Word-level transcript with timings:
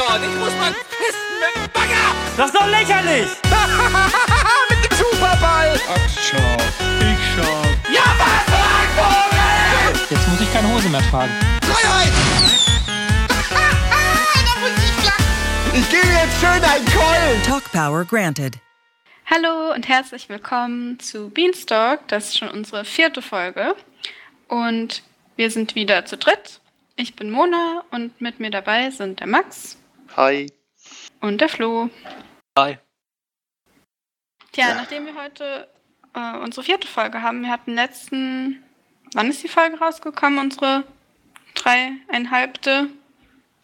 dort. 0.00 0.22
Ich 0.22 0.36
muss 0.38 0.54
mal 0.56 0.72
pissen 0.72 1.34
mit 1.42 1.52
dem 1.56 1.72
Bagger. 1.72 2.06
Das 2.36 2.46
ist 2.46 2.54
doch 2.54 2.66
lächerlich! 2.66 3.28
mit 4.70 4.80
dem 4.84 4.96
Superball. 4.96 5.78
Ach, 5.88 6.08
schau. 6.16 6.56
Ich 7.10 7.20
schau. 7.34 7.62
Ja, 7.92 8.06
was, 8.18 8.44
Vogel? 8.96 10.00
Jetzt 10.08 10.28
muss 10.28 10.40
ich 10.40 10.52
keine 10.52 10.68
Hose 10.72 10.88
mehr 10.88 11.02
tragen. 11.10 11.32
Freiheit. 11.62 12.12
da 14.46 14.60
muss 14.60 14.70
ich 14.78 15.04
lachen. 15.04 15.24
Ich 15.74 15.90
gebe 15.90 16.08
jetzt 16.08 16.40
schön 16.40 16.64
einen 16.64 16.86
Keulen. 16.86 17.42
Talk 17.46 17.70
Power 17.72 18.04
granted. 18.04 18.54
Hallo 19.26 19.72
und 19.74 19.86
herzlich 19.86 20.28
willkommen 20.28 20.98
zu 20.98 21.30
Beanstalk. 21.30 22.00
Das 22.08 22.28
ist 22.28 22.38
schon 22.38 22.48
unsere 22.48 22.84
vierte 22.84 23.22
Folge. 23.22 23.76
Und 24.48 25.02
wir 25.36 25.50
sind 25.50 25.74
wieder 25.74 26.04
zu 26.06 26.16
dritt. 26.16 26.60
Ich 26.96 27.14
bin 27.14 27.30
Mona 27.30 27.84
und 27.92 28.20
mit 28.20 28.40
mir 28.40 28.50
dabei 28.50 28.90
sind 28.90 29.20
der 29.20 29.26
Max 29.26 29.79
Hi. 30.16 30.46
und 31.20 31.40
der 31.40 31.48
Flo. 31.48 31.90
Hi. 32.58 32.78
Tja, 34.52 34.74
nachdem 34.74 35.06
wir 35.06 35.14
heute 35.14 35.68
äh, 36.14 36.36
unsere 36.38 36.64
vierte 36.64 36.88
Folge 36.88 37.22
haben, 37.22 37.42
wir 37.42 37.50
hatten 37.50 37.74
letzten. 37.74 38.64
Wann 39.14 39.30
ist 39.30 39.42
die 39.42 39.48
Folge 39.48 39.78
rausgekommen? 39.78 40.38
Unsere 40.38 40.84
dreieinhalbte? 41.54 42.88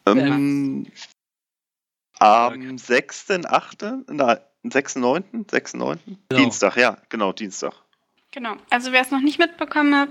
Ähm, 0.07 0.87
am 2.19 2.77
6.8., 2.77 4.05
nein, 4.13 4.39
6.9., 4.65 5.47
6.9. 5.47 5.99
Genau. 6.29 6.43
Dienstag, 6.43 6.77
ja, 6.77 6.97
genau, 7.09 7.33
Dienstag. 7.33 7.75
Genau. 8.33 8.57
Also 8.71 8.93
wer 8.93 9.03
es 9.03 9.11
noch 9.11 9.21
nicht 9.21 9.39
mitbekommen 9.39 9.95
hat, 9.95 10.09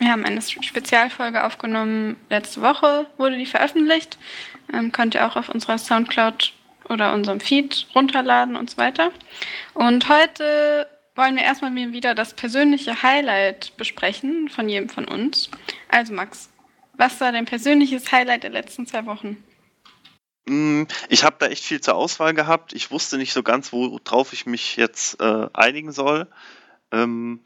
wir 0.00 0.10
haben 0.10 0.24
eine 0.24 0.42
Spezialfolge 0.42 1.44
aufgenommen. 1.44 2.16
Letzte 2.28 2.62
Woche 2.62 3.06
wurde 3.16 3.36
die 3.36 3.46
veröffentlicht. 3.46 4.18
Ähm, 4.72 4.92
könnt 4.92 5.14
ihr 5.14 5.26
auch 5.26 5.36
auf 5.36 5.48
unserer 5.48 5.78
Soundcloud 5.78 6.52
oder 6.88 7.12
unserem 7.12 7.40
Feed 7.40 7.86
runterladen 7.94 8.56
und 8.56 8.70
so 8.70 8.78
weiter. 8.78 9.12
Und 9.74 10.08
heute 10.08 10.88
wollen 11.14 11.36
wir 11.36 11.42
erstmal 11.42 11.74
wieder 11.74 12.14
das 12.14 12.34
persönliche 12.34 13.02
Highlight 13.02 13.76
besprechen 13.76 14.48
von 14.48 14.68
jedem 14.68 14.88
von 14.88 15.06
uns. 15.06 15.50
Also 15.88 16.14
Max, 16.14 16.50
was 16.94 17.20
war 17.20 17.32
dein 17.32 17.44
persönliches 17.44 18.10
Highlight 18.10 18.42
der 18.42 18.50
letzten 18.50 18.86
zwei 18.86 19.06
Wochen? 19.06 19.36
Mm, 20.46 20.84
Ich 21.08 21.24
habe 21.24 21.36
da 21.38 21.46
echt 21.46 21.64
viel 21.64 21.80
zur 21.80 21.94
Auswahl 21.94 22.34
gehabt. 22.34 22.72
Ich 22.72 22.90
wusste 22.90 23.18
nicht 23.18 23.32
so 23.32 23.42
ganz, 23.42 23.72
worauf 23.72 24.32
ich 24.32 24.46
mich 24.46 24.76
jetzt 24.76 25.20
äh, 25.20 25.46
einigen 25.52 25.92
soll. 25.92 26.26
Ähm, 26.90 27.40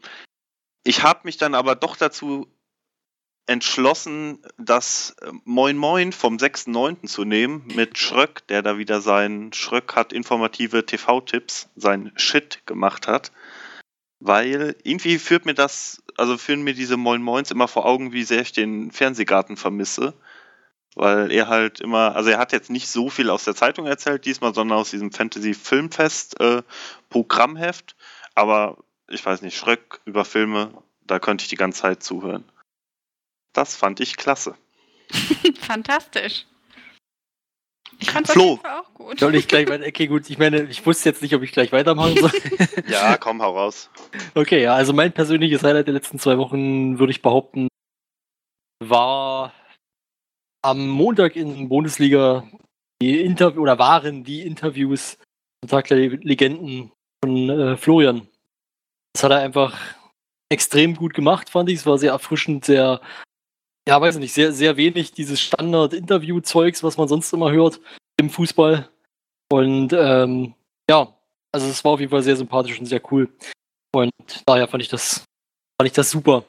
ich 0.85 1.03
habe 1.03 1.21
mich 1.23 1.37
dann 1.37 1.55
aber 1.55 1.75
doch 1.75 1.97
dazu 1.97 2.47
entschlossen, 3.47 4.39
das 4.57 5.15
äh, 5.21 5.31
Moin 5.43 5.77
Moin 5.77 6.13
vom 6.13 6.37
6.9. 6.37 7.07
zu 7.07 7.25
nehmen 7.25 7.67
mit 7.75 7.97
Schröck, 7.97 8.47
der 8.47 8.61
da 8.61 8.77
wieder 8.77 9.01
sein 9.01 9.51
Schröck 9.51 9.95
hat 9.95 10.13
informative 10.13 10.85
TV-Tipps, 10.85 11.69
sein 11.75 12.11
Shit 12.15 12.65
gemacht 12.65 13.07
hat. 13.07 13.31
Weil 14.19 14.75
irgendwie 14.83 15.19
führt 15.19 15.45
mir 15.45 15.53
das, 15.53 16.01
also 16.17 16.37
führen 16.37 16.63
mir 16.63 16.73
diese 16.73 16.97
Moin 16.97 17.21
Moins 17.21 17.51
immer 17.51 17.67
vor 17.67 17.85
Augen, 17.85 18.13
wie 18.13 18.23
sehr 18.23 18.41
ich 18.41 18.53
den 18.53 18.91
Fernsehgarten 18.91 19.57
vermisse. 19.57 20.13
Weil 20.95 21.31
er 21.31 21.47
halt 21.49 21.81
immer, 21.81 22.15
also 22.15 22.29
er 22.29 22.37
hat 22.37 22.53
jetzt 22.53 22.69
nicht 22.69 22.87
so 22.87 23.09
viel 23.09 23.29
aus 23.29 23.43
der 23.43 23.55
Zeitung 23.55 23.85
erzählt 23.85 24.25
diesmal, 24.25 24.53
sondern 24.53 24.77
aus 24.77 24.91
diesem 24.91 25.11
Fantasy-Filmfest 25.11 26.39
äh. 26.39 26.63
Aber 28.33 28.77
ich 29.09 29.25
weiß 29.25 29.41
nicht, 29.41 29.57
Schröck 29.57 30.01
über 30.05 30.25
Filme, 30.25 30.83
da 31.01 31.19
könnte 31.19 31.43
ich 31.43 31.49
die 31.49 31.55
ganze 31.55 31.81
Zeit 31.81 32.03
zuhören. 32.03 32.43
Das 33.53 33.75
fand 33.75 33.99
ich 33.99 34.17
klasse. 34.17 34.55
Fantastisch. 35.59 36.45
Ich 37.99 38.11
fand 38.11 38.27
Flo. 38.27 38.59
auch 38.63 38.93
gut. 38.93 39.19
Soll 39.19 39.35
ich 39.35 39.47
gleich 39.47 39.67
weiter? 39.69 39.85
Okay, 39.87 40.07
gut. 40.07 40.29
Ich 40.29 40.37
meine, 40.37 40.63
ich 40.63 40.85
wusste 40.85 41.09
jetzt 41.09 41.21
nicht, 41.21 41.33
ob 41.33 41.43
ich 41.43 41.51
gleich 41.51 41.71
weitermachen 41.71 42.17
soll. 42.17 42.31
Ja, 42.87 43.17
komm, 43.17 43.41
hau 43.41 43.57
raus. 43.57 43.89
Okay, 44.35 44.61
ja, 44.61 44.75
also 44.75 44.93
mein 44.93 45.11
persönliches 45.11 45.63
Highlight 45.63 45.87
der 45.87 45.93
letzten 45.93 46.19
zwei 46.19 46.37
Wochen, 46.37 46.99
würde 46.99 47.11
ich 47.11 47.21
behaupten, 47.21 47.67
war 48.83 49.53
am 50.61 50.87
Montag 50.87 51.35
in 51.35 51.69
Bundesliga 51.69 52.47
die 53.01 53.21
Interview 53.21 53.61
oder 53.61 53.79
waren 53.79 54.23
die 54.23 54.41
Interviews 54.41 55.17
am 55.63 55.69
Tag 55.69 55.87
der 55.87 55.97
Legenden 55.97 56.91
von 57.23 57.49
äh, 57.49 57.77
Florian. 57.77 58.27
Das 59.15 59.23
hat 59.23 59.31
er 59.31 59.39
einfach 59.39 59.79
extrem 60.51 60.93
gut 60.93 61.13
gemacht, 61.13 61.49
fand 61.49 61.69
ich. 61.69 61.79
Es 61.79 61.85
war 61.85 61.97
sehr 61.97 62.11
erfrischend, 62.11 62.65
sehr, 62.65 62.99
ja, 63.87 64.01
weiß 64.01 64.17
nicht, 64.17 64.33
sehr, 64.33 64.51
sehr 64.51 64.75
wenig 64.75 65.13
dieses 65.13 65.39
Standard-Interview-Zeugs, 65.39 66.83
was 66.83 66.97
man 66.97 67.07
sonst 67.07 67.31
immer 67.31 67.49
hört 67.49 67.79
im 68.19 68.29
Fußball. 68.29 68.89
Und 69.49 69.93
ähm, 69.93 70.53
ja, 70.89 71.15
also 71.53 71.65
es 71.65 71.81
war 71.85 71.93
auf 71.93 72.01
jeden 72.01 72.09
Fall 72.09 72.23
sehr 72.23 72.35
sympathisch 72.35 72.77
und 72.77 72.87
sehr 72.87 73.01
cool. 73.09 73.29
Und 73.95 74.11
daher 74.45 74.67
fand 74.67 74.83
ich 74.83 74.89
das, 74.89 75.23
fand 75.79 75.87
ich 75.87 75.93
das 75.93 76.11
super. 76.11 76.43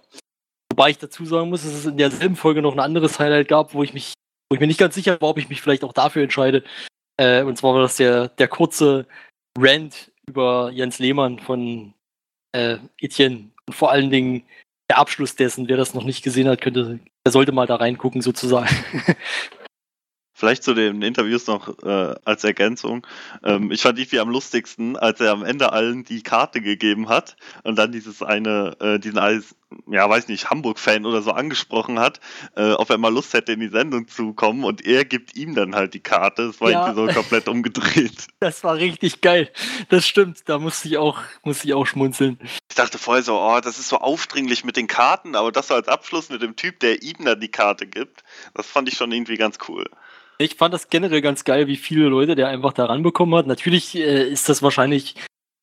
Wobei 0.73 0.91
ich 0.91 0.99
dazu 0.99 1.25
sagen 1.25 1.51
muss, 1.51 1.63
dass 1.63 1.73
es 1.73 1.87
in 1.87 1.99
derselben 1.99 2.35
Folge 2.35 2.63
noch 2.63 2.73
ein 2.73 2.81
anderes 2.81 3.21
Highlight 3.21 3.47
gab, 3.47 3.75
wo 3.75 3.85
ich 3.85 3.95
mich, 3.95 4.15
wo 4.51 4.55
ich 4.55 4.61
mir 4.61 4.67
nicht 4.67 4.81
ganz 4.81 4.97
sicher 4.97 5.21
war, 5.21 5.29
ob 5.29 5.39
ich 5.39 5.49
mich 5.49 5.63
vielleicht 5.63 5.85
auch 5.85 5.93
dafür 5.93 6.25
entscheide. 6.25 6.65
Äh, 7.17 7.45
und 7.45 7.57
zwar 7.57 7.75
war 7.75 7.83
das 7.83 7.95
der, 7.95 8.27
der 8.27 8.49
kurze 8.49 9.07
Rant 9.57 10.11
über 10.27 10.73
Jens 10.73 10.99
Lehmann 10.99 11.39
von 11.39 11.95
äh, 12.57 12.79
Etienne. 13.01 13.51
Und 13.67 13.75
vor 13.75 13.91
allen 13.91 14.11
Dingen 14.11 14.43
der 14.89 14.99
Abschluss 14.99 15.35
dessen, 15.35 15.69
wer 15.69 15.77
das 15.77 15.95
noch 15.95 16.05
nicht 16.05 16.23
gesehen 16.23 16.49
hat, 16.49 16.61
könnte, 16.61 17.01
der 17.25 17.33
sollte 17.33 17.53
mal 17.53 17.67
da 17.67 17.77
reingucken, 17.77 18.21
sozusagen. 18.23 18.69
Vielleicht 20.39 20.65
zu 20.65 20.75
den 20.75 21.01
Interviews 21.01 21.47
noch 21.47 21.83
äh, 21.83 22.15
als 22.27 22.45
Ergänzung. 22.45 23.07
Ähm, 23.43 23.71
ich 23.73 23.81
fand 23.81 23.99
irgendwie 23.99 24.21
am 24.21 24.29
lustigsten, 24.29 24.95
als 24.95 25.19
er 25.19 25.33
am 25.33 25.43
Ende 25.43 25.73
allen 25.73 26.05
die 26.05 26.23
Karte 26.23 26.61
gegeben 26.61 27.09
hat 27.09 27.37
und 27.63 27.77
dann 27.77 27.91
dieses 27.91 28.23
eine, 28.23 28.77
äh, 28.81 28.99
diesen 28.99 29.17
als, 29.17 29.55
ja 29.91 30.07
weiß 30.11 30.29
nicht, 30.29 30.51
Hamburg-Fan 30.51 31.07
oder 31.07 31.23
so 31.23 31.31
angesprochen 31.31 31.99
hat, 31.99 32.21
äh, 32.55 32.73
ob 32.73 32.91
er 32.91 32.99
mal 32.99 33.11
Lust 33.11 33.33
hätte, 33.33 33.53
in 33.53 33.61
die 33.61 33.69
Sendung 33.69 34.09
zu 34.09 34.35
kommen 34.35 34.65
und 34.65 34.85
er 34.85 35.07
gibt 35.07 35.39
ihm 35.39 35.55
dann 35.55 35.75
halt 35.75 35.95
die 35.95 36.01
Karte. 36.01 36.49
Das 36.49 36.61
war 36.61 36.71
Ja. 36.71 36.87
irgendwie 36.87 37.09
so 37.09 37.15
komplett 37.19 37.49
umgedreht. 37.49 38.27
Das 38.41 38.63
war 38.63 38.77
richtig 38.77 39.23
geil. 39.23 39.51
Das 39.89 40.07
stimmt. 40.07 40.43
Da 40.47 40.59
musste 40.59 40.87
ich 40.89 40.99
auch, 40.99 41.19
musste 41.45 41.67
ich 41.67 41.73
auch 41.75 41.87
schmunzeln. 41.87 42.39
Ich 42.69 42.77
dachte 42.77 42.99
vorher 42.99 43.23
so, 43.23 43.41
oh, 43.41 43.59
das 43.61 43.79
ist 43.79 43.89
so 43.89 43.97
aufdringlich 43.97 44.63
mit 44.65 44.77
den 44.77 44.87
Karten, 44.87 45.35
aber 45.35 45.51
das 45.51 45.69
so 45.69 45.75
als 45.75 45.89
Abschluss 45.89 46.29
mit 46.29 46.43
dem 46.43 46.55
Typ, 46.57 46.79
der 46.81 47.03
ihm 47.03 47.25
dann 47.25 47.41
die 47.41 47.51
Karte 47.51 47.87
gibt, 47.87 48.23
das 48.55 48.67
fand 48.67 48.89
ich 48.89 48.97
schon 48.99 49.11
irgendwie 49.11 49.37
ganz 49.37 49.57
cool. 49.69 49.89
Ich 50.39 50.55
fand 50.57 50.75
das 50.75 50.89
generell 50.91 51.23
ganz 51.23 51.45
geil, 51.45 51.67
wie 51.67 51.77
viele 51.77 52.09
Leute 52.09 52.35
der 52.35 52.49
einfach 52.49 52.73
da 52.73 52.87
ranbekommen 52.87 53.35
hat. 53.39 53.47
Natürlich 53.47 53.95
äh, 53.95 54.29
ist 54.29 54.49
das 54.49 54.63
wahrscheinlich, 54.63 55.15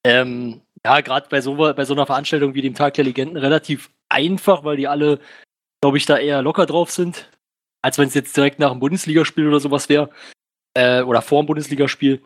ähm, 0.05 0.61
ja, 0.85 1.01
gerade 1.01 1.27
bei 1.29 1.41
so, 1.41 1.55
bei 1.55 1.85
so 1.85 1.93
einer 1.93 2.05
Veranstaltung 2.05 2.53
wie 2.55 2.61
dem 2.61 2.73
Tag 2.73 2.95
der 2.95 3.03
Legenden 3.03 3.37
relativ 3.37 3.91
einfach, 4.09 4.63
weil 4.63 4.77
die 4.77 4.87
alle, 4.87 5.19
glaube 5.81 5.97
ich, 5.97 6.05
da 6.05 6.17
eher 6.17 6.41
locker 6.41 6.65
drauf 6.65 6.89
sind, 6.91 7.29
als 7.81 7.97
wenn 7.97 8.07
es 8.07 8.13
jetzt 8.13 8.35
direkt 8.35 8.59
nach 8.59 8.71
einem 8.71 8.79
Bundesligaspiel 8.79 9.47
oder 9.47 9.59
sowas 9.59 9.89
wäre. 9.89 10.09
Äh, 10.75 11.03
oder 11.03 11.21
vor 11.21 11.43
dem 11.43 11.47
Bundesligaspiel. 11.47 12.21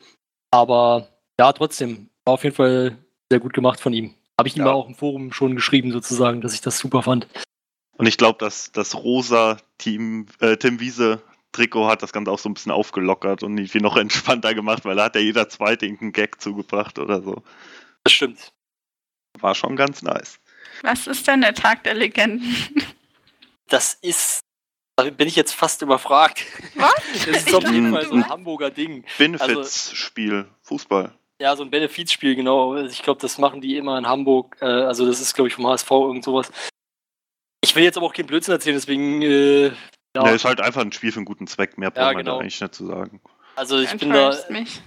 Aber 0.51 1.09
ja, 1.39 1.51
trotzdem, 1.51 2.09
war 2.25 2.35
auf 2.35 2.43
jeden 2.43 2.55
Fall 2.55 2.97
sehr 3.29 3.41
gut 3.41 3.53
gemacht 3.53 3.79
von 3.81 3.93
ihm. 3.93 4.13
Habe 4.39 4.47
ich 4.47 4.55
ihm 4.55 4.63
Ja. 4.65 4.71
auch 4.71 4.87
im 4.87 4.95
Forum 4.95 5.33
schon 5.33 5.55
geschrieben, 5.55 5.91
sozusagen, 5.91 6.39
dass 6.41 6.53
ich 6.53 6.61
das 6.61 6.77
super 6.79 7.03
fand. 7.03 7.27
Und 7.97 8.05
ich 8.05 8.17
glaube, 8.17 8.39
dass 8.39 8.71
das 8.71 8.95
rosa 8.95 9.57
Team, 9.79 10.27
äh, 10.39 10.55
Tim 10.55 10.79
Wiese 10.79 11.21
Trikot 11.51 11.87
hat 11.87 12.03
das 12.03 12.13
Ganze 12.13 12.31
auch 12.31 12.39
so 12.39 12.49
ein 12.49 12.53
bisschen 12.53 12.71
aufgelockert 12.71 13.43
und 13.43 13.57
irgendwie 13.57 13.79
noch 13.79 13.97
entspannter 13.97 14.53
gemacht, 14.53 14.85
weil 14.85 14.95
da 14.95 15.05
hat 15.05 15.15
ja 15.15 15.21
jeder 15.21 15.49
zweite 15.49 15.85
irgendeinen 15.85 16.13
Gag 16.13 16.41
zugebracht 16.41 16.99
oder 16.99 17.21
so. 17.21 17.43
Das 18.03 18.13
stimmt. 18.13 18.51
War 19.39 19.55
schon 19.55 19.75
ganz 19.75 20.01
nice. 20.01 20.39
Was 20.81 21.07
ist 21.07 21.27
denn 21.27 21.41
der 21.41 21.53
Tag 21.53 21.83
der 21.83 21.93
Legenden? 21.93 22.55
Das 23.67 23.95
ist, 23.95 24.39
da 24.95 25.09
bin 25.09 25.27
ich 25.27 25.35
jetzt 25.35 25.53
fast 25.53 25.81
überfragt. 25.81 26.45
Was? 26.75 26.93
Das 27.25 27.45
ist 27.45 27.53
auf 27.53 27.69
jeden 27.69 27.91
Fall 27.91 28.05
so 28.05 28.13
ein 28.13 28.29
Hamburger 28.29 28.71
Ding. 28.71 29.03
Benefits-Spiel, 29.17 30.47
Fußball. 30.63 31.13
Ja, 31.39 31.55
so 31.55 31.63
ein 31.63 31.69
Benefizspiel, 31.69 32.35
genau. 32.35 32.73
Also 32.73 32.89
Ich 32.89 33.03
glaube, 33.03 33.21
das 33.21 33.37
machen 33.37 33.61
die 33.61 33.77
immer 33.77 33.97
in 33.97 34.07
Hamburg. 34.07 34.57
Äh, 34.61 34.65
also 34.65 35.05
das 35.05 35.21
ist, 35.21 35.33
glaube 35.33 35.49
ich, 35.49 35.53
vom 35.53 35.67
HSV 35.67 35.89
irgend 35.91 36.23
sowas. 36.23 36.51
Ich 37.61 37.75
will 37.75 37.83
jetzt 37.83 37.97
aber 37.97 38.07
auch 38.07 38.13
keinen 38.13 38.27
Blödsinn 38.27 38.53
erzählen, 38.53 38.75
deswegen, 38.75 39.21
äh, 39.21 39.71
ja, 40.23 40.29
Ja. 40.29 40.35
ist 40.35 40.45
halt 40.45 40.61
einfach 40.61 40.81
ein 40.81 40.91
Spiel 40.91 41.11
für 41.11 41.17
einen 41.17 41.25
guten 41.25 41.47
Zweck, 41.47 41.77
mehr 41.77 41.91
braucht 41.91 41.97
Ja, 41.99 42.05
man 42.05 42.15
da 42.17 42.21
genau. 42.21 42.39
eigentlich 42.39 42.59
nicht 42.59 42.75
zu 42.75 42.85
sagen. 42.85 43.21
also 43.55 43.79
ich 43.79 43.95
bin 43.97 44.09
da, 44.11 44.35
mich. 44.49 44.81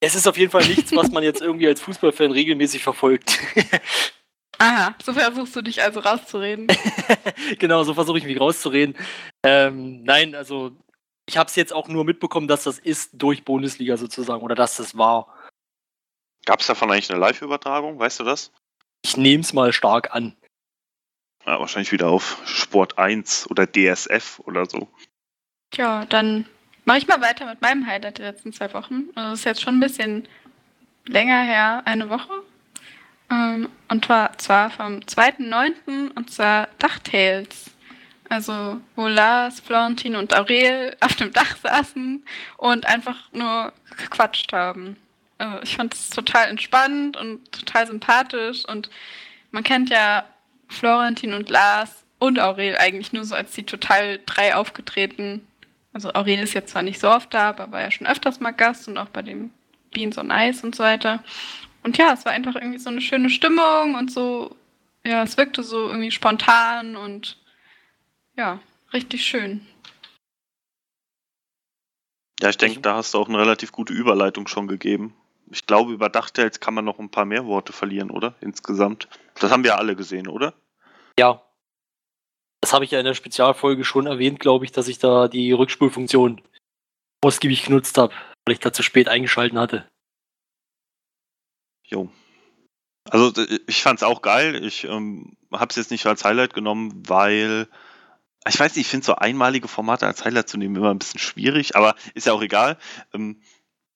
es 0.00 0.14
ist 0.14 0.26
auf 0.26 0.36
jeden 0.36 0.50
Fall 0.50 0.66
nichts, 0.66 0.94
was 0.94 1.10
man 1.10 1.22
jetzt 1.22 1.40
irgendwie 1.40 1.66
als 1.68 1.80
Fußballfan 1.80 2.32
regelmäßig 2.32 2.82
verfolgt. 2.82 3.38
Aha, 4.58 4.94
so 5.02 5.12
versuchst 5.12 5.56
du 5.56 5.62
dich 5.62 5.82
also 5.82 6.00
rauszureden. 6.00 6.68
genau, 7.58 7.82
so 7.84 7.94
versuche 7.94 8.18
ich 8.18 8.24
mich 8.24 8.38
rauszureden. 8.38 8.96
Ähm, 9.44 10.04
nein, 10.04 10.34
also 10.36 10.72
ich 11.26 11.36
habe 11.36 11.48
es 11.48 11.56
jetzt 11.56 11.72
auch 11.72 11.88
nur 11.88 12.04
mitbekommen, 12.04 12.46
dass 12.48 12.64
das 12.64 12.78
ist 12.78 13.10
durch 13.14 13.44
Bundesliga 13.44 13.96
sozusagen 13.96 14.42
oder 14.42 14.54
dass 14.54 14.76
das 14.76 14.96
war. 14.96 15.34
Gab 16.44 16.60
es 16.60 16.66
davon 16.66 16.90
eigentlich 16.90 17.10
eine 17.10 17.20
Live-Übertragung? 17.20 17.98
Weißt 17.98 18.20
du 18.20 18.24
das? 18.24 18.52
Ich 19.04 19.16
nehme 19.16 19.42
es 19.42 19.52
mal 19.52 19.72
stark 19.72 20.14
an. 20.14 20.36
Ja, 21.46 21.58
wahrscheinlich 21.58 21.92
wieder 21.92 22.08
auf 22.08 22.40
Sport 22.44 22.98
1 22.98 23.50
oder 23.50 23.66
DSF 23.66 24.40
oder 24.44 24.66
so. 24.66 24.88
Tja, 25.70 26.04
dann 26.06 26.46
Mache 26.84 26.98
ich 26.98 27.06
mal 27.06 27.20
weiter 27.20 27.46
mit 27.46 27.62
meinem 27.62 27.86
Highlight 27.86 28.18
der 28.18 28.32
letzten 28.32 28.52
zwei 28.52 28.72
Wochen. 28.74 29.04
Also 29.14 29.30
das 29.30 29.38
ist 29.40 29.44
jetzt 29.44 29.62
schon 29.62 29.76
ein 29.76 29.80
bisschen 29.80 30.26
länger 31.06 31.42
her, 31.42 31.82
eine 31.84 32.10
Woche. 32.10 32.42
Ähm, 33.30 33.68
und 33.88 34.04
zwar, 34.04 34.36
zwar 34.38 34.70
vom 34.70 34.98
2.9. 34.98 36.10
und 36.14 36.30
zwar 36.30 36.68
DuckTales. 36.78 37.70
Also, 38.28 38.80
wo 38.96 39.08
Lars, 39.08 39.60
Florentin 39.60 40.16
und 40.16 40.34
Aurel 40.34 40.96
auf 41.00 41.14
dem 41.16 41.32
Dach 41.32 41.56
saßen 41.62 42.24
und 42.56 42.86
einfach 42.86 43.30
nur 43.32 43.72
gequatscht 43.96 44.52
haben. 44.52 44.96
Also, 45.38 45.62
ich 45.62 45.76
fand 45.76 45.94
es 45.94 46.10
total 46.10 46.48
entspannt 46.48 47.16
und 47.16 47.52
total 47.52 47.86
sympathisch 47.86 48.64
und 48.64 48.90
man 49.50 49.62
kennt 49.62 49.90
ja 49.90 50.24
Florentin 50.72 51.34
und 51.34 51.50
Lars 51.50 52.04
und 52.18 52.38
Aurel 52.38 52.76
eigentlich 52.76 53.12
nur 53.12 53.24
so 53.24 53.34
als 53.34 53.52
die 53.52 53.64
total 53.64 54.20
drei 54.26 54.54
aufgetreten. 54.54 55.46
Also 55.92 56.12
Aurel 56.14 56.38
ist 56.38 56.54
jetzt 56.54 56.70
zwar 56.70 56.82
nicht 56.82 57.00
so 57.00 57.10
oft 57.10 57.32
da, 57.34 57.50
aber 57.50 57.70
war 57.72 57.80
ja 57.80 57.90
schon 57.90 58.06
öfters 58.06 58.40
mal 58.40 58.52
Gast 58.52 58.88
und 58.88 58.98
auch 58.98 59.08
bei 59.08 59.22
dem 59.22 59.50
Beans 59.92 60.18
on 60.18 60.30
Ice 60.30 60.64
und 60.64 60.74
so 60.74 60.82
weiter. 60.82 61.22
Und 61.82 61.98
ja, 61.98 62.12
es 62.12 62.24
war 62.24 62.32
einfach 62.32 62.54
irgendwie 62.54 62.78
so 62.78 62.90
eine 62.90 63.00
schöne 63.00 63.28
Stimmung 63.28 63.94
und 63.96 64.10
so, 64.10 64.56
ja, 65.04 65.22
es 65.22 65.36
wirkte 65.36 65.62
so 65.62 65.88
irgendwie 65.88 66.10
spontan 66.10 66.96
und 66.96 67.38
ja, 68.36 68.60
richtig 68.92 69.24
schön. 69.24 69.66
Ja, 72.40 72.48
ich 72.48 72.56
denke, 72.56 72.80
da 72.80 72.96
hast 72.96 73.14
du 73.14 73.18
auch 73.18 73.28
eine 73.28 73.38
relativ 73.38 73.72
gute 73.72 73.92
Überleitung 73.92 74.48
schon 74.48 74.66
gegeben. 74.66 75.14
Ich 75.50 75.66
glaube, 75.66 75.92
über 75.92 76.08
DuckTales 76.08 76.60
kann 76.60 76.74
man 76.74 76.84
noch 76.84 76.98
ein 76.98 77.10
paar 77.10 77.24
mehr 77.24 77.46
Worte 77.46 77.72
verlieren, 77.72 78.10
oder? 78.10 78.34
Insgesamt. 78.40 79.08
Das 79.38 79.50
haben 79.50 79.64
wir 79.64 79.78
alle 79.78 79.94
gesehen, 79.94 80.26
oder? 80.26 80.54
Ja. 81.18 81.42
Das 82.60 82.72
habe 82.72 82.84
ich 82.84 82.92
ja 82.92 83.00
in 83.00 83.04
der 83.04 83.14
Spezialfolge 83.14 83.84
schon 83.84 84.06
erwähnt, 84.06 84.38
glaube 84.38 84.64
ich, 84.64 84.72
dass 84.72 84.86
ich 84.88 84.98
da 84.98 85.26
die 85.28 85.50
Rückspulfunktion 85.52 86.40
ausgiebig 87.24 87.64
genutzt 87.64 87.98
habe, 87.98 88.14
weil 88.44 88.54
ich 88.54 88.60
da 88.60 88.72
zu 88.72 88.82
spät 88.82 89.08
eingeschalten 89.08 89.58
hatte. 89.58 89.88
Jo. 91.86 92.10
Also 93.10 93.32
ich 93.66 93.82
fand 93.82 93.98
es 93.98 94.04
auch 94.04 94.22
geil. 94.22 94.64
Ich 94.64 94.84
ähm, 94.84 95.36
habe 95.52 95.70
es 95.70 95.76
jetzt 95.76 95.90
nicht 95.90 96.06
als 96.06 96.24
Highlight 96.24 96.54
genommen, 96.54 97.02
weil 97.08 97.68
ich 98.48 98.58
weiß 98.58 98.74
nicht, 98.76 98.86
ich 98.86 98.90
finde 98.90 99.06
so 99.06 99.16
einmalige 99.16 99.68
Formate 99.68 100.06
als 100.06 100.24
Highlight 100.24 100.48
zu 100.48 100.56
nehmen 100.56 100.76
immer 100.76 100.90
ein 100.90 100.98
bisschen 100.98 101.20
schwierig, 101.20 101.76
aber 101.76 101.94
ist 102.14 102.26
ja 102.26 102.32
auch 102.32 102.42
egal. 102.42 102.78
Ähm, 103.12 103.42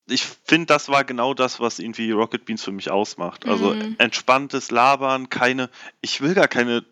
ich 0.08 0.24
finde, 0.24 0.66
das 0.66 0.88
war 0.88 1.04
genau 1.04 1.34
das, 1.34 1.58
was 1.58 1.78
irgendwie 1.78 2.10
Rocket 2.12 2.44
Beans 2.44 2.62
für 2.62 2.72
mich 2.72 2.90
ausmacht. 2.90 3.46
Also 3.46 3.74
Mhm. 3.74 3.96
entspanntes 3.98 4.70
Labern, 4.70 5.28
keine, 5.30 5.70
ich 6.00 6.20
will 6.20 6.34
gar 6.34 6.48
keine. 6.48 6.84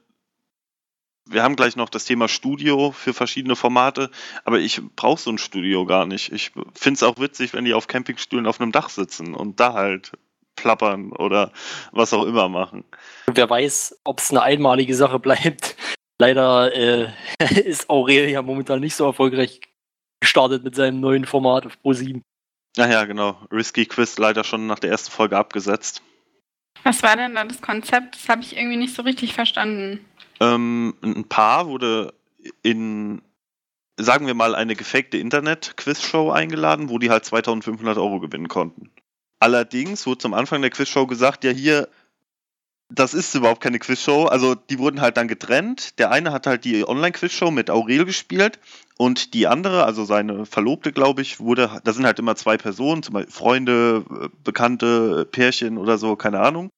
Wir 1.27 1.43
haben 1.43 1.57
gleich 1.57 1.75
noch 1.77 1.89
das 1.89 2.05
Thema 2.05 2.29
Studio 2.29 2.93
für 2.93 3.15
verschiedene 3.15 3.57
Formate, 3.57 4.11
aber 4.45 4.61
ich 4.61 4.83
brauche 4.95 5.21
so 5.21 5.31
ein 5.31 5.39
Studio 5.39 5.87
gar 5.87 6.05
nicht. 6.05 6.33
Ich 6.33 6.53
finde 6.75 6.97
es 6.97 7.03
auch 7.03 7.19
witzig, 7.19 7.55
wenn 7.55 7.65
die 7.65 7.73
auf 7.73 7.87
Campingstühlen 7.87 8.47
auf 8.47 8.61
einem 8.61 8.73
Dach 8.73 8.91
sitzen 8.91 9.35
und 9.35 9.59
da 9.59 9.73
halt 9.73 10.13
plappern 10.57 11.13
oder 11.13 11.53
was 11.93 12.13
auch 12.13 12.25
immer 12.25 12.49
machen. 12.49 12.85
Wer 13.33 13.49
weiß, 13.49 14.01
ob 14.05 14.21
es 14.21 14.31
eine 14.31 14.43
einmalige 14.43 14.95
Sache 14.95 15.19
bleibt. 15.19 15.77
Leider 16.21 16.73
äh, 16.75 17.09
ist 17.65 17.91
Aurel 17.91 18.29
ja 18.29 18.43
momentan 18.43 18.81
nicht 18.81 18.95
so 18.95 19.05
erfolgreich 19.05 19.61
gestartet 20.21 20.63
mit 20.63 20.75
seinem 20.75 21.01
neuen 21.01 21.25
Format 21.25 21.67
auf 21.67 21.77
Pro7. 21.85 22.21
Ach 22.79 22.91
ja, 22.91 23.05
genau. 23.05 23.39
Risky 23.53 23.87
Quiz 23.87 24.19
leider 24.19 24.45
schon 24.45 24.67
nach 24.67 24.79
der 24.79 24.91
ersten 24.91 25.11
Folge 25.11 25.37
abgesetzt. 25.37 26.03
Was 26.83 27.03
war 27.03 27.17
denn 27.17 27.35
da 27.35 27.45
das 27.45 27.63
Konzept? 27.63 28.17
Das 28.17 28.29
habe 28.29 28.43
ich 28.43 28.57
irgendwie 28.57 28.77
nicht 28.77 28.95
so 28.95 29.03
richtig 29.03 29.33
verstanden. 29.33 30.05
Ähm, 30.41 30.95
ein 31.03 31.29
Paar 31.29 31.67
wurde 31.67 32.15
in, 32.63 33.23
sagen 33.97 34.27
wir 34.27 34.35
mal, 34.35 34.55
eine 34.55 34.75
gefakte 34.77 35.19
Internet-Quizshow 35.19 36.31
eingeladen, 36.31 36.89
wo 36.89 36.99
die 36.99 37.11
halt 37.11 37.25
2500 37.25 37.99
Euro 37.99 38.21
gewinnen 38.21 38.49
konnten. 38.49 38.91
Allerdings 39.41 40.07
wurde 40.07 40.19
zum 40.19 40.35
Anfang 40.35 40.63
der 40.63 40.71
Quizshow 40.71 41.07
gesagt, 41.07 41.45
ja 41.45 41.51
hier, 41.51 41.89
das 42.91 43.15
ist 43.15 43.35
überhaupt 43.35 43.61
keine 43.61 43.79
Quizshow. 43.79 44.27
Also 44.27 44.55
die 44.55 44.79
wurden 44.79 45.01
halt 45.01 45.17
dann 45.17 45.29
getrennt. 45.29 45.99
Der 45.99 46.11
eine 46.11 46.33
hat 46.33 46.47
halt 46.47 46.65
die 46.65 46.87
Online-Quizshow 46.87 47.51
mit 47.51 47.71
Aurel 47.71 48.05
gespielt 48.05 48.59
und 48.97 49.35
die 49.35 49.47
andere, 49.47 49.85
also 49.85 50.05
seine 50.05 50.47
Verlobte, 50.47 50.93
glaube 50.93 51.23
ich, 51.23 51.41
wurde, 51.41 51.81
da 51.85 51.93
sind 51.93 52.07
halt 52.07 52.19
immer 52.19 52.37
zwei 52.37 52.57
Personen, 52.57 53.03
zum 53.03 53.15
Beispiel 53.15 53.33
Freunde, 53.33 54.05
äh, 54.11 54.29
Bekannte, 54.45 55.27
Pärchen 55.31 55.79
oder 55.79 55.99
so, 55.99 56.17
keine 56.17 56.41
Ahnung. 56.41 56.71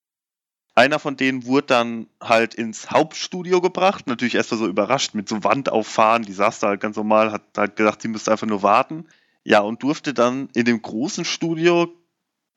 Einer 0.77 0.99
von 0.99 1.17
denen 1.17 1.47
wurde 1.47 1.65
dann 1.65 2.07
halt 2.21 2.53
ins 2.53 2.91
Hauptstudio 2.91 3.61
gebracht, 3.61 4.05
natürlich 4.05 4.35
erst 4.35 4.51
mal 4.51 4.59
so 4.59 4.67
überrascht 4.67 5.15
mit 5.15 5.27
so 5.27 5.43
Wandauffahren, 5.43 6.21
die 6.21 6.33
saß 6.33 6.59
da 6.59 6.67
halt 6.67 6.81
ganz 6.81 6.95
normal, 6.95 7.31
hat 7.31 7.41
halt 7.57 7.77
gedacht, 7.77 7.99
sie 7.99 8.07
müsste 8.07 8.31
einfach 8.31 8.45
nur 8.45 8.61
warten. 8.61 9.07
Ja, 9.43 9.61
und 9.61 9.81
durfte 9.81 10.13
dann 10.13 10.49
in 10.53 10.65
dem 10.65 10.79
großen 10.79 11.25
Studio 11.25 11.91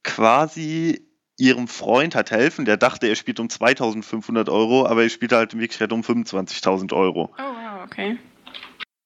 quasi 0.02 1.00
ihrem 1.38 1.66
Freund 1.66 2.14
halt 2.14 2.30
helfen. 2.30 2.66
Der 2.66 2.76
dachte, 2.76 3.06
er 3.06 3.16
spielt 3.16 3.40
um 3.40 3.48
2500 3.48 4.50
Euro, 4.50 4.84
aber 4.84 5.02
er 5.02 5.08
spielt 5.08 5.32
halt 5.32 5.54
in 5.54 5.60
Wirklichkeit 5.60 5.90
um 5.90 6.02
25.000 6.02 6.92
Euro. 6.92 7.30
Oh, 7.38 7.42
wow, 7.42 7.86
okay. 7.86 8.18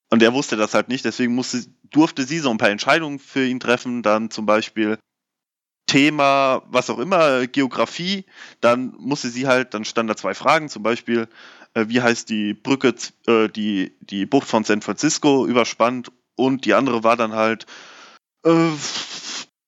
Und 0.09 0.23
er 0.23 0.33
wusste 0.33 0.57
das 0.57 0.73
halt 0.73 0.89
nicht, 0.89 1.05
deswegen 1.05 1.33
musste, 1.35 1.63
durfte 1.89 2.23
sie 2.23 2.39
so 2.39 2.51
ein 2.51 2.57
paar 2.57 2.69
Entscheidungen 2.69 3.19
für 3.19 3.45
ihn 3.45 3.61
treffen, 3.61 4.03
dann 4.03 4.29
zum 4.29 4.45
Beispiel 4.45 4.97
Thema, 5.87 6.63
was 6.67 6.89
auch 6.89 6.99
immer, 6.99 7.47
Geografie, 7.47 8.25
dann 8.61 8.93
musste 8.97 9.29
sie 9.29 9.47
halt, 9.47 9.73
dann 9.73 9.85
standen 9.85 10.09
da 10.09 10.15
zwei 10.15 10.33
Fragen, 10.33 10.69
zum 10.69 10.83
Beispiel, 10.83 11.27
äh, 11.73 11.85
wie 11.87 12.01
heißt 12.01 12.29
die 12.29 12.53
Brücke, 12.53 12.95
äh, 13.27 13.47
die, 13.49 13.93
die 13.99 14.25
Bucht 14.25 14.47
von 14.47 14.63
San 14.63 14.81
Francisco 14.81 15.45
überspannt 15.45 16.11
und 16.35 16.65
die 16.65 16.73
andere 16.73 17.03
war 17.03 17.17
dann 17.17 17.33
halt, 17.33 17.65
äh, 18.43 18.69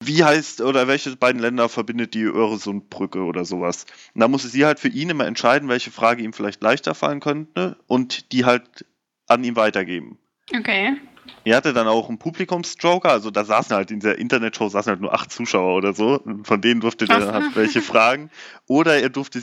wie 0.03 0.23
heißt 0.23 0.61
oder 0.61 0.87
welche 0.87 1.15
beiden 1.15 1.41
Länder 1.41 1.69
verbindet 1.69 2.13
die 2.13 2.23
Öresundbrücke 2.23 3.23
oder 3.23 3.45
sowas. 3.45 3.85
Und 4.13 4.21
da 4.21 4.27
musste 4.27 4.47
sie 4.47 4.65
halt 4.65 4.79
für 4.79 4.89
ihn 4.89 5.09
immer 5.09 5.25
entscheiden, 5.25 5.69
welche 5.69 5.91
Frage 5.91 6.23
ihm 6.23 6.33
vielleicht 6.33 6.61
leichter 6.61 6.95
fallen 6.95 7.19
könnte 7.19 7.77
und 7.87 8.31
die 8.31 8.45
halt 8.45 8.85
an 9.27 9.43
ihn 9.43 9.55
weitergeben. 9.55 10.17
Okay. 10.55 10.97
Er 11.43 11.57
hatte 11.57 11.73
dann 11.73 11.87
auch 11.87 12.09
einen 12.09 12.19
Publikumsjoker, 12.19 13.09
also 13.09 13.31
da 13.31 13.45
saßen 13.45 13.75
halt 13.75 13.91
in 13.91 13.99
der 13.99 14.17
Internetshow 14.17 14.69
saßen 14.69 14.91
halt 14.91 15.01
nur 15.01 15.13
acht 15.13 15.31
Zuschauer 15.31 15.75
oder 15.75 15.93
so. 15.93 16.21
Von 16.43 16.61
denen 16.61 16.81
durfte 16.81 17.05
der 17.05 17.19
dann 17.19 17.33
halt 17.33 17.55
welche 17.55 17.81
fragen. 17.81 18.29
Oder 18.67 18.99
er 18.99 19.09
durfte 19.09 19.41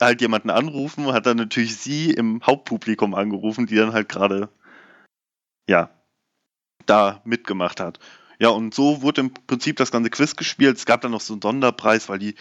halt 0.00 0.20
jemanden 0.20 0.50
anrufen, 0.50 1.12
hat 1.12 1.26
dann 1.26 1.36
natürlich 1.36 1.76
sie 1.76 2.10
im 2.10 2.42
Hauptpublikum 2.44 3.14
angerufen, 3.14 3.66
die 3.66 3.76
dann 3.76 3.92
halt 3.92 4.08
gerade, 4.08 4.48
ja, 5.68 5.90
da 6.86 7.20
mitgemacht 7.24 7.80
hat. 7.80 7.98
Ja, 8.38 8.50
und 8.50 8.74
so 8.74 9.02
wurde 9.02 9.22
im 9.22 9.34
Prinzip 9.34 9.76
das 9.76 9.90
ganze 9.90 10.10
Quiz 10.10 10.36
gespielt. 10.36 10.76
Es 10.76 10.86
gab 10.86 11.00
dann 11.00 11.10
noch 11.10 11.20
so 11.20 11.34
einen 11.34 11.42
Sonderpreis, 11.42 12.08
weil 12.08 12.18
die, 12.18 12.34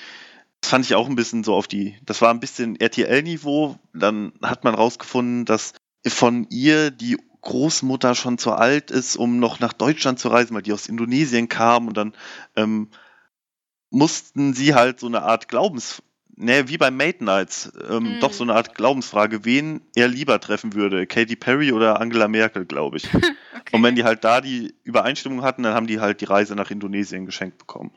das 0.62 0.70
fand 0.70 0.86
ich 0.86 0.96
auch 0.96 1.08
ein 1.08 1.16
bisschen 1.16 1.44
so 1.44 1.56
auf 1.56 1.68
die, 1.68 1.98
das 2.06 2.22
war 2.22 2.30
ein 2.30 2.40
bisschen 2.40 2.80
RTL-Niveau. 2.80 3.78
Dann 3.94 4.34
hat 4.42 4.64
man 4.64 4.76
rausgefunden, 4.76 5.46
dass 5.46 5.74
von 6.06 6.46
ihr 6.50 6.92
die 6.92 7.18
Großmutter 7.42 8.16
schon 8.16 8.38
zu 8.38 8.52
alt 8.54 8.92
ist, 8.92 9.16
um 9.16 9.40
noch 9.40 9.60
nach 9.60 9.74
Deutschland 9.74 10.20
zu 10.20 10.28
reisen, 10.30 10.56
weil 10.56 10.64
die 10.64 10.74
aus 10.74 10.88
Indonesien 10.88 11.48
kam 11.48 11.88
und 11.88 11.96
dann 11.98 12.14
ähm, 12.56 12.90
mussten 13.90 14.54
sie 14.54 14.74
halt 14.76 15.00
so 15.00 15.08
eine 15.08 15.22
Art 15.22 15.48
Glaubens, 15.48 16.02
ne, 16.36 16.68
wie 16.68 16.78
bei 16.78 16.92
Mate 16.92 17.24
Nights, 17.24 17.72
ähm, 17.90 18.16
Mhm. 18.16 18.20
doch 18.20 18.34
so 18.34 18.44
eine 18.44 18.54
Art 18.54 18.76
Glaubensfrage, 18.76 19.46
wen 19.46 19.82
er 19.96 20.08
lieber 20.08 20.40
treffen 20.40 20.74
würde, 20.74 21.08
Katy 21.08 21.36
Perry 21.36 21.72
oder 21.72 22.02
Angela 22.02 22.28
Merkel, 22.28 22.66
glaube 22.66 22.98
ich. 22.98 23.06
okay. 23.14 23.32
Und 23.72 23.84
wenn 23.84 23.96
die 23.96 24.04
halt 24.04 24.24
da 24.24 24.42
die 24.42 24.76
Übereinstimmung 24.84 25.42
hatten, 25.42 25.64
dann 25.64 25.74
haben 25.74 25.88
die 25.88 26.00
halt 26.00 26.22
die 26.22 26.26
Reise 26.26 26.56
nach 26.56 26.70
Indonesien 26.70 27.26
geschenkt 27.26 27.58
bekommen. 27.58 27.92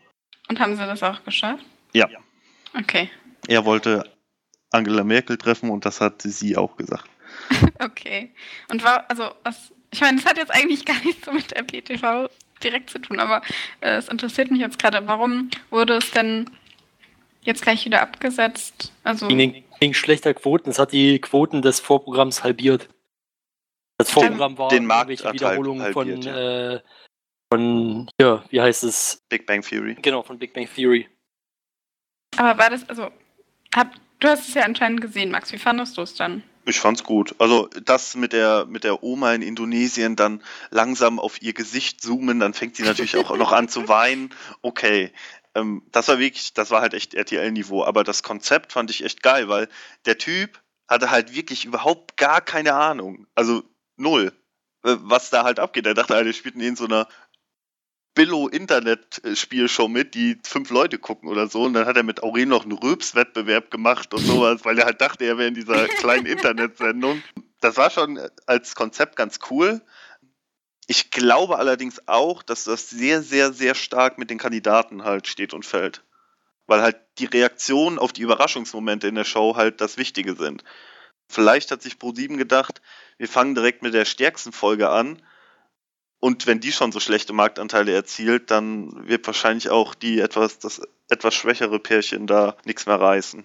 Und 0.48 0.60
haben 0.60 0.76
sie 0.76 0.84
das 0.86 1.02
auch 1.02 1.24
geschafft? 1.24 1.64
Ja. 1.92 2.08
Okay. 2.78 3.10
Er 3.48 3.64
wollte 3.64 4.04
Angela 4.70 5.02
Merkel 5.02 5.36
treffen 5.36 5.70
und 5.70 5.84
das 5.84 6.00
hat 6.00 6.22
sie 6.22 6.56
auch 6.56 6.76
gesagt. 6.76 7.08
Okay. 7.78 8.30
Und 8.70 8.84
war, 8.84 9.08
also, 9.08 9.30
was, 9.42 9.72
ich 9.90 10.00
meine, 10.00 10.18
das 10.18 10.26
hat 10.26 10.36
jetzt 10.36 10.54
eigentlich 10.54 10.84
gar 10.84 11.02
nichts 11.04 11.24
so 11.24 11.32
mit 11.32 11.50
der 11.50 11.62
PTV 11.62 12.28
direkt 12.62 12.90
zu 12.90 12.98
tun, 12.98 13.20
aber 13.20 13.42
äh, 13.80 13.96
es 13.96 14.08
interessiert 14.08 14.50
mich 14.50 14.60
jetzt 14.60 14.78
gerade, 14.78 15.06
warum 15.06 15.50
wurde 15.70 15.94
es 15.96 16.10
denn 16.10 16.50
jetzt 17.42 17.62
gleich 17.62 17.84
wieder 17.84 18.02
abgesetzt? 18.02 18.92
Also, 19.02 19.28
Wegen, 19.28 19.64
wegen 19.78 19.94
schlechter 19.94 20.34
Quoten. 20.34 20.70
Es 20.70 20.78
hat 20.78 20.92
die 20.92 21.20
Quoten 21.20 21.62
des 21.62 21.80
Vorprogramms 21.80 22.44
halbiert. 22.44 22.88
Das 23.98 24.10
Vorprogramm 24.10 24.56
war 24.56 24.68
Den 24.68 24.86
Markt 24.86 25.10
irgendwelche 25.10 25.24
halt 25.24 25.34
Wiederholungen 25.34 25.92
von, 25.92 26.08
halbiert, 26.08 26.26
äh, 26.26 26.80
von, 27.52 28.10
ja, 28.20 28.44
wie 28.50 28.60
heißt 28.60 28.84
es? 28.84 29.22
Big 29.28 29.46
Bang 29.46 29.62
Theory. 29.62 29.96
Genau, 30.00 30.22
von 30.22 30.38
Big 30.38 30.52
Bang 30.52 30.68
Theory. 30.74 31.08
aber 32.36 32.58
war 32.58 32.70
das, 32.70 32.88
also, 32.88 33.10
hab, 33.74 33.94
du 34.20 34.28
hast 34.28 34.48
es 34.48 34.54
ja 34.54 34.62
anscheinend 34.62 35.00
gesehen, 35.00 35.30
Max. 35.30 35.52
Wie 35.52 35.58
fandest 35.58 35.96
du 35.96 36.02
es 36.02 36.14
dann? 36.14 36.42
Ich 36.66 36.78
fand's 36.78 37.04
gut. 37.04 37.34
Also 37.38 37.68
das 37.84 38.14
mit 38.14 38.32
der 38.32 38.66
mit 38.66 38.84
der 38.84 39.02
Oma 39.02 39.32
in 39.32 39.42
Indonesien 39.42 40.14
dann 40.14 40.42
langsam 40.70 41.18
auf 41.18 41.40
ihr 41.40 41.54
Gesicht 41.54 42.02
zoomen, 42.02 42.38
dann 42.38 42.54
fängt 42.54 42.76
sie 42.76 42.82
natürlich 42.82 43.16
auch 43.16 43.36
noch 43.36 43.52
an 43.52 43.68
zu 43.68 43.88
weinen. 43.88 44.34
Okay, 44.60 45.10
ähm, 45.54 45.82
das 45.90 46.08
war 46.08 46.18
wirklich, 46.18 46.54
das 46.54 46.70
war 46.70 46.80
halt 46.80 46.94
echt 46.94 47.14
RTL-Niveau. 47.14 47.84
Aber 47.84 48.04
das 48.04 48.22
Konzept 48.22 48.72
fand 48.72 48.90
ich 48.90 49.04
echt 49.04 49.22
geil, 49.22 49.48
weil 49.48 49.68
der 50.06 50.18
Typ 50.18 50.60
hatte 50.88 51.10
halt 51.10 51.34
wirklich 51.34 51.64
überhaupt 51.64 52.16
gar 52.16 52.40
keine 52.40 52.74
Ahnung. 52.74 53.26
Also 53.34 53.62
null, 53.96 54.32
äh, 54.84 54.96
was 55.00 55.30
da 55.30 55.44
halt 55.44 55.60
abgeht. 55.60 55.86
Er 55.86 55.94
dachte, 55.94 56.14
er 56.14 56.32
spielt 56.32 56.56
in 56.56 56.76
so 56.76 56.84
einer 56.84 57.08
Billo-Internet-Spielshow 58.14 59.88
mit, 59.88 60.14
die 60.14 60.38
fünf 60.44 60.70
Leute 60.70 60.98
gucken 60.98 61.28
oder 61.28 61.46
so. 61.46 61.62
Und 61.62 61.74
dann 61.74 61.86
hat 61.86 61.96
er 61.96 62.02
mit 62.02 62.22
Aurel 62.22 62.46
noch 62.46 62.64
einen 62.64 62.72
Röps-Wettbewerb 62.72 63.70
gemacht 63.70 64.12
und 64.12 64.20
sowas, 64.20 64.64
weil 64.64 64.78
er 64.78 64.86
halt 64.86 65.00
dachte, 65.00 65.24
er 65.24 65.38
wäre 65.38 65.48
in 65.48 65.54
dieser 65.54 65.86
kleinen 65.98 66.26
Internetsendung. 66.26 67.22
Das 67.60 67.76
war 67.76 67.90
schon 67.90 68.20
als 68.46 68.74
Konzept 68.74 69.16
ganz 69.16 69.38
cool. 69.50 69.80
Ich 70.86 71.10
glaube 71.10 71.58
allerdings 71.58 72.08
auch, 72.08 72.42
dass 72.42 72.64
das 72.64 72.90
sehr, 72.90 73.22
sehr, 73.22 73.52
sehr 73.52 73.76
stark 73.76 74.18
mit 74.18 74.28
den 74.28 74.38
Kandidaten 74.38 75.04
halt 75.04 75.28
steht 75.28 75.54
und 75.54 75.64
fällt. 75.64 76.02
Weil 76.66 76.82
halt 76.82 76.96
die 77.18 77.26
Reaktionen 77.26 77.98
auf 77.98 78.12
die 78.12 78.22
Überraschungsmomente 78.22 79.06
in 79.06 79.14
der 79.14 79.24
Show 79.24 79.54
halt 79.56 79.80
das 79.80 79.98
Wichtige 79.98 80.34
sind. 80.34 80.64
Vielleicht 81.28 81.70
hat 81.70 81.80
sich 81.80 81.94
Pro7 81.94 82.36
gedacht, 82.36 82.82
wir 83.18 83.28
fangen 83.28 83.54
direkt 83.54 83.82
mit 83.82 83.94
der 83.94 84.04
stärksten 84.04 84.50
Folge 84.50 84.90
an. 84.90 85.22
Und 86.20 86.46
wenn 86.46 86.60
die 86.60 86.70
schon 86.70 86.92
so 86.92 87.00
schlechte 87.00 87.32
Marktanteile 87.32 87.92
erzielt, 87.92 88.50
dann 88.50 89.08
wird 89.08 89.26
wahrscheinlich 89.26 89.70
auch 89.70 89.94
die 89.94 90.20
etwas, 90.20 90.58
das 90.58 90.82
etwas 91.08 91.34
schwächere 91.34 91.78
Pärchen 91.78 92.26
da 92.26 92.56
nichts 92.64 92.86
mehr 92.86 93.00
reißen. 93.00 93.44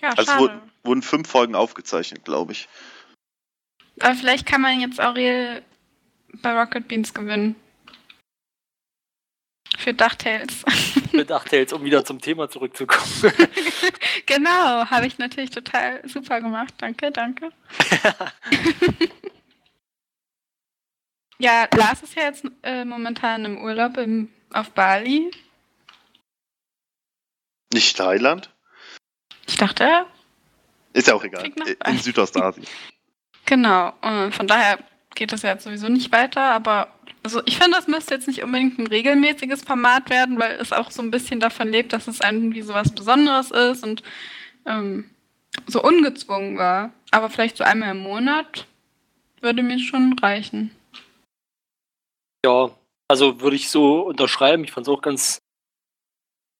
Ja, 0.00 0.10
Also 0.10 0.22
es 0.22 0.26
schade. 0.26 0.40
wurden, 0.40 0.60
wurden 0.82 1.02
fünf 1.02 1.28
Folgen 1.28 1.54
aufgezeichnet, 1.54 2.24
glaube 2.24 2.52
ich. 2.52 2.68
Aber 4.00 4.14
vielleicht 4.14 4.46
kann 4.46 4.60
man 4.60 4.80
jetzt 4.80 5.00
Aurel 5.00 5.62
bei 6.42 6.52
Rocket 6.52 6.88
Beans 6.88 7.14
gewinnen. 7.14 7.56
Für 9.76 9.94
DuckTales. 9.94 10.64
Mit 11.12 11.30
DuckTales, 11.30 11.72
um 11.72 11.84
wieder 11.84 12.04
zum 12.04 12.20
Thema 12.20 12.50
zurückzukommen. 12.50 13.12
genau, 14.26 14.86
habe 14.86 15.06
ich 15.06 15.18
natürlich 15.18 15.50
total 15.50 16.06
super 16.08 16.40
gemacht. 16.40 16.74
Danke, 16.78 17.12
danke. 17.12 17.50
Ja, 21.38 21.68
Lars 21.76 22.02
ist 22.02 22.14
ja 22.16 22.24
jetzt 22.24 22.44
äh, 22.62 22.84
momentan 22.84 23.44
im 23.44 23.58
Urlaub 23.58 23.96
im, 23.96 24.28
auf 24.52 24.70
Bali. 24.70 25.30
Nicht 27.72 27.96
Thailand? 27.96 28.50
Ich 29.46 29.56
dachte, 29.56 30.06
Ist 30.92 31.08
ja 31.08 31.14
auch 31.14 31.22
egal. 31.24 31.50
Nach 31.56 31.92
In. 31.92 31.98
Südostasien. 31.98 32.66
genau. 33.44 33.92
Und 34.00 34.34
von 34.34 34.46
daher 34.46 34.78
geht 35.14 35.32
das 35.32 35.42
ja 35.42 35.50
jetzt 35.52 35.64
sowieso 35.64 35.88
nicht 35.88 36.12
weiter, 36.12 36.42
aber 36.42 36.88
also 37.22 37.42
ich 37.44 37.58
finde, 37.58 37.76
das 37.76 37.88
müsste 37.88 38.14
jetzt 38.14 38.26
nicht 38.28 38.42
unbedingt 38.42 38.78
ein 38.78 38.86
regelmäßiges 38.86 39.62
Format 39.62 40.10
werden, 40.10 40.38
weil 40.38 40.52
es 40.60 40.72
auch 40.72 40.90
so 40.90 41.02
ein 41.02 41.10
bisschen 41.10 41.40
davon 41.40 41.68
lebt, 41.68 41.92
dass 41.92 42.08
es 42.08 42.20
irgendwie 42.20 42.62
so 42.62 42.74
was 42.74 42.94
Besonderes 42.94 43.50
ist 43.50 43.84
und 43.84 44.02
ähm, 44.66 45.10
so 45.66 45.82
ungezwungen 45.82 46.56
war. 46.58 46.92
Aber 47.10 47.28
vielleicht 47.30 47.56
so 47.56 47.64
einmal 47.64 47.90
im 47.90 48.02
Monat 48.02 48.66
würde 49.40 49.62
mir 49.62 49.78
schon 49.78 50.18
reichen. 50.18 50.70
Ja, 52.44 52.70
also 53.08 53.40
würde 53.40 53.56
ich 53.56 53.68
so 53.70 54.00
unterschreiben. 54.02 54.64
Ich 54.64 54.72
fand 54.72 54.86
es 54.86 54.92
auch 54.92 55.02
ganz 55.02 55.38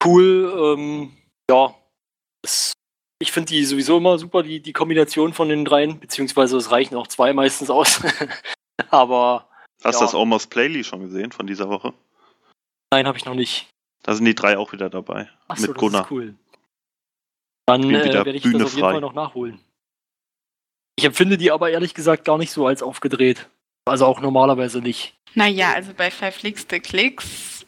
cool. 0.03 0.75
Ähm, 0.77 1.17
ja, 1.49 1.73
es, 2.43 2.73
ich 3.21 3.31
finde 3.31 3.47
die 3.49 3.63
sowieso 3.65 3.97
immer 3.97 4.17
super, 4.17 4.43
die, 4.43 4.61
die 4.61 4.73
Kombination 4.73 5.33
von 5.33 5.49
den 5.49 5.65
dreien, 5.65 5.99
beziehungsweise 5.99 6.57
es 6.57 6.71
reichen 6.71 6.95
auch 6.95 7.07
zwei 7.07 7.33
meistens 7.33 7.69
aus. 7.69 8.01
Aber 8.89 9.49
Hast 9.83 9.95
du 9.95 9.99
Ja. 10.01 10.05
das 10.05 10.15
Almost 10.15 10.49
Playly 10.49 10.83
schon 10.83 11.01
gesehen 11.01 11.31
von 11.31 11.47
dieser 11.47 11.69
Woche? 11.69 11.93
nein, 12.91 13.07
habe 13.07 13.17
ich 13.17 13.25
noch 13.25 13.35
nicht. 13.35 13.69
Da 14.03 14.13
sind 14.15 14.25
die 14.25 14.35
drei 14.35 14.57
auch 14.57 14.71
wieder 14.73 14.89
dabei. 14.89 15.29
Achso, 15.47 15.61
mit 15.67 15.71
das 15.71 15.77
Gunnar. 15.77 16.03
ist 16.05 16.11
cool. 16.11 16.35
Dann 17.67 17.83
äh, 17.93 18.13
werde 18.13 18.31
ich 18.31 18.43
Bühne 18.43 18.59
das 18.59 18.67
auf 18.67 18.73
jeden 18.73 18.81
frei. 18.85 18.91
Fall 18.93 19.01
noch 19.01 19.13
nachholen. 19.13 19.59
Ich 20.97 21.05
empfinde 21.05 21.37
die 21.37 21.51
aber 21.51 21.69
ehrlich 21.69 21.93
gesagt 21.93 22.25
gar 22.25 22.37
nicht 22.37 22.51
so 22.51 22.65
als 22.65 22.81
aufgedreht. 22.81 23.49
Also 23.85 24.05
auch 24.05 24.21
normalerweise 24.21 24.79
nicht. 24.79 25.15
Naja, 25.35 25.73
also 25.73 25.93
bei 25.93 26.09
the 26.11 26.79
Clicks. 26.79 27.65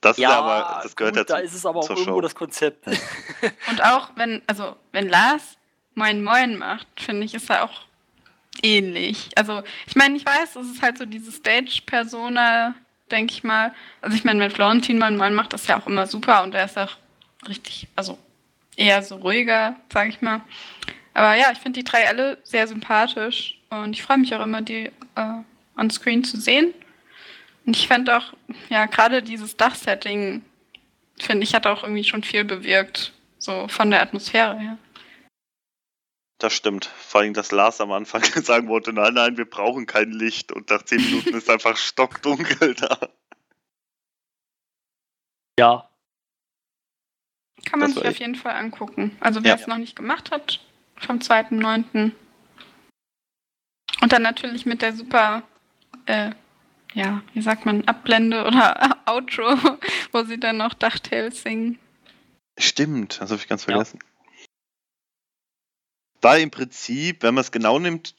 Das 0.00 0.16
ist 0.16 0.22
ja 0.22 0.30
aber, 0.30 0.80
das 0.82 0.94
gehört 0.94 1.16
gut, 1.16 1.28
dazu. 1.28 1.32
da 1.32 1.38
ist 1.38 1.54
es 1.54 1.66
aber 1.66 1.80
auch 1.80 1.90
irgendwo 1.90 2.12
Show. 2.12 2.20
das 2.20 2.34
Konzept. 2.34 2.86
Und 3.70 3.82
auch 3.82 4.10
wenn, 4.16 4.42
also 4.46 4.76
wenn 4.92 5.08
Lars 5.08 5.56
Moin 5.94 6.22
Moin 6.22 6.56
macht, 6.56 6.86
finde 6.96 7.24
ich, 7.24 7.34
ist 7.34 7.50
er 7.50 7.64
auch 7.64 7.82
ähnlich. 8.62 9.30
Also 9.36 9.62
ich 9.86 9.96
meine, 9.96 10.16
ich 10.16 10.24
weiß, 10.24 10.56
es 10.56 10.70
ist 10.70 10.82
halt 10.82 10.98
so 10.98 11.04
diese 11.04 11.32
Stage-Persona, 11.32 12.74
denke 13.10 13.32
ich 13.32 13.42
mal. 13.42 13.74
Also 14.00 14.16
ich 14.16 14.24
meine, 14.24 14.40
wenn 14.40 14.50
Florentin 14.50 14.98
Moin 14.98 15.16
Moin 15.16 15.34
macht, 15.34 15.52
ist 15.54 15.68
ja 15.68 15.80
auch 15.80 15.86
immer 15.86 16.06
super 16.06 16.42
und 16.42 16.54
er 16.54 16.66
ist 16.66 16.78
auch 16.78 16.96
richtig, 17.48 17.88
also 17.96 18.18
eher 18.76 19.02
so 19.02 19.16
ruhiger, 19.16 19.76
sage 19.92 20.10
ich 20.10 20.20
mal. 20.20 20.42
Aber 21.14 21.34
ja, 21.34 21.50
ich 21.52 21.58
finde 21.58 21.80
die 21.80 21.84
drei 21.84 22.06
alle 22.06 22.38
sehr 22.44 22.68
sympathisch 22.68 23.57
und 23.70 23.92
ich 23.94 24.02
freue 24.02 24.18
mich 24.18 24.34
auch 24.34 24.42
immer, 24.42 24.62
die 24.62 24.90
äh, 25.14 25.32
on 25.76 25.90
Screen 25.90 26.24
zu 26.24 26.40
sehen. 26.40 26.72
Und 27.66 27.76
ich 27.76 27.86
fände 27.86 28.16
auch, 28.16 28.32
ja, 28.70 28.86
gerade 28.86 29.22
dieses 29.22 29.56
Dachsetting, 29.56 30.42
finde 31.18 31.44
ich, 31.44 31.54
hat 31.54 31.66
auch 31.66 31.82
irgendwie 31.82 32.04
schon 32.04 32.22
viel 32.22 32.44
bewirkt. 32.44 33.12
So 33.38 33.68
von 33.68 33.90
der 33.90 34.02
Atmosphäre 34.02 34.58
her. 34.58 34.78
Das 36.38 36.52
stimmt. 36.54 36.86
Vor 36.86 37.20
allem, 37.20 37.34
dass 37.34 37.50
Lars 37.52 37.80
am 37.80 37.92
Anfang 37.92 38.22
sagen 38.42 38.68
wollte, 38.68 38.92
nein, 38.92 39.14
nein, 39.14 39.36
wir 39.36 39.44
brauchen 39.44 39.86
kein 39.86 40.12
Licht. 40.12 40.52
Und 40.52 40.70
nach 40.70 40.82
zehn 40.82 41.02
Minuten 41.04 41.34
ist 41.34 41.50
einfach 41.50 41.76
stockdunkel 41.76 42.74
da. 42.74 42.98
Ja, 45.58 45.90
Kann 47.64 47.80
man 47.80 47.90
Das 47.92 47.98
sich 47.98 48.08
auf 48.08 48.18
jeden 48.18 48.36
Fall 48.36 48.54
angucken. 48.54 49.16
Also 49.20 49.42
wer 49.42 49.56
Ja. 49.56 49.60
es 49.60 49.66
noch 49.66 49.76
nicht 49.78 49.96
gemacht 49.96 50.30
hat, 50.30 50.60
vom 50.96 51.18
2.9. 51.18 52.12
Und 54.00 54.12
dann 54.12 54.22
natürlich 54.22 54.66
mit 54.66 54.82
der 54.82 54.92
super, 54.92 55.42
äh, 56.06 56.30
ja, 56.94 57.22
wie 57.34 57.42
sagt 57.42 57.66
man, 57.66 57.86
Abblende 57.86 58.44
oder 58.44 58.96
Outro, 59.06 59.56
wo 60.12 60.22
sie 60.24 60.38
dann 60.38 60.56
noch 60.58 60.74
DuckTales 60.74 61.42
singen. 61.42 61.78
Stimmt, 62.58 63.20
das 63.20 63.30
habe 63.30 63.40
ich 63.40 63.48
ganz 63.48 63.62
Ja. 63.66 63.72
vergessen. 63.72 63.98
War 66.20 66.38
im 66.38 66.50
Prinzip, 66.50 67.22
wenn 67.22 67.34
man 67.34 67.42
es 67.42 67.52
genau 67.52 67.78
nimmt, 67.78 68.14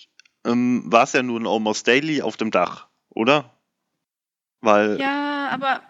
ähm, 0.45 0.83
war 0.86 1.03
es 1.03 1.13
ja 1.13 1.21
nur 1.21 1.39
ein 1.39 1.48
Almost 1.48 1.86
Daily 1.88 2.21
auf 2.21 2.38
dem 2.38 2.50
Dach, 2.51 2.88
oder? 3.09 3.53
Weil, 4.62 5.00
Ja, 5.00 5.50
aber 5.50 5.81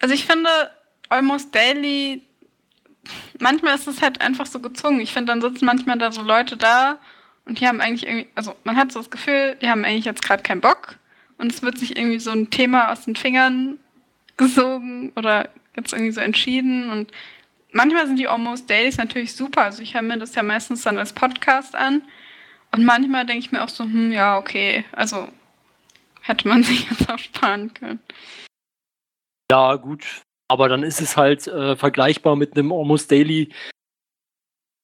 also 0.00 0.14
ich 0.14 0.24
finde 0.24 0.48
Almost 1.10 1.54
Daily, 1.54 2.22
manchmal 3.38 3.74
ist 3.74 3.86
es 3.86 4.00
halt 4.00 4.20
einfach 4.22 4.46
so 4.46 4.60
gezwungen. 4.60 5.00
Ich 5.00 5.12
finde, 5.12 5.32
dann 5.32 5.42
sitzen 5.42 5.66
manchmal 5.66 5.98
da 5.98 6.10
so 6.10 6.22
Leute 6.22 6.56
da 6.56 6.98
und 7.46 7.60
die 7.60 7.66
haben 7.66 7.80
eigentlich 7.80 8.06
irgendwie, 8.06 8.28
also 8.34 8.54
man 8.64 8.76
hat 8.76 8.92
so 8.92 8.98
das 8.98 9.10
Gefühl, 9.10 9.56
die 9.62 9.68
haben 9.68 9.84
eigentlich 9.84 10.04
jetzt 10.04 10.22
gerade 10.22 10.42
keinen 10.42 10.60
Bock 10.60 10.96
und 11.38 11.52
es 11.52 11.62
wird 11.62 11.78
sich 11.78 11.96
irgendwie 11.96 12.18
so 12.18 12.30
ein 12.30 12.50
Thema 12.50 12.92
aus 12.92 13.04
den 13.04 13.16
Fingern 13.16 13.78
gesogen 14.36 15.12
oder 15.16 15.48
jetzt 15.76 15.92
irgendwie 15.92 16.12
so 16.12 16.20
entschieden 16.20 16.90
und 16.90 17.12
manchmal 17.72 18.06
sind 18.06 18.18
die 18.18 18.28
Almost 18.28 18.68
Dailies 18.68 18.96
natürlich 18.96 19.34
super. 19.34 19.62
Also 19.62 19.82
ich 19.82 19.94
höre 19.94 20.02
mir 20.02 20.18
das 20.18 20.34
ja 20.34 20.42
meistens 20.42 20.82
dann 20.82 20.98
als 20.98 21.12
Podcast 21.12 21.74
an 21.74 22.02
und 22.72 22.84
manchmal 22.84 23.24
denke 23.26 23.40
ich 23.40 23.52
mir 23.52 23.62
auch 23.62 23.68
so, 23.68 23.84
hm, 23.84 24.12
ja, 24.12 24.38
okay, 24.38 24.84
also 24.92 25.28
hätte 26.22 26.48
man 26.48 26.62
sich 26.64 26.90
jetzt 26.90 27.08
auch 27.08 27.18
sparen 27.18 27.72
können. 27.72 28.00
ja, 29.50 29.76
gut. 29.76 30.04
Aber 30.48 30.68
dann 30.68 30.84
ist 30.84 31.00
es 31.00 31.16
halt 31.16 31.48
äh, 31.48 31.74
vergleichbar 31.74 32.36
mit 32.36 32.56
einem 32.56 32.72
Almost 32.72 33.10
Daily, 33.10 33.52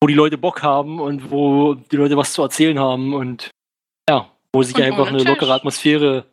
wo 0.03 0.09
die 0.09 0.15
Leute 0.15 0.37
Bock 0.37 0.65
haben 0.65 1.01
und 1.01 1.31
wo 1.31 1.75
die 1.75 1.97
Leute 1.97 2.17
was 2.17 2.33
zu 2.33 2.43
erzählen 2.43 2.77
haben 2.77 3.15
und 3.15 3.51
ja, 4.11 4.29
wo 4.53 4.65
sich 4.65 4.75
Und 4.75 4.83
einfach 4.83 5.07
eine 5.07 5.19
Tisch. 5.19 5.29
lockere 5.29 5.55
Atmosphäre 5.55 6.27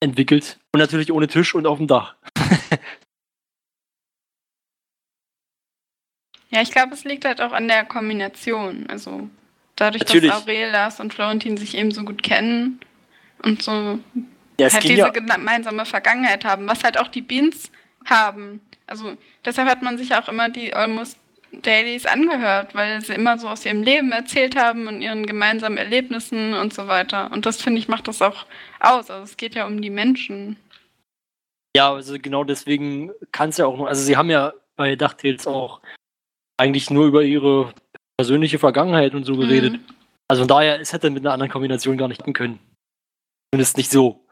entwickelt. 0.00 0.58
Und 0.72 0.80
natürlich 0.80 1.12
ohne 1.12 1.28
Tisch 1.28 1.54
und 1.54 1.66
auf 1.66 1.76
dem 1.76 1.86
Dach. 1.86 2.16
Ja, 6.50 6.62
ich 6.62 6.70
glaube, 6.70 6.94
es 6.94 7.02
liegt 7.02 7.24
halt 7.24 7.40
auch 7.40 7.50
an 7.50 7.66
der 7.66 7.84
Kombination. 7.84 8.86
Also 8.88 9.28
dadurch, 9.74 10.04
Natürlich. 10.04 10.30
dass 10.30 10.44
Aurel, 10.44 10.70
Lars 10.70 11.00
und 11.00 11.12
Florentin 11.12 11.56
sich 11.56 11.76
eben 11.76 11.90
so 11.90 12.04
gut 12.04 12.22
kennen 12.22 12.78
und 13.42 13.60
so 13.60 13.98
Ja, 14.60 14.72
halt 14.72 14.84
diese 14.84 14.94
ja, 14.94 15.08
gemeinsame 15.08 15.84
Vergangenheit 15.84 16.44
haben, 16.44 16.68
was 16.68 16.84
halt 16.84 16.96
auch 16.96 17.08
die 17.08 17.22
Beans 17.22 17.72
haben. 18.04 18.60
Also 18.86 19.16
deshalb 19.44 19.68
hat 19.68 19.82
man 19.82 19.98
sich 19.98 20.14
auch 20.14 20.28
immer 20.28 20.48
die 20.48 20.72
Almost 20.72 21.18
Dailies 21.62 22.06
angehört, 22.06 22.74
weil 22.74 23.00
sie 23.00 23.14
immer 23.14 23.38
so 23.38 23.48
aus 23.48 23.64
ihrem 23.64 23.82
Leben 23.82 24.12
erzählt 24.12 24.56
haben 24.56 24.86
und 24.86 25.00
ihren 25.00 25.26
gemeinsamen 25.26 25.76
Erlebnissen 25.76 26.54
und 26.54 26.72
so 26.72 26.86
weiter. 26.86 27.30
Und 27.32 27.46
das 27.46 27.60
finde 27.60 27.78
ich 27.78 27.88
macht 27.88 28.08
das 28.08 28.22
auch 28.22 28.46
aus. 28.80 29.10
Also 29.10 29.24
es 29.24 29.36
geht 29.36 29.54
ja 29.54 29.66
um 29.66 29.80
die 29.82 29.90
Menschen. 29.90 30.56
ja, 31.76 31.92
also 31.92 32.18
genau 32.18 32.44
deswegen 32.44 33.10
kann 33.32 33.50
es 33.50 33.56
ja 33.56 33.66
auch 33.66 33.76
nur, 33.76 33.88
also 33.88 34.02
sie 34.02 34.16
haben 34.16 34.30
ja 34.30 34.52
bei 34.76 34.96
DuckTales 34.96 35.46
auch 35.46 35.80
eigentlich 36.56 36.90
nur 36.90 37.06
über 37.06 37.22
ihre 37.22 37.72
persönliche 38.16 38.58
Vergangenheit 38.58 39.14
und 39.14 39.24
so 39.24 39.36
geredet. 39.36 39.74
Mhm. 39.74 39.84
Also 40.28 40.42
von 40.42 40.48
daher, 40.48 40.80
es 40.80 40.92
hätte 40.92 41.10
mit 41.10 41.24
einer 41.24 41.32
anderen 41.32 41.52
Kombination 41.52 41.98
gar 41.98 42.08
nicht 42.08 42.24
gehen 42.24 42.32
können. 42.32 42.58
Zumindest 43.52 43.76
nicht 43.76 43.90
so. 43.90 44.24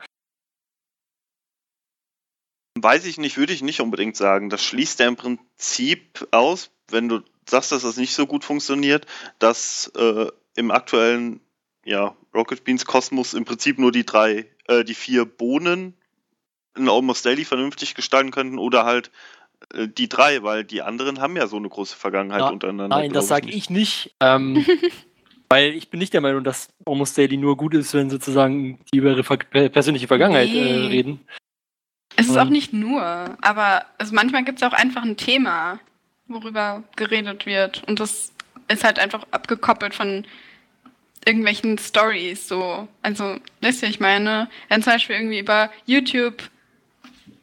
weiß 2.83 3.05
ich 3.05 3.19
nicht, 3.19 3.37
würde 3.37 3.53
ich 3.53 3.63
nicht 3.63 3.81
unbedingt 3.81 4.17
sagen. 4.17 4.51
Das 4.51 4.65
schließt 4.65 5.01
ja 5.01 5.09
im 5.09 5.17
Prinzip 5.17 6.27
aus, 6.31 6.71
wenn 6.91 7.09
du 7.09 7.21
sagst, 7.49 7.73
dass 7.73 7.83
das 7.83 7.97
nicht 7.97 8.15
so 8.15 8.27
gut 8.27 8.45
funktioniert, 8.45 9.07
dass 9.39 9.91
äh, 9.97 10.27
im 10.55 10.71
aktuellen 10.71 11.41
ja, 11.85 12.15
Rocket 12.35 12.65
Beans 12.65 12.85
Kosmos 12.85 13.35
im 13.35 13.45
Prinzip 13.45 13.79
nur 13.79 13.93
die 13.93 14.07
drei, 14.07 14.47
äh, 14.69 14.85
die 14.85 14.95
vier 14.95 15.25
Bohnen 15.25 15.95
ein 16.75 16.89
Almost 16.89 17.27
Daily 17.27 17.45
vernünftig 17.45 17.95
gestalten 17.95 18.31
könnten 18.31 18.59
oder 18.59 18.85
halt 18.85 19.11
äh, 19.75 19.89
die 19.89 20.09
drei, 20.09 20.43
weil 20.43 20.65
die 20.65 20.83
anderen 20.83 21.21
haben 21.21 21.37
ja 21.37 21.47
so 21.47 21.57
eine 21.57 21.69
große 21.69 21.97
Vergangenheit 21.97 22.41
Na, 22.41 22.51
untereinander. 22.51 22.97
Nein, 22.97 23.13
das 23.13 23.29
sage 23.29 23.51
ich 23.51 23.69
nicht. 23.69 24.15
Ähm, 24.21 24.65
weil 25.49 25.75
ich 25.75 25.91
bin 25.91 25.99
nicht 25.99 26.15
der 26.15 26.21
Meinung, 26.21 26.45
dass 26.45 26.69
Almost 26.87 27.19
Daily 27.19 27.37
nur 27.37 27.57
gut 27.57 27.75
ist, 27.75 27.93
wenn 27.95 28.09
sozusagen 28.09 28.79
die 28.93 28.99
über 28.99 29.11
ihre 29.11 29.25
ver 29.25 29.37
per- 29.39 29.69
persönliche 29.69 30.07
Vergangenheit 30.07 30.49
äh, 30.49 30.53
Nee. 30.53 30.87
reden. 30.87 31.21
Es 32.17 32.29
ist 32.29 32.37
Ähm. 32.37 32.43
auch 32.43 32.51
nicht 32.51 32.73
nur, 32.73 33.03
aber 33.43 33.87
also 33.99 34.15
manchmal 34.15 34.45
gibt 34.45 34.63
es 34.63 34.69
auch 34.69 34.75
einfach 34.75 35.03
ein 35.03 35.17
Thema, 35.17 35.81
worüber 36.33 36.83
geredet 36.97 37.47
wird. 37.47 37.83
Und 37.87 38.01
das 38.01 38.33
ist 38.69 38.85
halt 38.85 38.99
einfach 38.99 39.25
abgekoppelt 39.31 39.95
von 39.95 40.25
irgendwelchen 41.25 41.79
Stories. 41.79 42.49
So. 42.49 42.89
Also, 43.03 43.37
wisst 43.61 43.83
ihr, 43.83 43.89
ich 43.89 44.01
meine, 44.01 44.49
wenn 44.69 44.83
zum 44.83 44.93
Beispiel 44.95 45.17
irgendwie 45.17 45.39
über 45.39 45.71
YouTube 45.87 46.43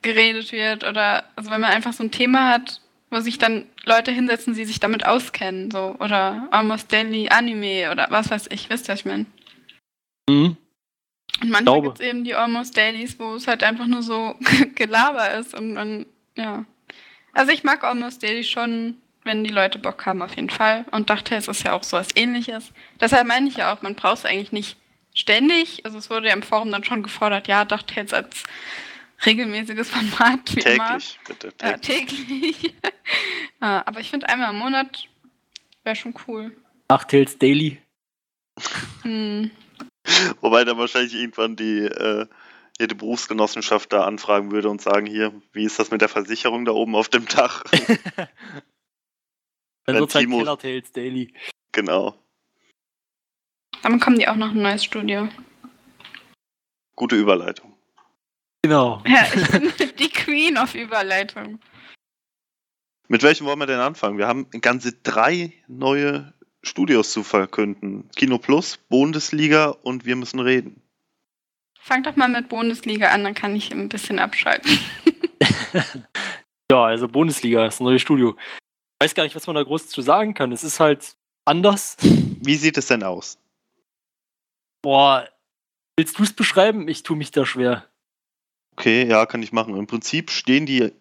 geredet 0.01 0.51
wird 0.51 0.83
oder 0.83 1.25
also 1.35 1.51
wenn 1.51 1.61
man 1.61 1.71
einfach 1.71 1.93
so 1.93 2.03
ein 2.03 2.11
Thema 2.11 2.49
hat, 2.49 2.81
wo 3.09 3.19
sich 3.19 3.37
dann 3.37 3.65
Leute 3.85 4.11
hinsetzen, 4.11 4.53
die 4.53 4.65
sich 4.65 4.79
damit 4.79 5.05
auskennen, 5.05 5.71
so 5.71 5.95
oder 5.99 6.47
Almost 6.51 6.91
Daily 6.91 7.29
Anime 7.29 7.91
oder 7.91 8.07
was 8.09 8.29
weiß 8.29 8.47
ich, 8.51 8.69
wisst 8.69 8.87
ihr, 8.87 8.93
was 8.93 8.99
ich 8.99 9.05
meine? 9.05 9.25
Mhm. 10.29 10.57
Und 11.41 11.49
manchmal 11.49 11.81
gibt 11.81 11.99
es 11.99 12.05
eben 12.05 12.23
die 12.23 12.35
Almost 12.35 12.75
Dailies, 12.77 13.19
wo 13.19 13.35
es 13.35 13.47
halt 13.47 13.63
einfach 13.63 13.87
nur 13.87 14.03
so 14.03 14.35
Gelaber 14.75 15.33
ist 15.35 15.53
und 15.53 15.75
dann, 15.75 16.05
ja. 16.35 16.65
Also 17.33 17.51
ich 17.51 17.63
mag 17.63 17.83
Almost 17.83 18.23
Daily 18.23 18.43
schon, 18.43 18.97
wenn 19.23 19.43
die 19.43 19.51
Leute 19.51 19.79
Bock 19.79 20.05
haben, 20.05 20.21
auf 20.21 20.35
jeden 20.35 20.49
Fall. 20.49 20.85
Und 20.91 21.09
dachte, 21.09 21.35
es 21.35 21.47
ist 21.47 21.63
ja 21.63 21.73
auch 21.73 21.83
so 21.83 21.97
was 21.97 22.15
ähnliches. 22.15 22.71
Deshalb 22.99 23.27
meine 23.27 23.47
ich 23.47 23.57
ja 23.57 23.73
auch, 23.73 23.81
man 23.81 23.95
braucht 23.95 24.19
es 24.19 24.25
eigentlich 24.25 24.51
nicht 24.51 24.77
ständig. 25.13 25.85
Also 25.85 25.97
es 25.97 26.09
wurde 26.09 26.27
ja 26.27 26.33
im 26.33 26.43
Forum 26.43 26.71
dann 26.71 26.83
schon 26.83 27.03
gefordert, 27.03 27.47
ja, 27.47 27.65
dachte 27.65 27.95
jetzt 27.95 28.13
als 28.13 28.43
regelmäßiges 29.25 29.89
Format, 30.17 30.55
wie 30.55 30.61
immer. 30.61 30.97
Täglich, 30.97 31.19
bitte. 31.27 31.53
Ja, 31.61 31.77
Täglich. 31.77 32.27
täglich. 32.27 32.75
ja, 33.61 33.83
aber 33.85 33.99
ich 33.99 34.09
finde 34.09 34.29
einmal 34.29 34.51
im 34.51 34.59
Monat 34.59 35.07
wäre 35.83 35.95
schon 35.95 36.13
cool. 36.27 36.55
Nachtails 36.89 37.37
Daily. 37.37 37.81
Hm. 39.03 39.51
Wobei 40.41 40.63
dann 40.63 40.77
wahrscheinlich 40.77 41.13
irgendwann 41.13 41.55
die, 41.55 41.81
äh, 41.81 42.25
jede 42.79 42.95
Berufsgenossenschaft 42.95 43.91
da 43.91 44.05
anfragen 44.05 44.51
würde 44.51 44.69
und 44.69 44.81
sagen, 44.81 45.05
hier, 45.05 45.33
wie 45.51 45.65
ist 45.65 45.79
das 45.79 45.91
mit 45.91 46.01
der 46.01 46.09
Versicherung 46.09 46.65
da 46.65 46.71
oben 46.71 46.95
auf 46.95 47.09
dem 47.09 47.25
Dach? 47.25 47.63
Dann 47.63 47.79
Wenn 49.85 49.95
wird 49.99 50.15
halt 50.15 50.25
Timo- 50.25 50.37
Killer 50.39 50.57
Tales 50.57 50.91
Daily. 50.91 51.33
genau. 51.71 52.15
Dann 53.81 53.99
kommen 53.99 54.17
die 54.19 54.27
auch 54.27 54.35
noch 54.35 54.51
ein 54.51 54.61
neues 54.61 54.83
Studio. 54.83 55.29
Gute 56.95 57.15
Überleitung. 57.15 57.75
Genau. 58.61 59.01
Ja, 59.05 59.25
ich 59.35 59.51
bin 59.51 59.71
die 59.99 60.09
Queen 60.09 60.57
of 60.57 60.75
Überleitung. 60.75 61.59
Mit 63.07 63.23
welchem 63.23 63.45
wollen 63.47 63.59
wir 63.59 63.65
denn 63.65 63.79
anfangen? 63.79 64.17
Wir 64.17 64.27
haben 64.27 64.49
ganze 64.61 64.93
drei 64.93 65.53
neue 65.67 66.33
Studios 66.61 67.11
zu 67.11 67.23
verkünden. 67.23 68.09
Kino 68.15 68.37
Plus, 68.37 68.77
Bundesliga 68.77 69.69
und 69.69 70.05
wir 70.05 70.15
müssen 70.15 70.39
reden. 70.39 70.81
Fang 71.81 72.03
doch 72.03 72.15
mal 72.15 72.29
mit 72.29 72.49
Bundesliga 72.49 73.09
an, 73.09 73.23
dann 73.23 73.33
kann 73.33 73.55
ich 73.55 73.71
ein 73.71 73.89
bisschen 73.89 74.19
abschalten. 74.19 74.79
Ja, 76.71 76.85
also 76.85 77.07
Bundesliga, 77.07 77.63
das 77.63 77.79
neue 77.79 77.97
Studio. 77.97 78.35
Ich 79.01 79.05
weiß 79.05 79.15
gar 79.15 79.23
nicht, 79.23 79.35
was 79.35 79.47
man 79.47 79.55
da 79.55 79.63
groß 79.63 79.87
zu 79.87 80.01
sagen 80.01 80.35
kann. 80.35 80.51
Es 80.51 80.63
ist 80.63 80.79
halt 80.79 81.15
anders. 81.45 81.97
Wie 82.01 82.55
sieht 82.55 82.77
es 82.77 82.87
denn 82.87 83.01
aus? 83.01 83.39
Boah, 84.83 85.27
willst 85.97 86.19
du 86.19 86.23
es 86.23 86.33
beschreiben? 86.33 86.87
Ich 86.87 87.01
tue 87.01 87.17
mich 87.17 87.31
da 87.31 87.45
schwer. 87.45 87.85
Okay, 88.77 89.07
ja, 89.07 89.25
kann 89.25 89.41
ich 89.41 89.51
machen. 89.51 89.75
Im 89.75 89.87
Prinzip 89.87 90.29
stehen 90.29 90.67
die 90.67 90.91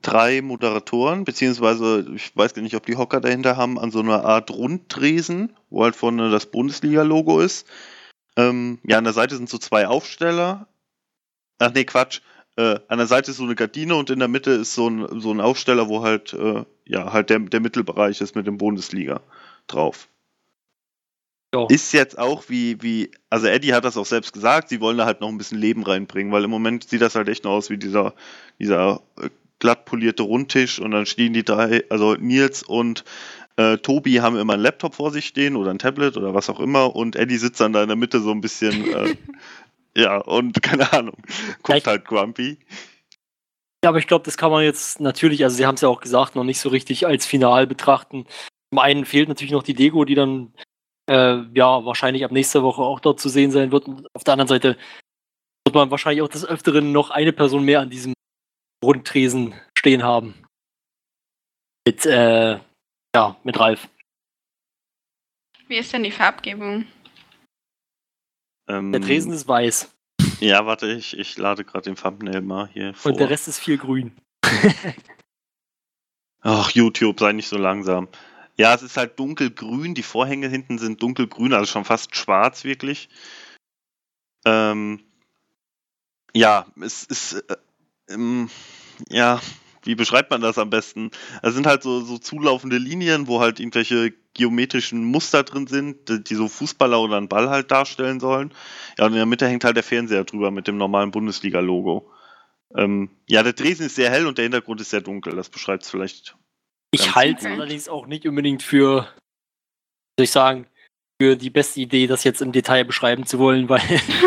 drei 0.00 0.40
Moderatoren, 0.40 1.24
beziehungsweise 1.24 2.06
ich 2.14 2.34
weiß 2.34 2.54
gar 2.54 2.62
nicht, 2.62 2.76
ob 2.76 2.86
die 2.86 2.96
Hocker 2.96 3.20
dahinter 3.20 3.58
haben, 3.58 3.78
an 3.78 3.90
so 3.90 4.00
einer 4.00 4.24
Art 4.24 4.50
Rundtresen, 4.50 5.54
wo 5.68 5.84
halt 5.84 5.96
vorne 5.96 6.30
das 6.30 6.46
Bundesliga-Logo 6.46 7.40
ist. 7.40 7.66
Ähm, 8.40 8.78
ja, 8.84 8.98
an 8.98 9.04
der 9.04 9.12
Seite 9.12 9.36
sind 9.36 9.48
so 9.48 9.58
zwei 9.58 9.86
Aufsteller. 9.86 10.66
Ach 11.58 11.72
nee, 11.74 11.84
Quatsch. 11.84 12.20
Äh, 12.56 12.80
an 12.88 12.98
der 12.98 13.06
Seite 13.06 13.30
ist 13.30 13.36
so 13.36 13.44
eine 13.44 13.54
Gardine 13.54 13.94
und 13.94 14.10
in 14.10 14.18
der 14.18 14.28
Mitte 14.28 14.52
ist 14.52 14.74
so 14.74 14.88
ein, 14.88 15.20
so 15.20 15.30
ein 15.32 15.40
Aufsteller, 15.40 15.88
wo 15.88 16.02
halt, 16.02 16.32
äh, 16.32 16.64
ja, 16.86 17.12
halt 17.12 17.30
der, 17.30 17.38
der 17.38 17.60
Mittelbereich 17.60 18.20
ist 18.20 18.34
mit 18.34 18.46
dem 18.46 18.58
Bundesliga 18.58 19.20
drauf. 19.66 20.08
Ja. 21.54 21.66
Ist 21.68 21.92
jetzt 21.92 22.18
auch 22.18 22.44
wie, 22.48 22.80
wie, 22.80 23.10
also 23.28 23.46
Eddie 23.46 23.74
hat 23.74 23.84
das 23.84 23.96
auch 23.96 24.06
selbst 24.06 24.32
gesagt, 24.32 24.68
sie 24.68 24.80
wollen 24.80 24.98
da 24.98 25.04
halt 25.04 25.20
noch 25.20 25.28
ein 25.28 25.38
bisschen 25.38 25.58
Leben 25.58 25.82
reinbringen, 25.82 26.32
weil 26.32 26.44
im 26.44 26.50
Moment 26.50 26.88
sieht 26.88 27.02
das 27.02 27.16
halt 27.16 27.28
echt 27.28 27.44
noch 27.44 27.52
aus 27.52 27.70
wie 27.70 27.76
dieser, 27.76 28.14
dieser 28.60 29.02
äh, 29.20 29.30
glatt 29.58 29.84
polierte 29.84 30.22
Rundtisch 30.22 30.78
und 30.78 30.92
dann 30.92 31.06
stehen 31.06 31.32
die 31.32 31.44
drei, 31.44 31.84
also 31.90 32.14
Nils 32.14 32.62
und 32.62 33.04
äh, 33.56 33.78
Tobi 33.78 34.20
haben 34.20 34.36
immer 34.36 34.54
einen 34.54 34.62
Laptop 34.62 34.94
vor 34.94 35.10
sich 35.10 35.26
stehen 35.26 35.56
oder 35.56 35.70
ein 35.70 35.78
Tablet 35.78 36.16
oder 36.16 36.34
was 36.34 36.48
auch 36.50 36.60
immer 36.60 36.94
und 36.94 37.16
Eddie 37.16 37.36
sitzt 37.36 37.60
dann 37.60 37.72
da 37.72 37.82
in 37.82 37.88
der 37.88 37.96
Mitte 37.96 38.20
so 38.20 38.30
ein 38.30 38.40
bisschen, 38.40 38.92
äh, 38.94 39.16
ja, 39.96 40.18
und 40.18 40.62
keine 40.62 40.92
Ahnung, 40.92 41.16
guckt 41.16 41.66
Vielleicht- 41.66 41.86
halt 41.86 42.04
grumpy. 42.04 42.58
Ja, 43.82 43.88
aber 43.88 43.98
ich 43.98 44.06
glaube, 44.06 44.26
das 44.26 44.36
kann 44.36 44.50
man 44.50 44.62
jetzt 44.62 45.00
natürlich, 45.00 45.42
also 45.42 45.56
sie 45.56 45.64
haben 45.64 45.76
es 45.76 45.80
ja 45.80 45.88
auch 45.88 46.02
gesagt, 46.02 46.36
noch 46.36 46.44
nicht 46.44 46.60
so 46.60 46.68
richtig 46.68 47.06
als 47.06 47.24
Final 47.24 47.66
betrachten. 47.66 48.26
Zum 48.70 48.78
einen 48.78 49.06
fehlt 49.06 49.30
natürlich 49.30 49.52
noch 49.52 49.62
die 49.62 49.72
Dego, 49.72 50.04
die 50.04 50.14
dann 50.14 50.52
äh, 51.10 51.38
ja 51.54 51.82
wahrscheinlich 51.86 52.24
ab 52.26 52.30
nächster 52.30 52.62
Woche 52.62 52.82
auch 52.82 53.00
dort 53.00 53.20
zu 53.20 53.30
sehen 53.30 53.50
sein 53.50 53.72
wird. 53.72 53.88
Und 53.88 54.06
auf 54.14 54.22
der 54.22 54.34
anderen 54.34 54.48
Seite 54.48 54.76
wird 55.64 55.74
man 55.74 55.90
wahrscheinlich 55.90 56.20
auch 56.20 56.28
des 56.28 56.44
Öfteren 56.44 56.92
noch 56.92 57.08
eine 57.08 57.32
Person 57.32 57.64
mehr 57.64 57.80
an 57.80 57.88
diesem 57.88 58.12
Rundtresen 58.84 59.54
stehen 59.78 60.02
haben. 60.02 60.34
Mit, 61.86 62.04
äh, 62.04 62.58
ja, 63.14 63.36
mit 63.44 63.58
Ralf. 63.58 63.88
Wie 65.68 65.76
ist 65.76 65.92
denn 65.92 66.02
die 66.02 66.10
Farbgebung? 66.10 66.86
Ähm, 68.68 68.92
Der 68.92 69.00
Tresen 69.00 69.32
ist 69.32 69.46
weiß 69.48 69.92
Ja, 70.40 70.66
warte, 70.66 70.90
ich, 70.92 71.18
ich 71.18 71.36
lade 71.38 71.64
gerade 71.64 71.84
den 71.84 71.96
Thumbnail 71.96 72.40
mal 72.40 72.68
hier 72.68 72.94
vor. 72.94 73.12
und 73.12 73.20
der 73.20 73.30
Rest 73.30 73.48
ist 73.48 73.58
viel 73.58 73.78
grün. 73.78 74.16
Ach, 76.42 76.70
YouTube, 76.70 77.20
sei 77.20 77.32
nicht 77.32 77.48
so 77.48 77.58
langsam. 77.58 78.08
Ja, 78.56 78.74
es 78.74 78.82
ist 78.82 78.96
halt 78.96 79.18
dunkelgrün, 79.18 79.94
die 79.94 80.02
Vorhänge 80.02 80.48
hinten 80.48 80.78
sind 80.78 81.02
dunkelgrün, 81.02 81.52
also 81.52 81.66
schon 81.66 81.84
fast 81.84 82.16
schwarz 82.16 82.64
wirklich. 82.64 83.08
Ähm, 84.44 85.04
ja, 86.34 86.66
es 86.80 87.04
ist, 87.04 87.34
äh, 87.34 87.56
ähm, 88.08 88.50
ja, 89.08 89.40
wie 89.82 89.94
beschreibt 89.94 90.30
man 90.30 90.40
das 90.40 90.58
am 90.58 90.70
besten? 90.70 91.10
Es 91.42 91.54
sind 91.54 91.66
halt 91.66 91.82
so, 91.82 92.00
so 92.00 92.18
zulaufende 92.18 92.78
Linien, 92.78 93.26
wo 93.26 93.40
halt 93.40 93.60
irgendwelche 93.60 94.12
geometrischen 94.34 95.04
Muster 95.04 95.42
drin 95.42 95.66
sind, 95.66 96.08
die, 96.08 96.22
die 96.22 96.34
so 96.34 96.48
Fußballer 96.48 97.00
oder 97.00 97.16
einen 97.16 97.28
Ball 97.28 97.50
halt 97.50 97.70
darstellen 97.70 98.20
sollen. 98.20 98.52
Ja, 98.98 99.06
und 99.06 99.12
in 99.12 99.16
der 99.16 99.26
Mitte 99.26 99.48
hängt 99.48 99.64
halt 99.64 99.76
der 99.76 99.82
Fernseher 99.82 100.24
drüber 100.24 100.50
mit 100.50 100.68
dem 100.68 100.76
normalen 100.76 101.10
Bundesliga-Logo. 101.10 102.10
Ähm, 102.76 103.10
ja, 103.26 103.42
der 103.42 103.52
Dresen 103.52 103.86
ist 103.86 103.96
sehr 103.96 104.10
hell 104.10 104.26
und 104.26 104.38
der 104.38 104.44
Hintergrund 104.44 104.80
ist 104.80 104.90
sehr 104.90 105.00
dunkel. 105.00 105.34
Das 105.34 105.48
beschreibt 105.48 105.82
es 105.82 105.90
vielleicht 105.90 106.36
Ich 106.92 107.14
halte 107.14 107.40
es 107.40 107.46
allerdings 107.46 107.88
auch 107.88 108.06
nicht 108.06 108.26
unbedingt 108.26 108.62
für, 108.62 109.08
wie 110.16 110.20
soll 110.20 110.24
ich 110.24 110.30
sagen, 110.30 110.66
für 111.20 111.36
die 111.36 111.50
beste 111.50 111.80
Idee, 111.80 112.06
das 112.06 112.24
jetzt 112.24 112.40
im 112.40 112.52
Detail 112.52 112.84
beschreiben 112.84 113.26
zu 113.26 113.38
wollen, 113.38 113.68
weil 113.68 113.82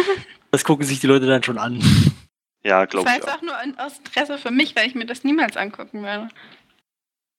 das 0.52 0.64
gucken 0.64 0.86
sich 0.86 1.00
die 1.00 1.08
Leute 1.08 1.28
dann 1.28 1.44
schon 1.44 1.58
an. 1.58 1.80
Ja, 2.66 2.82
Das 2.86 2.90
glaube 2.92 3.10
ich 3.10 3.16
jetzt 3.16 3.28
auch. 3.30 3.38
auch 3.38 3.42
nur 3.42 3.56
aus 3.78 3.98
Interesse 4.00 4.38
für 4.38 4.52
mich, 4.52 4.76
weil 4.76 4.88
ich 4.88 4.96
mir 4.96 5.06
das 5.06 5.24
niemals 5.24 5.58
angucken 5.58 6.04
werde. 6.04 6.30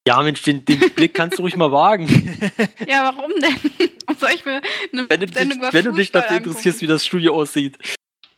Ja, 0.07 0.21
Mensch, 0.23 0.43
den, 0.43 0.65
den 0.67 0.81
Blick 0.95 1.15
kannst 1.15 1.39
du 1.39 1.43
ruhig 1.43 1.57
mal 1.57 1.73
wagen. 1.73 2.07
Ja, 2.87 3.15
warum 3.17 3.33
denn? 3.41 3.89
Soll 4.19 4.31
ich 4.35 4.45
mir 4.45 4.61
eine 4.93 5.09
wenn 5.09 5.21
du 5.21 5.27
dich, 5.27 5.35
Sendung 5.35 5.59
über 5.59 5.73
wenn 5.73 5.85
du 5.87 5.93
dich 5.93 6.13
dafür 6.13 6.37
interessierst, 6.37 6.83
wie 6.83 6.87
das 6.87 7.07
Studio 7.07 7.35
aussieht. 7.35 7.79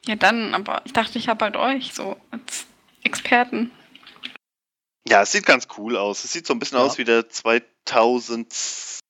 Ja, 0.06 0.14
dann, 0.14 0.54
aber 0.54 0.82
ich 0.84 0.92
dachte, 0.92 1.18
ich 1.18 1.28
habe 1.28 1.44
halt 1.44 1.56
euch 1.56 1.92
so 1.92 2.16
als 2.30 2.66
Experten. 3.02 3.72
Ja, 5.08 5.22
es 5.22 5.32
sieht 5.32 5.44
ganz 5.46 5.66
cool 5.76 5.96
aus. 5.96 6.22
Es 6.24 6.32
sieht 6.32 6.46
so 6.46 6.54
ein 6.54 6.60
bisschen 6.60 6.78
Ja. 6.78 6.84
aus 6.84 6.98
wie 6.98 7.04
der 7.04 7.28
2010er 7.28 9.00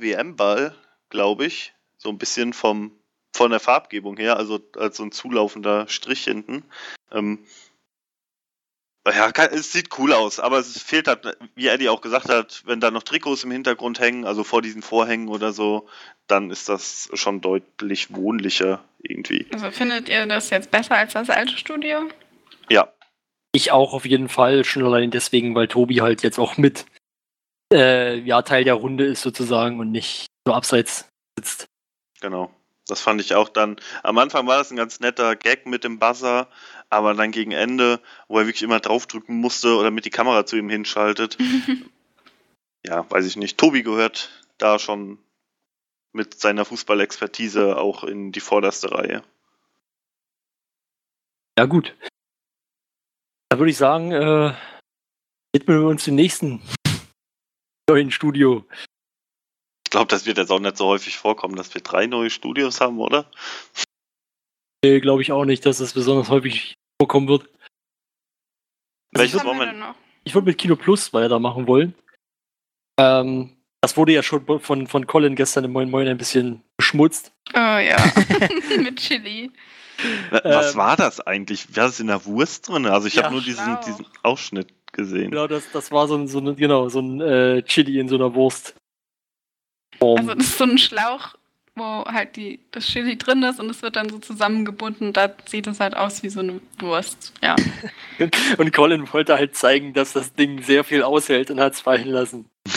WM-Ball, 0.00 0.74
glaube 1.10 1.44
ich. 1.44 1.74
So 1.98 2.08
ein 2.08 2.16
bisschen 2.18 2.54
vom, 2.54 2.98
von 3.40 3.52
der 3.52 3.58
Farbgebung 3.58 4.18
her, 4.18 4.36
also 4.36 4.60
als 4.76 4.98
so 4.98 5.02
ein 5.02 5.12
zulaufender 5.12 5.88
Strich 5.88 6.24
hinten. 6.24 6.62
Ähm, 7.10 7.46
ja, 9.08 9.32
kann, 9.32 9.48
es 9.50 9.72
sieht 9.72 9.98
cool 9.98 10.12
aus, 10.12 10.38
aber 10.38 10.58
es 10.58 10.82
fehlt 10.82 11.08
halt, 11.08 11.38
wie 11.54 11.68
Eddie 11.68 11.88
auch 11.88 12.02
gesagt 12.02 12.28
hat, 12.28 12.62
wenn 12.66 12.80
da 12.80 12.90
noch 12.90 13.02
Trikots 13.02 13.42
im 13.44 13.50
Hintergrund 13.50 13.98
hängen, 13.98 14.26
also 14.26 14.44
vor 14.44 14.60
diesen 14.60 14.82
Vorhängen 14.82 15.28
oder 15.28 15.54
so, 15.54 15.88
dann 16.26 16.50
ist 16.50 16.68
das 16.68 17.08
schon 17.14 17.40
deutlich 17.40 18.12
wohnlicher 18.14 18.84
irgendwie. 18.98 19.46
Also 19.54 19.70
findet 19.70 20.10
ihr 20.10 20.26
das 20.26 20.50
jetzt 20.50 20.70
besser 20.70 20.96
als 20.96 21.14
das 21.14 21.30
alte 21.30 21.56
Studio? 21.56 22.10
Ja, 22.68 22.92
Ich 23.54 23.72
auch 23.72 23.94
auf 23.94 24.04
jeden 24.04 24.28
Fall, 24.28 24.66
schon 24.66 24.84
allein 24.84 25.10
deswegen, 25.10 25.54
weil 25.54 25.66
Tobi 25.66 26.02
halt 26.02 26.22
jetzt 26.22 26.38
auch 26.38 26.58
mit 26.58 26.84
äh, 27.72 28.18
ja, 28.18 28.42
Teil 28.42 28.64
der 28.64 28.74
Runde 28.74 29.06
ist 29.06 29.22
sozusagen 29.22 29.80
und 29.80 29.92
nicht 29.92 30.26
so 30.46 30.52
abseits 30.52 31.08
sitzt. 31.38 31.68
genau. 32.20 32.54
Das 32.90 33.00
fand 33.00 33.20
ich 33.20 33.34
auch 33.34 33.48
dann. 33.48 33.76
Am 34.02 34.18
Anfang 34.18 34.46
war 34.46 34.58
das 34.58 34.70
ein 34.70 34.76
ganz 34.76 35.00
netter 35.00 35.36
Gag 35.36 35.66
mit 35.66 35.84
dem 35.84 35.98
Buzzer, 35.98 36.48
aber 36.88 37.14
dann 37.14 37.30
gegen 37.30 37.52
Ende, 37.52 38.00
wo 38.28 38.38
er 38.38 38.46
wirklich 38.46 38.62
immer 38.62 38.80
draufdrücken 38.80 39.36
musste 39.36 39.76
oder 39.76 39.90
mit 39.90 40.04
die 40.04 40.10
Kamera 40.10 40.44
zu 40.44 40.56
ihm 40.56 40.68
hinschaltet. 40.68 41.38
ja, 42.84 43.08
weiß 43.10 43.26
ich 43.26 43.36
nicht. 43.36 43.58
Tobi 43.58 43.82
gehört 43.82 44.30
da 44.58 44.78
schon 44.78 45.18
mit 46.12 46.38
seiner 46.40 46.64
Fußballexpertise 46.64 47.76
auch 47.76 48.04
in 48.04 48.32
die 48.32 48.40
vorderste 48.40 48.90
Reihe. 48.92 49.22
Ja, 51.56 51.66
gut. 51.66 51.94
Da 53.48 53.58
würde 53.58 53.70
ich 53.70 53.76
sagen, 53.76 54.12
äh, 54.12 54.54
widmen 55.52 55.80
wir 55.80 55.88
uns 55.88 56.04
dem 56.04 56.14
nächsten 56.16 56.62
neuen 57.88 58.10
Studio. 58.10 58.64
Ich 59.90 59.92
glaube, 59.92 60.06
das 60.06 60.24
wird 60.24 60.38
jetzt 60.38 60.52
auch 60.52 60.60
nicht 60.60 60.76
so 60.76 60.86
häufig 60.86 61.16
vorkommen, 61.18 61.56
dass 61.56 61.74
wir 61.74 61.80
drei 61.80 62.06
neue 62.06 62.30
Studios 62.30 62.80
haben, 62.80 63.00
oder? 63.00 63.28
Nee, 64.84 65.00
glaube 65.00 65.20
ich 65.22 65.32
auch 65.32 65.44
nicht, 65.44 65.66
dass 65.66 65.78
das 65.78 65.94
besonders 65.94 66.28
häufig 66.28 66.74
vorkommen 67.02 67.26
wird. 67.26 67.48
Welches 69.10 69.34
Was 69.34 69.40
haben 69.40 69.48
wollen 69.48 69.58
wir 69.58 69.66
wir? 69.66 69.72
denn 69.72 69.80
noch? 69.80 69.96
Ich 70.22 70.32
würde 70.34 70.46
mit 70.46 70.58
Kino 70.58 70.76
Plus 70.76 71.12
weitermachen 71.12 71.66
wollen. 71.66 71.94
Ähm, 73.00 73.56
das 73.80 73.96
wurde 73.96 74.12
ja 74.12 74.22
schon 74.22 74.60
von, 74.60 74.86
von 74.86 75.06
Colin 75.08 75.34
gestern 75.34 75.64
im 75.64 75.72
Moin 75.72 75.90
Moin 75.90 76.06
ein 76.06 76.18
bisschen 76.18 76.62
beschmutzt. 76.76 77.32
Oh 77.52 77.58
ja, 77.58 77.96
mit 78.78 78.94
Chili. 79.00 79.50
Was 80.30 80.70
Ähm, 80.70 80.78
war 80.78 80.96
das 80.96 81.18
eigentlich? 81.20 81.66
War 81.76 81.86
das 81.86 81.98
in 81.98 82.06
der 82.06 82.24
Wurst 82.26 82.68
drin? 82.68 82.86
Also 82.86 83.08
ich 83.08 83.14
Ja, 83.16 83.24
habe 83.24 83.34
nur 83.34 83.42
diesen, 83.42 83.64
Schlauch. 83.64 83.80
diesen 83.84 84.06
Ausschnitt 84.22 84.68
gesehen. 84.92 85.32
Genau, 85.32 85.48
das, 85.48 85.64
das 85.72 85.90
war 85.90 86.06
so 86.06 86.14
ein, 86.14 86.28
so 86.28 86.38
ein, 86.38 86.54
genau, 86.54 86.88
so 86.88 87.00
ein 87.00 87.20
äh, 87.20 87.62
Chili 87.64 87.98
in 87.98 88.08
so 88.08 88.14
einer 88.14 88.32
Wurst. 88.34 88.76
Also 90.00 90.34
das 90.34 90.46
ist 90.46 90.58
so 90.58 90.64
ein 90.64 90.78
Schlauch, 90.78 91.34
wo 91.74 92.04
halt 92.04 92.36
die, 92.36 92.60
das 92.72 92.84
Chili 92.86 93.16
drin 93.16 93.42
ist 93.42 93.60
und 93.60 93.70
es 93.70 93.82
wird 93.82 93.96
dann 93.96 94.08
so 94.08 94.18
zusammengebunden. 94.18 95.12
Da 95.12 95.30
sieht 95.46 95.66
es 95.66 95.80
halt 95.80 95.96
aus 95.96 96.22
wie 96.22 96.28
so 96.28 96.40
eine 96.40 96.60
Wurst. 96.78 97.32
Ja. 97.42 97.56
Und 98.58 98.72
Colin 98.72 99.10
wollte 99.12 99.36
halt 99.36 99.56
zeigen, 99.56 99.94
dass 99.94 100.12
das 100.12 100.34
Ding 100.34 100.62
sehr 100.62 100.84
viel 100.84 101.02
aushält 101.02 101.50
und 101.50 101.58
hat 101.60 101.72
es 101.74 101.80
fallen 101.80 102.08
lassen. 102.08 102.50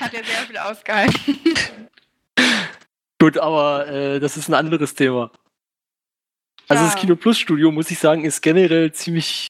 Hat 0.00 0.12
ja 0.12 0.22
sehr 0.24 0.46
viel 0.46 0.56
ausgehalten. 0.58 1.38
Gut, 3.20 3.38
aber 3.38 3.86
äh, 3.88 4.20
das 4.20 4.36
ist 4.36 4.48
ein 4.48 4.54
anderes 4.54 4.94
Thema. 4.94 5.30
Also 6.68 6.82
Ja. 6.82 6.90
das 6.90 7.00
Kino 7.00 7.16
Plus 7.16 7.38
Studio, 7.38 7.70
muss 7.72 7.90
ich 7.90 7.98
sagen, 7.98 8.24
ist 8.24 8.40
generell 8.42 8.92
ziemlich 8.92 9.46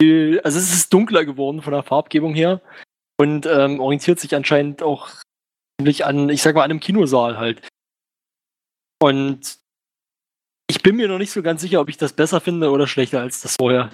viel, 0.00 0.40
also 0.44 0.58
es 0.58 0.72
ist 0.72 0.92
dunkler 0.92 1.24
geworden 1.24 1.62
von 1.62 1.72
der 1.72 1.82
Farbgebung 1.82 2.34
her 2.34 2.60
und 3.18 3.46
ähm, 3.46 3.80
orientiert 3.80 4.20
sich 4.20 4.34
anscheinend 4.34 4.82
auch 4.82 5.10
ziemlich 5.78 6.04
an, 6.06 6.28
ich 6.28 6.42
sag 6.42 6.54
mal, 6.54 6.62
an 6.62 6.70
einem 6.70 6.80
Kinosaal 6.80 7.38
halt. 7.38 7.62
Und 9.00 9.58
ich 10.68 10.82
bin 10.82 10.96
mir 10.96 11.08
noch 11.08 11.18
nicht 11.18 11.30
so 11.30 11.42
ganz 11.42 11.60
sicher, 11.60 11.80
ob 11.80 11.88
ich 11.88 11.96
das 11.96 12.12
besser 12.12 12.40
finde 12.40 12.70
oder 12.70 12.86
schlechter 12.86 13.20
als 13.20 13.40
das 13.40 13.56
vorher. 13.56 13.90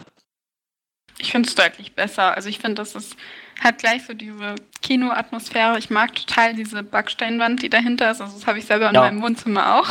Ich 1.19 1.33
finde 1.33 1.49
es 1.49 1.55
deutlich 1.55 1.95
besser. 1.95 2.35
Also 2.35 2.49
ich 2.49 2.59
finde, 2.59 2.77
das 2.77 2.95
ist 2.95 3.17
hat 3.61 3.79
gleich 3.79 4.05
so 4.05 4.15
diese 4.15 4.57
Kinoatmosphäre. 4.81 5.79
Ich 5.79 5.89
mag 5.91 6.15
total 6.15 6.55
diese 6.55 6.83
Backsteinwand, 6.83 7.63
die 7.63 7.71
dahinter 7.71 8.11
ist. 8.11 8.21
Also 8.21 8.35
das 8.39 8.47
habe 8.47 8.59
ich 8.59 8.65
selber 8.65 8.89
in 8.89 8.95
Ja. 8.95 9.03
meinem 9.03 9.23
Wohnzimmer 9.23 9.77
auch. 9.77 9.89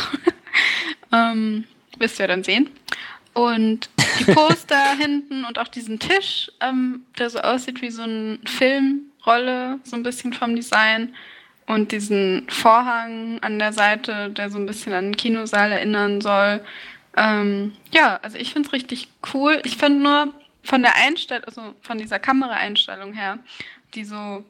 ähm, 1.12 1.64
wirst 1.98 2.18
du 2.18 2.24
ja 2.24 2.26
dann 2.26 2.44
sehen. 2.44 2.68
Und 3.32 3.88
die 4.18 4.24
Poster 4.24 4.92
hinten 4.98 5.44
und 5.46 5.58
auch 5.58 5.68
diesen 5.68 5.98
Tisch, 5.98 6.50
ähm, 6.60 7.06
der 7.18 7.30
so 7.30 7.38
aussieht 7.38 7.80
wie 7.80 7.90
so 7.90 8.02
eine 8.02 8.38
Filmrolle, 8.44 9.78
so 9.84 9.96
ein 9.96 10.02
bisschen 10.02 10.34
vom 10.34 10.54
Design. 10.54 11.14
Und 11.66 11.92
diesen 11.92 12.46
Vorhang 12.48 13.38
an 13.40 13.58
der 13.58 13.72
Seite, 13.72 14.30
der 14.30 14.50
so 14.50 14.58
ein 14.58 14.66
bisschen 14.66 14.92
an 14.92 15.06
den 15.06 15.16
Kinosaal 15.16 15.72
erinnern 15.72 16.20
soll. 16.20 16.60
Ähm, 17.16 17.72
ja, 17.92 18.18
also 18.22 18.36
ich 18.36 18.52
finde 18.52 18.68
es 18.68 18.72
richtig 18.72 19.08
cool. 19.32 19.60
Ich 19.64 19.76
finde 19.76 20.02
nur 20.02 20.34
von 20.62 20.82
der 20.82 20.94
Einstellung, 20.96 21.44
also 21.44 21.74
von 21.80 21.98
dieser 21.98 22.18
Kameraeinstellung 22.18 23.12
her, 23.12 23.38
die 23.94 24.04
so, 24.04 24.44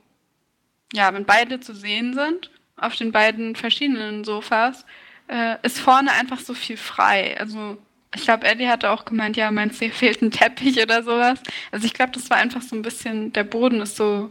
ja, 0.92 1.12
wenn 1.12 1.24
beide 1.24 1.60
zu 1.60 1.74
sehen 1.74 2.14
sind, 2.14 2.50
auf 2.76 2.96
den 2.96 3.12
beiden 3.12 3.56
verschiedenen 3.56 4.24
Sofas, 4.24 4.84
äh, 5.28 5.56
ist 5.62 5.78
vorne 5.78 6.12
einfach 6.12 6.38
so 6.38 6.54
viel 6.54 6.76
frei. 6.76 7.38
Also 7.38 7.78
ich 8.14 8.22
glaube, 8.22 8.46
Eddie 8.46 8.68
hatte 8.68 8.90
auch 8.90 9.04
gemeint, 9.04 9.36
ja, 9.36 9.50
meinst 9.50 9.80
du, 9.80 9.86
hier 9.86 9.94
fehlt 9.94 10.22
ein 10.22 10.30
Teppich 10.30 10.80
oder 10.82 11.02
sowas. 11.02 11.40
Also 11.70 11.86
ich 11.86 11.94
glaube, 11.94 12.12
das 12.12 12.28
war 12.30 12.36
einfach 12.36 12.62
so 12.62 12.76
ein 12.76 12.82
bisschen, 12.82 13.32
der 13.32 13.44
Boden 13.44 13.80
ist 13.80 13.96
so 13.96 14.30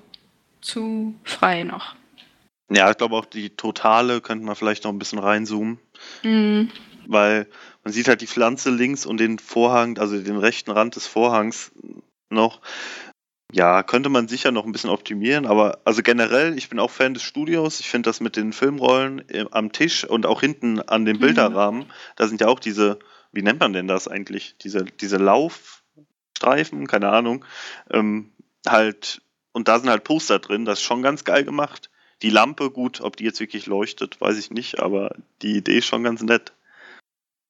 zu 0.62 1.15
frei 1.24 1.63
noch. 1.63 1.96
Ja, 2.73 2.89
ich 2.89 2.97
glaube 2.97 3.15
auch 3.15 3.25
die 3.25 3.49
Totale 3.49 4.21
könnte 4.21 4.45
man 4.45 4.55
vielleicht 4.55 4.86
noch 4.86 4.91
ein 4.91 4.99
bisschen 4.99 5.19
reinzoomen, 5.19 5.79
Mhm. 6.23 6.69
weil 7.05 7.47
man 7.84 7.91
sieht 7.91 8.07
halt 8.07 8.21
die 8.21 8.27
Pflanze 8.27 8.69
links 8.69 9.05
und 9.05 9.17
den 9.17 9.39
Vorhang, 9.39 9.97
also 9.97 10.17
den 10.21 10.38
rechten 10.38 10.71
Rand 10.71 10.95
des 10.95 11.05
Vorhangs 11.05 11.71
noch. 12.29 12.62
Ja, 13.53 13.84
könnte 13.84 14.07
man 14.07 14.29
sicher 14.29 14.51
noch 14.53 14.65
ein 14.65 14.71
bisschen 14.71 14.89
optimieren, 14.89 15.45
aber 15.45 15.81
also 15.84 16.01
generell, 16.01 16.57
ich 16.57 16.69
bin 16.69 16.79
auch 16.79 16.89
Fan 16.91 17.13
des 17.13 17.23
Studios. 17.23 17.81
Ich 17.81 17.89
finde 17.89 18.10
das 18.10 18.21
mit 18.21 18.38
den 18.38 18.53
Filmrollen 18.53 19.27
äh, 19.27 19.43
am 19.51 19.73
Tisch 19.73 20.05
und 20.05 20.25
auch 20.25 20.39
hinten 20.39 20.79
an 20.79 21.03
dem 21.03 21.17
Mhm. 21.17 21.21
Bilderrahmen, 21.21 21.86
da 22.15 22.27
sind 22.27 22.39
ja 22.39 22.47
auch 22.47 22.62
diese, 22.62 22.99
wie 23.34 23.41
nennt 23.41 23.60
man 23.60 23.73
denn 23.73 23.89
das 23.89 24.07
eigentlich? 24.07 24.55
Diese, 24.63 24.86
diese 24.86 25.17
Laufstreifen, 25.17 26.88
keine 26.88 27.10
Ahnung, 27.10 27.43
ähm, 27.89 28.31
halt, 28.65 29.21
und 29.51 29.67
da 29.67 29.79
sind 29.79 29.89
halt 29.89 30.05
Poster 30.05 30.39
drin, 30.39 30.63
das 30.63 30.79
ist 30.79 30.86
schon 30.86 31.01
ganz 31.01 31.25
geil 31.25 31.43
gemacht. 31.43 31.89
Die 32.21 32.29
Lampe, 32.29 32.69
gut, 32.69 33.01
ob 33.01 33.15
die 33.15 33.23
jetzt 33.23 33.39
wirklich 33.39 33.65
leuchtet, 33.65 34.21
weiß 34.21 34.38
ich 34.38 34.51
nicht, 34.51 34.79
aber 34.79 35.15
die 35.41 35.57
Idee 35.57 35.79
ist 35.79 35.86
schon 35.86 36.03
ganz 36.03 36.21
nett. 36.21 36.53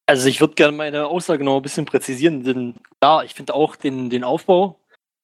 Also 0.06 0.28
ich 0.28 0.40
würde 0.40 0.54
gerne 0.54 0.76
meine 0.76 1.06
Aussage 1.06 1.44
noch 1.44 1.56
ein 1.56 1.62
bisschen 1.62 1.84
präzisieren, 1.84 2.42
denn 2.44 2.74
ja, 3.02 3.22
ich 3.22 3.34
finde 3.34 3.54
auch 3.54 3.76
den, 3.76 4.10
den 4.10 4.24
Aufbau 4.24 4.80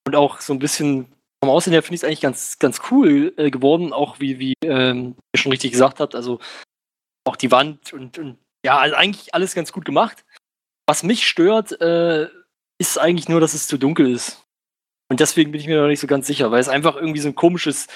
und 0.07 0.15
auch 0.15 0.41
so 0.41 0.53
ein 0.53 0.59
bisschen 0.59 1.13
vom 1.43 1.51
Aussehen 1.51 1.73
her 1.73 1.83
finde 1.83 1.95
ich 1.95 2.03
es 2.03 2.05
eigentlich 2.05 2.21
ganz, 2.21 2.59
ganz 2.59 2.81
cool 2.91 3.33
äh, 3.37 3.51
geworden, 3.51 3.93
auch 3.93 4.21
wie, 4.21 4.39
wie 4.39 4.55
ähm, 4.63 5.17
ihr 5.35 5.39
schon 5.39 5.53
richtig 5.53 5.73
gesagt 5.73 6.01
habt, 6.01 6.15
also 6.15 6.41
auch 7.25 7.37
die 7.37 7.51
Wand 7.51 7.93
und, 7.93 8.19
und 8.19 8.39
ja, 8.65 8.79
also 8.79 8.97
eigentlich 8.97 9.35
alles 9.35 9.55
ganz 9.55 9.73
gut 9.73 9.85
gemacht. 9.85 10.25
Was 10.87 11.03
mich 11.03 11.27
stört, 11.27 11.81
äh, 11.81 12.29
ist 12.79 12.99
eigentlich 12.99 13.29
nur, 13.29 13.41
dass 13.41 13.55
es 13.55 13.67
zu 13.67 13.79
dunkel 13.79 14.11
ist. 14.11 14.45
Und 15.11 15.21
deswegen 15.21 15.53
bin 15.53 15.61
ich 15.61 15.67
mir 15.67 15.81
noch 15.81 15.89
nicht 15.89 16.01
so 16.01 16.07
ganz 16.07 16.27
sicher, 16.27 16.51
weil 16.51 16.61
es 16.61 16.69
einfach 16.69 16.97
irgendwie 16.97 17.21
so 17.21 17.29
ein 17.29 17.35
komisches 17.35 17.87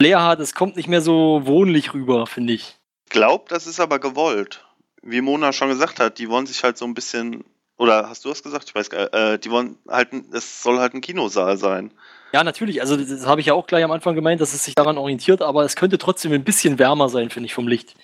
Flair 0.00 0.22
hat. 0.22 0.40
Es 0.40 0.54
kommt 0.54 0.76
nicht 0.76 0.88
mehr 0.88 1.00
so 1.00 1.42
wohnlich 1.44 1.94
rüber, 1.94 2.26
finde 2.26 2.54
ich. 2.54 2.76
Glaub, 3.08 3.48
das 3.48 3.66
ist 3.66 3.80
aber 3.80 3.98
gewollt. 3.98 4.64
Wie 5.02 5.20
Mona 5.20 5.52
schon 5.52 5.68
gesagt 5.68 6.00
hat, 6.00 6.18
die 6.18 6.28
wollen 6.28 6.46
sich 6.46 6.62
halt 6.62 6.76
so 6.76 6.84
ein 6.84 6.94
bisschen, 6.94 7.44
oder 7.76 8.08
hast 8.08 8.24
du 8.24 8.28
das 8.28 8.42
gesagt? 8.42 8.66
Ich 8.68 8.74
weiß 8.74 8.90
gar 8.90 9.02
nicht, 9.02 9.14
äh, 9.14 9.38
die 9.38 9.50
wollen 9.50 9.78
halt, 9.88 10.12
es 10.32 10.62
soll 10.62 10.78
halt 10.78 10.94
ein 10.94 11.00
Kinosaal 11.00 11.56
sein. 11.56 11.92
Ja, 12.32 12.44
natürlich. 12.44 12.80
Also 12.80 12.96
das, 12.96 13.08
das 13.08 13.26
habe 13.26 13.40
ich 13.40 13.46
ja 13.46 13.54
auch 13.54 13.66
gleich 13.66 13.84
am 13.84 13.90
Anfang 13.90 14.14
gemeint, 14.14 14.40
dass 14.40 14.52
es 14.52 14.64
sich 14.64 14.74
daran 14.74 14.98
orientiert, 14.98 15.40
aber 15.40 15.64
es 15.64 15.76
könnte 15.76 15.98
trotzdem 15.98 16.32
ein 16.32 16.44
bisschen 16.44 16.78
wärmer 16.78 17.08
sein, 17.08 17.30
finde 17.30 17.46
ich, 17.46 17.54
vom 17.54 17.68
Licht. 17.68 17.94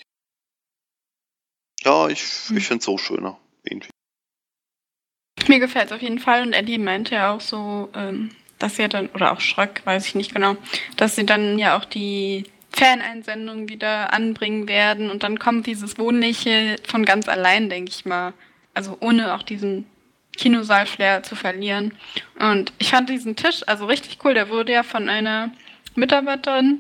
Ja, 1.83 2.09
ich, 2.09 2.23
ich 2.23 2.67
finde 2.67 2.79
es 2.79 2.85
so 2.85 2.97
schöner. 2.97 3.39
Irgendwie. 3.65 3.91
Mir 5.49 5.59
gefällt 5.59 5.87
es 5.87 5.93
auf 5.93 6.01
jeden 6.01 6.19
Fall 6.19 6.43
und 6.43 6.55
Eddie 6.55 6.79
meinte 6.79 7.17
ja 7.17 7.35
auch 7.35 7.41
so, 7.41 7.91
ähm, 7.95 8.31
dass 8.65 8.77
sie 8.77 8.89
dann, 8.89 9.09
oder 9.09 9.33
auch 9.33 9.41
Schröck, 9.41 9.83
weiß 9.85 10.07
ich 10.07 10.15
nicht 10.15 10.33
genau, 10.33 10.57
dass 10.97 11.17
sie 11.17 11.27
dann 11.27 11.59
ja 11.59 11.77
auch 11.77 11.85
die 11.85 12.45
Faneinsendungen 12.71 13.69
wieder 13.69 14.15
anbringen 14.15 14.67
werden 14.69 15.11
und 15.11 15.23
dann 15.23 15.39
kommt 15.39 15.67
dieses 15.67 15.99
Wohnliche 15.99 16.77
von 16.87 17.05
ganz 17.05 17.29
allein, 17.29 17.69
denke 17.69 17.91
ich 17.91 18.07
mal. 18.07 18.33
Also 18.73 18.97
ohne 19.01 19.35
auch 19.35 19.43
diesen 19.43 19.85
Kinosaal-Flair 20.39 21.23
zu 21.23 21.37
verlieren. 21.37 21.93
Und 22.41 22.73
ich 22.79 22.89
fand 22.89 23.11
diesen 23.11 23.37
Tisch 23.37 23.63
also 23.67 23.85
richtig 23.85 24.19
cool. 24.25 24.33
Der 24.33 24.49
wurde 24.49 24.73
ja 24.73 24.83
von 24.83 25.11
einer 25.11 25.53
Mitarbeiterin 25.95 26.79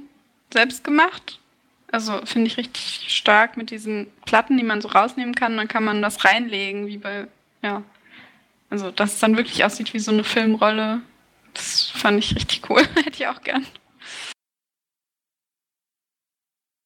selbst 0.53 0.85
gemacht. 0.85 1.39
Also 1.93 2.19
finde 2.25 2.47
ich 2.47 2.57
richtig 2.57 3.05
stark 3.09 3.59
mit 3.59 3.71
diesen 3.71 4.07
Platten, 4.25 4.57
die 4.57 4.65
man 4.65 4.81
so 4.81 4.89
rausnehmen 4.89 5.35
kann. 5.35 5.57
Dann 5.57 5.69
kann 5.69 5.85
man 5.85 6.01
das 6.01 6.25
reinlegen, 6.25 6.87
wie 6.87 6.99
bei, 6.99 7.29
ja. 7.63 7.83
Also, 8.71 8.91
dass 8.91 9.13
es 9.13 9.21
dann 9.21 9.37
wirklich 9.37 9.65
aussieht 9.65 9.93
wie 9.93 10.01
so 10.01 10.11
eine 10.11 10.25
Filmrolle. 10.25 11.03
Das 11.55 11.91
fand 11.91 12.19
ich 12.19 12.35
richtig 12.35 12.69
cool. 12.69 12.83
Hätte 12.95 13.11
ich 13.11 13.27
auch 13.27 13.43
gern. 13.43 13.67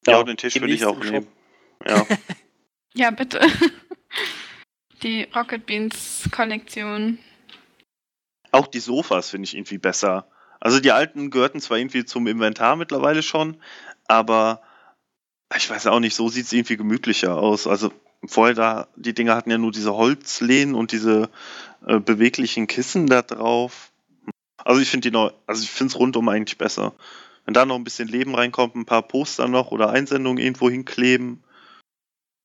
Ja, 0.07 0.23
den 0.23 0.37
Tisch 0.37 0.59
würde 0.61 0.73
ich 0.73 0.85
auch 0.85 0.99
nehmen. 0.99 1.27
Ja. 1.87 2.07
Ja, 2.95 3.11
bitte. 3.13 3.41
Die 5.03 5.23
Rocket 5.35 5.67
Beans 5.67 6.29
Kollektion. 6.33 7.19
Auch 8.51 8.67
die 8.67 8.81
Sofas 8.81 9.31
finde 9.31 9.45
ich 9.45 9.55
irgendwie 9.55 9.79
besser. 9.79 10.29
Also 10.59 10.81
die 10.81 10.91
alten 10.91 11.31
gehörten 11.31 11.61
zwar 11.61 11.79
irgendwie 11.79 12.05
zum 12.05 12.27
Inventar 12.27 12.75
mittlerweile 12.75 13.23
schon, 13.23 13.63
aber 14.09 14.63
ich 15.57 15.71
weiß 15.71 15.87
auch 15.87 16.01
nicht, 16.01 16.17
so 16.17 16.29
sieht 16.29 16.47
es 16.47 16.53
irgendwie 16.53 16.77
gemütlicher 16.77 17.37
aus. 17.37 17.69
Also 17.69 17.93
vorher 18.27 18.55
da, 18.55 18.89
die 18.97 19.15
Dinger 19.15 19.37
hatten 19.37 19.51
ja 19.51 19.59
nur 19.59 19.71
diese 19.71 19.95
Holzlehnen 19.95 20.75
und 20.75 20.91
diese 20.91 21.31
äh, 21.87 22.01
beweglichen 22.01 22.67
Kissen 22.67 23.07
da 23.07 23.23
drauf. 23.23 23.93
Also 24.65 24.81
ich 24.81 24.91
finde 24.91 25.09
die 25.09 25.13
neu, 25.13 25.31
also 25.47 25.63
ich 25.63 25.71
finde 25.71 25.93
es 25.93 25.99
rundum 25.99 26.29
eigentlich 26.29 26.59
besser. 26.59 26.95
Wenn 27.45 27.55
da 27.55 27.65
noch 27.65 27.77
ein 27.77 27.85
bisschen 27.85 28.09
Leben 28.09 28.35
reinkommt, 28.35 28.77
ein 28.77 28.85
paar 28.85 29.03
Poster 29.03 29.49
noch 29.49 29.71
oder 29.71 29.91
Einsendungen 29.91 30.43
irgendwo 30.43 30.69
hinkleben. 30.69 31.43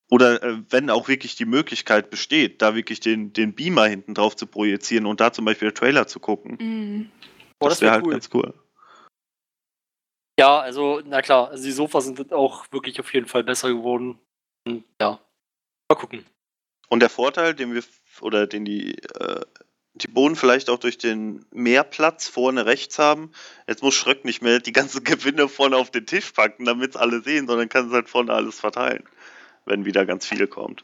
oder 0.10 0.44
äh, 0.44 0.62
wenn 0.70 0.90
auch 0.90 1.08
wirklich 1.08 1.36
die 1.36 1.46
Möglichkeit 1.46 2.10
besteht, 2.12 2.62
da 2.62 2.76
wirklich 2.76 3.00
den, 3.00 3.34
den 3.34 3.54
Beamer 3.56 3.88
hinten 3.88 4.14
drauf 4.14 4.36
zu 4.36 4.46
projizieren 4.46 5.08
und 5.08 5.20
da 5.20 5.34
zum 5.34 5.46
Beispiel 5.46 5.72
Trailer 5.72 6.08
zu 6.08 6.20
gucken. 6.20 6.58
Mhm. 6.60 7.12
Boah, 7.60 7.70
das 7.70 7.82
wär 7.82 7.88
wäre 7.88 8.02
halt 8.02 8.12
ganz 8.12 8.30
cool. 8.34 8.54
Ja, 10.40 10.60
also, 10.60 11.02
na 11.06 11.22
klar, 11.22 11.50
also 11.50 11.64
die 11.64 11.72
Sofas 11.72 12.06
sind 12.06 12.32
auch 12.34 12.66
wirklich 12.72 13.00
auf 13.00 13.14
jeden 13.14 13.28
Fall 13.28 13.44
besser 13.44 13.70
geworden. 13.70 14.20
Und, 14.68 14.84
ja. 15.02 15.20
Mal 15.90 15.96
gucken. 15.96 16.26
Und 16.90 17.00
der 17.00 17.10
Vorteil, 17.10 17.54
den 17.56 17.74
wir 17.74 17.84
oder 18.22 18.46
den 18.46 18.66
die, 18.66 18.94
äh, 18.96 19.42
die 19.96 20.08
Bohnen 20.08 20.36
vielleicht 20.36 20.70
auch 20.70 20.80
durch 20.80 20.98
den 20.98 21.46
Mehrplatz 21.52 22.28
vorne 22.28 22.66
rechts 22.66 22.98
haben, 22.98 23.32
jetzt 23.68 23.84
muss 23.84 23.94
Schröck 23.94 24.26
nicht 24.26 24.42
mehr 24.42 24.60
die 24.60 24.72
ganzen 24.72 25.04
Gewinne 25.04 25.48
vorne 25.48 25.78
auf 25.78 25.92
den 25.92 26.06
Tisch 26.06 26.32
packen, 26.32 26.66
damit 26.66 26.92
es 26.92 26.96
alle 26.96 27.22
sehen, 27.22 27.48
sondern 27.48 27.70
kann 27.70 27.88
es 27.88 27.94
halt 27.94 28.10
vorne 28.10 28.34
alles 28.34 28.60
verteilen, 28.60 29.04
wenn 29.66 29.86
wieder 29.86 30.06
ganz 30.06 30.26
viel 30.28 30.48
kommt. 30.48 30.84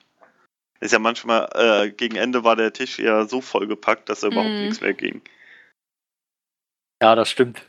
Ist 0.79 0.93
ja 0.93 0.99
manchmal, 0.99 1.49
äh, 1.55 1.91
gegen 1.91 2.15
Ende 2.15 2.43
war 2.43 2.55
der 2.55 2.71
Tisch 2.71 2.99
ja 2.99 3.25
so 3.25 3.41
vollgepackt, 3.41 4.07
dass 4.07 4.21
da 4.21 4.27
überhaupt 4.27 4.55
Mhm. 4.55 4.61
nichts 4.61 4.81
mehr 4.81 4.93
ging. 4.93 5.21
Ja, 7.01 7.15
das 7.15 7.29
stimmt. 7.29 7.65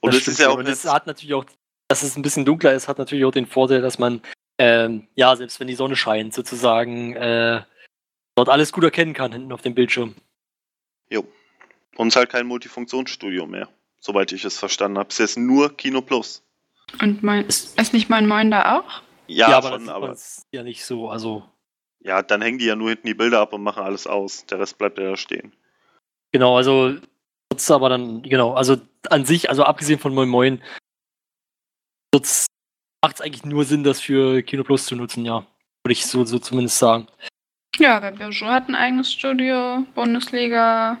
Und 0.00 0.10
das 0.10 0.16
es 0.16 0.22
stimmt 0.22 0.34
ist 0.34 0.40
ja 0.40 0.48
auch 0.50 0.60
es 0.60 0.84
hat 0.84 1.06
natürlich 1.06 1.34
auch, 1.34 1.44
dass 1.88 2.02
es 2.02 2.16
ein 2.16 2.22
bisschen 2.22 2.44
dunkler 2.44 2.74
ist, 2.74 2.86
hat 2.86 2.98
natürlich 2.98 3.24
auch 3.24 3.32
den 3.32 3.46
Vorteil, 3.46 3.80
dass 3.80 3.98
man, 3.98 4.22
ähm, 4.58 5.08
ja, 5.16 5.34
selbst 5.34 5.58
wenn 5.58 5.66
die 5.66 5.74
Sonne 5.74 5.96
scheint, 5.96 6.34
sozusagen, 6.34 7.16
äh, 7.16 7.62
dort 8.38 8.48
alles 8.48 8.72
gut 8.72 8.84
erkennen 8.84 9.14
kann 9.14 9.32
hinten 9.32 9.52
auf 9.52 9.62
dem 9.62 9.74
Bildschirm. 9.74 10.14
und 11.10 12.06
es 12.06 12.14
ist 12.14 12.16
halt 12.16 12.30
kein 12.30 12.46
Multifunktionsstudio 12.46 13.46
mehr, 13.46 13.68
soweit 13.98 14.30
ich 14.30 14.44
es 14.44 14.56
verstanden 14.56 14.98
habe. 14.98 15.08
Es 15.08 15.14
ist 15.14 15.34
jetzt 15.34 15.38
nur 15.38 15.76
Kino 15.76 16.00
Plus. 16.00 16.44
Und 17.02 17.24
mein, 17.24 17.44
ist, 17.46 17.78
ist 17.78 17.92
nicht 17.92 18.08
mein 18.08 18.28
Moin 18.28 18.52
da 18.52 18.78
auch? 18.78 19.02
Ja, 19.26 19.48
aber 19.48 19.70
das 19.70 19.70
schon, 19.70 19.80
sieht 19.80 19.90
aber 19.90 20.16
ja 20.52 20.62
nicht 20.62 20.84
so, 20.84 21.10
also, 21.10 21.42
ja, 21.98 22.22
dann 22.22 22.40
hängen 22.40 22.58
die 22.58 22.66
ja 22.66 22.76
nur 22.76 22.90
hinten 22.90 23.08
die 23.08 23.14
Bilder 23.14 23.40
ab 23.40 23.52
und 23.52 23.62
machen 23.64 23.82
alles 23.82 24.06
aus. 24.06 24.46
Der 24.46 24.60
Rest 24.60 24.78
bleibt 24.78 24.98
ja 24.98 25.10
da 25.10 25.16
stehen. 25.16 25.52
genau, 26.30 26.56
also, 26.56 26.94
wird's 27.50 27.70
aber 27.70 27.88
dann, 27.88 28.22
genau, 28.22 28.54
also 28.54 28.76
an 29.10 29.24
sich, 29.24 29.50
also 29.50 29.64
abgesehen 29.64 29.98
von 29.98 30.14
Moin 30.14 30.28
Moin, 30.28 30.62
wird's, 32.12 32.46
macht's 33.02 33.20
eigentlich 33.20 33.44
nur 33.44 33.64
Sinn, 33.64 33.82
das 33.82 34.00
für 34.00 34.42
Kino 34.42 34.62
Plus 34.62 34.86
zu 34.86 34.94
nutzen, 34.94 35.24
ja. 35.24 35.44
Würde 35.84 35.92
ich 35.92 36.06
so, 36.06 36.24
so 36.24 36.38
zumindest 36.38 36.78
sagen. 36.78 37.08
Ja, 37.78 38.00
der 38.00 38.10
Bijou 38.12 38.46
hat 38.46 38.68
ein 38.68 38.74
eigenes 38.74 39.12
Studio, 39.12 39.86
Bundesliga, 39.94 40.98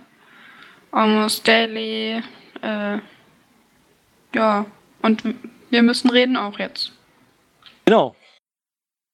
Almost 0.92 1.46
Daily, 1.46 2.22
äh, 2.62 2.98
ja, 4.34 4.66
und 5.02 5.22
wir 5.70 5.82
müssen 5.82 6.10
reden 6.10 6.36
auch 6.36 6.58
jetzt. 6.58 6.92
Genau. 7.84 8.14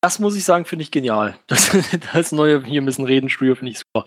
Das 0.02 0.18
muss 0.18 0.36
ich 0.36 0.44
sagen, 0.44 0.66
finde 0.66 0.82
ich 0.82 0.90
genial. 0.90 1.38
Das, 1.46 1.70
das 2.12 2.32
neue 2.32 2.62
hier 2.64 2.82
müssen 2.82 3.04
reden 3.04 3.28
Studio 3.30 3.54
finde 3.54 3.72
ich 3.72 3.78
super. 3.78 4.06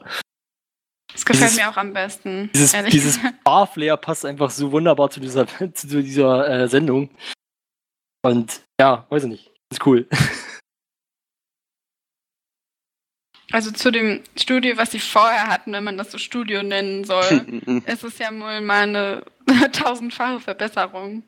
Das 1.12 1.26
gefällt 1.26 1.52
Dieses- 1.52 1.58
mir 1.58 1.70
auch 1.70 1.78
am 1.78 1.94
besten. 1.94 2.52
Dieses, 2.54 2.74
dieses. 2.90 3.20
Barflair 3.44 3.98
passt 3.98 4.26
einfach 4.26 4.52
so 4.52 4.72
wunderbar 4.72 5.10
zu 5.10 5.20
dieser, 5.20 5.48
zu 5.74 6.04
dieser 6.04 6.48
äh, 6.48 6.68
Sendung. 6.68 7.10
Und 8.24 8.62
ja, 8.80 9.08
weiß 9.10 9.24
ich 9.24 9.30
nicht. 9.30 9.52
Ist 9.72 9.86
cool. 9.86 10.08
Also 13.52 13.72
zu 13.72 13.92
dem 13.92 14.22
Studio, 14.38 14.76
was 14.76 14.92
sie 14.92 15.00
vorher 15.00 15.48
hatten, 15.48 15.72
wenn 15.72 15.84
man 15.84 15.98
das 15.98 16.12
so 16.12 16.18
Studio 16.18 16.64
nennen 16.64 17.06
soll, 17.06 17.62
ist 17.86 18.04
es 18.04 18.18
ja 18.20 18.30
wohl 18.32 18.62
mal 18.62 18.84
eine 18.84 19.24
tausendfache 19.72 20.40
Verbesserung. 20.40 21.24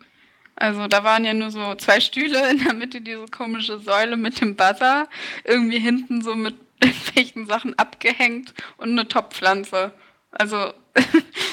Also 0.55 0.88
da 0.88 1.05
waren 1.05 1.23
ja 1.23 1.34
nur 1.34 1.51
so 1.51 1.75
zwei 1.75 2.01
Stühle, 2.01 2.49
in 2.49 2.63
der 2.63 2.73
Mitte 2.73 2.99
diese 2.99 3.25
komische 3.27 3.79
Säule 3.79 4.17
mit 4.17 4.41
dem 4.41 4.58
Buzzer, 4.58 5.08
irgendwie 5.45 5.79
hinten 5.79 6.21
so 6.21 6.36
mit 6.36 6.55
irgendwelchen 6.84 7.45
Sachen 7.45 7.79
abgehängt 7.79 8.53
und 8.75 8.91
eine 8.91 9.08
Topfpflanze. 9.08 9.93
Also 10.32 10.73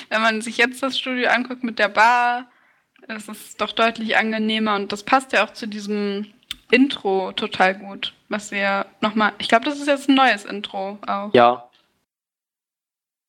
wenn 0.08 0.22
man 0.22 0.42
sich 0.42 0.56
jetzt 0.56 0.82
das 0.82 0.98
Studio 0.98 1.28
anguckt 1.28 1.62
mit 1.62 1.78
der 1.78 1.88
Bar, 1.88 2.50
ist 3.06 3.28
es 3.28 3.56
doch 3.56 3.70
deutlich 3.70 4.16
angenehmer 4.16 4.74
und 4.74 4.90
das 4.90 5.04
passt 5.04 5.32
ja 5.32 5.44
auch 5.44 5.52
zu 5.52 5.68
diesem 5.68 6.32
Intro 6.70 7.32
total 7.32 7.78
gut, 7.78 8.14
was 8.28 8.50
wir 8.50 8.86
nochmal, 9.00 9.32
ich 9.38 9.48
glaube, 9.48 9.64
das 9.64 9.78
ist 9.78 9.86
jetzt 9.86 10.08
ein 10.08 10.14
neues 10.16 10.44
Intro 10.44 10.98
auch. 11.06 11.32
Ja. 11.32 11.68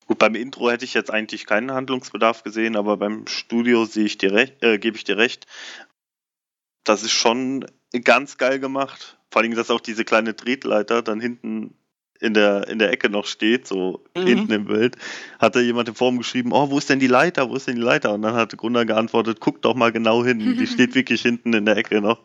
Gut, 0.06 0.18
beim 0.18 0.34
Intro 0.34 0.70
hätte 0.70 0.84
ich 0.84 0.94
jetzt 0.94 1.10
eigentlich 1.10 1.46
keinen 1.46 1.70
Handlungsbedarf 1.72 2.42
gesehen, 2.42 2.76
aber 2.76 2.96
beim 2.96 3.26
Studio 3.26 3.84
sehe 3.84 4.06
ich 4.06 4.18
dir 4.18 4.32
recht, 4.32 4.62
äh, 4.62 4.78
gebe 4.78 4.96
ich 4.96 5.04
dir 5.04 5.18
recht. 5.18 5.46
Das 6.84 7.02
ist 7.02 7.12
schon 7.12 7.66
ganz 8.04 8.38
geil 8.38 8.58
gemacht. 8.58 9.18
Vor 9.30 9.42
allem, 9.42 9.54
dass 9.54 9.70
auch 9.70 9.80
diese 9.80 10.04
kleine 10.06 10.34
Tretleiter 10.34 11.02
dann 11.02 11.20
hinten 11.20 11.74
in 12.20 12.34
der, 12.34 12.66
in 12.68 12.78
der 12.78 12.90
Ecke 12.90 13.10
noch 13.10 13.26
steht, 13.26 13.66
so 13.68 14.02
Mhm. 14.16 14.26
hinten 14.26 14.52
im 14.52 14.64
Bild. 14.64 14.96
Hat 15.38 15.54
da 15.54 15.60
jemand 15.60 15.88
im 15.88 15.94
Forum 15.94 16.18
geschrieben, 16.18 16.52
oh, 16.52 16.70
wo 16.70 16.78
ist 16.78 16.88
denn 16.88 16.98
die 16.98 17.06
Leiter, 17.06 17.48
wo 17.50 17.54
ist 17.54 17.68
denn 17.68 17.76
die 17.76 17.82
Leiter? 17.82 18.14
Und 18.14 18.22
dann 18.22 18.34
hat 18.34 18.56
Gunnar 18.56 18.86
geantwortet, 18.86 19.38
guck 19.40 19.62
doch 19.62 19.74
mal 19.74 19.92
genau 19.92 20.24
hin, 20.24 20.56
die 20.58 20.66
steht 20.66 20.94
wirklich 20.94 21.22
hinten 21.22 21.52
in 21.52 21.64
der 21.66 21.76
Ecke 21.76 22.00
noch. 22.00 22.22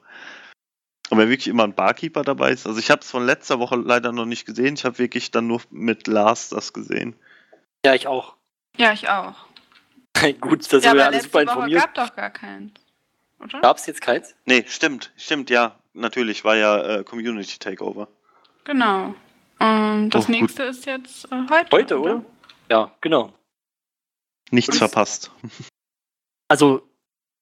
Und 1.10 1.18
wenn 1.18 1.30
wirklich 1.30 1.48
immer 1.48 1.64
ein 1.66 1.76
Barkeeper 1.76 2.24
dabei 2.24 2.52
ist, 2.52 2.66
also 2.66 2.80
ich 2.80 2.90
habe 2.90 3.02
es 3.02 3.12
von 3.12 3.26
letzter 3.26 3.60
Woche 3.60 3.76
leider 3.76 4.12
noch 4.12 4.26
nicht 4.26 4.46
gesehen, 4.46 4.76
ich 4.76 4.86
habe 4.86 4.98
wirklich 5.00 5.32
dann 5.32 5.48
nur 5.48 5.62
mit 5.70 6.08
Lars 6.08 6.50
das 6.50 6.74
gesehen. 6.74 7.16
Ja, 7.86 7.94
ich 7.94 8.08
auch. 8.08 8.36
Ja, 8.78 8.94
ich 8.94 9.10
auch. 9.10 9.36
Gut, 10.42 10.62
da 10.66 10.80
sind 10.80 10.86
ja, 10.86 10.94
wir 10.94 11.02
aber 11.02 11.06
alle 11.14 11.22
super 11.22 11.40
Woche 11.40 11.42
informiert. 11.52 11.82
gab 11.82 11.94
doch 11.96 12.16
gar 12.16 12.30
keins. 12.30 12.72
Oder? 13.40 13.60
Gab 13.62 13.78
es 13.78 13.86
jetzt 13.86 14.02
keins? 14.02 14.34
Nee, 14.46 14.64
stimmt, 14.68 15.12
stimmt, 15.18 15.50
ja. 15.50 15.78
Natürlich, 15.94 16.44
war 16.46 16.56
ja 16.56 17.00
äh, 17.00 17.04
Community 17.04 17.60
Takeover. 17.60 18.08
Genau. 18.64 19.14
Und 19.60 20.10
das 20.12 20.24
Oh, 20.24 20.28
gut. 20.28 20.30
nächste 20.42 20.64
ist 20.64 20.86
jetzt 20.86 21.26
äh, 21.32 21.36
heute. 21.52 21.68
Heute, 21.72 22.00
oder? 22.00 22.26
Ja, 22.72 22.92
genau. 23.02 23.34
Nichts 24.50 24.74
Und- 24.76 24.80
verpasst. 24.80 25.32
Also, 26.48 26.88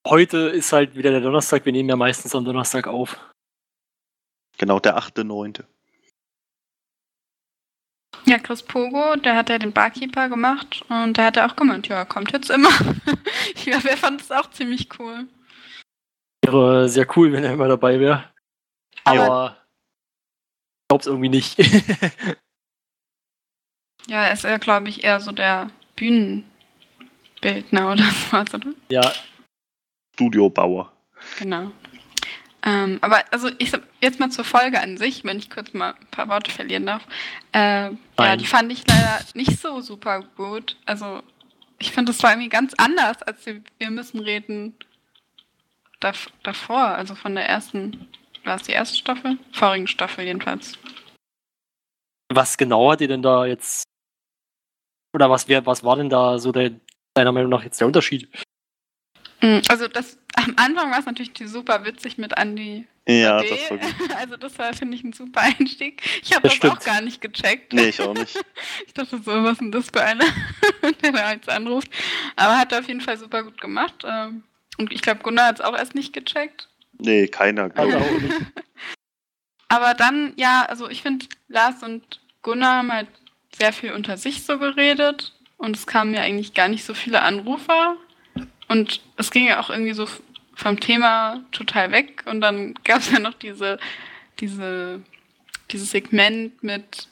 heute 0.06 0.38
ist 0.48 0.72
halt 0.72 0.96
wieder 0.96 1.10
der 1.10 1.20
Donnerstag. 1.20 1.64
Wir 1.64 1.72
nehmen 1.72 1.88
ja 1.88 1.96
meistens 1.96 2.34
am 2.34 2.44
Donnerstag 2.44 2.86
auf. 2.88 3.16
Genau, 4.58 4.78
der 4.78 4.98
8.9. 4.98 5.64
Ja, 8.24 8.38
Chris 8.38 8.62
Pogo, 8.62 9.16
der 9.16 9.34
hat 9.34 9.48
ja 9.48 9.58
den 9.58 9.72
Barkeeper 9.72 10.28
gemacht 10.28 10.84
und 10.88 11.16
der 11.16 11.26
hat 11.26 11.36
ja 11.36 11.48
auch 11.50 11.56
gemeint, 11.56 11.88
ja, 11.88 12.04
kommt 12.04 12.30
jetzt 12.32 12.50
immer. 12.50 12.70
ich 13.54 13.64
glaube, 13.64 13.90
er 13.90 13.96
fand 13.96 14.20
es 14.20 14.30
auch 14.30 14.50
ziemlich 14.50 14.88
cool. 14.98 15.26
Wäre 16.44 16.88
sehr 16.88 17.06
cool, 17.16 17.32
wenn 17.32 17.44
er 17.44 17.54
immer 17.54 17.68
dabei 17.68 17.98
wäre. 17.98 18.30
Aber 19.04 19.56
ich 20.82 20.88
glaube 20.88 21.00
es 21.00 21.06
irgendwie 21.06 21.28
nicht. 21.28 21.58
Ja, 24.08 24.24
er 24.24 24.32
ist 24.32 24.44
ja, 24.44 24.56
glaube 24.58 24.88
ich, 24.88 25.04
eher 25.04 25.20
so 25.20 25.32
der 25.32 25.70
Bühnenbildner 25.96 27.92
oder 27.92 28.04
was, 28.30 28.52
oder? 28.54 28.72
ja, 28.90 29.12
Studiobauer. 30.14 30.92
Genau. 31.38 31.70
Ähm, 32.64 32.98
aber 33.00 33.24
also 33.32 33.50
ich 33.58 33.70
sag- 33.70 33.82
jetzt 34.00 34.20
mal 34.20 34.30
zur 34.30 34.44
Folge 34.44 34.80
an 34.80 34.96
sich, 34.96 35.24
wenn 35.24 35.38
ich 35.38 35.50
kurz 35.50 35.72
mal 35.72 35.94
ein 36.00 36.06
paar 36.12 36.28
Worte 36.28 36.50
verlieren 36.50 36.86
darf. 36.86 37.02
Äh, 37.52 37.90
ja, 38.18 38.36
die 38.36 38.46
fand 38.46 38.70
ich 38.72 38.86
leider 38.86 39.20
nicht 39.34 39.60
so 39.60 39.80
super 39.80 40.22
gut. 40.36 40.76
Also 40.86 41.22
ich 41.78 41.90
finde, 41.92 42.12
das 42.12 42.22
war 42.22 42.30
irgendwie 42.32 42.48
ganz 42.48 42.72
anders, 42.76 43.20
als 43.22 43.42
die 43.44 43.62
wir 43.78 43.90
müssen 43.90 44.20
reden 44.20 44.76
dav 46.00 46.28
davor, 46.42 46.78
also 46.78 47.14
von 47.14 47.34
der 47.34 47.48
ersten, 47.48 48.08
war 48.44 48.56
es 48.56 48.62
die 48.62 48.72
erste 48.72 48.96
Staffel? 48.96 49.38
Vorigen 49.52 49.86
Staffel 49.88 50.24
jedenfalls. 50.24 50.78
was 52.32 52.56
genau 52.56 52.90
hat 52.92 53.00
ihr 53.00 53.08
denn 53.08 53.22
da 53.22 53.44
jetzt. 53.44 53.84
Oder 55.14 55.28
was, 55.28 55.46
wär, 55.48 55.66
was 55.66 55.84
war 55.84 55.96
denn 55.96 56.08
da 56.08 56.38
so 56.38 56.50
der, 56.52 56.70
deiner 57.14 57.32
Meinung 57.32 57.50
nach 57.50 57.62
jetzt 57.64 57.78
der 57.80 57.86
Unterschied? 57.86 58.28
Mm, 59.42 59.58
Also 59.68 59.88
das 59.88 60.18
am 60.34 60.54
Anfang 60.56 60.90
war 60.90 60.98
es 60.98 61.06
natürlich 61.06 61.32
super 61.44 61.84
witzig 61.84 62.16
mit 62.18 62.32
Andy. 62.38 62.86
Ja, 63.06 63.40
D. 63.42 63.50
das 63.50 63.70
war 63.70 63.78
gut. 63.78 63.94
Also 64.16 64.36
das 64.36 64.58
war, 64.58 64.72
finde 64.72 64.96
ich, 64.96 65.02
ein 65.04 65.12
super 65.12 65.40
Einstieg. 65.42 66.02
Ich 66.22 66.32
habe 66.34 66.48
Das 66.48 66.58
das, 66.60 66.70
auch 66.70 66.78
gar 66.80 67.00
nicht 67.02 67.20
gecheckt. 67.20 67.72
Nee, 67.72 67.88
ich 67.88 68.00
auch 68.00 68.14
nicht. 68.14 68.36
Ich 68.86 68.94
dachte 68.94 69.18
so, 69.18 69.42
was 69.42 69.52
ist 69.52 69.60
denn 69.60 69.72
das 69.72 69.90
für 69.92 70.02
einer, 70.02 70.24
der 71.02 71.12
da 71.12 71.32
jetzt 71.32 71.48
anruft. 71.50 71.90
Aber 72.36 72.56
hat 72.58 72.72
er 72.72 72.78
auf 72.80 72.88
jeden 72.88 73.00
Fall 73.00 73.18
super 73.18 73.42
gut 73.42 73.60
gemacht. 73.60 74.04
ähm, 74.06 74.44
Und 74.78 74.92
ich 74.92 75.02
glaube, 75.02 75.20
Gunnar 75.22 75.46
hat 75.48 75.58
es 75.58 75.64
auch 75.64 75.76
erst 75.76 75.94
nicht 75.94 76.12
gecheckt. 76.12 76.68
Nee, 76.98 77.26
keiner. 77.26 77.68
glaub 77.70 77.92
Also 77.92 78.16
ich. 78.16 78.22
nicht. 78.22 78.34
Aber 79.68 79.94
dann, 79.94 80.32
ja, 80.36 80.64
also 80.68 80.88
ich 80.88 81.02
finde, 81.02 81.26
Lars 81.48 81.82
und 81.82 82.20
Gunnar 82.42 82.76
haben 82.78 82.92
halt 82.92 83.08
sehr 83.58 83.72
viel 83.72 83.92
unter 83.92 84.16
sich 84.16 84.44
so 84.44 84.58
geredet. 84.58 85.32
Und 85.56 85.76
es 85.76 85.86
kamen 85.86 86.14
ja 86.14 86.20
eigentlich 86.22 86.54
gar 86.54 86.68
nicht 86.68 86.84
so 86.84 86.94
viele 86.94 87.22
Anrufer. 87.22 87.96
Und 88.72 89.02
es 89.18 89.30
ging 89.30 89.46
ja 89.46 89.60
auch 89.60 89.68
irgendwie 89.68 89.92
so 89.92 90.08
vom 90.54 90.80
Thema 90.80 91.44
total 91.52 91.92
weg. 91.92 92.24
Und 92.24 92.40
dann 92.40 92.72
gab 92.84 93.00
es 93.00 93.10
ja 93.10 93.18
noch 93.18 93.34
diese, 93.34 93.78
diese, 94.40 95.02
dieses 95.70 95.90
Segment 95.90 96.62
mit, 96.62 97.06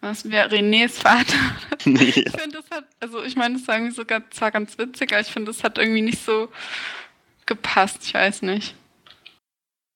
was 0.00 0.30
wäre 0.30 0.48
Renés 0.48 0.92
Vater? 0.92 1.34
Nee, 1.86 2.04
Ich 2.04 2.16
ja. 2.16 2.38
finde, 2.38 2.62
das 2.62 2.70
hat, 2.70 2.84
also 3.00 3.24
ich 3.24 3.34
meine, 3.34 3.54
das 3.54 3.62
ist 3.62 3.68
irgendwie 3.68 3.94
sogar 3.94 4.30
zwar 4.30 4.52
ganz 4.52 4.78
witzig, 4.78 5.10
aber 5.10 5.20
ich 5.20 5.26
finde, 5.26 5.50
das 5.50 5.64
hat 5.64 5.76
irgendwie 5.76 6.02
nicht 6.02 6.24
so 6.24 6.50
gepasst. 7.46 7.98
Ich 8.04 8.14
weiß 8.14 8.42
nicht. 8.42 8.76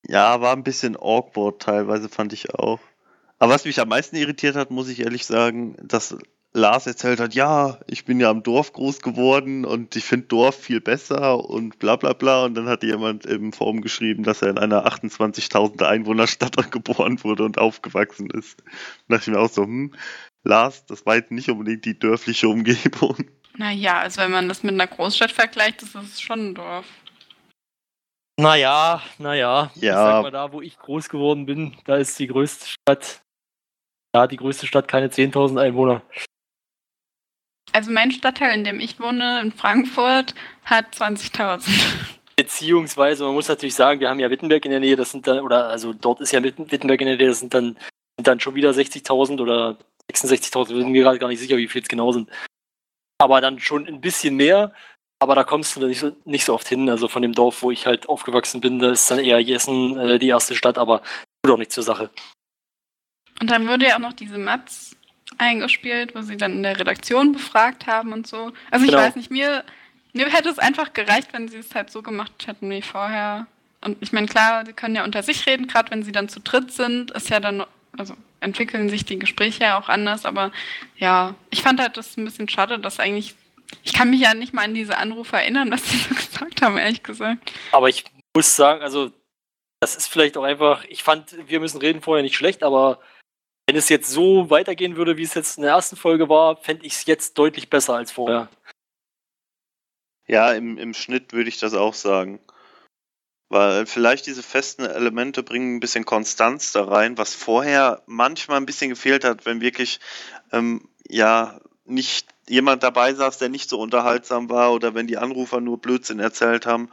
Ja, 0.09 0.41
war 0.41 0.57
ein 0.57 0.65
bisschen 0.65 0.97
awkward 0.97 1.63
teilweise, 1.63 2.09
fand 2.09 2.33
ich 2.33 2.53
auch. 2.53 2.81
Aber 3.39 3.55
was 3.55 3.65
mich 3.65 3.79
am 3.79 3.89
meisten 3.91 4.17
irritiert 4.17 4.57
hat, 4.57 4.73
muss 4.73 4.89
ich 4.89 4.99
ehrlich 5.01 5.25
sagen, 5.25 5.77
dass 5.81 6.17
Lars 6.53 6.87
erzählt 6.87 7.21
hat, 7.21 7.35
ja, 7.35 7.79
ich 7.87 8.05
bin 8.05 8.19
ja 8.19 8.29
am 8.29 8.43
Dorf 8.43 8.73
groß 8.73 9.01
geworden 9.03 9.65
und 9.65 9.95
ich 9.95 10.05
finde 10.05 10.27
Dorf 10.27 10.57
viel 10.57 10.81
besser 10.81 11.49
und 11.49 11.79
bla 11.79 11.95
bla 11.95 12.13
bla. 12.13 12.45
Und 12.45 12.55
dann 12.55 12.69
hat 12.69 12.83
jemand 12.83 13.25
im 13.25 13.53
Forum 13.53 13.83
geschrieben, 13.83 14.25
dass 14.25 14.43
er 14.43 14.51
in 14.51 14.59
einer 14.59 14.85
28.000 14.87 15.85
Einwohnerstadt 15.85 16.57
geboren 16.73 17.23
wurde 17.23 17.45
und 17.45 17.59
aufgewachsen 17.59 18.31
ist. 18.31 18.65
Da 19.09 19.17
dachte 19.17 19.31
ich 19.31 19.37
mir 19.37 19.41
auch 19.41 19.49
so, 19.49 19.63
hm, 19.63 19.95
Lars, 20.43 20.87
das 20.87 21.07
war 21.07 21.17
jetzt 21.17 21.31
nicht 21.31 21.49
unbedingt 21.51 21.85
die 21.85 21.99
dörfliche 21.99 22.49
Umgebung. 22.49 23.17
Naja, 23.57 23.99
also 24.01 24.23
wenn 24.23 24.31
man 24.33 24.49
das 24.49 24.63
mit 24.63 24.75
einer 24.75 24.87
Großstadt 24.87 25.31
vergleicht, 25.31 25.83
ist 25.83 25.95
es 25.95 26.21
schon 26.21 26.51
ein 26.51 26.55
Dorf. 26.55 26.87
Naja, 28.41 29.03
naja. 29.19 29.71
Ich 29.77 29.83
Ja. 29.83 30.15
sag 30.15 30.23
mal, 30.23 30.31
da, 30.31 30.51
wo 30.53 30.63
ich 30.63 30.79
groß 30.79 31.11
geworden 31.11 31.47
bin, 31.47 31.77
da 31.85 31.97
ist 31.97 32.19
die 32.19 32.27
größte 32.27 32.67
Stadt, 32.67 33.23
da 34.13 34.23
hat 34.23 34.33
die 34.33 34.39
größte 34.39 34.67
Stadt 34.67 34.89
keine 34.89 35.11
10.000 35.11 35.61
Einwohner. 35.61 36.03
Also 37.73 37.91
mein 37.91 38.11
Stadtteil, 38.11 38.55
in 38.55 38.65
dem 38.65 38.81
ich 38.81 38.99
wohne, 38.99 39.41
in 39.41 39.53
Frankfurt, 39.53 40.35
hat 40.65 40.95
20.000. 40.95 41.69
Beziehungsweise, 42.37 43.25
man 43.25 43.35
muss 43.35 43.49
natürlich 43.49 43.75
sagen, 43.75 44.01
wir 44.01 44.09
haben 44.09 44.19
ja 44.19 44.31
Wittenberg 44.31 44.65
in 44.65 44.71
der 44.71 44.81
Nähe, 44.81 44.97
das 44.97 45.11
sind 45.13 45.27
dann, 45.27 45.41
oder 45.41 45.69
also 45.69 45.93
dort 45.93 46.21
ist 46.21 46.33
ja 46.33 46.43
Witten- 46.43 46.71
Wittenberg 46.71 47.01
in 47.01 47.07
der 47.07 47.17
Nähe, 47.17 47.29
das 47.29 47.41
sind 47.41 47.53
dann, 47.53 47.77
sind 48.17 48.27
dann 48.27 48.41
schon 48.41 48.55
wieder 48.55 48.71
60.000 48.71 49.41
oder 49.41 49.77
66.000, 50.11 50.71
wir 50.71 50.77
sind 50.83 50.91
mir 50.91 51.03
gerade 51.03 51.19
gar 51.19 51.29
nicht 51.29 51.39
sicher, 51.39 51.59
wie 51.59 51.69
viel 51.69 51.83
es 51.83 51.89
genau 51.89 52.13
sind. 52.13 52.31
Aber 53.19 53.41
dann 53.43 53.61
schon 53.61 53.87
ein 53.87 54.01
bisschen 54.01 54.37
mehr, 54.37 54.73
aber 55.23 55.35
da 55.35 55.45
kommst 55.45 55.77
du 55.77 55.81
dann 55.81 55.91
nicht 55.91 56.01
so, 56.01 56.17
nicht 56.25 56.45
so 56.47 56.55
oft 56.55 56.67
hin. 56.67 56.89
Also 56.89 57.07
von 57.09 57.21
dem 57.21 57.35
Dorf, 57.35 57.63
wo 57.63 57.71
ich 57.71 57.87
halt 57.87 58.09
aufgewachsen 58.09 58.63
bin, 58.63 58.79
da 58.79 58.91
ist 58.93 59.11
dann 59.11 59.19
eher 59.19 59.39
Jessen 59.39 59.99
äh, 59.99 60.19
die 60.19 60.29
erste 60.29 60.57
Stadt, 60.57 60.79
aber 60.79 61.03
tut 61.45 61.53
auch 61.53 61.59
nicht 61.59 61.73
zur 61.73 61.85
Sache. 61.85 62.09
Und 63.39 63.51
dann 63.51 63.69
wurde 63.69 63.87
ja 63.87 63.97
auch 63.97 64.01
noch 64.01 64.15
diese 64.15 64.39
Mats 64.39 64.97
eingespielt, 65.39 66.15
wo 66.15 66.23
sie 66.23 66.37
dann 66.37 66.53
in 66.53 66.63
der 66.63 66.79
Redaktion 66.79 67.33
befragt 67.33 67.87
haben 67.87 68.13
und 68.13 68.27
so. 68.27 68.53
Also 68.71 68.85
ich 68.85 68.91
Genau. 68.93 69.03
weiß 69.03 69.17
nicht, 69.17 69.31
mir, 69.31 69.65
mir 70.13 70.29
hätte 70.31 70.49
es 70.49 70.59
einfach 70.59 70.93
gereicht, 70.93 71.29
wenn 71.33 71.49
sie 71.49 71.59
es 71.59 71.75
halt 71.75 71.91
so 71.91 72.03
gemacht 72.03 72.47
hätten 72.47 72.71
wie 72.71 72.83
vorher. 72.83 73.47
Und 73.83 73.97
ich 74.01 74.13
meine, 74.13 74.27
klar, 74.27 74.65
sie 74.67 74.73
können 74.73 74.95
ja 74.97 75.05
unter 75.05 75.23
sich 75.23 75.47
reden, 75.47 75.67
gerade 75.67 75.91
wenn 75.91 76.03
sie 76.03 76.13
dann 76.13 76.29
zu 76.29 76.41
dritt 76.41 76.73
sind, 76.73 77.11
ist 77.13 77.31
ja 77.31 77.41
dann, 77.41 77.65
also 77.97 78.15
entwickeln 78.41 78.89
sich 78.89 79.05
die 79.05 79.19
Gespräche 79.19 79.65
ja 79.65 79.79
auch 79.79 79.89
anders, 79.89 80.25
aber 80.25 80.51
ja, 80.97 81.35
ich 81.51 81.63
fand 81.63 81.81
halt 81.81 81.97
das 81.97 82.17
ein 82.17 82.25
bisschen 82.25 82.49
schade, 82.49 82.79
dass 82.79 82.99
eigentlich, 83.01 83.35
ich 83.83 83.93
kann 83.93 84.11
mich 84.11 84.21
ja 84.21 84.35
nicht 84.35 84.53
mal 84.53 84.65
an 84.65 84.75
diese 84.75 84.97
Anrufe 84.99 85.37
erinnern, 85.37 85.71
was 85.71 85.85
sie 85.89 85.97
so 86.09 86.15
gesagt 86.15 86.61
haben, 86.63 86.77
ehrlich 86.79 87.03
gesagt. 87.03 87.53
Aber 87.73 87.89
ich 87.89 88.05
muss 88.35 88.55
sagen, 88.57 88.83
also 88.83 89.11
das 89.81 89.97
ist 89.97 90.09
vielleicht 90.09 90.37
auch 90.37 90.45
einfach, 90.45 90.85
ich 90.85 91.03
fand, 91.03 91.35
wir 91.49 91.61
müssen 91.61 91.79
reden 91.81 92.03
vorher 92.03 92.23
nicht 92.23 92.37
schlecht, 92.37 92.63
aber 92.63 93.01
wenn 93.71 93.77
es 93.77 93.89
jetzt 93.89 94.11
so 94.11 94.51
weitergehen 94.51 94.97
würde, 94.97 95.17
wie 95.17 95.23
es 95.23 95.35
jetzt 95.35 95.57
in 95.57 95.63
der 95.63 95.71
ersten 95.75 95.95
Folge 95.95 96.29
war, 96.29 96.57
fände 96.57 96.85
ich 96.85 96.95
es 96.95 97.07
jetzt 97.07 97.39
deutlich 97.39 97.71
besser 97.71 97.95
als 97.95 98.11
vorher. 98.11 98.49
Ja, 100.27 100.51
im, 100.51 100.77
im 100.77 100.93
Schnitt 100.93 101.33
würde 101.33 101.49
ich 101.49 101.61
das 101.61 101.75
auch 101.75 101.95
sagen. 101.95 102.41
Weil 103.49 103.87
vielleicht 103.87 104.27
diese 104.27 104.43
festen 104.43 104.83
Elemente 104.83 105.45
bringen 105.45 105.77
ein 105.77 105.81
bisschen 105.81 106.05
Konstanz 106.05 106.73
da 106.73 106.83
rein, 106.83 107.17
was 107.17 107.37
vorher 107.37 108.03
manchmal 108.07 108.57
ein 108.57 108.67
bisschen 108.67 108.91
gefehlt 108.91 109.23
hat, 109.23 109.47
wenn 109.47 109.61
wirklich 109.61 110.01
ähm, 110.51 110.89
ja 111.09 111.61
nicht 111.85 112.27
jemand 112.49 112.83
dabei 112.83 113.15
saß, 113.15 113.39
der 113.39 113.51
nicht 113.51 113.71
so 113.71 113.79
unterhaltsam 113.79 114.51
war 114.51 114.73
oder 114.73 114.97
wenn 114.97 115.07
die 115.07 115.17
Anrufer 115.17 115.61
nur 115.61 115.79
Blödsinn 115.81 116.19
erzählt 116.19 116.67
haben. 116.67 116.91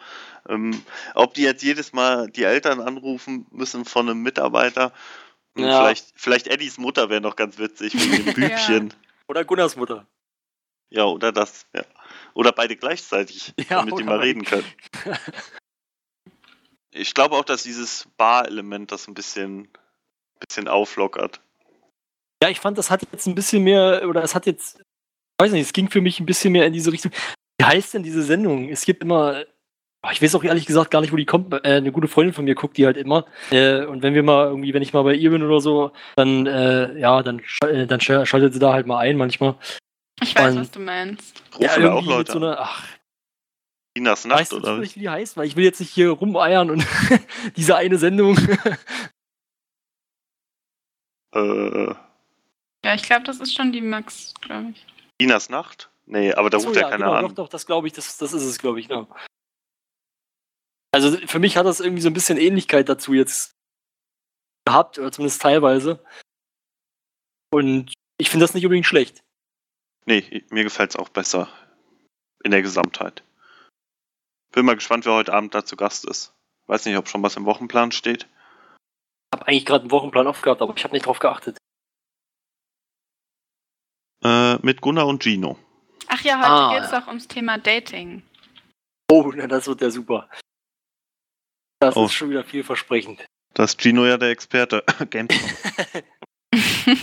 Ähm, 0.48 0.80
ob 1.16 1.34
die 1.34 1.42
jetzt 1.42 1.64
jedes 1.64 1.92
Mal 1.92 2.30
die 2.30 2.44
Eltern 2.44 2.82
anrufen 2.82 3.48
müssen 3.50 3.84
von 3.84 4.08
einem 4.08 4.22
Mitarbeiter. 4.22 4.94
Ja. 5.60 5.82
Vielleicht, 5.82 6.14
vielleicht 6.16 6.48
Eddies 6.48 6.78
Mutter 6.78 7.10
wäre 7.10 7.22
noch 7.22 7.36
ganz 7.36 7.58
witzig 7.58 7.94
wegen 7.94 8.26
dem 8.26 8.34
Bübchen. 8.36 8.94
Oder 9.28 9.46
Gunnars 9.46 9.76
Mutter. 9.76 10.08
Ja, 10.90 11.06
oder 11.06 11.32
das, 11.32 11.66
ja. 11.74 11.84
Oder 12.34 12.52
beide 12.52 12.76
gleichzeitig, 12.76 13.54
Ja, 13.70 13.80
damit 13.80 14.00
die 14.00 14.04
mal 14.04 14.20
reden 14.20 14.44
können. 14.44 14.66
Ich 16.92 17.14
glaube 17.14 17.36
auch, 17.36 17.46
dass 17.46 17.62
dieses 17.62 18.08
Bar-Element 18.18 18.92
das 18.92 19.08
ein 19.08 19.14
bisschen, 19.14 19.68
bisschen 20.40 20.68
auflockert. 20.68 21.42
Ja, 22.42 22.50
ich 22.50 22.60
fand, 22.60 22.78
das 22.80 22.90
hat 22.90 23.06
jetzt 23.12 23.28
ein 23.28 23.36
bisschen 23.36 23.64
mehr, 23.64 24.04
oder 24.08 24.24
es 24.24 24.34
hat 24.34 24.48
jetzt, 24.48 24.80
ich 24.80 25.44
weiß 25.44 25.52
nicht, 25.52 25.68
es 25.68 25.74
ging 25.74 25.92
für 25.92 26.02
mich 26.02 26.20
ein 26.20 26.26
bisschen 26.26 26.54
mehr 26.54 26.66
in 26.66 26.74
diese 26.74 26.92
Richtung. 26.92 27.12
Wie 27.60 27.66
heißt 27.66 27.94
denn 27.94 28.02
diese 28.02 28.24
Sendung? 28.24 28.70
Es 28.70 28.84
gibt 28.84 29.04
immer, 29.04 29.46
ich 30.12 30.22
weiß 30.22 30.36
auch 30.36 30.44
ehrlich 30.44 30.66
gesagt 30.66 30.92
gar 30.92 31.02
nicht, 31.02 31.12
wo 31.12 31.16
die 31.16 31.26
kommt. 31.26 31.54
Äh, 31.54 31.60
eine 31.78 31.92
gute 31.92 32.08
Freundin 32.08 32.34
von 32.34 32.46
mir 32.46 32.56
guckt 32.56 32.78
die 32.78 32.86
halt 32.86 32.98
immer. 32.98 33.26
Äh, 33.52 33.86
und 33.86 34.02
wenn 34.04 34.14
wir 34.14 34.24
mal 34.24 34.48
irgendwie, 34.48 34.74
wenn 34.74 34.82
ich 34.82 34.94
mal 34.94 35.04
bei 35.04 35.14
ihr 35.14 35.30
bin 35.32 35.44
oder 35.44 35.60
so, 35.62 35.92
dann, 36.16 36.46
äh, 36.46 36.98
ja, 37.00 37.24
dann, 37.24 37.40
sch- 37.42 37.68
äh, 37.68 37.88
dann 37.88 38.00
sch- 38.00 38.26
schaltet 38.26 38.54
sie 38.54 38.60
da 38.60 38.74
halt 38.74 38.86
mal 38.88 39.00
ein 39.00 39.18
manchmal. 39.18 39.56
Ich 40.22 40.36
weiß, 40.36 40.56
Und- 40.56 40.62
was 40.62 40.72
du 40.72 40.80
meinst. 40.80 41.44
Ja, 41.60 41.78
da 41.80 41.94
auch 41.94 42.06
Leute 42.06 42.32
so 42.32 42.38
an. 42.40 42.44
einer, 42.46 42.60
ach, 42.60 42.84
Inas 43.96 44.26
Nacht, 44.26 44.40
weißt 44.42 44.52
du 44.52 44.56
oder? 44.58 44.66
zufällig, 44.68 44.96
wie 44.96 45.00
die 45.02 45.10
heißt? 45.10 45.38
Weil 45.38 45.48
ich 45.48 45.56
will 45.56 45.64
jetzt 45.64 45.80
nicht 45.80 45.92
hier 45.92 46.12
rumeiern 46.12 46.70
und 46.70 46.86
diese 47.56 47.76
eine 47.76 47.98
Sendung. 47.98 48.38
Äh, 51.36 51.94
Ja, 52.86 52.94
ich 52.96 53.04
glaube, 53.04 53.24
das 53.26 53.40
ist 53.40 53.54
schon 53.56 53.72
die 53.72 53.82
Max, 53.82 54.34
glaube 54.42 54.72
ich. 54.72 54.86
Inas 55.18 55.50
Nacht? 55.50 55.90
Nee, 56.06 56.32
aber 56.34 56.50
da 56.50 56.60
so, 56.60 56.68
ruft 56.70 56.80
ja, 56.80 56.90
keiner 56.90 57.06
genau, 57.06 57.12
an. 57.18 57.26
Doch, 57.26 57.34
doch, 57.34 57.50
das 57.50 57.66
glaube 57.66 57.88
ich, 57.88 57.94
das, 57.94 58.18
das 58.18 58.34
ist 58.34 58.44
es, 58.44 58.60
glaube 58.60 58.80
ich, 58.80 58.88
genau. 58.88 59.08
Also 60.92 61.18
für 61.28 61.40
mich 61.40 61.58
hat 61.58 61.66
das 61.66 61.80
irgendwie 61.80 62.02
so 62.02 62.10
ein 62.10 62.14
bisschen 62.14 62.38
Ähnlichkeit 62.38 62.90
dazu 62.90 63.14
jetzt 63.14 63.52
gehabt, 64.66 64.98
oder 65.00 65.12
zumindest 65.12 65.42
teilweise. 65.42 66.04
Und 67.52 67.94
ich 68.18 68.30
finde 68.30 68.44
das 68.44 68.54
nicht 68.54 68.66
unbedingt 68.66 68.86
schlecht. 68.86 69.22
Nee, 70.06 70.44
mir 70.50 70.64
gefällt 70.64 70.92
es 70.92 70.96
auch 70.96 71.10
besser. 71.10 71.50
In 72.44 72.52
der 72.52 72.62
Gesamtheit. 72.62 73.24
Bin 74.52 74.66
mal 74.66 74.76
gespannt, 74.76 75.06
wer 75.06 75.14
heute 75.14 75.34
Abend 75.34 75.54
da 75.54 75.66
zu 75.66 75.76
Gast 75.76 76.06
ist. 76.06 76.34
Weiß 76.68 76.86
nicht, 76.86 76.98
ob 76.98 77.08
schon 77.10 77.24
was 77.24 77.36
im 77.36 77.46
Wochenplan 77.46 77.92
steht. 77.92 78.24
Ich 78.24 79.40
habe 79.40 79.48
eigentlich 79.48 79.66
gerade 79.66 79.82
einen 79.82 79.92
Wochenplan 79.92 80.28
aufgehabt, 80.28 80.62
aber 80.62 80.74
ich 80.76 80.84
habe 80.84 80.94
nicht 80.94 81.06
drauf 81.06 81.20
geachtet. 81.20 81.58
Äh, 84.24 84.56
mit 84.66 84.82
Gunnar 84.82 85.08
und 85.08 85.24
Gino. 85.24 85.58
Ach 86.08 86.22
ja, 86.22 86.38
heute 86.38 86.48
Ah, 86.48 86.74
geht 86.74 86.84
es 86.86 86.92
ja. 86.92 87.02
auch 87.04 87.08
ums 87.08 87.28
Thema 87.28 87.58
Dating. 87.58 88.24
Oh, 89.12 89.32
na, 89.36 89.48
das 89.48 89.68
wird 89.68 89.82
ja 89.82 89.90
super. 89.90 90.30
Das 91.80 91.96
Oh. 91.96 92.06
ist 92.06 92.14
schon 92.14 92.30
wieder 92.30 92.44
vielversprechend. 92.44 93.26
Da 93.54 93.64
ist 93.64 93.80
Gino 93.82 94.06
ja 94.06 94.18
der 94.18 94.30
Experte. 94.30 94.84
Gamescom. 95.10 95.50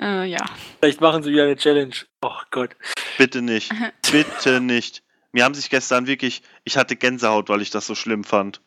äh, 0.00 0.24
ja. 0.24 0.44
Vielleicht 0.80 1.00
machen 1.00 1.22
sie 1.22 1.30
wieder 1.30 1.44
eine 1.44 1.56
Challenge. 1.56 1.94
Oh 2.22 2.32
Gott. 2.50 2.70
Bitte 3.18 3.42
nicht. 3.42 3.72
Bitte 4.12 4.60
nicht. 4.60 5.02
Mir 5.32 5.44
haben 5.44 5.54
sich 5.54 5.70
gestern 5.70 6.06
wirklich, 6.06 6.42
ich 6.64 6.76
hatte 6.76 6.96
Gänsehaut, 6.96 7.48
weil 7.48 7.62
ich 7.62 7.70
das 7.70 7.86
so 7.86 7.94
schlimm 7.94 8.24
fand. 8.24 8.60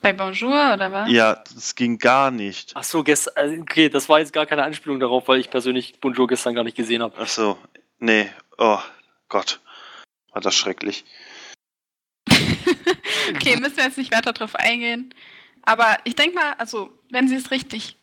Bei 0.00 0.12
Bonjour 0.12 0.74
oder 0.74 0.92
was? 0.92 1.10
Ja, 1.10 1.42
das 1.54 1.74
ging 1.74 1.98
gar 1.98 2.30
nicht. 2.30 2.70
Ach 2.74 2.84
so, 2.84 3.02
gestern, 3.02 3.60
okay, 3.62 3.88
das 3.88 4.08
war 4.08 4.20
jetzt 4.20 4.32
gar 4.32 4.46
keine 4.46 4.62
Anspielung 4.62 5.00
darauf, 5.00 5.26
weil 5.26 5.40
ich 5.40 5.50
persönlich 5.50 5.98
Bonjour 6.00 6.28
gestern 6.28 6.54
gar 6.54 6.62
nicht 6.64 6.76
gesehen 6.76 7.02
habe. 7.02 7.14
Ach 7.18 7.26
so, 7.26 7.58
nee. 7.98 8.30
Oh 8.58 8.78
Gott, 9.28 9.60
war 10.32 10.40
das 10.40 10.54
schrecklich. 10.54 11.04
Okay, 13.34 13.56
müssen 13.56 13.76
wir 13.76 13.84
jetzt 13.84 13.98
nicht 13.98 14.14
weiter 14.14 14.32
drauf 14.32 14.54
eingehen. 14.54 15.14
Aber 15.62 15.98
ich 16.04 16.16
denke 16.16 16.34
mal, 16.34 16.54
also, 16.58 16.90
wenn 17.10 17.28
sie 17.28 17.36
es 17.36 17.50
richtig 17.50 17.96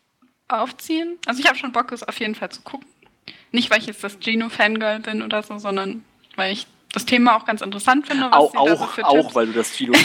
aufziehen, 0.48 1.18
also 1.26 1.40
ich 1.40 1.46
habe 1.46 1.58
schon 1.58 1.72
Bock, 1.72 1.92
es 1.92 2.02
auf 2.02 2.18
jeden 2.20 2.34
Fall 2.34 2.50
zu 2.50 2.62
gucken. 2.62 2.88
Nicht, 3.50 3.70
weil 3.70 3.78
ich 3.78 3.86
jetzt 3.86 4.04
das 4.04 4.18
Gino-Fangirl 4.20 5.00
bin 5.00 5.22
oder 5.22 5.42
so, 5.42 5.58
sondern 5.58 6.04
weil 6.36 6.52
ich 6.52 6.66
das 6.92 7.06
Thema 7.06 7.36
auch 7.36 7.44
ganz 7.44 7.60
interessant 7.60 8.06
finde. 8.06 8.26
Was 8.26 8.32
Auch, 8.32 8.52
da 8.52 8.76
so 8.76 8.84
auch, 8.84 8.98
auch 9.02 9.34
weil 9.34 9.46
du 9.46 9.52
das 9.52 9.76
Gino. 9.76 9.94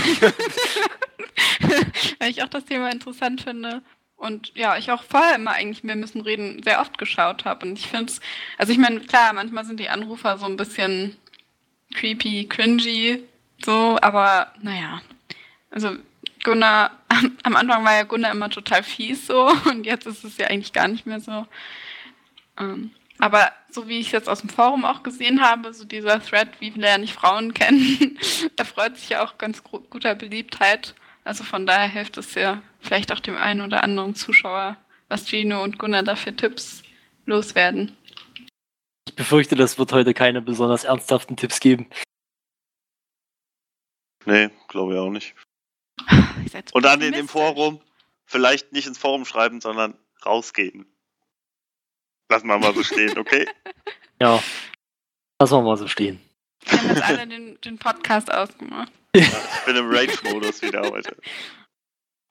weil 2.19 2.30
ich 2.30 2.43
auch 2.43 2.49
das 2.49 2.65
Thema 2.65 2.91
interessant 2.91 3.41
finde. 3.41 3.82
Und 4.17 4.51
ja, 4.55 4.78
ich 4.78 4.91
auch 4.91 5.03
vorher 5.03 5.36
immer 5.36 5.51
eigentlich 5.51 5.84
Wir 5.84 5.95
müssen 5.95 6.22
reden 6.22 6.61
sehr 6.63 6.82
oft 6.82 6.97
geschaut 6.97 7.45
habe. 7.45 7.65
Und 7.65 7.80
ich 7.80 7.88
finde 7.88 8.11
es, 8.11 8.19
also 8.57 8.72
ich 8.72 8.78
meine, 8.78 8.99
klar, 8.99 9.34
manchmal 9.34 9.65
sind 9.65 9.80
die 9.80 9.89
Anrufer 9.89 10.38
so 10.38 10.45
ein 10.45 10.57
bisschen 10.57 11.15
creepy, 11.93 12.47
cringy, 12.47 13.24
so, 13.64 13.97
aber 14.01 14.53
naja. 14.62 15.01
Also 15.70 15.95
Gunnar, 16.43 16.91
am, 17.43 17.55
Anfang 17.55 17.86
war 17.86 17.95
ja 17.95 18.03
Gunnar 18.03 18.32
immer 18.32 18.49
total 18.49 18.84
fies 18.84 19.28
so 19.28 19.51
und 19.70 19.86
jetzt 19.86 20.05
ist 20.05 20.24
es 20.24 20.38
ja 20.38 20.47
eigentlich 20.47 20.74
gar 20.74 20.88
nicht 20.88 21.05
mehr 21.05 21.20
so. 21.20 21.45
Ähm, 22.59 22.91
aber 23.20 23.51
so 23.70 23.88
wie 23.88 23.99
ich 23.99 24.07
es 24.07 24.12
jetzt 24.12 24.30
aus 24.30 24.41
dem 24.41 24.49
Forum 24.49 24.84
auch 24.84 25.03
gesehen 25.03 25.41
habe, 25.41 25.74
so 25.74 25.86
dieser 25.86 26.22
Thread, 26.22 26.49
wie 26.59 26.70
lerne 26.72 27.03
ich 27.03 27.14
Frauen 27.14 27.53
kennen, 27.53 28.18
erfreut 28.57 28.97
sich 28.97 29.09
ja 29.09 29.24
auch 29.24 29.38
ganz 29.38 29.64
guter 29.64 30.16
Beliebtheit. 30.16 30.95
Also 31.24 31.43
von 31.43 31.68
daher 31.68 31.88
hilft 31.88 32.18
es 32.18 32.34
ja 32.34 32.62
vielleicht 32.80 33.12
auch 33.12 33.20
dem 33.20 33.38
einen 33.38 33.62
oder 33.62 33.84
anderen 33.84 34.16
Zuschauer, 34.16 34.78
was 35.07 35.28
Gino 35.30 35.64
und 35.64 35.78
Gunnar 35.78 36.03
da 36.03 36.16
für 36.16 36.36
Tipps 36.36 36.82
loswerden. 37.28 37.95
Ich 39.07 39.16
befürchte, 39.16 39.55
das 39.55 39.78
wird 39.78 39.93
heute 39.93 40.14
keine 40.14 40.41
besonders 40.41 40.84
ernsthaften 40.84 41.38
Tipps 41.38 41.59
geben. 41.59 41.88
Nee, 44.26 44.49
glaube 44.67 44.93
ich 44.93 44.99
auch 44.99 45.09
nicht. 45.09 45.36
Ihr 46.43 46.49
seid 46.49 46.69
so 46.69 46.76
Und 46.76 46.84
dann 46.84 47.01
in 47.01 47.13
dem. 47.13 47.28
Forum, 47.28 47.82
vielleicht 48.26 48.72
nicht 48.72 48.88
ins 48.88 48.97
Forum 48.97 49.26
schreiben, 49.26 49.61
sondern 49.61 49.97
rausgehen. 50.26 50.86
Lass 52.30 52.43
mal 52.43 52.59
mal 52.59 52.74
so 52.74 52.84
stehen, 52.84 53.17
okay? 53.17 53.47
Ja. 54.22 54.41
Lassen 55.41 55.55
wir 55.55 55.61
mal 55.63 55.78
so 55.78 55.88
stehen. 55.88 56.22
Wir 56.65 56.78
haben 56.78 56.89
jetzt 56.89 57.01
alle 57.03 57.28
den, 57.28 57.59
den 57.61 57.78
Podcast 57.80 58.32
ausgemacht. 58.32 58.91
Ich 59.15 59.65
bin 59.65 59.76
im 59.76 59.89
Rage-Modus 59.89 60.61
wieder 60.61 60.84
heute. 60.89 61.17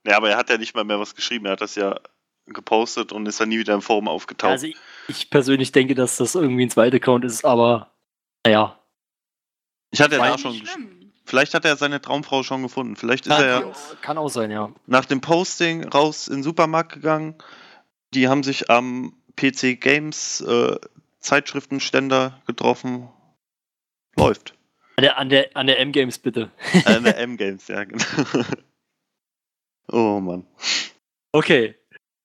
Ja, 0.06 0.16
aber 0.16 0.30
er 0.30 0.36
hat 0.36 0.48
ja 0.50 0.56
nicht 0.56 0.74
mal 0.74 0.84
mehr 0.84 0.98
was 1.00 1.14
geschrieben. 1.14 1.46
Er 1.46 1.52
hat 1.52 1.60
das 1.60 1.74
ja 1.74 1.98
gepostet 2.46 3.12
und 3.12 3.26
ist 3.26 3.38
dann 3.40 3.48
nie 3.50 3.58
wieder 3.58 3.74
im 3.74 3.82
Forum 3.82 4.08
aufgetaucht. 4.08 4.52
Also 4.52 4.66
ich, 4.68 4.76
ich 5.08 5.30
persönlich 5.30 5.72
denke, 5.72 5.94
dass 5.94 6.16
das 6.16 6.34
irgendwie 6.36 6.64
ein 6.66 6.70
zweiter 6.70 6.96
Account 6.96 7.24
ist, 7.24 7.44
aber 7.44 7.92
naja. 8.46 8.80
ich 9.92 10.00
hatte 10.00 10.16
ja 10.16 10.26
da 10.30 10.38
schon. 10.38 10.52
Nicht 10.52 10.64
gesch- 10.64 10.72
schlimm. 10.72 10.99
Vielleicht 11.30 11.54
hat 11.54 11.64
er 11.64 11.76
seine 11.76 12.00
Traumfrau 12.00 12.42
schon 12.42 12.64
gefunden. 12.64 12.96
Vielleicht 12.96 13.26
ist 13.26 13.32
Kann, 13.32 13.44
er 13.44 13.60
ja 13.60 13.72
kann 14.02 14.18
auch 14.18 14.30
sein, 14.30 14.50
ja. 14.50 14.72
nach 14.86 15.04
dem 15.04 15.20
Posting 15.20 15.84
raus 15.84 16.26
in 16.26 16.38
den 16.38 16.42
Supermarkt 16.42 16.92
gegangen. 16.92 17.36
Die 18.14 18.26
haben 18.26 18.42
sich 18.42 18.68
am 18.68 19.12
PC 19.36 19.80
Games 19.80 20.40
äh, 20.40 20.74
Zeitschriftenständer 21.20 22.42
getroffen. 22.48 23.10
Läuft. 24.16 24.54
An 24.96 25.02
der, 25.02 25.18
an 25.18 25.28
der, 25.28 25.56
an 25.56 25.68
der 25.68 25.78
M-Games 25.78 26.18
bitte. 26.18 26.50
Äh, 26.84 26.96
in 26.96 27.04
der 27.04 27.16
M-Games, 27.18 27.68
ja, 27.68 27.84
genau. 27.84 28.04
oh 29.92 30.18
Mann. 30.18 30.44
Okay. 31.30 31.76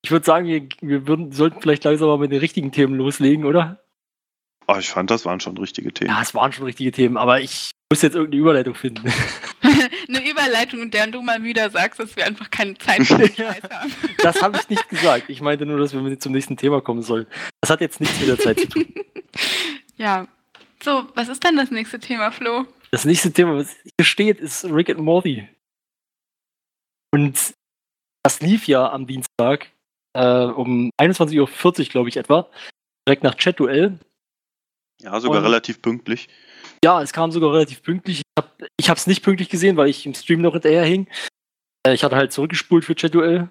Ich 0.01 0.09
würde 0.09 0.25
sagen, 0.25 0.47
wir, 0.47 0.67
wir 0.81 1.07
würden, 1.07 1.31
sollten 1.31 1.61
vielleicht 1.61 1.83
langsam 1.83 2.07
mal 2.07 2.17
mit 2.17 2.31
den 2.31 2.39
richtigen 2.39 2.71
Themen 2.71 2.95
loslegen, 2.95 3.45
oder? 3.45 3.84
Oh, 4.67 4.77
ich 4.79 4.89
fand, 4.89 5.11
das 5.11 5.25
waren 5.25 5.39
schon 5.39 5.57
richtige 5.57 5.93
Themen. 5.93 6.09
Ja, 6.11 6.21
es 6.21 6.33
waren 6.33 6.51
schon 6.51 6.65
richtige 6.65 6.91
Themen, 6.91 7.17
aber 7.17 7.39
ich 7.41 7.71
muss 7.91 8.01
jetzt 8.01 8.15
irgendeine 8.15 8.41
Überleitung 8.41 8.73
finden. 8.73 9.11
Eine 10.07 10.27
Überleitung, 10.27 10.81
in 10.81 10.91
der 10.91 11.07
du 11.07 11.21
mal 11.21 11.43
wieder 11.43 11.69
sagst, 11.69 11.99
dass 11.99 12.15
wir 12.15 12.25
einfach 12.25 12.49
keine 12.49 12.75
Zeit 12.77 13.05
für 13.05 13.17
den 13.17 13.35
Scheiß 13.35 13.61
haben. 13.69 13.93
Das 14.19 14.41
habe 14.41 14.57
ich 14.57 14.69
nicht 14.69 14.89
gesagt. 14.89 15.29
Ich 15.29 15.41
meinte 15.41 15.65
nur, 15.65 15.79
dass 15.79 15.93
wir 15.93 16.01
mit 16.01 16.21
zum 16.21 16.31
nächsten 16.31 16.57
Thema 16.57 16.81
kommen 16.81 17.03
sollen. 17.03 17.27
Das 17.61 17.69
hat 17.69 17.81
jetzt 17.81 17.99
nichts 17.99 18.19
mit 18.19 18.27
der 18.27 18.39
Zeit 18.39 18.59
zu 18.59 18.67
tun. 18.67 18.85
Ja. 19.97 20.27
So, 20.83 21.07
was 21.15 21.29
ist 21.29 21.41
denn 21.45 21.55
das 21.55 21.71
nächste 21.71 21.99
Thema, 21.99 22.29
Flo? 22.31 22.65
Das 22.91 23.05
nächste 23.05 23.31
Thema, 23.31 23.55
was 23.55 23.77
hier 23.83 24.05
steht, 24.05 24.41
ist 24.41 24.65
Rick 24.65 24.89
and 24.89 24.99
Morty. 24.99 25.47
Und 27.13 27.53
das 28.23 28.41
lief 28.41 28.67
ja 28.67 28.91
am 28.91 29.07
Dienstag 29.07 29.71
äh, 30.13 30.45
um 30.45 30.89
21.40 30.99 31.39
Uhr, 31.39 31.85
glaube 31.85 32.09
ich, 32.09 32.17
etwa. 32.17 32.49
Direkt 33.07 33.23
nach 33.23 33.35
Chat-Duell. 33.35 33.99
Ja, 35.05 35.19
sogar 35.19 35.37
Und- 35.37 35.45
relativ 35.45 35.81
pünktlich. 35.81 36.27
Ja, 36.83 37.01
es 37.01 37.13
kam 37.13 37.31
sogar 37.31 37.53
relativ 37.53 37.81
pünktlich. 37.83 38.23
Ich 38.77 38.89
habe 38.89 38.97
es 38.97 39.07
nicht 39.07 39.23
pünktlich 39.23 39.49
gesehen, 39.49 39.77
weil 39.77 39.87
ich 39.87 40.05
im 40.05 40.13
Stream 40.13 40.41
noch 40.41 40.53
hinterher 40.53 40.83
hing. 40.83 41.07
Äh, 41.85 41.93
ich 41.93 42.03
hatte 42.03 42.15
halt 42.15 42.33
zurückgespult 42.33 42.83
für 42.85 42.95
Chat-Duell. 42.95 43.49